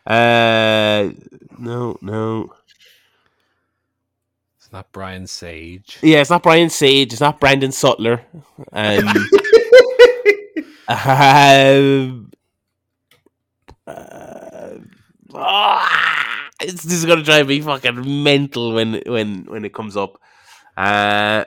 Uh, 0.04 1.10
no, 1.58 1.96
no. 2.02 2.52
It's 4.72 4.76
not 4.78 4.92
Brian 4.92 5.26
Sage. 5.26 5.98
Yeah, 6.00 6.22
it's 6.22 6.30
not 6.30 6.42
Brian 6.42 6.70
Sage. 6.70 7.12
It's 7.12 7.20
not 7.20 7.38
Brandon 7.38 7.72
Sutler. 7.72 8.22
Um, 8.72 9.06
um, 10.88 12.30
uh, 13.86 14.70
ah, 15.34 16.48
it's, 16.62 16.84
this 16.84 16.94
is 16.94 17.04
gonna 17.04 17.22
drive 17.22 17.48
me 17.48 17.60
fucking 17.60 18.24
mental 18.24 18.72
when 18.72 19.02
when 19.04 19.44
when 19.44 19.66
it 19.66 19.74
comes 19.74 19.94
up. 19.94 20.18
Uh, 20.74 21.44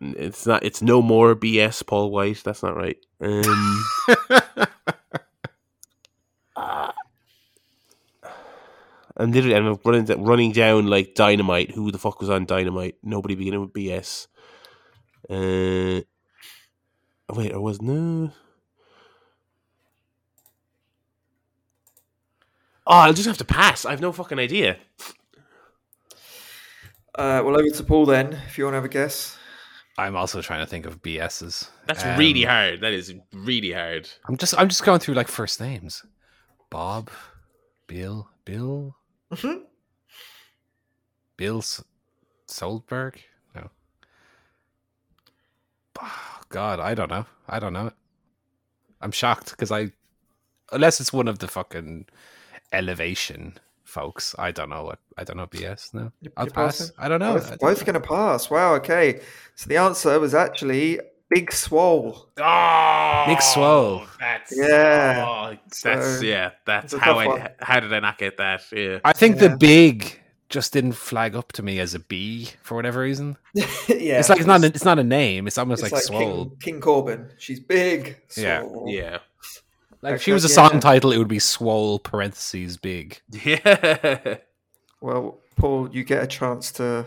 it's 0.00 0.46
not. 0.46 0.62
It's 0.62 0.82
no 0.82 1.02
more 1.02 1.34
BS. 1.34 1.84
Paul 1.84 2.12
White. 2.12 2.44
That's 2.44 2.62
not 2.62 2.76
right. 2.76 2.98
Um, 3.20 3.84
uh, 6.54 6.92
I'm 9.16 9.30
literally 9.32 9.54
I'm 9.56 9.78
running 9.84 10.24
running 10.24 10.52
down 10.52 10.86
like 10.88 11.14
dynamite. 11.14 11.70
Who 11.72 11.90
the 11.92 11.98
fuck 11.98 12.20
was 12.20 12.30
on 12.30 12.46
dynamite? 12.46 12.96
Nobody 13.02 13.34
beginning 13.34 13.60
with 13.60 13.72
BS. 13.72 14.26
Uh, 15.30 16.02
wait, 17.32 17.52
or 17.52 17.60
was 17.60 17.80
no. 17.80 18.32
Oh, 22.86 22.92
I'll 22.98 23.14
just 23.14 23.26
have 23.26 23.38
to 23.38 23.44
pass. 23.44 23.84
I 23.86 23.90
have 23.92 24.00
no 24.00 24.12
fucking 24.12 24.38
idea. 24.38 24.76
Uh, 27.14 27.40
well, 27.44 27.58
over 27.58 27.68
to 27.70 27.82
Paul 27.84 28.04
then, 28.06 28.32
if 28.46 28.58
you 28.58 28.64
want 28.64 28.72
to 28.72 28.76
have 28.78 28.84
a 28.84 28.88
guess. 28.88 29.38
I'm 29.96 30.16
also 30.16 30.42
trying 30.42 30.60
to 30.60 30.66
think 30.66 30.86
of 30.86 31.00
BSs. 31.02 31.68
That's 31.86 32.04
Um, 32.04 32.18
really 32.18 32.42
hard. 32.42 32.80
That 32.80 32.92
is 32.92 33.14
really 33.32 33.72
hard. 33.72 34.08
I'm 34.28 34.36
just 34.36 34.58
I'm 34.58 34.68
just 34.68 34.84
going 34.84 34.98
through 34.98 35.14
like 35.14 35.28
first 35.28 35.60
names. 35.60 36.04
Bob, 36.68 37.10
Bill, 37.86 38.28
Bill, 38.44 38.96
Mhm. 39.34 39.62
Bill 41.36 41.58
S- 41.58 41.82
Soldberg. 42.46 43.20
No. 43.54 43.70
Oh, 46.00 46.40
God, 46.48 46.80
I 46.80 46.94
don't 46.94 47.10
know. 47.10 47.26
I 47.48 47.58
don't 47.58 47.72
know. 47.72 47.90
I'm 49.00 49.10
shocked 49.12 49.50
because 49.50 49.70
I, 49.72 49.92
unless 50.72 51.00
it's 51.00 51.12
one 51.12 51.28
of 51.28 51.38
the 51.40 51.48
fucking 51.48 52.06
elevation 52.72 53.58
folks. 53.84 54.34
I 54.38 54.50
don't 54.50 54.70
know 54.70 54.84
what. 54.84 54.98
I 55.18 55.24
don't 55.24 55.36
know 55.36 55.46
BS. 55.46 55.94
No, 55.94 56.12
I'll 56.36 56.46
you're 56.46 56.52
pass. 56.52 56.78
passing? 56.78 56.94
I 56.98 57.08
don't 57.08 57.20
know. 57.20 57.34
Both, 57.34 57.58
both 57.60 57.84
going 57.84 57.94
to 57.94 58.00
pass. 58.00 58.50
Wow, 58.50 58.74
okay. 58.74 59.20
So 59.54 59.68
the 59.68 59.76
answer 59.76 60.18
was 60.18 60.34
actually 60.34 61.00
Big 61.30 61.50
Swole. 61.52 62.28
Oh, 62.38 63.24
Nick 63.28 63.40
Swole. 63.42 64.02
That's 64.20 64.52
Yeah. 64.56 65.24
oh, 65.26 65.56
that's 65.82 66.18
So, 66.18 66.20
yeah. 66.24 66.50
That's 66.66 66.94
how 66.94 67.18
I. 67.18 67.26
one. 67.26 67.48
How 67.60 67.80
did 67.80 67.92
I 67.92 68.00
not 68.00 68.18
get 68.18 68.36
that? 68.38 68.62
Yeah. 68.72 68.98
I 69.04 69.12
think 69.12 69.36
Yeah. 69.40 69.48
the 69.48 69.56
big 69.56 70.20
just 70.50 70.72
didn't 70.72 70.92
flag 70.92 71.34
up 71.34 71.50
to 71.52 71.62
me 71.62 71.80
as 71.80 71.94
a 71.94 71.98
B 71.98 72.50
for 72.62 72.74
whatever 72.76 73.00
reason. 73.00 73.36
yeah, 73.54 73.64
it's 73.88 74.28
like 74.28 74.38
it's 74.38 74.46
not. 74.46 74.62
A, 74.62 74.66
it's 74.66 74.84
not 74.84 74.98
a 74.98 75.04
name. 75.04 75.46
It's 75.46 75.58
almost 75.58 75.82
it's 75.82 75.90
like, 75.92 75.98
like 75.98 76.04
swole. 76.04 76.44
King, 76.46 76.56
King 76.60 76.80
Corbin. 76.80 77.30
She's 77.38 77.58
big. 77.60 78.18
Yeah. 78.36 78.60
Swole. 78.62 78.86
Yeah. 78.88 79.18
Like 80.02 80.14
if 80.16 80.22
she 80.22 80.32
was 80.32 80.44
a 80.44 80.48
Yeah. 80.48 80.54
song 80.68 80.80
title, 80.80 81.10
it 81.10 81.18
would 81.18 81.28
be 81.28 81.38
swole 81.38 81.98
parentheses 81.98 82.76
big. 82.76 83.20
Yeah. 83.44 84.36
Well, 85.00 85.40
Paul, 85.56 85.90
you 85.92 86.02
get 86.02 86.22
a 86.22 86.26
chance 86.26 86.72
to. 86.72 87.04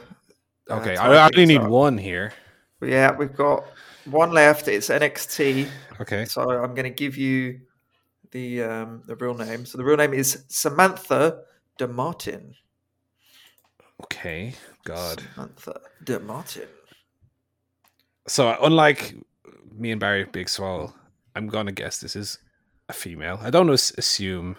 uh, 0.70 0.74
Okay, 0.76 0.96
I, 0.98 1.14
I 1.26 1.30
only 1.34 1.48
need 1.48 1.62
up. 1.62 1.70
one 1.70 1.98
here. 1.98 2.32
Yeah, 2.80 3.16
we've 3.16 3.36
got 3.36 3.64
one 4.10 4.32
left. 4.32 4.68
It's 4.68 4.90
NXT. 4.90 5.68
Okay. 6.02 6.26
So 6.26 6.42
I'm 6.50 6.74
going 6.76 6.84
to 6.84 6.90
give 6.90 7.18
you 7.18 7.60
the 8.32 8.64
um, 8.64 9.04
the 9.08 9.16
real 9.16 9.34
name. 9.34 9.66
So 9.66 9.78
the 9.78 9.84
real 9.84 9.98
name 9.98 10.14
is 10.14 10.44
Samantha 10.48 11.42
DeMartin. 11.80 12.54
Okay. 14.04 14.54
God. 14.84 15.24
Samantha 15.34 15.82
DeMartin. 16.04 16.68
So 18.28 18.56
unlike 18.62 19.16
me 19.78 19.92
and 19.92 20.00
Barry 20.00 20.26
Big 20.26 20.50
Swole, 20.50 20.94
I'm 21.36 21.48
gonna 21.48 21.72
guess 21.72 22.00
this 22.00 22.16
is 22.16 22.40
a 22.90 22.94
female. 22.94 23.40
I 23.42 23.50
don't 23.50 23.70
as- 23.70 23.94
assume 23.98 24.58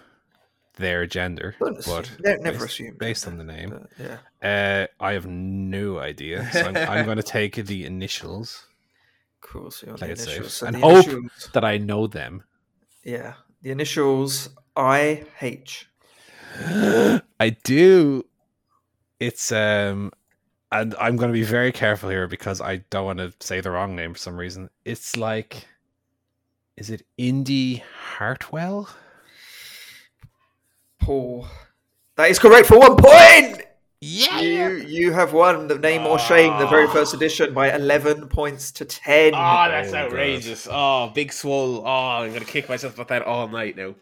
their 0.77 1.07
gender, 1.07 1.55
Don't 1.59 1.85
but 1.85 2.09
assume- 2.09 2.43
never 2.43 2.59
based, 2.61 2.65
assume 2.65 2.97
based 2.99 3.27
on 3.27 3.37
the 3.37 3.45
name. 3.45 3.71
But, 3.99 4.19
yeah, 4.43 4.81
Uh, 4.81 4.87
I 5.05 5.13
have 5.13 5.27
no 5.27 5.99
idea. 5.99 6.49
So 6.53 6.61
I'm, 6.67 6.77
I'm 6.77 7.05
going 7.05 7.17
to 7.23 7.23
take 7.23 7.57
the 7.57 7.85
initials 7.85 8.65
cool. 9.49 9.71
So 9.71 9.95
Play 9.95 10.11
it 10.13 10.19
safe. 10.19 10.51
So 10.51 10.67
And 10.67 10.77
hope- 10.77 11.07
initials, 11.07 11.51
that 11.55 11.65
I 11.65 11.79
know 11.79 12.07
them. 12.07 12.43
yeah, 13.05 13.35
the 13.63 13.71
initials 13.71 14.51
I 14.77 15.25
H. 15.41 15.89
I 17.41 17.57
do. 17.65 18.25
It's 19.21 19.51
um 19.53 20.13
and 20.71 20.95
I'm 21.01 21.17
going 21.17 21.31
to 21.31 21.33
be 21.33 21.45
very 21.45 21.73
careful 21.73 22.11
here 22.11 22.27
because 22.29 22.61
I 22.61 22.77
don't 22.91 23.07
want 23.07 23.19
to 23.21 23.33
say 23.41 23.61
the 23.63 23.71
wrong 23.71 23.97
name 23.97 24.13
for 24.13 24.19
some 24.19 24.37
reason. 24.37 24.69
It's 24.85 25.17
like, 25.17 25.67
is 26.77 26.91
it 26.91 27.07
Indi 27.17 27.83
Hartwell? 28.17 28.91
Paul. 31.01 31.47
That 32.17 32.31
is 32.31 32.39
correct 32.39 32.67
for 32.67 32.79
one 32.79 32.97
point. 32.97 33.63
Yeah. 34.01 34.41
You 34.41 34.77
you 34.77 35.13
have 35.13 35.33
won 35.33 35.67
the 35.67 35.77
name 35.79 36.07
or 36.07 36.15
ah. 36.15 36.17
shame 36.19 36.57
the 36.59 36.67
very 36.69 36.87
first 36.89 37.15
edition 37.15 37.53
by 37.53 37.75
eleven 37.75 38.29
points 38.29 38.71
to 38.73 38.85
ten. 38.85 39.35
Oh, 39.35 39.67
that's 39.69 39.89
Oh, 39.89 39.93
God. 39.93 40.05
outrageous. 40.07 40.69
Oh, 40.71 41.11
big 41.15 41.33
swole. 41.33 41.83
Oh, 41.85 42.23
I'm 42.23 42.29
going 42.31 42.45
to 42.45 42.47
kick 42.47 42.69
myself 42.69 42.95
about 42.95 43.09
that 43.09 43.23
all 43.23 43.49
night 43.49 43.77
now. 43.77 43.95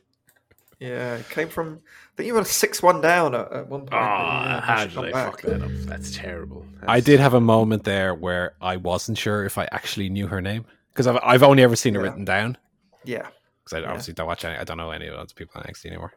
Yeah, 0.79 1.17
it 1.17 1.29
came 1.31 1.49
from. 1.49 1.81
I 1.87 2.17
think 2.17 2.27
you 2.27 2.35
were 2.35 2.45
six 2.45 2.83
one 2.83 3.01
down 3.01 3.35
at, 3.35 3.51
at 3.51 3.69
one 3.69 3.81
point. 3.81 3.95
Oh, 3.95 3.97
yeah, 3.97 4.61
how 4.61 4.85
did 4.87 4.99
I 4.99 5.11
come 5.13 5.31
fuck 5.31 5.41
that 5.43 5.63
up? 5.63 5.71
That's 5.87 6.15
terrible. 6.15 6.67
I 6.87 7.01
did 7.01 7.19
have 7.19 7.33
a 7.33 7.41
moment 7.41 7.85
there 7.85 8.15
where 8.15 8.55
I 8.61 8.77
wasn't 8.77 9.17
sure 9.17 9.45
if 9.47 9.57
I 9.57 9.67
actually 9.73 10.11
knew 10.11 10.27
her 10.27 10.43
name 10.43 10.67
because 10.93 11.07
I've, 11.07 11.19
I've 11.23 11.43
only 11.43 11.63
ever 11.63 11.77
seen 11.77 11.95
it 11.95 11.99
Yeah. 11.99 12.05
written 12.05 12.25
down 12.27 12.59
Yeah, 13.05 13.29
because 13.65 13.73
I 13.79 13.81
Yeah. 13.81 13.89
obviously 13.89 14.13
don't 14.13 14.27
watch 14.27 14.45
any. 14.45 14.59
I 14.59 14.65
don't 14.65 14.77
know 14.77 14.91
any 14.91 15.07
of 15.07 15.17
those 15.17 15.33
people 15.33 15.59
on 15.59 15.65
NXT 15.67 15.87
anymore. 15.87 16.13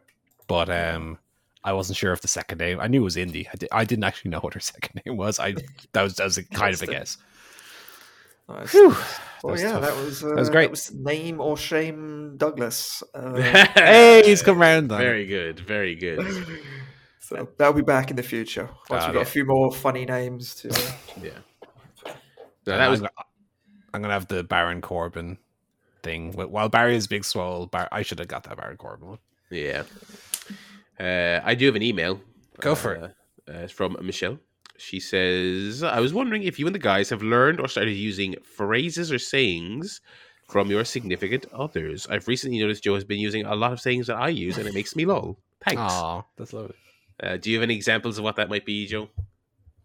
But 0.48 0.70
um, 0.70 1.20
I 1.64 1.74
wasn't 1.74 1.98
sure 1.98 2.14
if 2.14 2.22
the 2.22 2.28
second 2.28 2.60
name. 2.60 2.80
I 2.80 2.88
knew 2.88 3.02
it 3.02 3.04
was 3.04 3.18
Indi. 3.18 3.48
I, 3.52 3.56
did, 3.58 3.70
I 3.72 3.84
didn't 3.84 4.06
actually 4.06 4.32
know 4.32 4.40
what 4.40 4.54
her 4.54 4.60
second 4.60 5.02
name 5.06 5.18
was. 5.18 5.40
I 5.40 5.56
that 5.94 6.02
was 6.02 6.16
that 6.16 6.26
was 6.26 6.38
a 6.38 6.44
kind 6.54 6.74
of 6.74 6.82
a 6.82 6.88
guess. 6.88 7.18
nice. 8.48 8.72
Whew. 8.72 8.96
Well, 9.44 9.54
was 9.54 9.62
yeah, 9.62 9.72
tough. 9.74 9.82
that 9.82 9.96
was 9.96 10.24
uh, 10.24 10.28
was 10.36 10.50
great. 10.50 10.66
That 10.66 10.72
was 10.72 10.94
name 10.94 11.40
or 11.40 11.58
shame, 11.58 12.36
Douglas. 12.38 13.04
Uh, 13.14 13.34
Hey, 13.76 14.24
he's 14.26 14.42
come 14.42 14.60
round. 14.60 14.92
Then. 14.92 14.98
Very 14.98 15.26
good. 15.26 15.60
Very 15.62 15.96
good. 15.96 16.26
so 17.20 17.48
that'll 17.58 17.74
be 17.74 17.82
back 17.82 18.10
in 18.10 18.18
the 18.18 18.24
future 18.24 18.70
once 18.90 19.06
we've 19.06 19.14
got 19.14 19.16
yeah. 19.16 19.22
a 19.22 19.26
few 19.26 19.46
more 19.46 19.72
funny 19.72 20.06
names 20.06 20.56
to. 20.56 20.70
Yeah. 21.22 21.32
No, 22.66 22.78
that 22.78 22.90
was 22.90 23.00
I'm, 23.00 23.04
gonna, 23.06 23.28
I'm 23.94 24.02
gonna 24.02 24.14
have 24.14 24.28
the 24.28 24.44
Baron 24.44 24.82
Corbin 24.82 25.38
thing. 26.04 26.34
While 26.34 26.70
Barry 26.70 26.96
is 26.96 27.08
big 27.08 27.24
swole, 27.26 27.66
Bar- 27.66 27.90
I 27.92 28.02
should 28.02 28.20
have 28.20 28.28
got 28.28 28.44
that 28.44 28.58
Baron 28.58 28.78
Corbin 28.78 29.10
one. 29.10 29.18
Yeah. 29.50 29.84
Uh, 31.00 31.40
I 31.44 31.56
do 31.56 31.66
have 31.66 31.76
an 31.76 31.84
email. 31.84 32.20
Go 32.60 32.76
for 32.76 32.94
it. 32.94 33.04
Uh, 33.04 33.52
uh, 33.52 33.60
it's 33.64 33.74
from 33.74 33.98
Michelle. 34.02 34.38
She 34.78 35.00
says, 35.00 35.84
I 35.84 36.00
was 36.00 36.14
wondering 36.14 36.44
if 36.44 36.58
you 36.58 36.66
and 36.66 36.74
the 36.74 36.80
guys 36.80 37.10
have 37.10 37.22
learned 37.22 37.60
or 37.60 37.68
started 37.68 37.92
using 37.94 38.36
phrases 38.44 39.12
or 39.12 39.20
sayings 39.20 40.00
from 40.48 40.70
your 40.72 40.86
significant 40.86 41.46
others. 41.54 42.08
I've 42.10 42.28
recently 42.28 42.60
noticed 42.60 42.84
Joe 42.84 42.96
has 42.96 43.04
been 43.04 43.20
using 43.20 43.46
a 43.46 43.56
lot 43.56 43.74
of 43.74 43.82
sayings 43.82 44.08
that 44.08 44.16
I 44.16 44.30
use, 44.30 44.58
and 44.58 44.68
it 44.68 44.74
makes 44.74 44.96
me 44.96 45.06
lol. 45.06 45.38
Thanks. 45.64 45.82
Aw, 45.82 46.24
that's 46.38 46.54
lovely. 46.54 46.76
Uh, 47.22 47.38
do 47.38 47.52
you 47.52 47.58
have 47.58 47.64
any 47.64 47.76
examples 47.76 48.18
of 48.18 48.24
what 48.24 48.38
that 48.38 48.50
might 48.50 48.66
be, 48.66 48.88
Joe? 48.88 49.10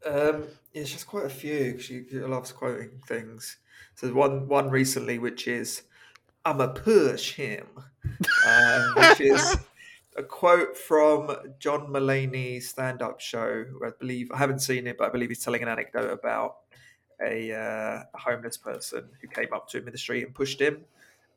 Um, 0.06 0.44
it's 0.72 0.92
just 0.92 1.06
quite 1.06 1.24
a 1.26 1.30
few 1.30 1.72
because 1.72 1.84
she 1.84 2.04
she 2.08 2.18
loves 2.18 2.52
quoting 2.52 3.00
things. 3.08 3.56
So 3.94 4.06
there's 4.06 4.14
one 4.14 4.48
one 4.48 4.70
recently 4.70 5.18
which 5.18 5.48
is 5.48 5.82
"I'ma 6.44 6.68
push 6.68 7.32
him," 7.32 7.66
um, 8.46 8.94
which 8.96 9.20
is 9.20 9.56
a 10.16 10.22
quote 10.22 10.76
from 10.76 11.34
John 11.58 11.88
Mulaney's 11.88 12.68
stand-up 12.68 13.20
show. 13.20 13.64
I 13.84 13.90
believe 13.98 14.30
I 14.32 14.38
haven't 14.38 14.60
seen 14.60 14.86
it, 14.86 14.98
but 14.98 15.08
I 15.08 15.10
believe 15.10 15.28
he's 15.28 15.44
telling 15.44 15.62
an 15.62 15.68
anecdote 15.68 16.12
about 16.12 16.56
a, 17.20 17.52
uh, 17.52 18.02
a 18.14 18.18
homeless 18.18 18.56
person 18.56 19.08
who 19.20 19.28
came 19.28 19.52
up 19.52 19.68
to 19.68 19.78
him 19.78 19.86
in 19.86 19.92
the 19.92 19.98
street 19.98 20.24
and 20.24 20.34
pushed 20.34 20.60
him. 20.60 20.84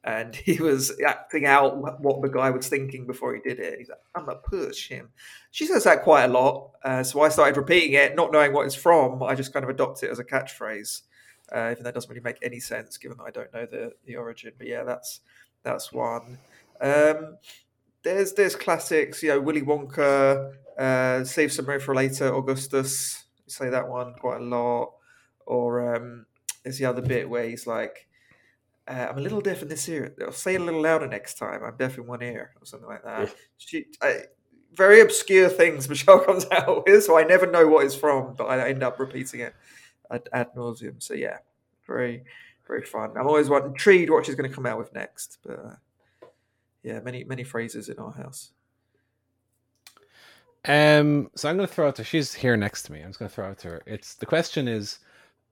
And 0.03 0.35
he 0.35 0.61
was 0.61 0.99
acting 1.05 1.45
out 1.45 2.01
what 2.01 2.21
the 2.21 2.29
guy 2.29 2.49
was 2.49 2.69
thinking 2.69 3.05
before 3.05 3.35
he 3.35 3.41
did 3.41 3.59
it. 3.59 3.79
He's 3.79 3.89
like, 3.89 3.99
"I'm 4.15 4.25
gonna 4.25 4.37
push 4.37 4.87
him." 4.87 5.09
She 5.51 5.65
says 5.65 5.83
that 5.83 6.03
quite 6.03 6.25
a 6.25 6.27
lot, 6.29 6.71
uh, 6.83 7.03
so 7.03 7.21
I 7.21 7.29
started 7.29 7.57
repeating 7.57 7.93
it, 7.93 8.15
not 8.15 8.31
knowing 8.31 8.53
what 8.53 8.65
it's 8.65 8.75
from. 8.75 9.21
I 9.23 9.35
just 9.35 9.51
kind 9.51 9.63
of 9.63 9.69
adopt 9.69 10.03
it 10.03 10.11
as 10.11 10.19
a 10.19 10.23
catchphrase, 10.23 11.01
uh, 11.53 11.69
even 11.71 11.83
though 11.83 11.89
it 11.89 11.95
doesn't 11.95 12.09
really 12.09 12.21
make 12.21 12.37
any 12.41 12.59
sense 12.59 12.97
given 12.97 13.17
that 13.17 13.23
I 13.25 13.31
don't 13.31 13.53
know 13.53 13.65
the, 13.65 13.91
the 14.05 14.15
origin. 14.15 14.53
But 14.57 14.67
yeah, 14.67 14.83
that's 14.83 15.21
that's 15.63 15.91
one. 15.91 16.37
Um, 16.79 17.37
there's 18.07 18.33
there's 18.33 18.55
classics, 18.55 19.21
you 19.21 19.29
know, 19.29 19.41
Willy 19.41 19.61
Wonka, 19.61 20.53
uh, 20.77 21.23
Save 21.23 21.51
Some 21.51 21.65
Room 21.65 21.79
for 21.79 21.93
Later, 21.93 22.33
Augustus. 22.33 23.25
Say 23.47 23.69
that 23.69 23.87
one 23.87 24.13
quite 24.13 24.41
a 24.41 24.43
lot. 24.43 24.93
Or 25.45 25.95
um, 25.95 26.25
there's 26.63 26.77
the 26.77 26.85
other 26.85 27.01
bit 27.01 27.29
where 27.29 27.47
he's 27.47 27.67
like, 27.67 28.07
uh, 28.87 29.07
"I'm 29.09 29.17
a 29.17 29.21
little 29.21 29.41
deaf 29.41 29.61
in 29.61 29.67
this 29.67 29.87
ear. 29.89 30.15
I'll 30.21 30.31
say 30.31 30.55
it 30.55 30.61
a 30.61 30.63
little 30.63 30.81
louder 30.81 31.07
next 31.07 31.35
time. 31.35 31.61
I'm 31.63 31.77
deaf 31.77 31.97
in 31.97 32.07
one 32.07 32.23
ear," 32.23 32.51
or 32.61 32.65
something 32.65 32.87
like 32.87 33.03
that. 33.03 33.33
She, 33.57 33.85
I, 34.01 34.23
very 34.73 35.01
obscure 35.01 35.49
things 35.49 35.89
Michelle 35.89 36.19
comes 36.19 36.45
out 36.51 36.85
with, 36.85 37.03
so 37.03 37.17
I 37.17 37.23
never 37.23 37.49
know 37.49 37.67
what 37.67 37.85
it's 37.85 37.95
from, 37.95 38.35
but 38.35 38.45
I 38.45 38.69
end 38.69 38.83
up 38.83 38.99
repeating 38.99 39.41
it 39.41 39.53
ad, 40.11 40.29
ad 40.31 40.47
nauseum. 40.55 41.01
So 41.01 41.13
yeah, 41.13 41.37
very 41.85 42.23
very 42.67 42.83
fun. 42.83 43.11
I'm 43.17 43.27
always 43.27 43.49
intrigued 43.49 44.09
what 44.09 44.25
she's 44.25 44.35
going 44.35 44.49
to 44.49 44.55
come 44.55 44.65
out 44.65 44.77
with 44.77 44.93
next, 44.93 45.37
but 45.45 45.59
uh, 45.59 45.75
yeah, 46.87 46.99
many 47.01 47.23
many 47.25 47.43
phrases 47.43 47.89
in 47.89 47.99
our 47.99 48.13
house. 48.13 48.51
Um, 50.65 51.29
so 51.35 51.49
I'm 51.49 51.55
going 51.55 51.67
to 51.67 51.73
throw 51.73 51.87
out 51.87 51.95
to 51.97 52.03
she's 52.03 52.33
here 52.33 52.57
next 52.57 52.83
to 52.83 52.91
me. 52.91 53.01
I'm 53.01 53.09
just 53.09 53.19
going 53.19 53.29
to 53.29 53.35
throw 53.35 53.49
out 53.49 53.57
to 53.59 53.67
her. 53.69 53.81
It's 53.85 54.15
the 54.15 54.25
question 54.25 54.67
is, 54.67 54.99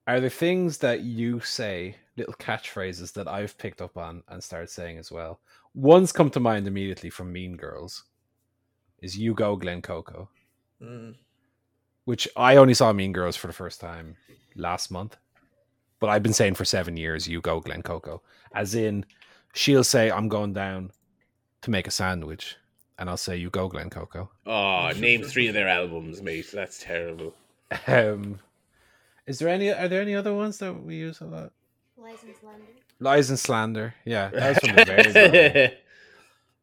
are 0.06 0.20
there 0.20 0.30
things 0.30 0.78
that 0.78 1.00
you 1.02 1.40
say, 1.40 1.96
little 2.16 2.34
catchphrases 2.34 3.12
that 3.14 3.28
I've 3.28 3.56
picked 3.58 3.80
up 3.80 3.96
on 3.96 4.22
and 4.28 4.42
started 4.42 4.70
saying 4.70 4.98
as 4.98 5.10
well? 5.10 5.40
One's 5.74 6.12
come 6.12 6.30
to 6.30 6.40
mind 6.40 6.66
immediately 6.66 7.10
from 7.10 7.32
Mean 7.32 7.56
Girls. 7.56 8.04
Is 9.00 9.16
you 9.16 9.34
go 9.34 9.56
Glen 9.56 9.82
Coco, 9.82 10.28
Mm. 10.82 11.14
which 12.04 12.28
I 12.36 12.56
only 12.56 12.74
saw 12.74 12.92
Mean 12.92 13.12
Girls 13.12 13.36
for 13.36 13.46
the 13.46 13.52
first 13.52 13.80
time 13.80 14.16
last 14.54 14.90
month, 14.90 15.16
but 16.00 16.08
I've 16.08 16.22
been 16.22 16.32
saying 16.34 16.54
for 16.54 16.64
seven 16.66 16.96
years, 16.96 17.26
you 17.26 17.40
go 17.40 17.60
Glen 17.60 17.82
Coco, 17.82 18.22
as 18.54 18.74
in 18.74 19.04
she'll 19.54 19.84
say 19.84 20.10
I'm 20.10 20.28
going 20.28 20.52
down 20.52 20.90
to 21.66 21.70
make 21.70 21.86
a 21.86 21.90
sandwich, 21.90 22.56
and 22.96 23.10
I'll 23.10 23.16
say 23.16 23.36
you 23.36 23.50
go 23.50 23.68
Glen 23.68 23.90
Coco. 23.90 24.30
Oh, 24.46 24.90
name 24.96 25.22
three 25.22 25.48
of 25.48 25.54
their 25.54 25.68
albums, 25.68 26.22
mate. 26.22 26.48
That's 26.52 26.80
terrible. 26.80 27.34
Um, 27.88 28.38
is 29.26 29.40
there 29.40 29.48
any? 29.48 29.70
Are 29.70 29.88
there 29.88 30.00
any 30.00 30.14
other 30.14 30.32
ones 30.32 30.58
that 30.58 30.72
we 30.72 30.94
use 30.94 31.20
a 31.20 31.24
lot? 31.24 31.52
License 31.98 32.38
Lender. 32.42 32.62
Lies 33.00 33.28
and 33.28 33.38
slander. 33.38 33.94
Yeah, 34.04 34.30
that 34.30 34.48
was 34.48 34.58
from 34.58 34.76
the 34.76 34.84
very. 34.84 35.78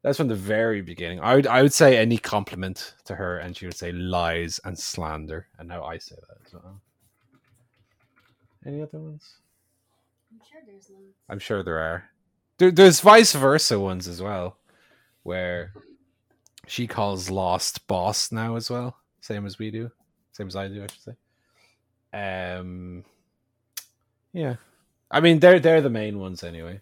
That's 0.01 0.17
from 0.17 0.29
the 0.29 0.35
very 0.35 0.81
beginning. 0.81 1.19
I 1.19 1.35
would 1.35 1.47
I 1.47 1.61
would 1.61 1.73
say 1.73 1.97
any 1.97 2.17
compliment 2.17 2.95
to 3.03 3.15
her, 3.15 3.37
and 3.37 3.55
she 3.55 3.65
would 3.65 3.75
say 3.75 3.91
lies 3.91 4.59
and 4.63 4.79
slander, 4.79 5.47
and 5.59 5.67
now 5.67 5.83
I 5.83 5.97
say 5.97 6.15
that 6.15 6.37
as 6.45 6.53
well. 6.53 6.81
Any 8.65 8.81
other 8.81 8.99
ones? 8.99 9.33
I'm 10.31 10.39
sure 10.49 10.61
there's 10.65 10.89
loads. 10.89 11.17
I'm 11.27 11.39
sure 11.39 11.61
there 11.61 11.79
are. 11.79 12.05
There, 12.57 12.71
there's 12.71 13.01
vice 13.01 13.33
versa 13.33 13.77
ones 13.79 14.07
as 14.07 14.21
well, 14.21 14.57
where 15.23 15.73
she 16.67 16.87
calls 16.87 17.29
Lost 17.29 17.87
boss 17.87 18.31
now 18.31 18.55
as 18.55 18.69
well, 18.69 18.97
same 19.21 19.45
as 19.45 19.57
we 19.57 19.71
do, 19.71 19.91
same 20.31 20.47
as 20.47 20.55
I 20.55 20.67
do, 20.67 20.83
I 20.83 20.87
should 20.87 21.01
say. 21.01 22.57
Um, 22.57 23.03
yeah, 24.31 24.55
I 25.09 25.19
mean 25.19 25.39
they're 25.39 25.59
they're 25.59 25.81
the 25.81 25.89
main 25.89 26.19
ones 26.19 26.43
anyway. 26.43 26.79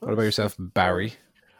What 0.00 0.12
about 0.12 0.22
yourself, 0.22 0.56
Barry? 0.58 1.14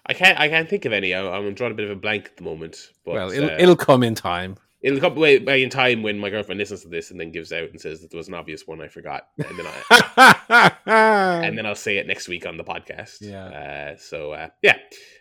I 0.05 0.15
can't. 0.15 0.39
I 0.39 0.49
can't 0.49 0.69
think 0.69 0.85
of 0.85 0.93
any. 0.93 1.15
I, 1.15 1.25
I'm 1.25 1.55
drawing 1.55 1.73
a 1.73 1.77
bit 1.77 1.85
of 1.85 1.97
a 1.97 2.01
blank 2.01 2.27
at 2.27 2.37
the 2.37 2.43
moment. 2.43 2.91
But, 3.05 3.15
well, 3.15 3.31
it'll 3.31 3.51
uh, 3.51 3.57
it'll 3.59 3.77
come 3.77 4.03
in 4.03 4.17
time. 4.17 4.57
It'll 4.83 5.01
come 5.01 5.15
way, 5.15 5.39
way 5.39 5.63
in 5.63 5.71
time 5.71 6.03
when 6.03 6.19
my 6.19 6.29
girlfriend 6.29 6.59
listens 6.59 6.83
to 6.83 6.89
this 6.89 7.11
and 7.11 7.21
then 7.21 7.31
gives 7.31 7.53
out 7.53 7.71
and 7.71 7.81
says 7.81 8.01
that 8.01 8.11
there 8.11 8.19
was 8.19 8.29
an 8.29 8.35
obvious 8.35 8.67
one 8.67 8.81
I 8.81 8.89
forgot, 8.89 9.29
and 9.39 9.59
then 9.59 9.67
I, 9.67 10.73
and 11.45 11.57
then 11.57 11.65
I'll 11.65 11.75
say 11.75 11.99
it 11.99 12.07
next 12.07 12.29
week 12.29 12.47
on 12.47 12.57
the 12.57 12.65
podcast. 12.65 13.19
Yeah. 13.21 13.47
Uh, 13.47 13.97
so 13.97 14.33
uh, 14.33 14.49
yeah, 14.63 14.77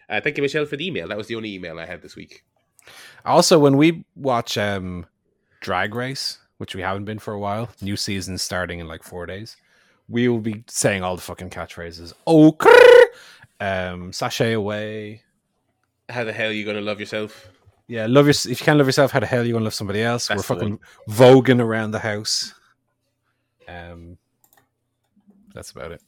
uh, 0.10 0.20
thank 0.22 0.38
you, 0.38 0.44
Michelle, 0.44 0.66
for 0.66 0.78
the 0.78 0.86
email. 0.86 1.08
That 1.08 1.18
was 1.18 1.28
the 1.28 1.36
only 1.36 1.54
email 1.54 1.80
I 1.80 1.86
had 1.86 2.02
this 2.02 2.16
week. 2.16 2.44
Also, 3.26 3.60
when 3.60 3.78
we 3.78 4.04
watch 4.16 4.58
um, 4.58 5.06
Drag 5.60 5.94
Race, 5.94 6.40
which 6.58 6.76
we 6.76 6.82
haven't 6.82 7.06
been 7.06 7.20
for 7.20 7.34
a 7.34 7.40
while, 7.40 7.70
new 7.82 7.96
season 7.96 8.38
starting 8.38 8.80
in 8.80 8.88
like 8.88 9.04
four 9.04 9.26
days, 9.26 9.56
we 10.10 10.28
will 10.28 10.40
be 10.40 10.64
saying 10.68 11.04
all 11.04 11.16
the 11.16 11.22
fucking 11.22 11.52
catchphrases. 11.52 12.14
Oh, 12.26 12.58
um, 13.60 14.12
sashay 14.12 14.54
away. 14.54 15.22
How 16.10 16.24
the 16.24 16.34
hell 16.34 16.50
are 16.50 16.52
you 16.52 16.66
going 16.66 16.76
to 16.76 16.82
love 16.82 17.00
yourself? 17.00 17.52
Yeah, 17.92 18.06
love 18.08 18.26
your. 18.26 18.32
If 18.32 18.48
you 18.48 18.56
can't 18.56 18.78
love 18.78 18.88
yourself, 18.88 19.12
how 19.12 19.20
the 19.20 19.26
hell 19.26 19.42
are 19.42 19.44
you 19.44 19.52
gonna 19.52 19.66
love 19.66 19.74
somebody 19.74 20.02
else? 20.02 20.30
That's 20.30 20.48
We're 20.50 20.56
fucking 20.56 20.80
voguing 21.10 21.60
around 21.60 21.92
the 21.92 22.00
house. 22.00 22.54
Um, 23.68 24.18
that's 25.54 25.72
about 25.72 25.92
it. 25.92 26.02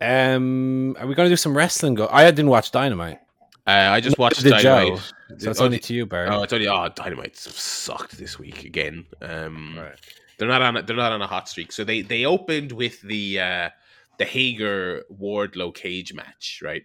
Um, 0.00 0.96
are 0.98 1.06
we 1.06 1.14
gonna 1.14 1.28
do 1.28 1.36
some 1.36 1.54
wrestling? 1.54 1.94
Go. 1.94 2.08
I 2.10 2.24
didn't 2.30 2.48
watch 2.48 2.70
Dynamite. 2.70 3.18
Uh, 3.66 3.70
I 3.92 4.00
just 4.00 4.16
watched 4.16 4.42
Did 4.42 4.54
Joe? 4.62 4.76
Dynamite. 4.76 5.12
So 5.36 5.50
it's 5.50 5.60
Oh, 5.60 5.66
only 5.66 5.78
to 5.80 5.92
you, 5.92 6.06
Barry. 6.06 6.28
Oh, 6.30 6.42
it's 6.42 6.54
only 6.54 6.68
oh, 6.68 6.88
Dynamite 6.88 7.36
sucked 7.36 8.16
this 8.16 8.38
week 8.38 8.64
again. 8.64 9.04
Um, 9.20 9.76
Right. 9.78 9.94
They're 10.38 10.48
not 10.48 10.62
on. 10.62 10.78
a- 10.78 10.82
They're 10.82 10.96
not 10.96 11.12
on 11.12 11.20
a 11.20 11.26
hot 11.26 11.50
streak. 11.50 11.70
So 11.70 11.84
they 11.84 12.00
they 12.00 12.24
opened 12.24 12.72
with 12.72 12.98
the 13.02 13.40
uh, 13.40 13.70
the 14.16 14.24
Hager 14.24 15.02
Wardlow 15.12 15.74
cage 15.74 16.14
match, 16.14 16.62
right? 16.64 16.84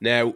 Now, 0.00 0.34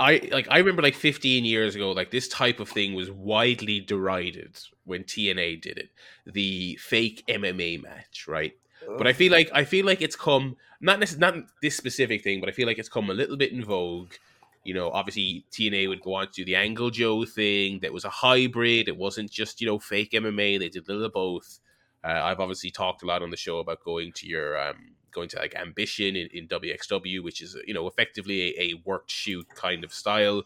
I 0.00 0.28
like 0.30 0.46
I 0.50 0.58
remember 0.58 0.82
like 0.82 0.94
15 0.94 1.44
years 1.44 1.74
ago, 1.74 1.90
like 1.90 2.10
this 2.10 2.28
type 2.28 2.60
of 2.60 2.68
thing 2.68 2.94
was 2.94 3.10
widely 3.10 3.80
derided 3.80 4.58
when 4.84 5.04
TNA 5.04 5.60
did 5.60 5.78
it. 5.78 5.90
The 6.26 6.76
fake 6.76 7.24
MMA 7.28 7.82
match, 7.82 8.26
right? 8.28 8.52
But 8.96 9.06
I 9.06 9.12
feel 9.12 9.32
like 9.32 9.50
I 9.52 9.64
feel 9.64 9.84
like 9.84 10.00
it's 10.00 10.16
come 10.16 10.56
not 10.80 11.00
necess- 11.00 11.18
not 11.18 11.34
this 11.60 11.76
specific 11.76 12.22
thing, 12.22 12.40
but 12.40 12.48
I 12.48 12.52
feel 12.52 12.66
like 12.66 12.78
it's 12.78 12.88
come 12.88 13.10
a 13.10 13.14
little 13.14 13.36
bit 13.36 13.52
in 13.52 13.64
vogue. 13.64 14.12
You 14.64 14.74
know, 14.74 14.90
obviously 14.90 15.44
TNA 15.50 15.88
would 15.88 16.00
go 16.00 16.14
on 16.14 16.26
to 16.26 16.32
do 16.32 16.44
the 16.44 16.56
Angle 16.56 16.90
Joe 16.90 17.24
thing. 17.24 17.80
That 17.80 17.92
was 17.92 18.04
a 18.04 18.10
hybrid. 18.10 18.88
It 18.88 18.96
wasn't 18.96 19.30
just 19.30 19.60
you 19.60 19.66
know 19.66 19.78
fake 19.80 20.12
MMA. 20.12 20.58
They 20.58 20.68
did 20.68 20.84
a 20.88 20.92
little 20.92 21.06
of 21.06 21.12
both. 21.12 21.58
Uh, 22.04 22.20
I've 22.22 22.38
obviously 22.40 22.70
talked 22.70 23.02
a 23.02 23.06
lot 23.06 23.22
on 23.22 23.30
the 23.30 23.36
show 23.36 23.58
about 23.58 23.82
going 23.82 24.12
to 24.12 24.28
your 24.28 24.56
um, 24.56 24.94
going 25.18 25.28
to 25.30 25.38
like 25.38 25.54
Ambition 25.56 26.16
in, 26.16 26.28
in 26.32 26.48
WXW, 26.48 27.22
which 27.22 27.40
is 27.42 27.56
you 27.66 27.74
know 27.74 27.86
effectively 27.86 28.38
a, 28.42 28.62
a 28.62 28.82
worked 28.84 29.10
shoot 29.10 29.46
kind 29.54 29.84
of 29.84 29.92
style. 29.92 30.44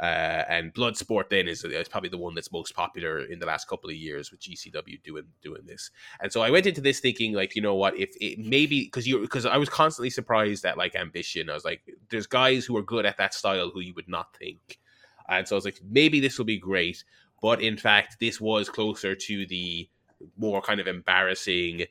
Uh, 0.00 0.42
and 0.48 0.74
Bloodsport 0.74 1.28
then 1.28 1.46
is, 1.46 1.62
is 1.62 1.88
probably 1.88 2.08
the 2.08 2.18
one 2.18 2.34
that's 2.34 2.50
most 2.50 2.74
popular 2.74 3.20
in 3.20 3.38
the 3.38 3.46
last 3.46 3.68
couple 3.68 3.88
of 3.88 3.94
years 3.94 4.32
with 4.32 4.40
GCW 4.40 5.00
doing 5.04 5.26
doing 5.40 5.62
this. 5.66 5.90
And 6.20 6.32
so 6.32 6.40
I 6.42 6.50
went 6.50 6.66
into 6.66 6.80
this 6.80 6.98
thinking 6.98 7.32
like, 7.32 7.54
you 7.54 7.62
know 7.62 7.76
what, 7.76 7.96
if 7.96 8.10
it 8.20 8.38
maybe 8.38 8.84
because 8.84 9.06
you 9.06 9.20
because 9.20 9.46
I 9.46 9.56
was 9.56 9.68
constantly 9.68 10.10
surprised 10.10 10.64
at 10.64 10.76
like 10.76 10.96
Ambition. 10.96 11.48
I 11.48 11.54
was 11.54 11.64
like, 11.64 11.82
there's 12.10 12.26
guys 12.26 12.64
who 12.64 12.76
are 12.76 12.82
good 12.82 13.06
at 13.06 13.18
that 13.18 13.34
style 13.34 13.70
who 13.70 13.80
you 13.80 13.94
would 13.94 14.08
not 14.08 14.34
think. 14.36 14.80
And 15.28 15.46
so 15.46 15.54
I 15.54 15.58
was 15.58 15.64
like, 15.64 15.80
maybe 15.88 16.18
this 16.20 16.38
will 16.38 16.44
be 16.44 16.58
great. 16.58 17.04
But 17.40 17.62
in 17.62 17.76
fact, 17.76 18.16
this 18.20 18.40
was 18.40 18.68
closer 18.68 19.14
to 19.14 19.46
the 19.46 19.88
more 20.36 20.60
kind 20.60 20.80
of 20.80 20.88
embarrassing, 20.88 21.84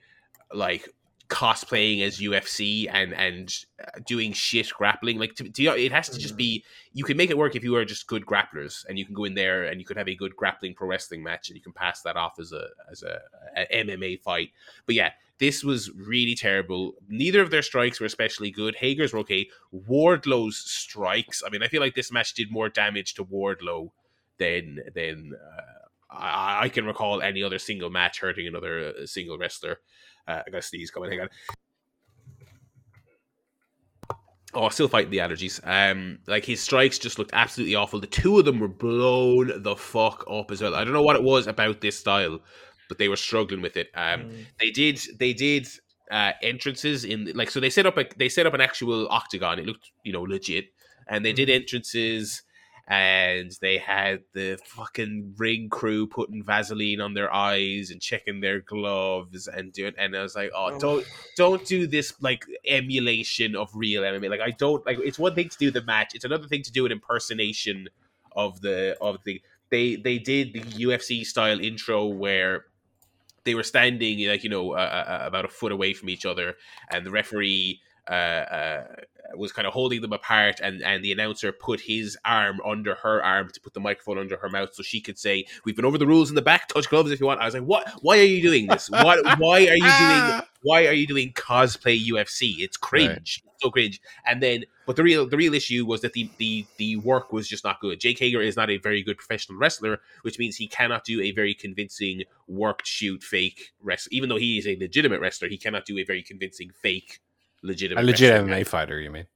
like 0.53 0.89
cosplaying 1.29 2.01
as 2.01 2.19
UFC 2.19 2.87
and 2.91 3.13
and 3.13 3.53
doing 4.05 4.33
shit 4.33 4.71
grappling. 4.71 5.17
Like 5.17 5.35
to, 5.35 5.49
to, 5.49 5.63
it 5.63 5.91
has 5.91 6.09
to 6.09 6.19
just 6.19 6.37
be. 6.37 6.63
You 6.93 7.03
can 7.03 7.17
make 7.17 7.29
it 7.29 7.37
work 7.37 7.55
if 7.55 7.63
you 7.63 7.75
are 7.75 7.85
just 7.85 8.07
good 8.07 8.25
grapplers, 8.25 8.85
and 8.87 8.99
you 8.99 9.05
can 9.05 9.15
go 9.15 9.23
in 9.23 9.33
there 9.33 9.63
and 9.63 9.79
you 9.79 9.85
could 9.85 9.97
have 9.97 10.09
a 10.09 10.15
good 10.15 10.35
grappling 10.35 10.73
pro 10.75 10.87
wrestling 10.87 11.23
match, 11.23 11.49
and 11.49 11.55
you 11.55 11.61
can 11.61 11.73
pass 11.73 12.01
that 12.01 12.17
off 12.17 12.33
as 12.39 12.51
a 12.51 12.67
as 12.91 13.03
a, 13.03 13.19
a 13.55 13.83
MMA 13.83 14.21
fight. 14.21 14.49
But 14.85 14.95
yeah, 14.95 15.11
this 15.39 15.63
was 15.63 15.91
really 15.91 16.35
terrible. 16.35 16.93
Neither 17.07 17.41
of 17.41 17.51
their 17.51 17.61
strikes 17.61 17.99
were 17.99 18.05
especially 18.05 18.51
good. 18.51 18.75
Hager's 18.75 19.13
were 19.13 19.19
okay. 19.19 19.49
Wardlow's 19.73 20.57
strikes. 20.57 21.41
I 21.45 21.49
mean, 21.49 21.63
I 21.63 21.67
feel 21.67 21.81
like 21.81 21.95
this 21.95 22.11
match 22.11 22.33
did 22.33 22.51
more 22.51 22.69
damage 22.69 23.15
to 23.15 23.25
Wardlow 23.25 23.91
than 24.37 24.79
than. 24.93 25.33
Uh, 25.35 25.61
I, 26.15 26.65
I 26.65 26.69
can 26.69 26.85
recall 26.85 27.21
any 27.21 27.41
other 27.41 27.57
single 27.57 27.89
match 27.89 28.19
hurting 28.19 28.47
another 28.47 28.93
uh, 29.01 29.05
single 29.05 29.37
wrestler. 29.37 29.79
Uh, 30.27 30.41
I 30.45 30.49
got 30.49 30.61
to 30.61 30.67
sneeze 30.67 30.91
coming. 30.91 31.11
Hang 31.11 31.21
on. 31.21 31.29
Oh, 34.55 34.69
still 34.69 34.87
fighting 34.87 35.09
the 35.09 35.17
allergies. 35.17 35.59
Um, 35.63 36.19
like 36.27 36.45
his 36.45 36.61
strikes 36.61 36.99
just 36.99 37.17
looked 37.17 37.31
absolutely 37.33 37.73
awful. 37.75 37.99
The 37.99 38.05
two 38.07 38.37
of 38.37 38.45
them 38.45 38.59
were 38.59 38.67
blown 38.67 39.63
the 39.63 39.75
fuck 39.75 40.23
up 40.29 40.51
as 40.51 40.61
well. 40.61 40.75
I 40.75 40.83
don't 40.83 40.93
know 40.93 41.01
what 41.01 41.15
it 41.15 41.23
was 41.23 41.47
about 41.47 41.81
this 41.81 41.97
style, 41.97 42.39
but 42.87 42.99
they 42.99 43.09
were 43.09 43.15
struggling 43.15 43.61
with 43.61 43.77
it. 43.77 43.89
Um, 43.95 44.21
Mm. 44.29 44.45
they 44.59 44.69
did 44.69 44.99
they 45.17 45.33
did 45.33 45.67
uh 46.11 46.33
entrances 46.43 47.03
in 47.05 47.31
like 47.33 47.49
so 47.49 47.59
they 47.59 47.69
set 47.71 47.87
up 47.87 47.97
a 47.97 48.05
they 48.17 48.29
set 48.29 48.45
up 48.45 48.53
an 48.53 48.61
actual 48.61 49.07
octagon. 49.09 49.57
It 49.57 49.65
looked 49.65 49.89
you 50.03 50.13
know 50.13 50.21
legit, 50.21 50.65
and 51.07 51.25
they 51.25 51.33
did 51.33 51.49
entrances 51.49 52.43
and 52.87 53.51
they 53.61 53.77
had 53.77 54.23
the 54.33 54.59
fucking 54.65 55.35
ring 55.37 55.69
crew 55.69 56.05
putting 56.05 56.43
Vaseline 56.43 56.99
on 56.99 57.13
their 57.13 57.33
eyes 57.33 57.91
and 57.91 58.01
checking 58.01 58.41
their 58.41 58.59
gloves 58.59 59.47
and 59.47 59.71
doing. 59.71 59.93
And 59.97 60.15
I 60.15 60.21
was 60.21 60.35
like, 60.35 60.51
oh, 60.53 60.73
Oh. 60.73 60.79
don't 60.79 61.05
don't 61.37 61.65
do 61.65 61.87
this 61.87 62.13
like 62.21 62.45
emulation 62.67 63.55
of 63.55 63.69
real 63.73 64.03
MMA. 64.03 64.29
Like 64.29 64.41
I 64.41 64.51
don't 64.51 64.85
like. 64.85 64.99
It's 64.99 65.17
one 65.19 65.33
thing 65.33 65.49
to 65.49 65.57
do 65.57 65.71
the 65.71 65.81
match. 65.83 66.11
It's 66.13 66.25
another 66.25 66.47
thing 66.47 66.61
to 66.63 66.71
do 66.71 66.85
an 66.85 66.91
impersonation 66.91 67.87
of 68.35 68.61
the 68.61 68.97
of 68.99 69.17
the. 69.23 69.41
They 69.69 69.95
they 69.95 70.19
did 70.19 70.53
the 70.53 70.59
UFC 70.61 71.25
style 71.25 71.59
intro 71.59 72.05
where 72.05 72.65
they 73.45 73.55
were 73.55 73.63
standing 73.63 74.27
like 74.27 74.43
you 74.43 74.49
know 74.49 74.73
uh, 74.73 74.75
uh, 75.21 75.23
about 75.25 75.45
a 75.45 75.49
foot 75.49 75.71
away 75.71 75.93
from 75.93 76.09
each 76.09 76.25
other, 76.25 76.55
and 76.91 77.05
the 77.05 77.11
referee 77.11 77.79
uh, 78.09 78.13
uh, 78.13 78.83
was 79.35 79.51
kind 79.51 79.67
of 79.67 79.73
holding 79.73 80.01
them 80.01 80.13
apart, 80.13 80.59
and 80.61 80.81
and 80.81 81.03
the 81.03 81.11
announcer 81.11 81.51
put 81.51 81.81
his 81.81 82.17
arm 82.25 82.59
under 82.65 82.95
her 82.95 83.23
arm 83.23 83.49
to 83.49 83.61
put 83.61 83.73
the 83.73 83.79
microphone 83.79 84.17
under 84.17 84.37
her 84.37 84.49
mouth, 84.49 84.73
so 84.73 84.83
she 84.83 85.01
could 85.01 85.17
say, 85.17 85.45
"We've 85.65 85.75
been 85.75 85.85
over 85.85 85.97
the 85.97 86.07
rules 86.07 86.29
in 86.29 86.35
the 86.35 86.41
back. 86.41 86.67
Touch 86.67 86.89
gloves 86.89 87.11
if 87.11 87.19
you 87.19 87.25
want." 87.25 87.41
I 87.41 87.45
was 87.45 87.53
like, 87.53 87.63
"What? 87.63 87.89
Why 88.01 88.19
are 88.19 88.23
you 88.23 88.41
doing 88.41 88.67
this? 88.67 88.89
What? 89.03 89.39
Why 89.39 89.67
are 89.67 89.75
you 89.75 89.81
doing? 89.81 89.81
Ah. 89.81 90.47
Why 90.61 90.87
are 90.87 90.93
you 90.93 91.07
doing 91.07 91.33
cosplay 91.33 91.99
UFC? 92.05 92.59
It's 92.59 92.77
cringe. 92.77 93.41
It's 93.45 93.63
so 93.63 93.69
cringe." 93.69 94.01
And 94.25 94.41
then, 94.41 94.65
but 94.85 94.95
the 94.95 95.03
real 95.03 95.27
the 95.27 95.37
real 95.37 95.53
issue 95.53 95.85
was 95.85 96.01
that 96.01 96.13
the 96.13 96.29
the 96.37 96.65
the 96.77 96.97
work 96.97 97.33
was 97.33 97.47
just 97.47 97.63
not 97.63 97.79
good. 97.79 97.99
Jake 97.99 98.19
Hager 98.19 98.41
is 98.41 98.55
not 98.55 98.69
a 98.69 98.77
very 98.77 99.03
good 99.03 99.17
professional 99.17 99.57
wrestler, 99.57 99.99
which 100.21 100.39
means 100.39 100.55
he 100.55 100.67
cannot 100.67 101.03
do 101.03 101.21
a 101.21 101.31
very 101.31 101.53
convincing 101.53 102.23
worked 102.47 102.87
shoot 102.87 103.23
fake 103.23 103.71
wrestler. 103.81 104.09
Even 104.11 104.29
though 104.29 104.37
he 104.37 104.57
is 104.57 104.67
a 104.67 104.77
legitimate 104.77 105.21
wrestler, 105.21 105.47
he 105.47 105.57
cannot 105.57 105.85
do 105.85 105.97
a 105.97 106.03
very 106.03 106.21
convincing 106.21 106.71
fake 106.81 107.19
legitimate. 107.63 108.01
A 108.01 108.05
legit 108.05 108.31
MMA 108.45 108.65
fighter, 108.67 108.99
you 108.99 109.11
mean? 109.11 109.27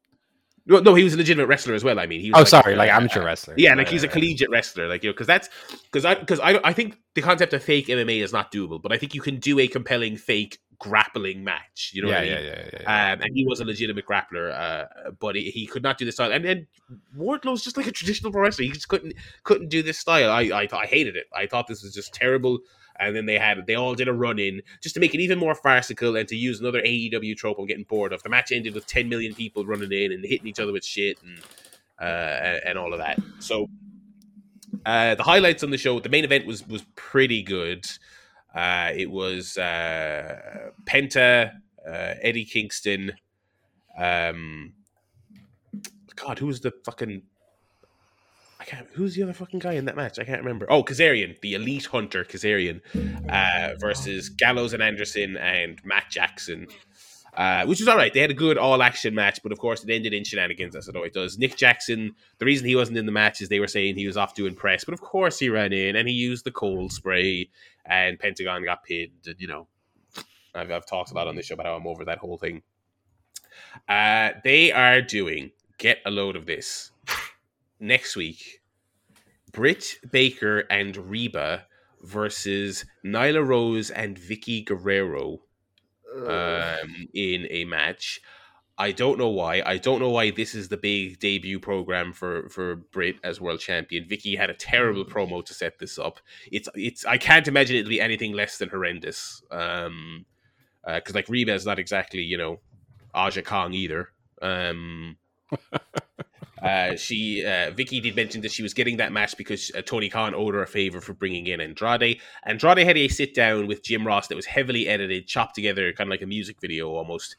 No, 0.70 0.80
no, 0.80 0.96
he 0.96 1.04
was 1.06 1.14
a 1.14 1.18
legitimate 1.18 1.48
wrestler 1.48 1.76
as 1.76 1.84
well. 1.84 1.98
I 1.98 2.08
mean, 2.08 2.20
he 2.20 2.30
was 2.30 2.38
Oh, 2.38 2.40
like, 2.42 2.48
sorry, 2.48 2.76
like 2.76 2.92
uh, 2.92 2.96
amateur 2.96 3.22
uh, 3.22 3.26
wrestler. 3.26 3.54
Yeah, 3.58 3.74
like 3.74 3.88
he's 3.88 4.04
a 4.04 4.10
Uh, 4.10 4.12
collegiate 4.12 4.50
wrestler, 4.50 4.88
like 4.90 5.02
you 5.02 5.10
know, 5.10 5.14
because 5.14 5.28
that's 5.28 5.50
because 5.86 6.04
I 6.04 6.16
because 6.16 6.42
I 6.42 6.60
I 6.64 6.74
think 6.74 6.98
the 7.16 7.22
concept 7.22 7.54
of 7.54 7.64
fake 7.64 7.88
MMA 7.88 8.22
is 8.22 8.34
not 8.34 8.52
doable, 8.52 8.82
but 8.82 8.92
I 8.92 8.98
think 8.98 9.16
you 9.16 9.22
can 9.22 9.40
do 9.40 9.60
a 9.60 9.68
compelling 9.70 10.18
fake 10.18 10.60
grappling 10.78 11.44
match. 11.46 11.92
You 11.94 12.02
know 12.04 12.10
yeah, 12.10 12.16
what 12.16 12.24
I 12.24 12.26
yeah, 12.28 12.36
mean? 12.36 12.46
yeah, 12.46 12.70
yeah, 12.74 12.80
yeah. 12.82 13.14
Um, 13.14 13.22
and 13.22 13.32
he 13.34 13.46
was 13.46 13.62
a 13.62 13.66
legitimate 13.66 14.06
grappler, 14.06 14.52
uh, 14.54 15.12
but 15.18 15.36
he, 15.36 15.52
he 15.52 15.68
could 15.68 15.84
not 15.84 15.98
do 15.98 16.04
this 16.04 16.16
style. 16.16 16.34
And 16.34 16.44
then 16.44 16.68
Wardlow's 17.16 17.64
just 17.64 17.78
like 17.78 17.88
a 17.88 17.92
traditional 17.92 18.34
pro 18.34 18.42
wrestler. 18.42 18.66
He 18.66 18.72
just 18.72 18.90
couldn't 18.90 19.14
couldn't 19.44 19.70
do 19.70 19.82
this 19.82 19.98
style. 19.98 20.30
I 20.30 20.42
I, 20.50 20.68
I 20.74 20.86
hated 20.86 21.16
it. 21.16 21.28
I 21.34 21.48
thought 21.48 21.68
this 21.68 21.82
was 21.82 21.94
just 21.94 22.14
terrible. 22.14 22.60
And 23.00 23.16
then 23.16 23.26
they 23.26 23.38
had 23.38 23.66
they 23.68 23.76
all 23.76 23.96
did 23.96 24.08
a 24.08 24.14
run 24.14 24.40
in 24.40 24.62
just 24.82 24.96
to 24.96 25.02
make 25.02 25.14
it 25.14 25.20
even 25.20 25.38
more 25.38 25.56
farcical 25.56 26.16
and 26.16 26.28
to 26.30 26.36
use 26.36 26.60
another 26.60 26.82
AEW 26.82 27.36
trope. 27.38 27.58
I'm 27.60 27.68
getting 27.68 27.84
bored 27.84 28.14
of. 28.14 28.24
The 28.24 28.30
match 28.30 28.52
ended 28.52 28.74
with 28.74 28.88
10 28.88 29.08
million 29.08 29.36
people 29.36 29.66
running 29.66 29.92
in 29.92 30.12
and 30.12 30.26
hitting 30.26 30.48
each 30.48 30.60
other 30.60 30.72
with 30.72 30.84
shit 30.84 31.18
and 31.22 31.40
uh, 32.00 32.60
and, 32.66 32.78
all 32.78 32.94
of 32.94 33.00
that. 33.00 33.20
So 33.40 33.70
uh, 34.86 35.16
the 35.16 35.24
highlights 35.24 35.64
on 35.64 35.72
the 35.72 35.78
show, 35.78 36.00
the 36.00 36.10
main 36.10 36.24
event 36.24 36.46
was 36.46 36.68
was 36.68 36.86
pretty 36.96 37.42
good. 37.44 37.86
Uh, 38.54 38.92
it 38.96 39.10
was 39.10 39.58
uh, 39.58 40.70
Penta, 40.86 41.52
uh, 41.88 42.14
Eddie 42.22 42.46
Kingston. 42.46 43.14
Um, 43.98 44.74
God, 46.16 46.40
who 46.40 46.48
was 46.48 46.62
the 46.62 46.74
fucking? 46.86 47.24
I 48.60 48.64
can't. 48.66 48.88
Who's 48.94 49.16
the 49.16 49.24
other 49.24 49.34
fucking 49.34 49.60
guy 49.60 49.74
in 49.74 49.86
that 49.86 49.96
match? 49.96 50.18
I 50.20 50.24
can't 50.24 50.42
remember. 50.42 50.66
Oh, 50.70 50.84
Kazarian, 50.84 51.40
the 51.42 51.54
elite 51.54 51.86
hunter 51.86 52.24
Kazarian, 52.24 52.82
uh, 53.30 53.76
versus 53.80 54.30
Gallows 54.30 54.74
and 54.74 54.82
Anderson 54.82 55.38
and 55.38 55.80
Matt 55.86 56.10
Jackson. 56.10 56.68
Uh, 57.36 57.64
which 57.68 57.80
was 57.80 57.88
all 57.88 57.96
right. 57.96 58.12
They 58.16 58.20
had 58.20 58.32
a 58.32 58.34
good 58.34 58.58
all 58.58 58.82
action 58.82 59.14
match, 59.14 59.42
but 59.44 59.52
of 59.52 59.60
course 59.60 59.84
it 59.84 59.92
ended 59.92 60.12
in 60.12 60.24
shenanigans, 60.24 60.76
as 60.76 60.88
it 60.88 60.96
always 60.96 61.12
does. 61.12 61.38
Nick 61.38 61.56
Jackson, 61.56 62.16
the 62.40 62.46
reason 62.46 62.66
he 62.66 62.76
wasn't 62.76 62.98
in 62.98 63.06
the 63.06 63.12
match 63.12 63.42
is 63.42 63.50
they 63.50 63.60
were 63.60 63.68
saying 63.68 63.96
he 63.96 64.08
was 64.08 64.18
off 64.18 64.34
doing 64.34 64.56
press, 64.56 64.84
but 64.84 64.96
of 64.96 65.02
course 65.02 65.38
he 65.38 65.50
ran 65.50 65.72
in 65.72 65.96
and 65.96 66.08
he 66.08 66.16
used 66.16 66.46
the 66.46 66.52
cold 66.52 66.92
spray, 66.92 67.48
and 67.86 68.18
Pentagon 68.18 68.64
got 68.64 68.84
pinned. 68.84 69.12
And, 69.28 69.36
you 69.38 69.48
know, 69.48 69.68
I've, 70.56 70.72
I've 70.72 70.88
talked 70.88 71.12
a 71.12 71.14
lot 71.14 71.28
on 71.28 71.36
this 71.36 71.46
show 71.46 71.54
about 71.54 71.68
how 71.68 71.76
I'm 71.76 71.86
over 71.86 72.06
that 72.06 72.18
whole 72.18 72.40
thing. 72.40 72.64
Uh, 73.88 74.32
they 74.44 74.72
are 74.72 75.04
doing, 75.04 75.52
get 75.78 76.00
a 76.08 76.10
load 76.10 76.36
of 76.36 76.48
this, 76.48 76.90
next 77.80 78.16
week 78.16 78.62
Britt 79.52 79.98
Baker 80.12 80.60
and 80.70 80.96
Reba 80.96 81.66
versus 82.04 82.86
Nyla 83.04 83.46
Rose 83.46 83.90
and 83.90 84.18
Vickie 84.18 84.66
Guerrero 84.66 85.40
um, 86.16 87.08
in 87.14 87.48
a 87.50 87.66
match. 87.66 88.22
I 88.78 88.92
don't 88.92 89.18
know 89.18 89.30
why. 89.30 89.64
I 89.66 89.78
don't 89.78 90.00
know 90.00 90.12
why 90.12 90.30
this 90.30 90.54
is 90.54 90.70
the 90.70 90.78
big 90.78 91.20
debut 91.20 91.60
program 91.60 92.14
for 92.14 92.48
for 92.50 92.76
Britt 92.76 93.16
as 93.24 93.42
world 93.42 93.60
champion. 93.60 94.06
Vickie 94.06 94.38
had 94.38 94.52
a 94.52 94.54
terrible 94.54 95.04
promo 95.04 95.44
to 95.44 95.54
set 95.54 95.80
this 95.80 95.98
up. 95.98 96.20
It's 96.52 96.70
it's. 96.76 97.04
I 97.04 97.18
can't 97.18 97.48
imagine 97.48 97.78
it'll 97.78 97.90
be 97.90 98.02
anything 98.02 98.34
less 98.34 98.60
than 98.60 98.70
horrendous. 98.70 99.42
Um, 99.50 100.26
because 100.86 101.16
like 101.16 101.28
Reba 101.28 101.54
is 101.54 101.66
not 101.66 101.80
exactly 101.80 102.22
you 102.22 102.38
know 102.38 102.60
Aja 103.16 103.42
Kong 103.42 103.74
either. 103.74 104.10
Um. 104.42 105.18
Uh, 106.62 106.96
she 106.96 107.46
uh, 107.46 107.72
Vickie 107.72 108.02
did 108.02 108.16
mention 108.16 108.42
that 108.42 108.52
she 108.52 108.64
was 108.64 108.74
getting 108.74 108.98
that 108.98 109.12
match 109.12 109.38
because 109.38 109.72
uh, 109.76 109.82
Tony 109.82 110.10
Khan 110.10 110.34
owed 110.34 110.56
her 110.56 110.64
a 110.64 110.68
favor 110.68 111.02
for 111.02 111.14
bringing 111.14 111.48
in 111.48 111.62
Andrade. 111.62 112.20
Andrade 112.46 112.80
had 112.80 112.98
a 112.98 113.08
sit 113.08 113.36
down 113.36 113.68
with 113.68 113.84
Jim 113.84 114.06
Ross 114.06 114.28
that 114.28 114.36
was 114.36 114.46
heavily 114.46 114.88
edited, 114.88 115.28
chopped 115.28 115.56
together, 115.56 115.94
kind 115.94 116.08
of 116.08 116.12
like 116.12 116.22
a 116.22 116.28
music 116.28 116.58
video 116.60 116.90
almost, 116.90 117.36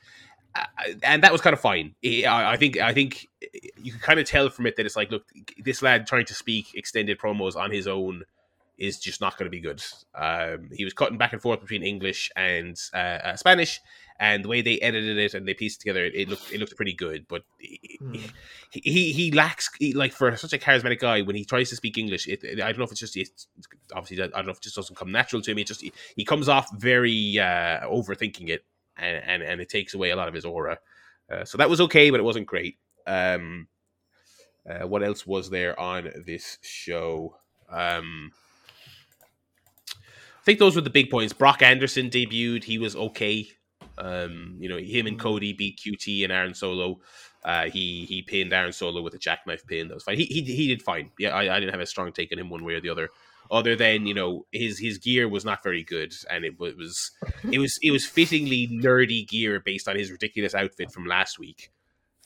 uh, 0.54 0.64
and 1.02 1.22
that 1.22 1.32
was 1.32 1.40
kind 1.40 1.54
of 1.54 1.60
fine. 1.60 1.94
I, 2.04 2.52
I 2.52 2.56
think 2.56 2.78
I 2.78 2.92
think 2.92 3.28
you 3.76 3.92
can 3.92 4.00
kind 4.00 4.20
of 4.20 4.26
tell 4.26 4.48
from 4.50 4.66
it 4.66 4.76
that 4.76 4.86
it's 4.86 4.96
like, 4.96 5.10
look, 5.10 5.24
this 5.58 5.82
lad 5.82 6.06
trying 6.06 6.26
to 6.26 6.34
speak 6.34 6.74
extended 6.74 7.18
promos 7.18 7.56
on 7.56 7.70
his 7.70 7.88
own 7.88 8.22
is 8.78 8.98
just 8.98 9.20
not 9.20 9.36
going 9.36 9.46
to 9.46 9.50
be 9.50 9.60
good. 9.60 9.82
Um, 10.14 10.70
he 10.72 10.84
was 10.84 10.94
cutting 10.94 11.18
back 11.18 11.32
and 11.32 11.42
forth 11.42 11.60
between 11.60 11.82
English 11.82 12.30
and 12.36 12.76
uh, 12.94 12.96
uh, 12.96 13.36
Spanish, 13.36 13.80
and 14.20 14.44
the 14.44 14.48
way 14.48 14.62
they 14.62 14.78
edited 14.80 15.16
it 15.16 15.34
and 15.34 15.46
they 15.46 15.54
pieced 15.54 15.78
it 15.78 15.82
together, 15.82 16.04
it 16.04 16.28
looked 16.28 16.52
it 16.52 16.58
looked 16.58 16.76
pretty 16.76 16.92
good. 16.94 17.26
But 17.28 17.44
Hmm. 17.60 18.14
he 18.70 18.80
he, 18.80 19.12
he 19.12 19.30
lacks 19.30 19.70
he, 19.78 19.92
like 19.92 20.12
for 20.12 20.34
such 20.36 20.52
a 20.52 20.58
charismatic 20.58 21.00
guy 21.00 21.22
when 21.22 21.36
he 21.36 21.44
tries 21.44 21.70
to 21.70 21.76
speak 21.76 21.98
English. 21.98 22.26
It, 22.26 22.44
I 22.44 22.54
don't 22.54 22.78
know 22.78 22.84
if 22.84 22.90
it's 22.90 23.00
just 23.00 23.16
it's, 23.16 23.46
obviously 23.94 24.22
I 24.22 24.28
don't 24.28 24.46
know 24.46 24.52
if 24.52 24.58
it 24.58 24.62
just 24.62 24.76
doesn't 24.76 24.96
come 24.96 25.12
natural 25.12 25.42
to 25.42 25.50
him. 25.50 25.58
It 25.58 25.66
just 25.66 25.82
he, 25.82 25.92
he 26.16 26.24
comes 26.24 26.48
off 26.48 26.68
very 26.76 27.38
uh, 27.38 27.86
overthinking 27.86 28.48
it, 28.48 28.64
and, 28.96 29.22
and 29.24 29.42
and 29.42 29.60
it 29.60 29.68
takes 29.68 29.94
away 29.94 30.10
a 30.10 30.16
lot 30.16 30.28
of 30.28 30.34
his 30.34 30.44
aura. 30.44 30.78
Uh, 31.30 31.44
so 31.44 31.58
that 31.58 31.68
was 31.70 31.80
okay, 31.82 32.10
but 32.10 32.20
it 32.20 32.24
wasn't 32.24 32.46
great. 32.46 32.78
Um, 33.06 33.68
uh, 34.68 34.86
what 34.86 35.02
else 35.02 35.26
was 35.26 35.50
there 35.50 35.78
on 35.78 36.10
this 36.26 36.58
show? 36.62 37.36
Um, 37.70 38.32
I 39.94 40.44
think 40.44 40.58
those 40.58 40.76
were 40.76 40.82
the 40.82 40.90
big 40.90 41.10
points. 41.10 41.32
Brock 41.32 41.62
Anderson 41.62 42.08
debuted. 42.10 42.64
He 42.64 42.78
was 42.78 42.96
okay. 42.96 43.48
Um, 43.98 44.56
you 44.58 44.68
know, 44.68 44.78
him 44.78 45.06
and 45.06 45.18
Cody 45.18 45.52
beat 45.52 45.78
QT 45.78 46.24
and 46.24 46.32
Aaron 46.32 46.54
Solo. 46.54 47.00
Uh, 47.44 47.64
he 47.70 48.04
he 48.06 48.22
pinned 48.22 48.52
Aaron 48.52 48.72
Solo 48.72 49.02
with 49.02 49.14
a 49.14 49.18
jackknife 49.18 49.66
pin. 49.66 49.88
That 49.88 49.94
was 49.94 50.04
fine. 50.04 50.16
He 50.16 50.24
he, 50.24 50.42
he 50.42 50.68
did 50.68 50.82
fine. 50.82 51.10
Yeah, 51.18 51.30
I, 51.30 51.56
I 51.56 51.60
didn't 51.60 51.72
have 51.72 51.80
a 51.80 51.86
strong 51.86 52.12
take 52.12 52.32
on 52.32 52.38
him 52.38 52.50
one 52.50 52.64
way 52.64 52.74
or 52.74 52.80
the 52.80 52.90
other. 52.90 53.08
Other 53.50 53.76
than 53.76 54.06
you 54.06 54.14
know 54.14 54.46
his 54.52 54.78
his 54.78 54.98
gear 54.98 55.28
was 55.28 55.44
not 55.44 55.62
very 55.62 55.82
good, 55.82 56.12
and 56.30 56.44
it 56.44 56.58
wa- 56.58 56.70
was 56.76 57.10
it 57.50 57.58
was 57.58 57.78
it 57.82 57.90
was 57.90 58.04
fittingly 58.04 58.68
nerdy 58.68 59.26
gear 59.26 59.60
based 59.60 59.88
on 59.88 59.96
his 59.96 60.10
ridiculous 60.10 60.54
outfit 60.54 60.92
from 60.92 61.06
last 61.06 61.38
week. 61.38 61.70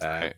Uh. 0.00 0.30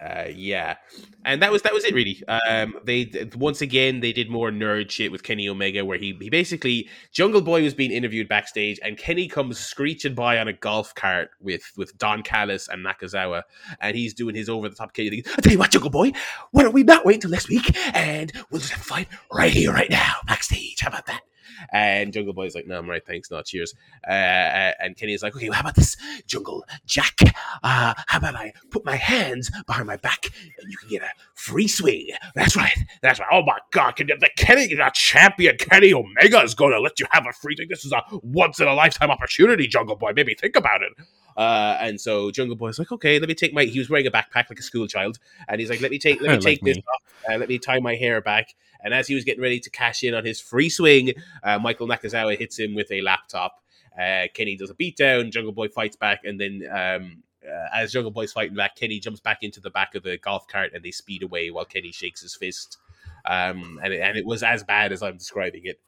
Uh, 0.00 0.24
yeah, 0.32 0.76
and 1.24 1.42
that 1.42 1.50
was 1.50 1.62
that 1.62 1.72
was 1.72 1.84
it 1.84 1.92
really. 1.92 2.22
Um, 2.28 2.76
they 2.84 3.10
once 3.34 3.60
again 3.60 4.00
they 4.00 4.12
did 4.12 4.30
more 4.30 4.50
nerd 4.50 4.90
shit 4.90 5.10
with 5.10 5.24
Kenny 5.24 5.48
Omega, 5.48 5.84
where 5.84 5.98
he 5.98 6.16
he 6.20 6.30
basically 6.30 6.88
Jungle 7.10 7.40
Boy 7.40 7.64
was 7.64 7.74
being 7.74 7.90
interviewed 7.90 8.28
backstage, 8.28 8.78
and 8.84 8.96
Kenny 8.96 9.26
comes 9.26 9.58
screeching 9.58 10.14
by 10.14 10.38
on 10.38 10.46
a 10.46 10.52
golf 10.52 10.94
cart 10.94 11.30
with 11.40 11.72
with 11.76 11.98
Don 11.98 12.22
Callis 12.22 12.68
and 12.68 12.84
Nakazawa, 12.86 13.42
and 13.80 13.96
he's 13.96 14.14
doing 14.14 14.36
his 14.36 14.48
over 14.48 14.68
the 14.68 14.76
top 14.76 14.92
Kenny. 14.92 15.24
I 15.36 15.40
tell 15.40 15.52
you 15.52 15.58
what, 15.58 15.72
Jungle 15.72 15.90
Boy, 15.90 16.12
why 16.52 16.62
don't 16.62 16.74
we 16.74 16.84
not 16.84 17.04
wait 17.04 17.14
until 17.14 17.30
next 17.30 17.48
week, 17.48 17.76
and 17.94 18.32
we'll 18.50 18.60
just 18.60 18.72
have 18.72 18.82
a 18.82 18.84
fight 18.84 19.08
right 19.32 19.52
here, 19.52 19.72
right 19.72 19.90
now, 19.90 20.14
backstage. 20.26 20.80
How 20.80 20.88
about 20.88 21.06
that? 21.06 21.27
And 21.72 22.12
Jungle 22.12 22.32
Boy's 22.32 22.54
like, 22.54 22.66
no, 22.66 22.78
I'm 22.78 22.88
right, 22.88 23.04
thanks, 23.04 23.30
no, 23.30 23.42
cheers. 23.42 23.74
Uh, 24.06 24.12
uh, 24.12 24.72
and 24.80 24.96
Kenny's 24.96 25.22
like, 25.22 25.34
okay, 25.36 25.48
well, 25.48 25.56
how 25.56 25.62
about 25.62 25.76
this, 25.76 25.96
Jungle 26.26 26.64
Jack? 26.86 27.18
Uh, 27.62 27.94
how 28.06 28.18
about 28.18 28.34
I 28.34 28.52
put 28.70 28.84
my 28.84 28.96
hands 28.96 29.50
behind 29.66 29.86
my 29.86 29.96
back 29.96 30.26
and 30.60 30.70
you 30.70 30.76
can 30.78 30.88
get 30.88 31.02
a 31.02 31.10
free 31.34 31.68
swing? 31.68 32.08
That's 32.34 32.56
right, 32.56 32.76
that's 33.02 33.20
right. 33.20 33.28
Oh 33.32 33.42
my 33.42 33.58
God, 33.72 33.96
can 33.96 34.06
the 34.06 34.30
Kenny, 34.36 34.74
the 34.74 34.90
champion 34.94 35.56
Kenny 35.56 35.92
Omega 35.92 36.42
is 36.42 36.54
going 36.54 36.72
to 36.72 36.80
let 36.80 37.00
you 37.00 37.06
have 37.10 37.26
a 37.28 37.32
free 37.32 37.56
swing. 37.56 37.68
This 37.68 37.84
is 37.84 37.92
a 37.92 38.02
once 38.22 38.60
in 38.60 38.68
a 38.68 38.74
lifetime 38.74 39.10
opportunity, 39.10 39.66
Jungle 39.66 39.96
Boy. 39.96 40.12
Maybe 40.14 40.34
think 40.34 40.56
about 40.56 40.82
it. 40.82 40.92
Uh, 41.38 41.78
and 41.80 42.00
so 42.00 42.32
Jungle 42.32 42.56
Boy's 42.56 42.80
like, 42.80 42.90
okay, 42.90 43.20
let 43.20 43.28
me 43.28 43.34
take 43.34 43.54
my. 43.54 43.64
He 43.64 43.78
was 43.78 43.88
wearing 43.88 44.06
a 44.08 44.10
backpack 44.10 44.50
like 44.50 44.58
a 44.58 44.62
school 44.62 44.88
child, 44.88 45.18
and 45.46 45.60
he's 45.60 45.70
like, 45.70 45.80
let 45.80 45.92
me 45.92 45.98
take, 45.98 46.20
let 46.20 46.30
me 46.32 46.36
Like 46.36 46.40
take 46.40 46.62
this 46.64 46.76
me. 46.76 46.82
off. 46.92 47.02
Uh, 47.30 47.38
let 47.38 47.48
me 47.48 47.58
tie 47.58 47.78
my 47.78 47.94
hair 47.94 48.20
back. 48.20 48.54
And 48.82 48.92
as 48.92 49.06
he 49.06 49.14
was 49.14 49.24
getting 49.24 49.42
ready 49.42 49.60
to 49.60 49.70
cash 49.70 50.02
in 50.02 50.14
on 50.14 50.24
his 50.24 50.40
free 50.40 50.68
swing, 50.68 51.12
uh, 51.44 51.58
Michael 51.60 51.86
Nakazawa 51.86 52.36
hits 52.36 52.58
him 52.58 52.74
with 52.74 52.90
a 52.90 53.00
laptop. 53.02 53.60
Uh, 53.98 54.24
Kenny 54.34 54.56
does 54.56 54.70
a 54.70 54.74
beatdown. 54.74 55.30
Jungle 55.30 55.52
Boy 55.52 55.68
fights 55.68 55.96
back, 55.96 56.24
and 56.24 56.40
then 56.40 56.64
um, 56.70 57.22
uh, 57.48 57.68
as 57.72 57.92
Jungle 57.92 58.10
Boy's 58.10 58.32
fighting 58.32 58.56
back, 58.56 58.74
Kenny 58.74 58.98
jumps 58.98 59.20
back 59.20 59.42
into 59.42 59.60
the 59.60 59.70
back 59.70 59.94
of 59.94 60.02
the 60.02 60.18
golf 60.18 60.48
cart, 60.48 60.72
and 60.74 60.84
they 60.84 60.90
speed 60.90 61.22
away 61.22 61.50
while 61.52 61.64
Kenny 61.64 61.92
shakes 61.92 62.20
his 62.20 62.34
fist. 62.34 62.78
Um, 63.24 63.78
and 63.82 63.92
it, 63.92 64.00
and 64.00 64.16
it 64.18 64.26
was 64.26 64.42
as 64.42 64.64
bad 64.64 64.90
as 64.92 65.02
I'm 65.02 65.16
describing 65.16 65.62
it. 65.66 65.80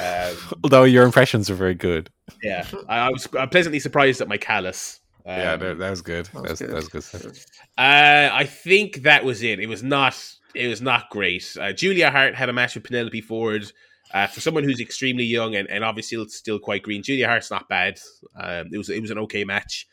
Um, 0.00 0.36
Although 0.64 0.84
your 0.84 1.04
impressions 1.04 1.50
are 1.50 1.54
very 1.54 1.74
good. 1.74 2.10
yeah, 2.42 2.66
I, 2.88 2.98
I 3.06 3.08
was 3.10 3.26
uh, 3.36 3.46
pleasantly 3.46 3.80
surprised 3.80 4.20
at 4.20 4.28
my 4.28 4.36
Callis. 4.38 5.00
Um, 5.26 5.38
yeah, 5.38 5.56
that, 5.56 5.78
that 5.78 5.90
was 5.90 6.02
good. 6.02 6.26
That 6.26 6.42
That 6.42 6.42
was 6.42 6.60
was, 6.60 6.68
that 6.70 6.74
was 6.74 6.88
good. 6.88 7.22
good. 7.22 7.38
Uh, 7.78 8.30
I 8.32 8.44
think 8.44 9.02
that 9.02 9.24
was 9.24 9.42
it. 9.42 9.60
It 9.60 9.66
was 9.68 9.82
not. 9.82 10.16
It 10.54 10.68
was 10.68 10.82
not 10.82 11.08
great. 11.10 11.56
Uh, 11.58 11.72
Julia 11.72 12.10
Hart 12.10 12.34
had 12.34 12.48
a 12.48 12.52
match 12.52 12.74
with 12.74 12.84
Penelope 12.84 13.20
Ford. 13.22 13.70
Uh, 14.12 14.26
for 14.26 14.42
someone 14.42 14.62
who's 14.62 14.78
extremely 14.78 15.24
young 15.24 15.54
and, 15.54 15.66
and 15.70 15.82
obviously 15.82 16.16
still, 16.18 16.28
still 16.28 16.58
quite 16.58 16.82
green, 16.82 17.02
Julia 17.02 17.26
Hart's 17.26 17.50
not 17.50 17.66
bad. 17.70 17.98
Um, 18.38 18.68
it 18.70 18.76
was 18.76 18.90
it 18.90 19.00
was 19.00 19.10
an 19.10 19.18
okay 19.20 19.44
match. 19.44 19.86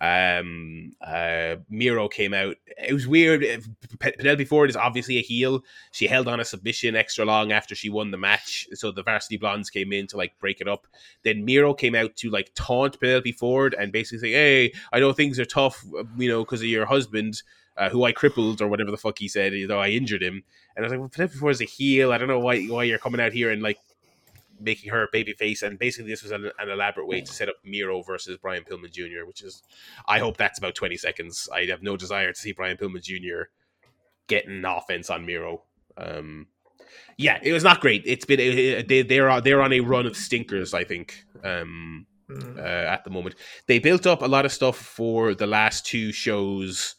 Um, 0.00 0.92
uh, 1.00 1.56
Miro 1.70 2.08
came 2.08 2.34
out. 2.34 2.56
It 2.66 2.92
was 2.92 3.06
weird. 3.06 3.44
Penelope 3.98 4.44
Ford 4.44 4.68
is 4.68 4.76
obviously 4.76 5.18
a 5.18 5.22
heel. 5.22 5.62
She 5.92 6.06
held 6.06 6.28
on 6.28 6.40
a 6.40 6.44
submission 6.44 6.96
extra 6.96 7.24
long 7.24 7.52
after 7.52 7.74
she 7.74 7.88
won 7.88 8.10
the 8.10 8.18
match. 8.18 8.68
So 8.74 8.92
the 8.92 9.02
Varsity 9.02 9.38
Blondes 9.38 9.70
came 9.70 9.92
in 9.92 10.06
to 10.08 10.16
like 10.16 10.38
break 10.38 10.60
it 10.60 10.68
up. 10.68 10.86
Then 11.22 11.44
Miro 11.44 11.72
came 11.72 11.94
out 11.94 12.16
to 12.16 12.30
like 12.30 12.52
taunt 12.54 13.00
Penelope 13.00 13.32
Ford 13.32 13.74
and 13.78 13.92
basically 13.92 14.18
say, 14.18 14.32
"Hey, 14.32 14.72
I 14.92 15.00
know 15.00 15.12
things 15.12 15.38
are 15.38 15.46
tough, 15.46 15.84
you 16.16 16.28
know, 16.28 16.44
because 16.44 16.60
of 16.60 16.68
your 16.68 16.86
husband." 16.86 17.42
uh, 17.76 17.90
who 17.90 18.04
I 18.04 18.12
crippled 18.12 18.62
or 18.62 18.68
whatever 18.68 18.90
the 18.90 18.96
fuck 18.96 19.18
he 19.18 19.28
said, 19.28 19.52
you 19.52 19.66
know, 19.68 19.78
I 19.78 19.88
injured 19.88 20.22
him. 20.22 20.42
And 20.74 20.84
I 20.84 20.86
was 20.86 20.90
like, 20.92 21.00
well, 21.00 21.08
Penelope 21.08 21.38
Ford 21.38 21.52
is 21.52 21.60
a 21.60 21.64
heel. 21.64 22.12
I 22.12 22.18
don't 22.18 22.28
know 22.28 22.38
why 22.38 22.64
why 22.66 22.84
you're 22.84 22.98
coming 22.98 23.20
out 23.20 23.32
here 23.32 23.50
and 23.50 23.62
like 23.62 23.78
making 24.60 24.90
her 24.90 25.02
a 25.04 25.08
baby 25.12 25.32
face. 25.32 25.62
And 25.62 25.78
basically, 25.78 26.10
this 26.10 26.22
was 26.22 26.32
an, 26.32 26.50
an 26.58 26.68
elaborate 26.70 27.06
way 27.06 27.20
to 27.20 27.32
set 27.32 27.48
up 27.48 27.56
Miro 27.64 28.02
versus 28.02 28.36
Brian 28.40 28.64
Pillman 28.64 28.92
Jr., 28.92 29.26
which 29.26 29.42
is, 29.42 29.62
I 30.06 30.18
hope 30.18 30.36
that's 30.36 30.58
about 30.58 30.74
20 30.74 30.96
seconds. 30.96 31.48
I 31.52 31.64
have 31.66 31.82
no 31.82 31.96
desire 31.96 32.32
to 32.32 32.38
see 32.38 32.52
Brian 32.52 32.76
Pillman 32.76 33.02
Jr. 33.02 33.48
getting 34.28 34.64
offense 34.64 35.10
on 35.10 35.26
Miro. 35.26 35.62
Um, 35.96 36.46
yeah, 37.16 37.38
it 37.42 37.52
was 37.52 37.64
not 37.64 37.80
great. 37.80 38.02
It's 38.04 38.24
been 38.24 38.38
they 38.86 39.02
they're 39.02 39.28
on- 39.30 39.42
they're 39.42 39.62
on 39.62 39.72
a 39.72 39.80
run 39.80 40.06
of 40.06 40.16
stinkers. 40.16 40.74
I 40.74 40.84
think. 40.84 41.24
Um, 41.42 42.06
Mm. 42.28 42.58
uh, 42.58 42.60
at 42.90 43.04
the 43.04 43.10
moment. 43.10 43.36
They 43.68 43.78
built 43.78 44.04
up 44.04 44.20
a 44.20 44.26
lot 44.26 44.44
of 44.44 44.50
stuff 44.50 44.76
for 44.76 45.32
the 45.32 45.46
last 45.46 45.86
two 45.86 46.10
shows 46.10 46.96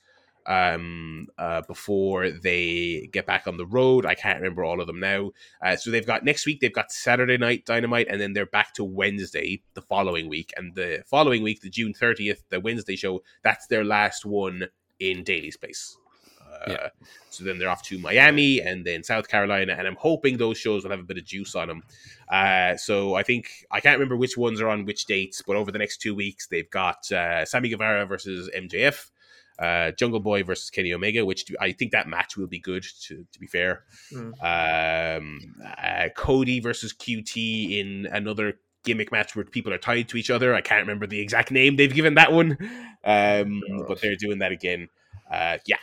um, 0.47 1.27
uh, 1.37 1.61
before 1.61 2.31
they 2.31 3.09
get 3.11 3.25
back 3.25 3.47
on 3.47 3.57
the 3.57 3.65
road. 3.65 4.05
I 4.05 4.15
can't 4.15 4.39
remember 4.39 4.63
all 4.63 4.79
of 4.81 4.87
them 4.87 4.99
now. 4.99 5.31
Uh, 5.61 5.75
so 5.75 5.91
they've 5.91 6.05
got 6.05 6.23
next 6.23 6.45
week, 6.45 6.61
they've 6.61 6.73
got 6.73 6.91
Saturday 6.91 7.37
night 7.37 7.65
Dynamite, 7.65 8.07
and 8.09 8.19
then 8.19 8.33
they're 8.33 8.45
back 8.45 8.73
to 8.75 8.83
Wednesday 8.83 9.61
the 9.73 9.81
following 9.81 10.29
week. 10.29 10.53
And 10.55 10.73
the 10.73 11.03
following 11.05 11.43
week, 11.43 11.61
the 11.61 11.69
June 11.69 11.93
30th, 11.93 12.43
the 12.49 12.59
Wednesday 12.59 12.95
show, 12.95 13.21
that's 13.43 13.67
their 13.67 13.83
last 13.83 14.25
one 14.25 14.67
in 14.99 15.23
Daily's 15.23 15.57
Place. 15.57 15.97
Uh, 16.41 16.71
Yeah. 16.71 16.87
So 17.29 17.43
then 17.43 17.59
they're 17.59 17.69
off 17.69 17.83
to 17.83 17.99
Miami 17.99 18.61
and 18.61 18.83
then 18.83 19.03
South 19.03 19.27
Carolina, 19.27 19.75
and 19.77 19.85
I'm 19.87 19.97
hoping 19.97 20.37
those 20.37 20.57
shows 20.57 20.83
will 20.83 20.91
have 20.91 20.99
a 20.99 21.03
bit 21.03 21.17
of 21.17 21.25
juice 21.25 21.53
on 21.55 21.67
them. 21.67 21.83
Uh, 22.31 22.75
so 22.77 23.13
I 23.15 23.21
think 23.23 23.49
I 23.69 23.79
can't 23.79 23.97
remember 23.99 24.17
which 24.17 24.37
ones 24.37 24.59
are 24.61 24.69
on 24.69 24.85
which 24.85 25.05
dates, 25.05 25.43
but 25.45 25.55
over 25.55 25.71
the 25.71 25.77
next 25.77 25.97
two 25.97 26.15
weeks 26.15 26.47
they've 26.47 26.69
got 26.69 27.11
uh, 27.11 27.45
Sammy 27.45 27.69
Guevara 27.69 28.05
versus 28.07 28.49
MJF, 28.57 29.11
uh, 29.59 29.91
Jungle 29.91 30.19
Boy 30.19 30.43
versus 30.43 30.69
Kenny 30.69 30.93
Omega, 30.93 31.25
which 31.25 31.45
do, 31.45 31.55
I 31.59 31.71
think 31.71 31.91
that 31.91 32.07
match 32.07 32.37
will 32.37 32.47
be 32.47 32.59
good. 32.59 32.83
To, 33.07 33.25
to 33.31 33.39
be 33.39 33.47
fair, 33.47 33.83
Mm. 34.13 35.17
um, 35.17 35.39
uh, 35.83 36.09
Cody 36.15 36.59
versus 36.59 36.93
QT 36.93 37.79
in 37.79 38.05
another 38.11 38.59
gimmick 38.83 39.11
match 39.11 39.35
where 39.35 39.43
people 39.45 39.73
are 39.73 39.77
tied 39.77 40.07
to 40.09 40.17
each 40.17 40.29
other. 40.29 40.53
I 40.55 40.61
can't 40.61 40.81
remember 40.81 41.07
the 41.07 41.19
exact 41.19 41.51
name 41.51 41.75
they've 41.75 41.93
given 41.93 42.13
that 42.15 42.31
one, 42.31 42.57
um, 43.03 43.61
but 43.87 43.99
they're 44.01 44.15
doing 44.15 44.39
that 44.39 44.51
again. 44.51 44.87
Uh, 45.29 45.57
yeah, 45.65 45.77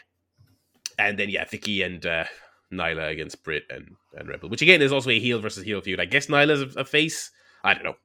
and 0.99 1.19
then 1.19 1.29
yeah, 1.29 1.45
Vickie 1.45 1.85
and 1.85 2.05
uh, 2.07 2.25
Nyla 2.73 3.11
against 3.11 3.43
Britt 3.45 3.65
and, 3.71 3.97
and 4.17 4.29
Rebel, 4.29 4.49
which 4.49 4.63
again 4.63 4.81
is 4.81 4.93
also 4.93 5.11
a 5.11 5.19
heel 5.19 5.39
versus 5.41 5.65
heel 5.65 5.81
feud. 5.83 6.01
I 6.01 6.07
guess 6.07 6.29
Nyla's 6.29 6.77
a, 6.77 6.81
a 6.81 6.85
face. 6.85 7.31
I 7.63 7.75
don't 7.75 7.85
know. 7.85 7.97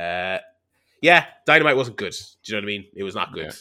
Uh, 0.00 0.38
yeah, 1.02 1.26
Dynamite 1.46 1.76
wasn't 1.76 1.96
good. 1.96 2.12
Do 2.12 2.52
you 2.52 2.54
know 2.54 2.58
what 2.58 2.64
I 2.64 2.66
mean? 2.66 2.84
It 2.94 3.04
was 3.04 3.14
not 3.14 3.32
good. 3.32 3.54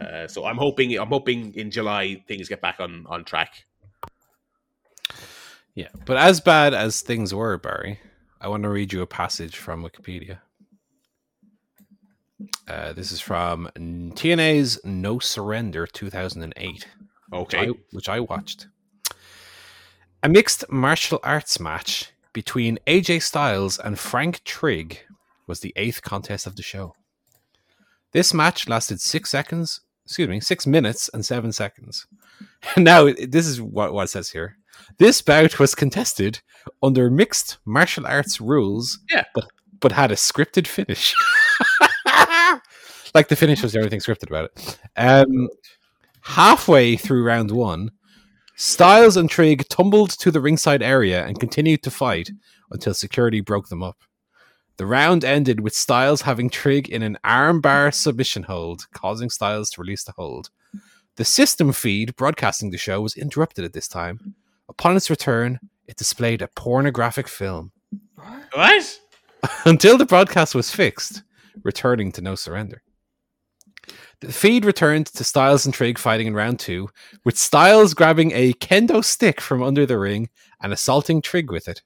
Uh, 0.00 0.26
so 0.26 0.44
I'm 0.44 0.56
hoping 0.56 0.96
I'm 0.98 1.08
hoping 1.08 1.54
in 1.54 1.70
July 1.70 2.22
things 2.26 2.48
get 2.48 2.60
back 2.60 2.76
on 2.80 3.06
on 3.08 3.24
track. 3.24 3.64
Yeah, 5.74 5.88
but 6.04 6.16
as 6.16 6.40
bad 6.40 6.74
as 6.74 7.00
things 7.00 7.34
were, 7.34 7.56
Barry, 7.56 7.98
I 8.40 8.48
want 8.48 8.62
to 8.64 8.68
read 8.68 8.92
you 8.92 9.00
a 9.02 9.06
passage 9.06 9.56
from 9.56 9.82
Wikipedia. 9.82 10.38
Uh, 12.68 12.92
this 12.92 13.12
is 13.12 13.20
from 13.20 13.70
TNA's 13.76 14.80
No 14.84 15.18
Surrender 15.18 15.86
2008, 15.86 16.62
which 16.62 16.86
Okay. 17.32 17.68
I, 17.68 17.72
which 17.92 18.08
I 18.08 18.20
watched. 18.20 18.66
A 20.22 20.28
mixed 20.28 20.70
martial 20.70 21.20
arts 21.22 21.58
match 21.58 22.12
between 22.32 22.78
AJ 22.86 23.22
Styles 23.22 23.78
and 23.78 23.98
Frank 23.98 24.44
Trigg 24.44 25.00
was 25.46 25.60
the 25.60 25.72
eighth 25.76 26.02
contest 26.02 26.46
of 26.46 26.56
the 26.56 26.62
show. 26.62 26.94
This 28.12 28.34
match 28.34 28.68
lasted 28.68 29.00
six 29.00 29.30
seconds, 29.30 29.80
excuse 30.04 30.28
me, 30.28 30.40
six 30.40 30.66
minutes 30.66 31.08
and 31.12 31.24
seven 31.24 31.52
seconds. 31.52 32.06
now, 32.76 33.04
this 33.06 33.46
is 33.46 33.60
what, 33.60 33.92
what 33.92 34.04
it 34.04 34.08
says 34.10 34.30
here. 34.30 34.56
This 34.98 35.22
bout 35.22 35.58
was 35.58 35.74
contested 35.74 36.40
under 36.82 37.10
mixed 37.10 37.58
martial 37.64 38.06
arts 38.06 38.40
rules, 38.40 38.98
Yeah. 39.10 39.24
but 39.34 39.46
but 39.80 39.92
had 39.92 40.12
a 40.12 40.16
scripted 40.16 40.66
finish. 40.68 41.12
like 43.14 43.28
the 43.28 43.36
finish 43.36 43.62
was 43.62 43.74
everything 43.74 43.98
scripted 44.00 44.28
about 44.28 44.44
it. 44.54 44.78
Um, 44.96 45.48
halfway 46.20 46.96
through 46.96 47.24
round 47.24 47.50
one, 47.50 47.90
Styles 48.54 49.16
and 49.16 49.28
Trigg 49.28 49.68
tumbled 49.68 50.10
to 50.20 50.30
the 50.30 50.40
ringside 50.40 50.82
area 50.82 51.24
and 51.26 51.40
continued 51.40 51.82
to 51.82 51.90
fight 51.90 52.30
until 52.70 52.94
security 52.94 53.40
broke 53.40 53.68
them 53.68 53.82
up. 53.82 53.96
The 54.82 54.88
round 54.88 55.24
ended 55.24 55.60
with 55.60 55.76
Styles 55.76 56.22
having 56.22 56.50
Trigg 56.50 56.88
in 56.88 57.04
an 57.04 57.16
armbar 57.24 57.94
submission 57.94 58.42
hold, 58.42 58.88
causing 58.92 59.30
Styles 59.30 59.70
to 59.70 59.80
release 59.80 60.02
the 60.02 60.10
hold. 60.10 60.50
The 61.14 61.24
system 61.24 61.72
feed 61.72 62.16
broadcasting 62.16 62.72
the 62.72 62.78
show 62.78 63.00
was 63.00 63.16
interrupted 63.16 63.64
at 63.64 63.74
this 63.74 63.86
time. 63.86 64.34
Upon 64.68 64.96
its 64.96 65.08
return, 65.08 65.60
it 65.86 65.94
displayed 65.94 66.42
a 66.42 66.48
pornographic 66.48 67.28
film. 67.28 67.70
What? 68.54 68.98
until 69.64 69.96
the 69.96 70.04
broadcast 70.04 70.52
was 70.52 70.72
fixed, 70.72 71.22
returning 71.62 72.10
to 72.10 72.20
no 72.20 72.34
surrender. 72.34 72.82
The 74.18 74.32
feed 74.32 74.64
returned 74.64 75.06
to 75.06 75.22
Styles 75.22 75.64
and 75.64 75.72
Trigg 75.72 75.96
fighting 75.96 76.26
in 76.26 76.34
round 76.34 76.58
two, 76.58 76.88
with 77.24 77.38
Styles 77.38 77.94
grabbing 77.94 78.32
a 78.32 78.54
kendo 78.54 79.04
stick 79.04 79.40
from 79.40 79.62
under 79.62 79.86
the 79.86 80.00
ring 80.00 80.28
and 80.60 80.72
assaulting 80.72 81.22
Trigg 81.22 81.52
with 81.52 81.68
it. 81.68 81.82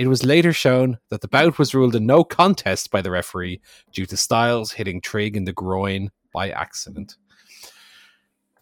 It 0.00 0.08
was 0.08 0.24
later 0.24 0.54
shown 0.54 0.96
that 1.10 1.20
the 1.20 1.28
bout 1.28 1.58
was 1.58 1.74
ruled 1.74 1.94
a 1.94 2.00
no 2.00 2.24
contest 2.24 2.90
by 2.90 3.02
the 3.02 3.10
referee 3.10 3.60
due 3.92 4.06
to 4.06 4.16
Styles 4.16 4.72
hitting 4.72 5.02
Trigg 5.02 5.36
in 5.36 5.44
the 5.44 5.52
groin 5.52 6.10
by 6.32 6.48
accident. 6.48 7.16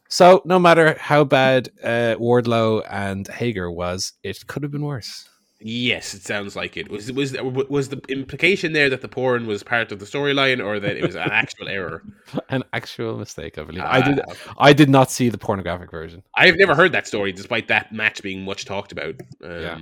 So, 0.08 0.42
no 0.44 0.58
matter 0.58 0.96
how 0.98 1.22
bad 1.22 1.68
uh, 1.84 2.16
Wardlow 2.18 2.84
and 2.90 3.28
Hager 3.28 3.70
was, 3.70 4.14
it 4.24 4.48
could 4.48 4.64
have 4.64 4.72
been 4.72 4.84
worse. 4.84 5.28
Yes, 5.60 6.12
it 6.12 6.22
sounds 6.22 6.56
like 6.56 6.76
it. 6.76 6.90
Was 6.90 7.12
was 7.12 7.36
was 7.40 7.88
the 7.88 8.00
implication 8.08 8.72
there 8.72 8.90
that 8.90 9.02
the 9.02 9.08
porn 9.08 9.46
was 9.46 9.62
part 9.62 9.92
of 9.92 10.00
the 10.00 10.06
storyline, 10.06 10.64
or 10.64 10.80
that 10.80 10.96
it 10.96 11.04
was 11.04 11.14
an 11.14 11.30
actual 11.30 11.68
error? 11.78 12.02
An 12.48 12.64
actual 12.72 13.16
mistake, 13.16 13.58
I 13.58 13.62
believe. 13.62 13.84
I 13.84 14.00
did. 14.00 14.20
Ah, 14.28 14.54
I 14.58 14.72
did 14.72 14.90
not 14.90 15.12
see 15.12 15.28
the 15.28 15.38
pornographic 15.38 15.92
version. 15.92 16.24
I've 16.36 16.56
never 16.56 16.74
heard 16.74 16.90
that 16.92 17.06
story, 17.06 17.30
despite 17.30 17.68
that 17.68 17.92
match 17.92 18.24
being 18.24 18.44
much 18.44 18.64
talked 18.64 18.90
about. 18.90 19.14
Um, 19.44 19.62
Yeah. 19.62 19.78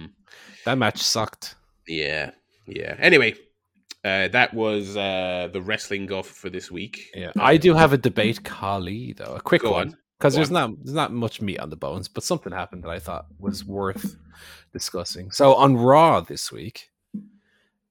That 0.67 0.77
match 0.79 0.99
sucked. 1.03 1.55
yeah, 1.89 2.33
yeah. 2.67 2.97
Anyway, 2.99 3.35
uh, 4.05 4.29
that 4.29 4.53
was 4.53 4.97
uh, 4.97 5.49
the 5.53 5.63
wrestling 5.63 6.07
guff 6.07 6.27
for 6.27 6.51
this 6.51 6.71
week. 6.71 7.11
Yeah, 7.15 7.31
I 7.39 7.57
do 7.57 7.73
have 7.75 7.93
a 7.93 7.99
debate, 7.99 8.43
Khali, 8.45 9.15
though 9.15 9.37
a 9.37 9.41
quick 9.41 9.63
Go 9.63 9.71
one 9.73 9.97
because 10.19 10.35
Go 10.35 10.39
there's 10.39 10.51
not 10.51 10.71
there's 10.85 10.95
not 10.95 11.13
much 11.13 11.41
meat 11.41 11.59
on 11.61 11.71
the 11.71 11.77
bones, 11.77 12.09
but 12.09 12.25
something 12.25 12.53
happened 12.53 12.83
that 12.85 12.91
I 12.91 12.99
thought 12.99 13.27
was 13.39 13.65
worth 13.65 14.17
discussing. 14.73 15.31
So 15.31 15.55
on 15.55 15.77
Raw 15.77 16.21
this 16.21 16.51
week, 16.51 16.91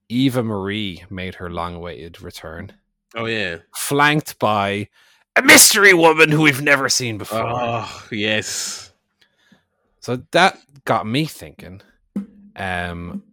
Eva 0.09 0.43
Marie 0.43 1.03
made 1.09 1.35
her 1.35 1.49
long-awaited 1.49 2.21
return, 2.21 2.73
Oh 3.15 3.25
yeah. 3.25 3.57
flanked 3.75 4.37
by 4.37 4.89
a 5.37 5.41
mystery 5.41 5.93
woman 5.93 6.29
who 6.29 6.41
we've 6.41 6.61
never 6.61 6.89
seen 6.89 7.17
before. 7.17 7.41
Oh 7.45 8.07
yes. 8.11 8.91
So 10.01 10.21
that 10.31 10.59
got 10.83 11.07
me 11.07 11.25
thinking. 11.25 11.81
Um, 12.55 13.23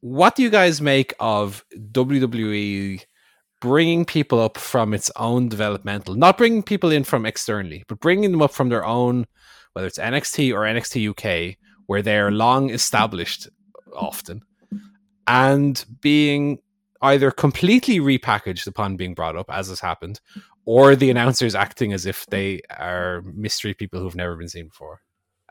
what 0.00 0.36
do 0.36 0.42
you 0.42 0.50
guys 0.50 0.80
make 0.80 1.14
of 1.18 1.64
WWE 1.76 3.04
bringing 3.60 4.04
people 4.04 4.40
up 4.40 4.56
from 4.56 4.94
its 4.94 5.10
own 5.16 5.48
developmental, 5.48 6.14
not 6.14 6.38
bringing 6.38 6.62
people 6.62 6.92
in 6.92 7.04
from 7.04 7.26
externally, 7.26 7.84
but 7.88 8.00
bringing 8.00 8.30
them 8.30 8.42
up 8.42 8.52
from 8.52 8.68
their 8.68 8.84
own, 8.84 9.26
whether 9.72 9.86
it's 9.86 9.98
NXT 9.98 10.52
or 10.52 10.60
NXT 10.60 11.10
UK, 11.10 11.56
where 11.86 12.02
they're 12.02 12.30
long 12.30 12.70
established 12.70 13.48
often, 13.96 14.42
and 15.26 15.84
being 16.00 16.58
either 17.02 17.30
completely 17.30 17.98
repackaged 17.98 18.66
upon 18.66 18.96
being 18.96 19.14
brought 19.14 19.36
up, 19.36 19.46
as 19.50 19.68
has 19.68 19.80
happened, 19.80 20.20
or 20.64 20.94
the 20.94 21.10
announcers 21.10 21.54
acting 21.54 21.92
as 21.92 22.06
if 22.06 22.26
they 22.26 22.60
are 22.70 23.22
mystery 23.22 23.74
people 23.74 24.00
who've 24.00 24.16
never 24.16 24.36
been 24.36 24.48
seen 24.48 24.68
before, 24.68 25.00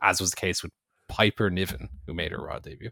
as 0.01 0.21
was 0.21 0.31
the 0.31 0.37
case 0.37 0.63
with 0.63 0.71
Piper 1.07 1.49
Niven, 1.49 1.89
who 2.05 2.13
made 2.13 2.31
her 2.31 2.41
Raw 2.41 2.59
debut. 2.59 2.91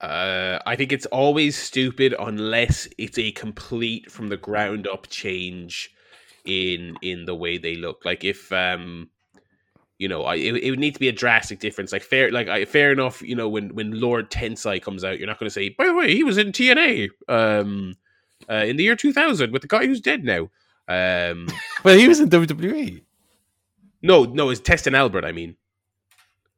Uh, 0.00 0.58
I 0.66 0.76
think 0.76 0.92
it's 0.92 1.06
always 1.06 1.56
stupid 1.56 2.14
unless 2.18 2.86
it's 2.98 3.18
a 3.18 3.32
complete 3.32 4.10
from 4.10 4.28
the 4.28 4.36
ground 4.36 4.86
up 4.86 5.08
change 5.08 5.90
in 6.44 6.96
in 7.02 7.24
the 7.24 7.34
way 7.34 7.56
they 7.58 7.76
look. 7.76 8.04
Like 8.04 8.22
if 8.22 8.52
um, 8.52 9.08
you 9.98 10.08
know, 10.08 10.24
I 10.24 10.34
it, 10.36 10.54
it 10.56 10.70
would 10.70 10.78
need 10.78 10.94
to 10.94 11.00
be 11.00 11.08
a 11.08 11.12
drastic 11.12 11.60
difference. 11.60 11.92
Like 11.92 12.02
fair, 12.02 12.30
like 12.30 12.48
I, 12.48 12.66
fair 12.66 12.92
enough. 12.92 13.22
You 13.22 13.34
know, 13.36 13.48
when 13.48 13.74
when 13.74 13.98
Lord 13.98 14.30
Tensai 14.30 14.82
comes 14.82 15.02
out, 15.02 15.18
you're 15.18 15.26
not 15.26 15.38
going 15.38 15.48
to 15.48 15.54
say, 15.54 15.70
by 15.70 15.86
the 15.86 15.94
way, 15.94 16.14
he 16.14 16.22
was 16.24 16.36
in 16.36 16.52
TNA 16.52 17.08
um, 17.28 17.94
uh, 18.50 18.54
in 18.54 18.76
the 18.76 18.84
year 18.84 18.96
2000 18.96 19.50
with 19.50 19.62
the 19.62 19.68
guy 19.68 19.86
who's 19.86 20.00
dead 20.00 20.24
now. 20.24 20.50
Um, 20.88 21.48
Well, 21.84 21.96
he 21.96 22.08
was 22.08 22.20
in 22.20 22.28
WWE. 22.28 23.02
no, 24.02 24.24
no, 24.24 24.50
it's 24.50 24.60
Test 24.60 24.86
and 24.86 24.96
Albert. 24.96 25.24
I 25.24 25.32
mean. 25.32 25.56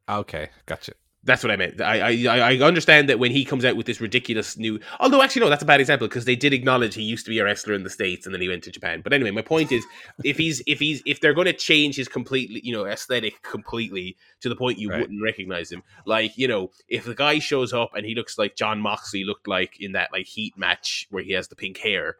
Okay, 0.09 0.49
gotcha. 0.65 0.93
That's 1.25 1.43
what 1.43 1.51
I 1.51 1.57
meant. 1.57 1.81
I, 1.81 2.15
I 2.27 2.53
I 2.53 2.57
understand 2.61 3.09
that 3.09 3.19
when 3.19 3.31
he 3.31 3.43
comes 3.43 3.65
out 3.65 3.75
with 3.75 3.85
this 3.85 3.99
ridiculous 3.99 4.57
new, 4.57 4.79
although 5.01 5.21
actually 5.21 5.41
no, 5.41 5.49
that's 5.49 5.61
a 5.61 5.65
bad 5.65 5.81
example 5.81 6.07
because 6.07 6.23
they 6.23 6.37
did 6.37 6.53
acknowledge 6.53 6.95
he 6.95 7.03
used 7.03 7.25
to 7.25 7.29
be 7.29 7.39
a 7.39 7.43
wrestler 7.43 7.73
in 7.73 7.83
the 7.83 7.89
states 7.89 8.25
and 8.25 8.33
then 8.33 8.41
he 8.41 8.47
went 8.47 8.63
to 8.63 8.71
Japan. 8.71 9.01
But 9.03 9.11
anyway, 9.11 9.31
my 9.31 9.41
point 9.41 9.73
is, 9.73 9.85
if 10.23 10.37
he's 10.37 10.63
if 10.65 10.79
he's 10.79 11.03
if 11.05 11.19
they're 11.19 11.33
going 11.33 11.47
to 11.47 11.53
change 11.53 11.97
his 11.97 12.07
completely 12.07 12.61
you 12.63 12.71
know 12.73 12.85
aesthetic 12.85 13.41
completely 13.43 14.15
to 14.39 14.47
the 14.47 14.55
point 14.55 14.79
you 14.79 14.89
Right. 14.89 15.01
wouldn't 15.01 15.21
recognize 15.21 15.69
him, 15.69 15.83
like 16.05 16.37
you 16.37 16.47
know 16.47 16.71
if 16.87 17.03
the 17.03 17.15
guy 17.15 17.39
shows 17.39 17.73
up 17.73 17.91
and 17.95 18.05
he 18.05 18.15
looks 18.15 18.37
like 18.37 18.55
Jon 18.55 18.79
Moxley 18.79 19.25
looked 19.25 19.47
like 19.47 19.75
in 19.81 19.91
that 19.91 20.09
like 20.13 20.25
Heat 20.25 20.57
match 20.57 21.05
where 21.09 21.21
he 21.21 21.33
has 21.33 21.49
the 21.49 21.55
pink 21.57 21.77
hair. 21.79 22.15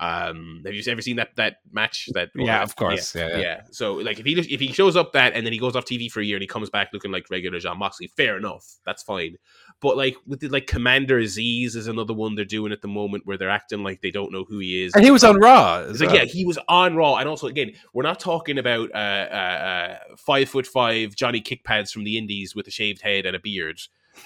Um, 0.00 0.62
have 0.64 0.74
you 0.74 0.82
ever 0.88 1.02
seen 1.02 1.16
that 1.16 1.36
that 1.36 1.58
match? 1.72 2.08
That 2.12 2.30
Yeah, 2.34 2.62
of 2.62 2.74
course. 2.76 3.14
Yeah, 3.14 3.28
yeah. 3.28 3.38
yeah. 3.38 3.60
So 3.70 3.94
like 3.94 4.18
if 4.18 4.26
he 4.26 4.32
if 4.32 4.60
he 4.60 4.72
shows 4.72 4.96
up 4.96 5.12
that 5.12 5.34
and 5.34 5.46
then 5.46 5.52
he 5.52 5.58
goes 5.58 5.76
off 5.76 5.84
TV 5.84 6.10
for 6.10 6.20
a 6.20 6.24
year 6.24 6.36
and 6.36 6.42
he 6.42 6.48
comes 6.48 6.70
back 6.70 6.90
looking 6.92 7.12
like 7.12 7.30
regular 7.30 7.58
Jon 7.60 7.78
Moxley, 7.78 8.08
fair 8.08 8.36
enough, 8.36 8.66
that's 8.84 9.02
fine. 9.02 9.36
But 9.80 9.96
like 9.96 10.16
with 10.26 10.40
the, 10.40 10.48
like 10.48 10.66
Commander 10.66 11.20
Azeez 11.20 11.76
is 11.76 11.86
another 11.86 12.14
one 12.14 12.34
they're 12.34 12.44
doing 12.44 12.72
at 12.72 12.82
the 12.82 12.88
moment 12.88 13.26
where 13.26 13.36
they're 13.36 13.50
acting 13.50 13.82
like 13.82 14.00
they 14.00 14.10
don't 14.10 14.32
know 14.32 14.44
who 14.44 14.58
he 14.58 14.84
is. 14.84 14.94
And 14.94 15.04
he 15.04 15.10
was 15.10 15.24
on 15.24 15.36
Raw. 15.36 15.78
Like 15.78 16.00
well. 16.00 16.14
yeah, 16.14 16.24
he 16.24 16.44
was 16.44 16.58
on 16.68 16.96
Raw, 16.96 17.16
and 17.16 17.28
also 17.28 17.46
again, 17.46 17.72
we're 17.92 18.02
not 18.02 18.18
talking 18.18 18.58
about 18.58 18.90
uh, 18.92 18.96
uh, 18.96 18.98
uh, 18.98 19.98
five 20.16 20.48
foot 20.48 20.66
five 20.66 21.14
Johnny 21.14 21.40
Kickpads 21.40 21.90
from 21.90 22.04
the 22.04 22.18
Indies 22.18 22.54
with 22.54 22.66
a 22.66 22.70
shaved 22.70 23.02
head 23.02 23.26
and 23.26 23.36
a 23.36 23.40
beard. 23.40 23.80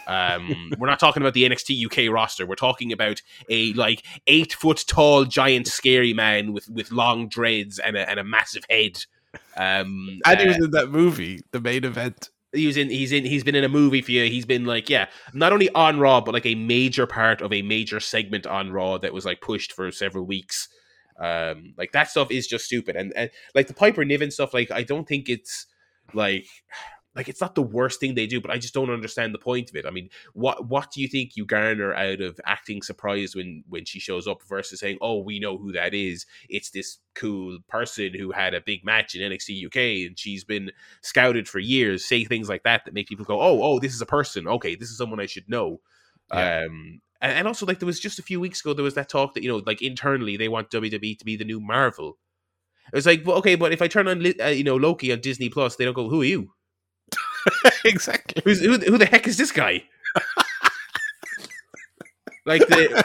Um, 0.07 0.73
we're 0.79 0.89
not 0.89 0.99
talking 1.01 1.23
about 1.23 1.35
the 1.35 1.49
NXT 1.49 1.85
UK 1.87 2.13
roster. 2.13 2.47
We're 2.47 2.55
talking 2.55 2.93
about 2.93 3.21
a 3.49 3.73
like 3.75 4.05
eight 4.27 4.53
foot 4.53 4.85
tall, 4.87 5.25
giant, 5.25 5.67
scary 5.67 6.15
man 6.15 6.53
with 6.53 6.69
with 6.69 6.91
long 6.91 7.29
dreads 7.29 7.79
and 7.79 7.97
a 7.97 8.09
and 8.09 8.19
a 8.19 8.25
massive 8.25 8.65
head. 8.71 9.05
Um, 9.57 10.21
and 10.25 10.41
he 10.41 10.47
uh, 10.47 10.49
was 10.49 10.57
in 10.59 10.71
that 10.71 10.91
movie, 10.91 11.41
the 11.53 11.61
main 11.61 11.85
event. 11.85 12.31
he 12.53 12.67
was 12.67 12.77
in 12.77 12.89
he's 12.89 13.13
in 13.13 13.25
he's 13.25 13.45
been 13.45 13.55
in 13.55 13.65
a 13.65 13.69
movie 13.69 14.01
for 14.01 14.11
you 14.13 14.25
he's 14.25 14.47
been 14.47 14.65
like 14.65 14.89
yeah 14.89 15.07
not 15.35 15.53
only 15.53 15.69
on 15.75 16.01
raw 16.01 16.21
but 16.21 16.33
like 16.33 16.47
a 16.47 16.55
major 16.55 17.07
part 17.07 17.43
of 17.43 17.53
a 17.53 17.61
major 17.61 18.01
segment 18.01 18.47
on 18.47 18.73
raw 18.73 18.97
that 18.97 19.13
was 19.13 19.27
like 19.27 19.41
pushed 19.43 19.73
for 19.73 19.93
several 19.93 20.25
weeks 20.25 20.69
um 21.21 21.75
like 21.77 21.93
that 21.93 22.09
stuff 22.09 22.31
is 22.31 22.47
just 22.47 22.65
stupid 22.65 22.97
and, 22.97 23.13
and 23.17 23.31
like 23.55 23.67
the 23.67 23.75
piper 23.75 24.03
niven 24.05 24.31
stuff 24.31 24.55
like 24.55 24.71
i 24.71 24.83
don't 24.83 25.07
think 25.07 25.29
it's 25.29 25.67
like 26.15 26.47
like 27.19 27.29
it's 27.29 27.41
not 27.41 27.57
the 27.57 27.63
worst 27.63 27.99
thing 27.99 28.15
they 28.15 28.29
do 28.29 28.41
but 28.41 28.53
i 28.53 28.57
just 28.57 28.73
don't 28.73 28.91
understand 28.91 29.35
the 29.35 29.39
point 29.39 29.69
of 29.69 29.77
it. 29.77 29.85
I 29.85 29.91
mean 29.91 30.09
what 30.33 30.69
what 30.69 30.93
do 30.93 31.01
you 31.03 31.09
think 31.09 31.37
you 31.37 31.45
garner 31.45 31.93
out 31.93 32.21
of 32.21 32.41
acting 32.47 32.81
surprised 32.81 33.35
when 33.35 33.65
when 33.69 33.85
she 33.85 33.99
shows 33.99 34.29
up 34.29 34.43
versus 34.45 34.81
saying 34.81 34.99
oh 35.03 35.19
we 35.19 35.41
know 35.41 35.59
who 35.59 35.73
that 35.73 35.93
is. 35.93 36.25
It's 36.49 36.71
this 36.71 36.99
cool 37.15 37.59
person 37.69 38.15
who 38.15 38.31
had 38.31 38.55
a 38.55 38.61
big 38.61 38.85
match 38.85 39.17
in 39.17 39.33
nxt 39.33 39.67
uk 39.67 39.77
and 39.77 40.17
she's 40.19 40.45
been 40.45 40.71
scouted 41.03 41.49
for 41.49 41.59
years 41.59 42.05
say 42.07 42.25
things 42.25 42.49
like 42.49 42.63
that 42.63 42.85
that 42.85 42.95
make 42.95 43.09
people 43.09 43.25
go 43.25 43.41
oh 43.41 43.63
oh 43.63 43.79
this 43.81 43.93
is 43.93 44.01
a 44.01 44.07
person. 44.07 44.47
Okay 44.47 44.77
this 44.77 44.89
is 44.89 44.97
someone 44.97 45.21
i 45.21 45.27
should 45.27 45.49
know. 45.49 45.81
Yeah. 46.33 46.67
um 46.67 47.01
and, 47.21 47.33
and 47.33 47.49
also 47.49 47.67
like 47.67 47.81
there 47.81 47.87
was 47.87 47.99
just 47.99 48.21
a 48.21 48.23
few 48.23 48.39
weeks 48.39 48.61
ago 48.61 48.73
there 48.73 48.85
was 48.85 48.95
that 48.95 49.09
talk 49.09 49.35
that 49.35 49.43
you 49.43 49.51
know 49.51 49.63
like 49.67 49.83
internally 49.83 50.37
they 50.37 50.49
want 50.49 50.71
wwe 50.71 51.19
to 51.19 51.25
be 51.25 51.37
the 51.37 51.45
new 51.45 51.61
marvel. 51.61 52.17
It 52.93 52.97
was 52.97 53.07
like 53.07 53.27
well, 53.27 53.39
okay 53.39 53.57
but 53.57 53.73
if 53.73 53.83
i 53.83 53.89
turn 53.89 54.07
on 54.07 54.25
uh, 54.41 54.47
you 54.47 54.65
know 54.65 54.77
loki 54.77 55.13
on 55.13 55.21
disney 55.21 55.49
plus 55.49 55.77
they 55.77 55.85
don't 55.85 55.95
go 55.95 56.09
who 56.09 56.23
are 56.23 56.25
you 56.25 56.53
exactly. 57.85 58.43
Who's, 58.45 58.61
who, 58.61 58.79
who 58.79 58.99
the 58.99 59.07
heck 59.07 59.27
is 59.27 59.37
this 59.37 59.53
guy? 59.53 59.85
like 62.47 62.67
the, 62.67 63.05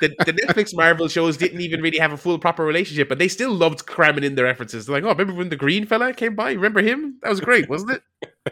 the 0.00 0.14
the 0.24 0.32
Netflix 0.32 0.74
Marvel 0.74 1.08
shows 1.08 1.36
didn't 1.36 1.60
even 1.60 1.80
really 1.82 1.98
have 1.98 2.12
a 2.12 2.16
full 2.16 2.38
proper 2.38 2.64
relationship, 2.64 3.08
but 3.08 3.18
they 3.18 3.28
still 3.28 3.52
loved 3.52 3.86
cramming 3.86 4.24
in 4.24 4.36
their 4.36 4.44
references. 4.44 4.86
They're 4.86 4.94
like, 5.00 5.04
oh, 5.04 5.08
remember 5.08 5.34
when 5.34 5.48
the 5.48 5.56
green 5.56 5.86
fella 5.86 6.12
came 6.14 6.34
by? 6.36 6.52
Remember 6.52 6.80
him? 6.82 7.18
That 7.22 7.30
was 7.30 7.40
great, 7.40 7.68
wasn't 7.68 7.92
it? 7.92 8.02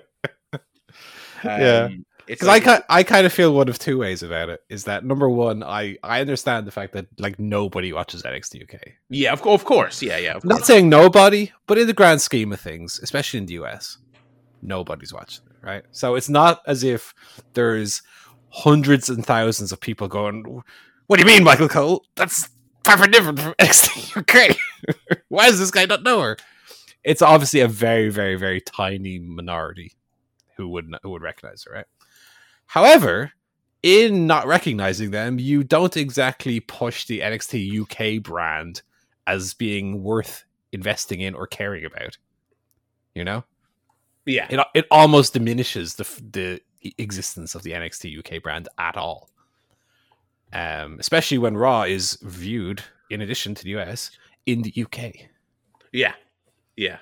Yeah. 1.44 1.88
Um, 1.90 2.06
it's 2.26 2.40
Because 2.40 2.48
like, 2.48 2.66
I, 2.66 2.82
I 2.88 3.02
kind 3.02 3.26
of 3.26 3.32
feel 3.34 3.52
one 3.54 3.68
of 3.68 3.78
two 3.78 3.98
ways 3.98 4.22
about 4.22 4.48
it. 4.48 4.60
Is 4.70 4.84
that 4.84 5.04
number 5.04 5.28
one, 5.28 5.62
I, 5.62 5.98
I 6.02 6.22
understand 6.22 6.66
the 6.66 6.70
fact 6.70 6.94
that 6.94 7.06
like 7.20 7.38
nobody 7.38 7.92
watches 7.92 8.22
NXT 8.22 8.62
UK. 8.62 8.80
yeah, 9.10 9.34
of, 9.34 9.46
of 9.46 9.66
course, 9.66 10.00
yeah, 10.02 10.16
yeah, 10.16 10.36
of 10.36 10.42
I'm 10.42 10.48
not 10.48 10.64
saying 10.64 10.88
nobody, 10.88 11.52
but 11.66 11.76
in 11.76 11.86
the 11.86 11.92
grand 11.92 12.22
scheme 12.22 12.50
of 12.54 12.60
things, 12.60 12.98
especially 13.02 13.40
in 13.40 13.46
the 13.46 13.54
US, 13.54 13.98
nobody's 14.64 15.12
watching 15.12 15.44
it, 15.50 15.66
right? 15.66 15.84
So 15.92 16.14
it's 16.14 16.28
not 16.28 16.62
as 16.66 16.82
if 16.82 17.14
there's 17.52 18.02
hundreds 18.50 19.08
and 19.08 19.24
thousands 19.24 19.72
of 19.72 19.80
people 19.80 20.08
going, 20.08 20.62
What 21.06 21.20
do 21.20 21.22
you 21.22 21.32
mean, 21.32 21.44
Michael 21.44 21.68
Cole? 21.68 22.04
That's 22.16 22.48
from 22.84 23.10
different 23.10 23.40
from 23.40 23.54
NXT 23.60 24.16
UK. 24.16 24.56
Why 25.28 25.48
does 25.48 25.58
this 25.58 25.70
guy 25.70 25.86
not 25.86 26.02
know 26.02 26.20
her? 26.20 26.36
it's 27.04 27.22
obviously 27.22 27.60
a 27.60 27.68
very, 27.68 28.08
very, 28.08 28.34
very 28.34 28.60
tiny 28.60 29.18
minority 29.18 29.92
who 30.56 30.68
would 30.70 30.94
who 31.02 31.10
would 31.10 31.22
recognize 31.22 31.64
her, 31.64 31.74
right? 31.74 31.86
However, 32.66 33.32
in 33.82 34.26
not 34.26 34.46
recognizing 34.46 35.10
them, 35.10 35.38
you 35.38 35.62
don't 35.62 35.96
exactly 35.96 36.58
push 36.60 37.04
the 37.04 37.20
NXT 37.20 37.82
UK 37.82 38.22
brand 38.22 38.82
as 39.26 39.52
being 39.52 40.02
worth 40.02 40.44
investing 40.72 41.20
in 41.20 41.34
or 41.34 41.46
caring 41.46 41.84
about. 41.84 42.16
You 43.14 43.24
know, 43.24 43.44
Yeah, 44.26 44.46
it 44.50 44.66
it 44.74 44.86
almost 44.90 45.32
diminishes 45.34 45.94
the 45.96 46.08
the 46.30 46.60
existence 46.98 47.54
of 47.54 47.62
the 47.62 47.72
NXT 47.72 48.18
UK 48.18 48.42
brand 48.42 48.68
at 48.78 48.96
all. 48.96 49.30
Um, 50.52 50.98
especially 51.00 51.38
when 51.38 51.56
Raw 51.56 51.82
is 51.82 52.16
viewed, 52.22 52.82
in 53.10 53.20
addition 53.22 53.54
to 53.56 53.64
the 53.64 53.70
US, 53.80 54.10
in 54.46 54.62
the 54.62 54.72
UK. 54.84 55.28
yeah, 55.92 56.14
yeah. 56.76 56.98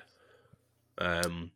Um, 0.97 1.51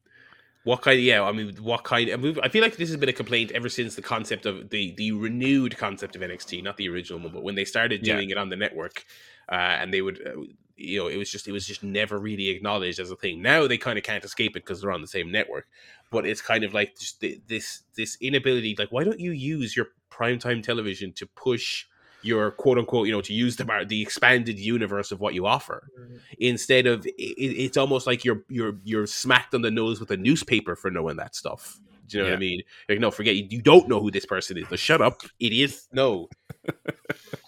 what 0.64 0.82
kind? 0.82 1.02
yeah, 1.02 1.24
I 1.24 1.32
mean, 1.32 1.56
what 1.58 1.84
kind? 1.84 2.10
I, 2.12 2.16
mean, 2.18 2.38
I 2.44 2.50
feel 2.50 2.62
like 2.62 2.76
this 2.76 2.90
has 2.90 2.98
been 2.98 3.10
a 3.10 3.14
complaint 3.14 3.52
ever 3.52 3.70
since 3.70 3.96
the 3.96 4.02
concept 4.02 4.46
of 4.46 4.70
the 4.70 4.94
the 4.96 5.12
renewed 5.14 5.78
concept 5.78 6.16
of 6.16 6.22
NXT, 6.22 6.62
not 6.64 6.78
the 6.78 6.90
original 6.90 7.20
one, 7.20 7.32
but 7.32 7.44
when 7.44 7.56
they 7.56 7.66
started 7.66 8.06
Yeah. 8.06 8.16
doing 8.16 8.30
it 8.30 8.38
on 8.38 8.50
the 8.50 8.56
network, 8.58 9.06
uh, 9.52 9.56
and 9.56 9.94
they 9.94 10.02
would. 10.02 10.26
Uh, 10.26 10.42
you 10.78 11.00
know, 11.00 11.08
it 11.08 11.18
was 11.18 11.30
just 11.30 11.48
it 11.48 11.52
was 11.52 11.66
just 11.66 11.84
never 11.84 12.20
really 12.20 12.50
acknowledged 12.50 13.00
as 13.00 13.12
a 13.12 13.16
thing. 13.16 13.42
Now 13.42 13.68
they 13.68 13.78
kind 13.78 13.98
of 13.98 14.04
can't 14.04 14.24
escape 14.24 14.52
it 14.52 14.64
because 14.66 14.82
they're 14.82 14.92
on 14.92 15.02
the 15.02 15.08
same 15.08 15.32
network. 15.32 15.68
But 16.10 16.26
it's 16.26 16.42
kind 16.42 16.64
of 16.64 16.74
like 16.74 16.98
just 16.98 17.20
the, 17.20 17.42
this 17.48 17.84
this 17.96 18.18
inability. 18.22 18.76
Like, 18.78 18.92
why 18.92 19.04
don't 19.04 19.20
you 19.20 19.32
use 19.32 19.76
your 19.76 19.88
primetime 20.12 20.64
television 20.64 21.12
to 21.14 21.26
push 21.28 21.86
your 22.22 22.52
quote 22.52 22.78
unquote, 22.78 23.08
you 23.08 23.14
know, 23.14 23.22
to 23.22 23.34
use 23.34 23.56
the 23.56 23.66
mar- 23.66 23.86
the 23.86 24.02
expanded 24.02 24.60
universe 24.60 25.12
of 25.12 25.20
what 25.20 25.34
you 25.34 25.46
offer 25.46 25.88
mm-hmm. 26.00 26.18
instead 26.40 26.88
of 26.88 27.06
it, 27.06 27.12
it's 27.18 27.78
almost 27.78 28.08
like 28.08 28.24
you're 28.24 28.44
you're 28.50 28.78
you're 28.84 29.08
smacked 29.08 29.54
on 29.54 29.62
the 29.62 29.72
nose 29.72 30.00
with 30.00 30.12
a 30.12 30.18
newspaper 30.18 30.76
for 30.76 30.92
knowing 30.92 31.18
that 31.18 31.36
stuff. 31.36 31.80
Do 32.08 32.18
you 32.18 32.24
know 32.24 32.30
what 32.30 32.38
I 32.38 32.40
mean? 32.40 32.62
Like, 32.88 33.00
no, 33.00 33.12
forget 33.12 33.36
you, 33.36 33.48
you 33.50 33.62
don't 33.62 33.90
know 33.90 34.00
who 34.00 34.12
this 34.12 34.26
person 34.26 34.58
is. 34.58 34.80
Shut 34.80 35.02
up, 35.02 35.22
idiot. 35.40 35.74
No. 35.92 36.30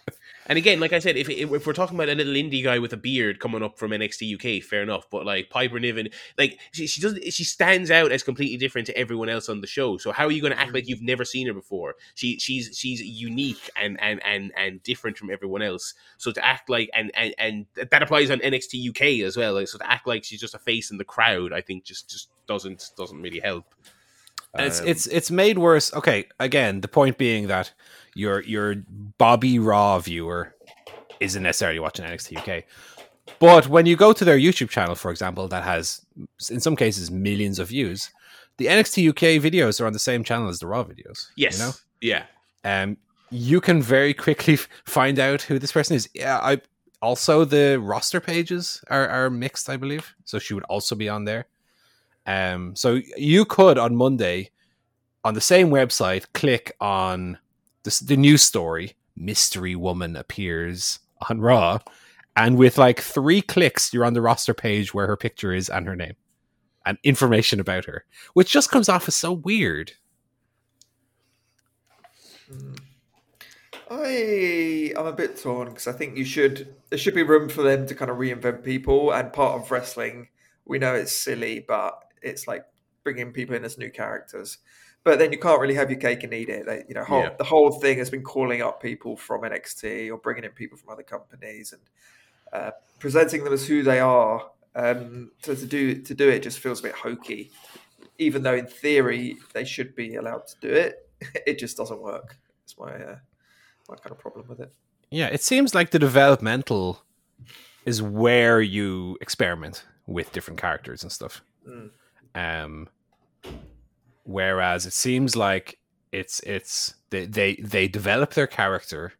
and 0.50 0.58
again, 0.58 0.80
like 0.80 0.94
I 0.94 1.00
said, 1.00 1.16
if, 1.16 1.30
if 1.30 1.68
we're 1.68 1.74
talking 1.74 1.96
about 1.96 2.10
a 2.10 2.16
little 2.16 2.34
indie 2.34 2.64
guy 2.64 2.80
with 2.80 2.92
a 2.92 2.98
beard 2.98 3.40
coming 3.40 3.62
up 3.62 3.78
from 3.78 3.92
NXT 3.92 4.34
UK, 4.34 4.64
fair 4.64 4.82
enough. 4.82 5.08
But 5.08 5.24
like 5.24 5.52
Piper 5.52 5.80
Niven, 5.80 6.10
like 6.40 6.60
she, 6.72 6.88
she 6.88 7.00
doesn't, 7.00 7.32
she 7.32 7.44
stands 7.44 7.92
out 7.92 8.12
as 8.12 8.24
completely 8.24 8.58
different 8.58 8.88
to 8.88 8.98
everyone 8.98 9.30
else 9.30 9.48
on 9.48 9.62
the 9.62 9.68
show. 9.68 9.98
So 9.98 10.12
how 10.12 10.26
are 10.26 10.32
you 10.32 10.42
going 10.42 10.52
to 10.52 10.60
act 10.60 10.74
like 10.74 10.88
you've 10.88 11.04
never 11.04 11.24
seen 11.24 11.46
her 11.46 11.54
before? 11.54 11.94
She 12.16 12.40
she's 12.40 12.76
she's 12.76 13.00
unique 13.00 13.70
and 13.80 14.02
and 14.02 14.20
and 14.26 14.52
and 14.58 14.82
different 14.82 15.20
from 15.20 15.30
everyone 15.30 15.62
else. 15.62 15.94
So 16.18 16.32
to 16.32 16.44
act 16.44 16.68
like 16.68 16.90
and 16.96 17.12
and 17.14 17.36
and 17.38 17.66
that 17.76 18.02
applies 18.02 18.32
on 18.32 18.40
NXT 18.40 18.90
UK 18.90 19.26
as 19.28 19.38
well. 19.38 19.54
Like, 19.54 19.68
so 19.68 19.78
to 19.78 19.90
act 19.90 20.08
like 20.08 20.24
she's 20.24 20.42
just 20.42 20.56
a 20.56 20.60
face 20.60 20.90
in 20.90 20.98
the 20.98 21.06
crowd, 21.06 21.54
I 21.54 21.62
think 21.62 21.84
just 21.84 22.10
just 22.10 22.28
doesn't 22.48 22.90
doesn't 22.98 23.22
really 23.22 23.40
help. 23.40 23.66
And 24.56 24.66
it's 24.66 24.82
Um, 24.82 24.88
it's 24.88 25.06
it's 25.06 25.30
made 25.30 25.60
worse. 25.60 25.94
Okay, 25.94 26.26
again, 26.40 26.82
the 26.82 26.88
point 26.88 27.20
being 27.20 27.48
that 27.48 27.72
your 28.20 28.42
your 28.44 28.76
Bobby 29.18 29.58
Raw 29.60 30.00
viewer 30.00 30.56
isn't 31.20 31.44
necessarily 31.44 31.80
watching 31.80 32.06
NXT 32.06 32.38
UK. 32.38 32.64
But 33.40 33.68
when 33.68 33.86
you 33.86 33.96
go 33.96 34.12
to 34.14 34.26
their 34.26 34.38
YouTube 34.38 34.70
channel, 34.70 34.96
for 34.96 35.12
example, 35.12 35.48
that 35.48 35.64
has 35.64 36.06
in 36.50 36.60
some 36.60 36.76
cases 36.76 37.10
millions 37.10 37.60
of 37.60 37.70
views, 37.70 38.12
the 38.58 38.66
NXT 38.66 39.10
UK 39.10 39.42
videos 39.42 39.80
are 39.80 39.88
on 39.88 39.94
the 39.94 40.00
same 40.00 40.24
channel 40.24 40.50
as 40.50 40.60
the 40.60 40.68
Raw 40.68 40.84
videos. 40.84 41.28
yes, 41.36 41.58
you 41.58 41.66
know, 41.66 41.72
yeah, 42.02 42.24
um, 42.64 42.98
you 43.32 43.62
can 43.62 43.82
very 43.82 44.14
quickly 44.14 44.58
find 44.86 45.20
out 45.20 45.44
who 45.44 45.60
this 45.60 45.72
person 45.72 45.96
is. 45.96 46.10
Yeah, 46.14 46.40
I 46.40 46.62
also 47.02 47.46
the 47.46 47.80
roster 47.80 48.20
pages 48.20 48.84
are, 48.90 49.08
are 49.08 49.30
mixed, 49.30 49.70
I 49.70 49.78
believe. 49.78 50.14
So 50.26 50.40
she 50.40 50.54
would 50.54 50.66
also 50.66 50.96
be 50.96 51.08
on 51.08 51.26
there. 51.26 51.46
Um, 52.26 52.76
so 52.76 53.00
you 53.18 53.46
could 53.46 53.78
on 53.78 53.96
Monday 53.96 54.52
on 55.24 55.34
the 55.34 55.42
same 55.42 55.70
website 55.70 56.26
click 56.34 56.76
on 56.80 57.38
the, 57.84 58.18
news 58.18 58.42
story. 58.42 58.96
Mystery 59.16 59.76
woman 59.76 60.16
appears 60.16 61.00
on 61.30 61.42
Raw, 61.42 61.80
and 62.36 62.58
with 62.58 62.78
like 62.78 63.02
three 63.02 63.42
clicks, 63.42 63.94
you're 63.94 64.06
on 64.06 64.14
the 64.14 64.22
roster 64.22 64.54
page 64.54 64.94
where 64.94 65.08
her 65.08 65.18
picture 65.18 65.54
is 65.54 65.70
and 65.70 65.86
her 65.88 65.96
name 65.96 66.16
and 66.86 66.98
information 67.04 67.60
about 67.60 67.86
her, 67.86 68.06
which 68.34 68.52
just 68.52 68.72
comes 68.72 68.90
off 68.90 69.08
as 69.08 69.16
so 69.16 69.34
weird. 69.34 69.92
I 73.92 74.94
I'm 74.96 75.06
a 75.06 75.14
bit 75.14 75.38
torn 75.38 75.70
because 75.70 75.88
I 75.88 75.92
think 75.92 76.18
you 76.18 76.26
should 76.26 76.76
there 76.90 77.00
should 77.00 77.16
be 77.16 77.24
room 77.24 77.50
for 77.50 77.64
them 77.64 77.88
to 77.88 77.96
kind 77.96 78.12
of 78.12 78.18
reinvent 78.18 78.64
people 78.64 79.12
and 79.12 79.34
part 79.34 79.62
of 79.62 79.72
wrestling 79.72 80.28
we 80.66 80.78
know 80.78 80.94
it's 80.94 81.16
silly 81.16 81.66
but 81.68 82.00
it's 82.22 82.48
like 82.48 82.66
bringing 83.04 83.32
people 83.32 83.56
in 83.56 83.66
as 83.66 83.78
new 83.78 83.90
characters 83.90 84.60
but 85.04 85.20
then 85.20 85.32
you 85.32 85.40
can't 85.40 85.60
really 85.62 85.76
have 85.76 85.90
your 85.90 86.00
cake 86.00 86.24
and 86.24 86.34
eat 86.34 86.50
it 86.50 86.86
you 86.88 86.96
know 86.96 87.04
whole, 87.04 87.24
Yeah. 87.24 87.34
the 87.38 87.44
whole 87.44 87.72
thing 87.72 87.98
has 87.98 88.10
been 88.10 88.24
calling 88.24 88.62
up 88.62 88.82
people 88.82 89.16
from 89.16 89.42
NXT 89.42 90.12
or 90.12 90.18
bringing 90.18 90.44
in 90.44 90.52
people 90.52 90.78
from 90.78 90.90
other 90.90 91.04
companies 91.04 91.74
and 91.74 91.82
uh, 92.52 92.72
presenting 93.00 93.44
them 93.44 93.54
as 93.54 93.68
who 93.68 93.84
they 93.84 94.00
are 94.00 94.50
um, 94.76 95.32
so 95.42 95.56
to 95.56 95.66
do 95.66 96.02
to 96.02 96.14
do 96.14 96.30
it 96.30 96.44
just 96.44 96.60
feels 96.60 96.80
a 96.80 96.84
bit 96.84 96.94
hokey 96.94 97.52
even 98.18 98.44
though 98.44 98.56
in 98.56 98.68
theory 98.68 99.38
they 99.54 99.64
should 99.64 99.96
be 99.96 100.16
allowed 100.16 100.46
to 100.48 100.56
do 100.62 100.70
it 100.70 101.10
it 101.48 101.60
just 101.60 101.78
doesn't 101.78 102.02
work 102.02 102.38
it's 102.64 102.78
my 102.78 102.94
uh, 102.94 103.18
my 103.90 103.96
kind 103.96 104.12
of 104.12 104.20
problem 104.20 104.48
with 104.48 104.60
it. 104.60 104.72
Yeah, 105.10 105.28
it 105.28 105.42
seems 105.42 105.74
like 105.74 105.90
the 105.90 106.00
developmental 106.00 107.02
is 107.86 108.02
where 108.02 108.62
you 108.62 109.18
experiment 109.22 109.86
with 110.06 110.32
different 110.32 110.60
characters 110.60 111.02
and 111.02 111.12
stuff. 111.12 111.42
Mm. 111.68 111.90
Um, 112.36 112.90
whereas 114.24 114.86
it 114.86 114.94
seems 114.94 115.36
like 115.36 115.80
it's 116.12 116.40
it's 116.42 116.96
they, 117.10 117.26
they 117.26 117.56
they 117.56 117.88
develop 117.88 118.34
their 118.34 118.48
character 118.48 119.14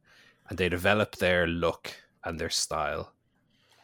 and 0.50 0.58
they 0.58 0.70
develop 0.70 1.18
their 1.18 1.48
look 1.48 1.94
and 2.24 2.40
their 2.40 2.50
style, 2.50 3.14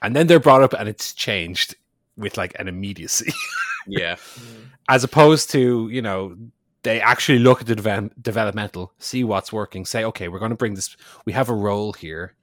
and 0.01 0.15
then 0.15 0.27
they're 0.27 0.39
brought 0.39 0.63
up 0.63 0.73
and 0.73 0.89
it's 0.89 1.13
changed 1.13 1.75
with 2.17 2.37
like 2.37 2.57
an 2.59 2.67
immediacy, 2.67 3.31
yeah, 3.87 4.15
mm-hmm. 4.15 4.63
as 4.89 5.03
opposed 5.03 5.49
to 5.51 5.89
you 5.89 6.01
know 6.01 6.35
they 6.83 7.01
actually 7.01 7.39
look 7.39 7.61
at 7.61 7.67
the 7.67 7.75
devel- 7.75 8.11
developmental, 8.21 8.93
see 8.99 9.23
what's 9.23 9.51
working, 9.53 9.85
say 9.85 10.03
okay, 10.03 10.27
we're 10.27 10.39
going 10.39 10.51
to 10.51 10.55
bring 10.55 10.75
this. 10.75 10.95
We 11.25 11.33
have 11.33 11.49
a 11.49 11.53
role 11.53 11.93
here 11.93 12.35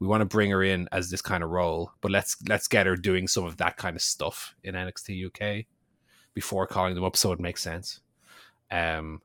we 0.00 0.06
want 0.06 0.22
to 0.22 0.26
bring 0.26 0.50
her 0.50 0.62
in 0.62 0.88
as 0.92 1.10
this 1.10 1.22
kind 1.22 1.44
of 1.44 1.50
role, 1.50 1.92
but 2.00 2.10
let's 2.10 2.36
let's 2.48 2.66
get 2.66 2.86
her 2.86 2.96
doing 2.96 3.28
some 3.28 3.44
of 3.44 3.58
that 3.58 3.76
kind 3.76 3.94
of 3.94 4.02
stuff 4.02 4.54
in 4.64 4.74
NXT 4.74 5.26
UK 5.26 5.66
before 6.32 6.66
calling 6.66 6.94
them 6.94 7.04
up, 7.04 7.16
so 7.16 7.32
it 7.32 7.40
makes 7.40 7.62
sense. 7.62 8.00
Um, 8.70 9.20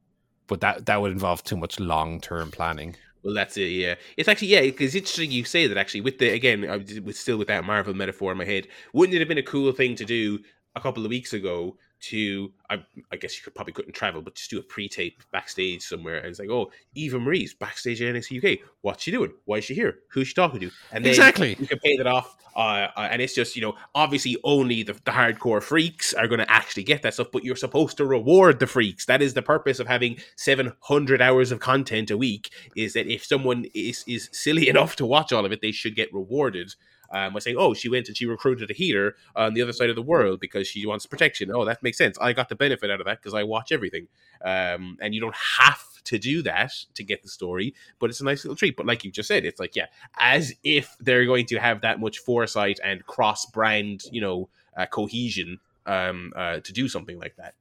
but 0.48 0.62
that 0.62 0.86
that 0.86 1.02
would 1.02 1.12
involve 1.12 1.44
too 1.44 1.58
much 1.58 1.80
long 1.80 2.22
term 2.22 2.52
planning. 2.52 2.96
Well, 3.24 3.34
that's 3.34 3.58
it. 3.58 3.72
Yeah, 3.72 3.96
it's 4.18 4.30
actually 4.30 4.50
yeah, 4.50 4.60
it's 4.60 4.94
interesting 4.96 5.32
you 5.32 5.46
say 5.46 5.66
that. 5.68 5.78
Actually, 5.78 6.02
with 6.02 6.20
the 6.20 6.30
again, 6.30 6.70
I 6.70 6.78
was 7.04 7.18
still 7.18 7.38
with 7.38 7.48
that 7.48 7.66
Marvel 7.66 7.94
metaphor 7.94 8.32
in 8.32 8.38
my 8.38 8.46
head. 8.46 8.68
Wouldn't 8.94 9.16
it 9.16 9.20
have 9.20 9.28
been 9.28 9.40
a 9.40 9.44
cool 9.44 9.72
thing 9.72 9.96
to 9.96 10.06
do 10.06 10.40
a 10.76 10.82
couple 10.82 11.04
of 11.04 11.10
weeks 11.10 11.34
ago? 11.34 11.78
To 12.10 12.52
I, 12.70 12.84
I 13.12 13.16
guess 13.16 13.38
you 13.38 13.44
could 13.44 13.56
probably 13.56 13.74
couldn't 13.74 13.94
travel, 13.94 14.22
but 14.22 14.36
just 14.36 14.50
do 14.50 14.60
a 14.60 14.62
pre-tape 14.62 15.24
backstage 15.32 15.82
somewhere, 15.82 16.18
and 16.18 16.28
it's 16.28 16.40
like, 16.40 16.50
oh, 16.50 16.72
Eva 16.94 17.20
Marie's 17.20 17.54
backstage 17.54 18.02
at 18.02 18.14
NXT 18.14 18.44
UK. 18.44 18.60
What's 18.82 19.04
she 19.04 19.12
doing? 19.12 19.34
Why 19.46 19.58
is 19.58 19.66
she 19.66 19.74
here? 19.74 20.00
Who's 20.10 20.28
she 20.28 20.34
talking 20.34 20.60
to? 20.60 20.72
And 20.92 21.04
then 21.04 21.12
Exactly. 21.12 21.56
you 21.60 21.68
can 21.68 21.80
pay 21.80 21.98
that 21.98 22.08
off, 22.08 22.36
uh, 22.56 22.88
uh, 22.96 23.08
and 23.12 23.22
it's 23.22 23.34
just 23.34 23.56
you 23.56 23.62
know, 23.62 23.76
obviously 23.94 24.38
only 24.44 24.84
the, 24.84 24.94
the 24.94 25.12
hardcore 25.12 25.64
freaks 25.64 26.14
are 26.14 26.28
going 26.28 26.40
to 26.40 26.52
actually 26.52 26.84
get 26.84 27.02
that 27.04 27.14
stuff, 27.14 27.28
but 27.32 27.44
you're 27.44 27.56
supposed 27.56 27.98
to 27.98 28.06
reward 28.06 28.60
the 28.60 28.68
freaks. 28.68 29.06
That 29.06 29.22
is 29.22 29.34
the 29.34 29.42
purpose 29.42 29.80
of 29.80 29.88
having 29.88 30.18
700 30.36 31.22
hours 31.22 31.52
of 31.52 31.60
content 31.60 32.12
a 32.12 32.18
week. 32.18 32.52
Is 32.76 32.94
that 32.94 33.08
if 33.08 33.26
someone 33.26 33.66
is 33.74 34.04
is 34.08 34.30
silly 34.32 34.70
enough 34.74 34.96
to 34.98 35.06
watch 35.06 35.32
all 35.34 35.46
of 35.46 35.52
it, 35.52 35.62
they 35.62 35.72
should 35.72 35.96
get 35.96 36.14
rewarded. 36.14 36.74
Um, 37.12 37.34
by 37.34 37.40
saying, 37.40 37.58
"Oh, 37.58 37.74
she 37.74 37.90
went 37.90 38.08
and 38.08 38.18
she 38.18 38.26
recruited 38.26 38.70
a 38.70 38.74
healer 38.74 39.16
on 39.36 39.54
the 39.54 39.62
other 39.62 39.74
side 39.74 39.90
of 39.90 39.96
the 39.96 40.02
world 40.02 40.40
because 40.40 40.68
she 40.68 40.86
wants 40.86 41.06
protection." 41.06 41.52
Oh, 41.54 41.66
that 41.66 41.84
makes 41.84 41.98
sense. 41.98 42.18
I 42.20 42.34
got 42.34 42.50
the 42.50 42.56
benefit 42.56 42.90
out 42.90 43.00
of 43.00 43.06
that 43.06 43.22
because 43.22 43.34
I 43.34 43.44
watch 43.44 43.72
everything. 43.72 44.08
Um, 44.44 44.98
and 45.02 45.14
you 45.14 45.22
don't 45.22 45.36
have 45.36 45.84
to 46.06 46.20
do 46.20 46.42
that 46.44 46.72
to 46.94 47.04
get 47.04 47.24
the 47.24 47.30
story, 47.30 47.74
but 48.00 48.10
it's 48.10 48.22
a 48.22 48.24
nice 48.24 48.44
little 48.44 48.56
treat. 48.56 48.78
But 48.78 48.86
like 48.86 49.04
you 49.04 49.12
just 49.12 49.28
said, 49.28 49.46
it's 49.46 49.60
like, 49.60 49.76
yeah, 49.76 49.88
as 50.18 50.54
if 50.64 50.96
they're 51.00 51.26
going 51.26 51.46
to 51.48 51.58
have 51.58 51.82
that 51.82 52.00
much 52.00 52.20
foresight 52.20 52.80
and 52.84 53.06
cross 53.06 53.46
brand, 53.48 54.04
you 54.12 54.22
know, 54.22 54.50
uh, 54.78 54.86
cohesion 54.86 55.60
um, 55.86 56.32
uh, 56.36 56.60
to 56.60 56.74
do 56.74 56.88
something 56.88 57.20
like 57.20 57.36
that. 57.38 57.54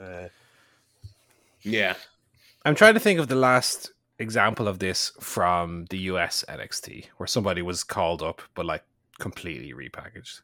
Uh, 0.00 0.28
yeah. 1.62 1.94
I'm 2.64 2.74
trying 2.74 2.94
to 2.94 3.00
think 3.00 3.20
of 3.20 3.28
the 3.28 3.36
last 3.36 3.92
example 4.18 4.68
of 4.68 4.78
this 4.78 5.12
from 5.20 5.86
the 5.86 5.98
US 5.98 6.44
NXT, 6.48 7.06
where 7.16 7.26
somebody 7.26 7.62
was 7.62 7.82
called 7.84 8.22
up 8.22 8.42
but 8.54 8.66
like 8.66 8.84
completely 9.20 9.72
repackaged. 9.72 10.40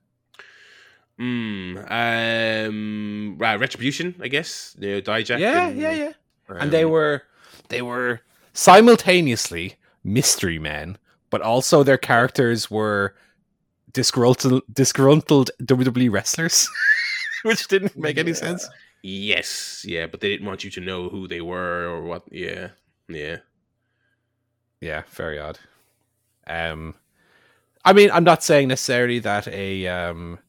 Mm, 1.18 2.68
um, 2.68 3.36
right, 3.38 3.58
retribution, 3.58 4.14
I 4.20 4.28
guess. 4.28 4.76
You 4.78 4.96
know, 4.96 5.00
Dijak 5.00 5.38
yeah, 5.38 5.68
and, 5.68 5.78
yeah, 5.80 5.92
yeah. 5.92 6.12
and 6.48 6.70
they 6.70 6.84
um, 6.84 6.90
were 6.90 7.22
they 7.68 7.82
were 7.82 8.20
simultaneously 8.52 9.76
mystery 10.04 10.58
men, 10.58 10.98
but 11.30 11.40
also 11.40 11.82
their 11.82 11.98
characters 11.98 12.70
were 12.70 13.14
disgruntled 13.92 14.62
disgruntled 14.72 15.50
WWE 15.62 16.10
wrestlers. 16.12 16.68
which 17.42 17.66
didn't 17.68 17.96
make 17.96 18.18
any 18.18 18.34
sense. 18.34 18.68
Yes, 19.02 19.84
yeah, 19.86 20.06
but 20.06 20.20
they 20.20 20.28
didn't 20.28 20.46
want 20.46 20.64
you 20.64 20.70
to 20.70 20.80
know 20.80 21.08
who 21.08 21.28
they 21.28 21.40
were 21.40 21.86
or 21.86 22.02
what. 22.02 22.24
Yeah, 22.30 22.70
yeah. 23.08 23.38
Yeah, 24.80 25.02
very 25.10 25.38
odd. 25.38 25.58
Um, 26.46 26.94
I 27.86 27.92
mean, 27.92 28.10
I'm 28.10 28.24
not 28.24 28.42
saying 28.42 28.66
necessarily 28.68 29.20
that 29.20 29.46
a 29.46 29.86
um, 29.86 30.40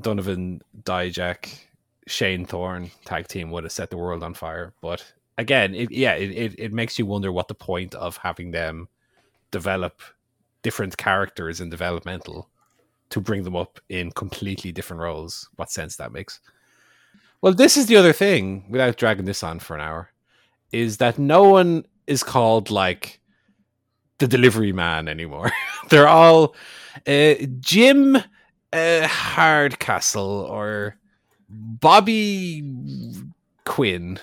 Donovan 0.00 0.62
Dijak 0.84 1.48
Shane 2.06 2.46
Thorne 2.46 2.92
tag 3.04 3.26
team 3.26 3.50
would 3.50 3.64
have 3.64 3.72
set 3.72 3.90
the 3.90 3.96
world 3.96 4.22
on 4.22 4.32
fire, 4.32 4.72
but 4.80 5.04
again, 5.38 5.74
it, 5.74 5.90
yeah, 5.90 6.14
it, 6.14 6.30
it 6.30 6.54
it 6.58 6.72
makes 6.72 6.98
you 6.98 7.06
wonder 7.06 7.32
what 7.32 7.48
the 7.48 7.54
point 7.54 7.96
of 7.96 8.16
having 8.18 8.52
them 8.52 8.88
develop 9.50 10.00
different 10.62 10.96
characters 10.96 11.60
in 11.60 11.68
developmental 11.68 12.48
to 13.10 13.20
bring 13.20 13.42
them 13.42 13.56
up 13.56 13.80
in 13.88 14.12
completely 14.12 14.70
different 14.70 15.02
roles. 15.02 15.48
What 15.56 15.70
sense 15.70 15.96
that 15.96 16.12
makes? 16.12 16.40
Well, 17.40 17.54
this 17.54 17.76
is 17.76 17.86
the 17.86 17.96
other 17.96 18.12
thing. 18.12 18.64
Without 18.70 18.96
dragging 18.96 19.26
this 19.26 19.42
on 19.42 19.58
for 19.58 19.74
an 19.74 19.82
hour, 19.82 20.10
is 20.70 20.98
that 20.98 21.18
no 21.18 21.48
one 21.48 21.84
is 22.06 22.22
called 22.22 22.70
like 22.70 23.20
the 24.18 24.26
delivery 24.28 24.72
man 24.72 25.08
anymore. 25.08 25.52
They're 25.88 26.08
all 26.08 26.54
uh, 27.06 27.34
Jim 27.60 28.16
uh, 28.72 29.06
Hardcastle 29.06 30.46
or 30.48 30.96
Bobby 31.48 32.62
Quinn. 33.64 34.18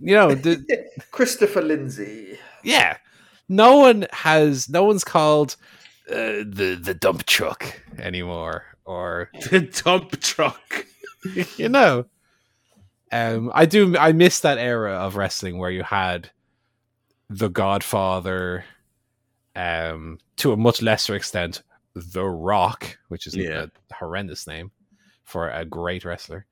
You 0.00 0.14
know, 0.14 0.34
the, 0.34 0.64
Christopher 1.12 1.62
Lindsey. 1.62 2.38
yeah. 2.64 2.96
No 3.48 3.76
one 3.78 4.06
has. 4.12 4.68
No 4.68 4.84
one's 4.84 5.04
called 5.04 5.56
uh, 6.10 6.42
the 6.46 6.78
the 6.80 6.94
dump 6.94 7.24
truck 7.26 7.80
anymore, 7.98 8.64
or 8.86 9.30
The 9.50 9.60
dump 9.60 10.18
truck. 10.20 10.86
you 11.58 11.68
know. 11.68 12.06
Um, 13.10 13.50
I 13.54 13.66
do. 13.66 13.94
I 13.98 14.12
miss 14.12 14.40
that 14.40 14.56
era 14.56 14.92
of 14.94 15.16
wrestling 15.16 15.58
where 15.58 15.70
you 15.70 15.82
had 15.82 16.30
the 17.28 17.48
Godfather, 17.48 18.64
um, 19.56 20.18
to 20.36 20.52
a 20.52 20.56
much 20.56 20.82
lesser 20.82 21.14
extent, 21.14 21.62
The 21.94 22.24
Rock, 22.24 22.98
which 23.08 23.26
is 23.26 23.36
Yeah. 23.36 23.66
a 23.90 23.94
horrendous 23.94 24.46
name 24.46 24.70
for 25.24 25.50
a 25.50 25.64
great 25.64 26.04
wrestler. 26.04 26.46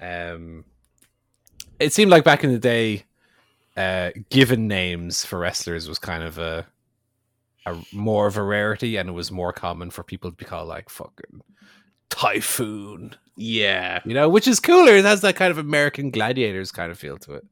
Um, 0.00 0.64
it 1.78 1.92
seemed 1.92 2.10
like 2.10 2.24
back 2.24 2.44
in 2.44 2.52
the 2.52 2.58
day, 2.58 3.04
uh, 3.76 4.10
given 4.30 4.68
names 4.68 5.24
for 5.24 5.38
wrestlers 5.38 5.88
was 5.88 5.98
kind 5.98 6.22
of 6.22 6.38
a, 6.38 6.66
a 7.66 7.76
more 7.92 8.26
of 8.26 8.36
a 8.36 8.42
rarity, 8.42 8.96
and 8.96 9.08
it 9.08 9.12
was 9.12 9.30
more 9.30 9.52
common 9.52 9.90
for 9.90 10.02
people 10.02 10.30
to 10.30 10.36
be 10.36 10.44
called 10.44 10.68
like 10.68 10.90
fucking 10.90 11.40
Typhoon 12.10 13.14
Yeah, 13.36 14.00
you 14.04 14.12
know, 14.14 14.28
which 14.28 14.46
is 14.46 14.60
cooler. 14.60 14.96
It 14.96 15.04
has 15.04 15.22
that 15.22 15.36
kind 15.36 15.50
of 15.50 15.58
American 15.58 16.10
gladiators 16.10 16.70
kind 16.70 16.92
of 16.92 16.98
feel 16.98 17.16
to 17.18 17.34
it. 17.34 17.46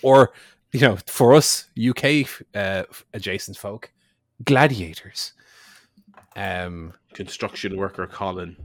Or, 0.00 0.32
you 0.72 0.80
know, 0.80 0.96
for 1.06 1.34
us 1.34 1.66
UK 1.78 2.26
uh, 2.54 2.84
adjacent 3.12 3.56
folk, 3.58 3.92
gladiators. 4.44 5.32
Um, 6.36 6.92
construction 7.14 7.76
worker 7.76 8.06
Colin. 8.06 8.56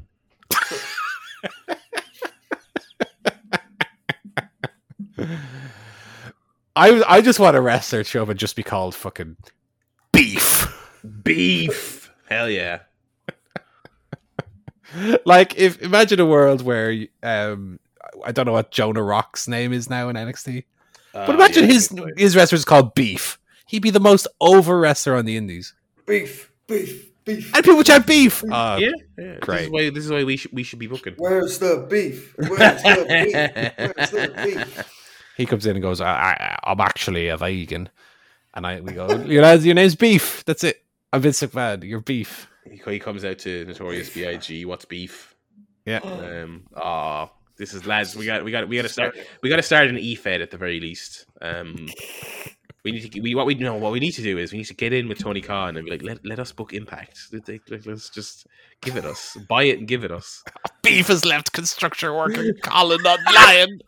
I 6.75 7.03
I 7.07 7.21
just 7.21 7.39
want 7.39 7.55
a 7.55 7.61
wrestler 7.61 8.03
show 8.03 8.25
and 8.25 8.39
just 8.39 8.55
be 8.55 8.63
called 8.63 8.95
fucking 8.95 9.37
beef. 10.11 10.67
Beef. 11.23 12.11
Hell 12.29 12.49
yeah. 12.49 12.79
like 15.25 15.57
if 15.57 15.81
imagine 15.81 16.19
a 16.19 16.25
world 16.25 16.61
where 16.61 17.07
um 17.21 17.79
I 18.25 18.31
don't 18.31 18.45
know 18.45 18.53
what 18.53 18.71
Jonah 18.71 19.03
Rock's 19.03 19.47
name 19.47 19.73
is 19.73 19.89
now 19.89 20.09
in 20.09 20.15
NXT. 20.15 20.63
But 21.13 21.29
Uh, 21.29 21.33
imagine 21.33 21.65
yeah, 21.65 21.73
his 21.73 21.95
his 22.17 22.35
wrestler's 22.35 22.65
called 22.65 22.95
Beef. 22.95 23.39
He'd 23.67 23.81
be 23.81 23.89
the 23.89 23.99
most 23.99 24.27
over 24.41 24.79
wrestler 24.79 25.15
on 25.15 25.25
the 25.25 25.37
indies. 25.37 25.73
Beef, 26.05 26.51
beef, 26.67 27.11
beef. 27.25 27.53
And 27.55 27.63
people 27.63 27.83
chant 27.83 28.05
beef. 28.05 28.43
Uh, 28.43 28.77
yeah, 28.79 28.89
yeah. 29.17 29.23
This 29.25 29.39
great. 29.39 29.63
is 29.63 29.69
why 29.69 29.89
this 29.89 30.05
is 30.05 30.11
why 30.11 30.23
we 30.23 30.37
should 30.37 30.51
we 30.51 30.63
should 30.63 30.79
be 30.79 30.87
booking. 30.87 31.15
Where's 31.17 31.59
the 31.59 31.85
beef? 31.89 32.35
Where's 32.37 32.83
the 32.83 33.05
beef? 33.07 33.95
Where's 33.97 34.11
the 34.11 34.43
beef? 34.43 35.03
he 35.37 35.45
comes 35.45 35.65
in 35.65 35.75
and 35.75 35.81
goes, 35.81 36.01
I, 36.01 36.11
I, 36.11 36.59
I'm 36.63 36.79
actually 36.79 37.27
a 37.29 37.37
vegan. 37.37 37.89
And 38.53 38.67
I 38.67 38.81
we 38.81 38.93
go, 38.93 39.07
your, 39.23 39.41
lads, 39.41 39.65
your 39.65 39.75
name's 39.75 39.95
Beef. 39.95 40.43
That's 40.45 40.63
it. 40.63 40.83
I'm 41.11 41.21
Vince 41.21 41.41
McMahon. 41.41 41.83
You're 41.83 42.01
Beef. 42.01 42.47
He, 42.69 42.81
he 42.85 42.99
comes 42.99 43.25
out 43.25 43.39
to 43.39 43.65
Notorious 43.65 44.13
B.I.G. 44.13 44.65
What's 44.65 44.85
beef? 44.85 45.35
Yeah. 45.85 45.99
Um. 45.99 46.63
Ah, 46.75 47.31
this 47.57 47.73
is 47.73 47.85
lads. 47.85 48.15
We 48.15 48.25
got 48.25 48.43
we 48.43 48.51
got 48.51 48.67
we 48.67 48.75
got 48.75 48.83
to 48.83 48.89
start. 48.89 49.17
We 49.41 49.49
got 49.49 49.57
to 49.57 49.63
start 49.63 49.87
an 49.87 49.97
e-fed 49.97 50.41
at 50.41 50.51
the 50.51 50.57
very 50.57 50.79
least. 50.79 51.25
Um. 51.41 51.87
We 52.83 52.91
need 52.91 53.11
to. 53.13 53.21
We 53.21 53.33
what 53.35 53.45
we 53.45 53.55
know. 53.55 53.75
What 53.75 53.91
we 53.93 53.99
need 53.99 54.11
to 54.11 54.21
do 54.21 54.37
is 54.37 54.51
we 54.51 54.57
need 54.59 54.65
to 54.67 54.73
get 54.73 54.91
in 54.91 55.07
with 55.07 55.17
Tony 55.19 55.39
Khan 55.41 55.77
and 55.77 55.85
be 55.85 55.91
like, 55.91 56.03
let, 56.03 56.25
let 56.25 56.39
us 56.39 56.51
book 56.51 56.73
Impact. 56.73 57.17
Let- 57.31 57.85
Let's 57.87 58.09
just 58.09 58.45
give 58.81 58.97
it 58.97 59.05
us. 59.05 59.37
Buy 59.47 59.63
it 59.63 59.79
and 59.79 59.87
give 59.87 60.03
it 60.03 60.11
us. 60.11 60.43
Beef 60.83 61.07
has 61.07 61.23
left 61.23 61.53
construction 61.53 62.13
worker 62.13 62.51
Colin 62.61 63.01
not 63.03 63.19
lying. 63.33 63.79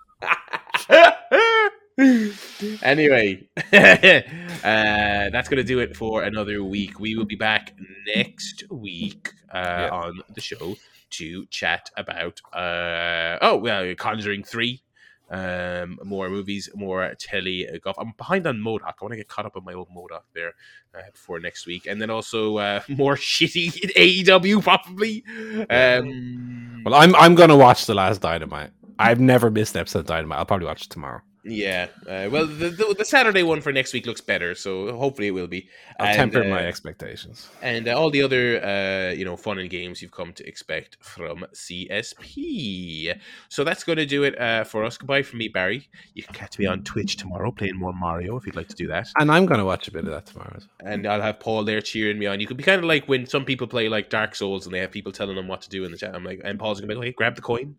anyway, 2.83 3.47
uh, 3.57 4.21
that's 4.63 5.49
going 5.49 5.57
to 5.57 5.63
do 5.63 5.79
it 5.79 5.95
for 5.95 6.23
another 6.23 6.63
week. 6.63 6.99
We 6.99 7.15
will 7.15 7.25
be 7.25 7.35
back 7.35 7.73
next 8.15 8.63
week 8.71 9.29
uh, 9.53 9.57
Yeah. 9.57 9.89
on 9.91 10.21
the 10.33 10.41
show 10.41 10.75
to 11.11 11.45
chat 11.47 11.89
about 11.97 12.41
uh, 12.53 13.37
oh 13.41 13.57
well, 13.57 13.93
Conjuring 13.95 14.43
three. 14.43 14.81
Um, 15.29 15.97
more 16.03 16.29
movies, 16.29 16.69
more 16.75 17.13
telly 17.17 17.67
uh, 17.67 17.77
golf. 17.83 17.97
I'm 17.99 18.13
behind 18.17 18.45
on 18.45 18.59
Modoc. 18.59 18.97
I 19.01 19.03
want 19.05 19.13
to 19.13 19.17
get 19.17 19.27
caught 19.27 19.45
up 19.45 19.57
on 19.57 19.65
my 19.65 19.73
old 19.73 19.87
M.O.D.O.K. 19.89 20.23
there 20.33 20.53
uh, 20.93 21.09
before 21.11 21.39
next 21.39 21.65
week, 21.65 21.87
and 21.87 21.99
then 22.01 22.09
also 22.09 22.57
uh, 22.57 22.81
more 22.89 23.15
shitty 23.15 23.71
AEW 24.25 24.61
probably. 24.61 25.23
Um, 25.69 26.83
Well, 26.85 26.93
I'm 26.93 27.15
I'm 27.15 27.33
gonna 27.35 27.57
watch 27.57 27.85
the 27.87 27.95
last 27.95 28.21
Dynamite. 28.21 28.69
I've 28.99 29.19
never 29.19 29.49
missed 29.49 29.75
an 29.75 29.81
episode 29.81 29.99
of 29.99 30.05
Dynamite. 30.05 30.37
I'll 30.37 30.45
probably 30.45 30.67
watch 30.67 30.83
it 30.83 30.89
tomorrow. 30.89 31.21
Yeah. 31.47 31.87
Uh, 32.07 32.27
well, 32.31 32.47
the, 32.47 32.69
the 32.69 32.95
the 32.97 33.05
Saturday 33.05 33.43
one 33.43 33.61
for 33.61 33.71
next 33.71 33.93
week 33.93 34.07
looks 34.07 34.19
better, 34.21 34.55
so 34.55 34.97
hopefully 34.97 35.27
it 35.27 35.31
will 35.31 35.45
be. 35.47 35.69
I'll 35.99 36.07
And, 36.07 36.15
temper 36.15 36.43
uh, 36.43 36.47
my 36.47 36.65
expectations. 36.65 37.47
and 37.61 37.87
uh, 37.87 37.93
all 37.97 38.09
the 38.09 38.23
other 38.23 38.63
uh, 38.65 39.11
you 39.13 39.25
know 39.25 39.37
fun 39.37 39.59
and 39.59 39.69
games 39.69 40.01
you've 40.01 40.11
come 40.11 40.33
to 40.33 40.47
expect 40.47 40.97
from 41.01 41.45
CSP. 41.53 43.15
So 43.49 43.63
that's 43.63 43.83
going 43.83 43.97
to 43.97 44.05
do 44.05 44.23
it 44.23 44.39
uh, 44.39 44.63
for 44.63 44.83
us. 44.83 44.97
Goodbye 44.97 45.21
from 45.21 45.39
me, 45.39 45.47
Barry. 45.47 45.87
You 46.13 46.23
can 46.23 46.33
catch 46.33 46.57
me 46.57 46.65
on 46.65 46.83
Twitch 46.83 47.17
tomorrow 47.17 47.51
playing 47.51 47.75
more 47.77 47.93
Mario 47.93 48.35
if 48.37 48.45
you'd 48.45 48.55
like 48.55 48.67
to 48.69 48.75
do 48.75 48.87
that. 48.87 49.07
And 49.19 49.31
I'm 49.31 49.45
gonna 49.45 49.65
watch 49.65 49.87
a 49.87 49.91
bit 49.91 50.05
of 50.05 50.11
that 50.11 50.25
tomorrow. 50.25 50.53
as 50.57 50.67
well. 50.81 50.93
And 50.93 51.05
I'll 51.07 51.21
have 51.21 51.39
Paul 51.39 51.63
there 51.63 51.81
cheering 51.81 52.17
me 52.19 52.25
on. 52.25 52.39
You 52.39 52.47
could 52.47 52.57
be 52.57 52.63
kind 52.63 52.79
of 52.79 52.85
like 52.85 53.05
when 53.07 53.25
some 53.27 53.45
people 53.45 53.67
play 53.67 53.87
like 53.89 54.09
Dark 54.09 54.35
Souls 54.35 54.65
and 54.65 54.73
they 54.73 54.79
have 54.79 54.91
people 54.91 55.11
telling 55.11 55.35
them 55.35 55.47
what 55.47 55.61
to 55.61 55.69
do 55.69 55.83
in 55.85 55.91
the 55.91 55.97
chat. 55.97 56.15
I'm 56.15 56.23
like, 56.23 56.41
and 56.43 56.57
Paul's 56.59 56.79
gonna 56.79 56.87
be 56.91 56.95
like, 56.95 57.05
hey, 57.05 57.11
grab 57.11 57.35
the 57.35 57.41
coin, 57.41 57.75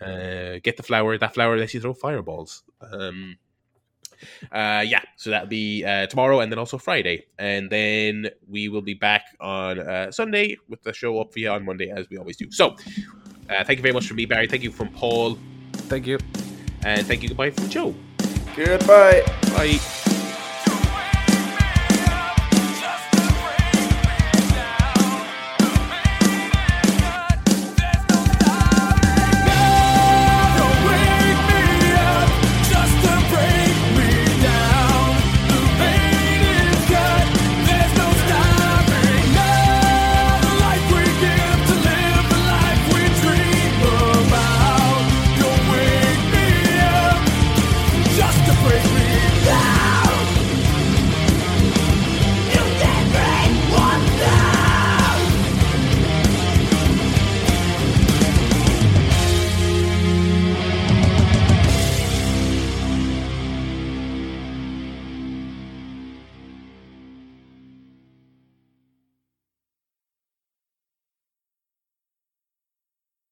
uh, 0.00 0.58
get 0.62 0.76
the 0.76 0.82
flower. 0.82 1.16
That 1.18 1.34
flower 1.34 1.56
lets 1.56 1.74
you 1.74 1.80
throw 1.80 1.94
fireballs. 1.94 2.62
Um, 2.80 3.36
uh, 4.52 4.84
yeah, 4.86 5.02
so 5.16 5.30
that'll 5.30 5.48
be 5.48 5.84
uh, 5.84 6.06
tomorrow 6.06 6.40
and 6.40 6.50
then 6.52 6.58
also 6.58 6.78
Friday. 6.78 7.26
And 7.38 7.70
then 7.70 8.28
we 8.48 8.68
will 8.68 8.82
be 8.82 8.94
back 8.94 9.24
on 9.40 9.78
uh, 9.78 10.10
Sunday 10.12 10.56
with 10.68 10.82
the 10.82 10.92
show 10.92 11.20
up 11.20 11.32
for 11.32 11.38
you 11.38 11.50
on 11.50 11.64
Monday 11.64 11.90
as 11.90 12.08
we 12.10 12.18
always 12.18 12.36
do. 12.36 12.50
So 12.50 12.76
uh, 13.48 13.64
thank 13.64 13.78
you 13.78 13.82
very 13.82 13.94
much 13.94 14.06
from 14.06 14.16
me, 14.16 14.26
Barry. 14.26 14.46
Thank 14.46 14.62
you 14.62 14.70
from 14.70 14.88
Paul. 14.90 15.38
Thank 15.72 16.06
you. 16.06 16.18
And 16.82 17.06
thank 17.06 17.22
you 17.22 17.28
goodbye 17.28 17.50
from 17.50 17.68
Joe. 17.68 17.94
Goodbye. 18.56 19.22
Bye. 19.54 20.09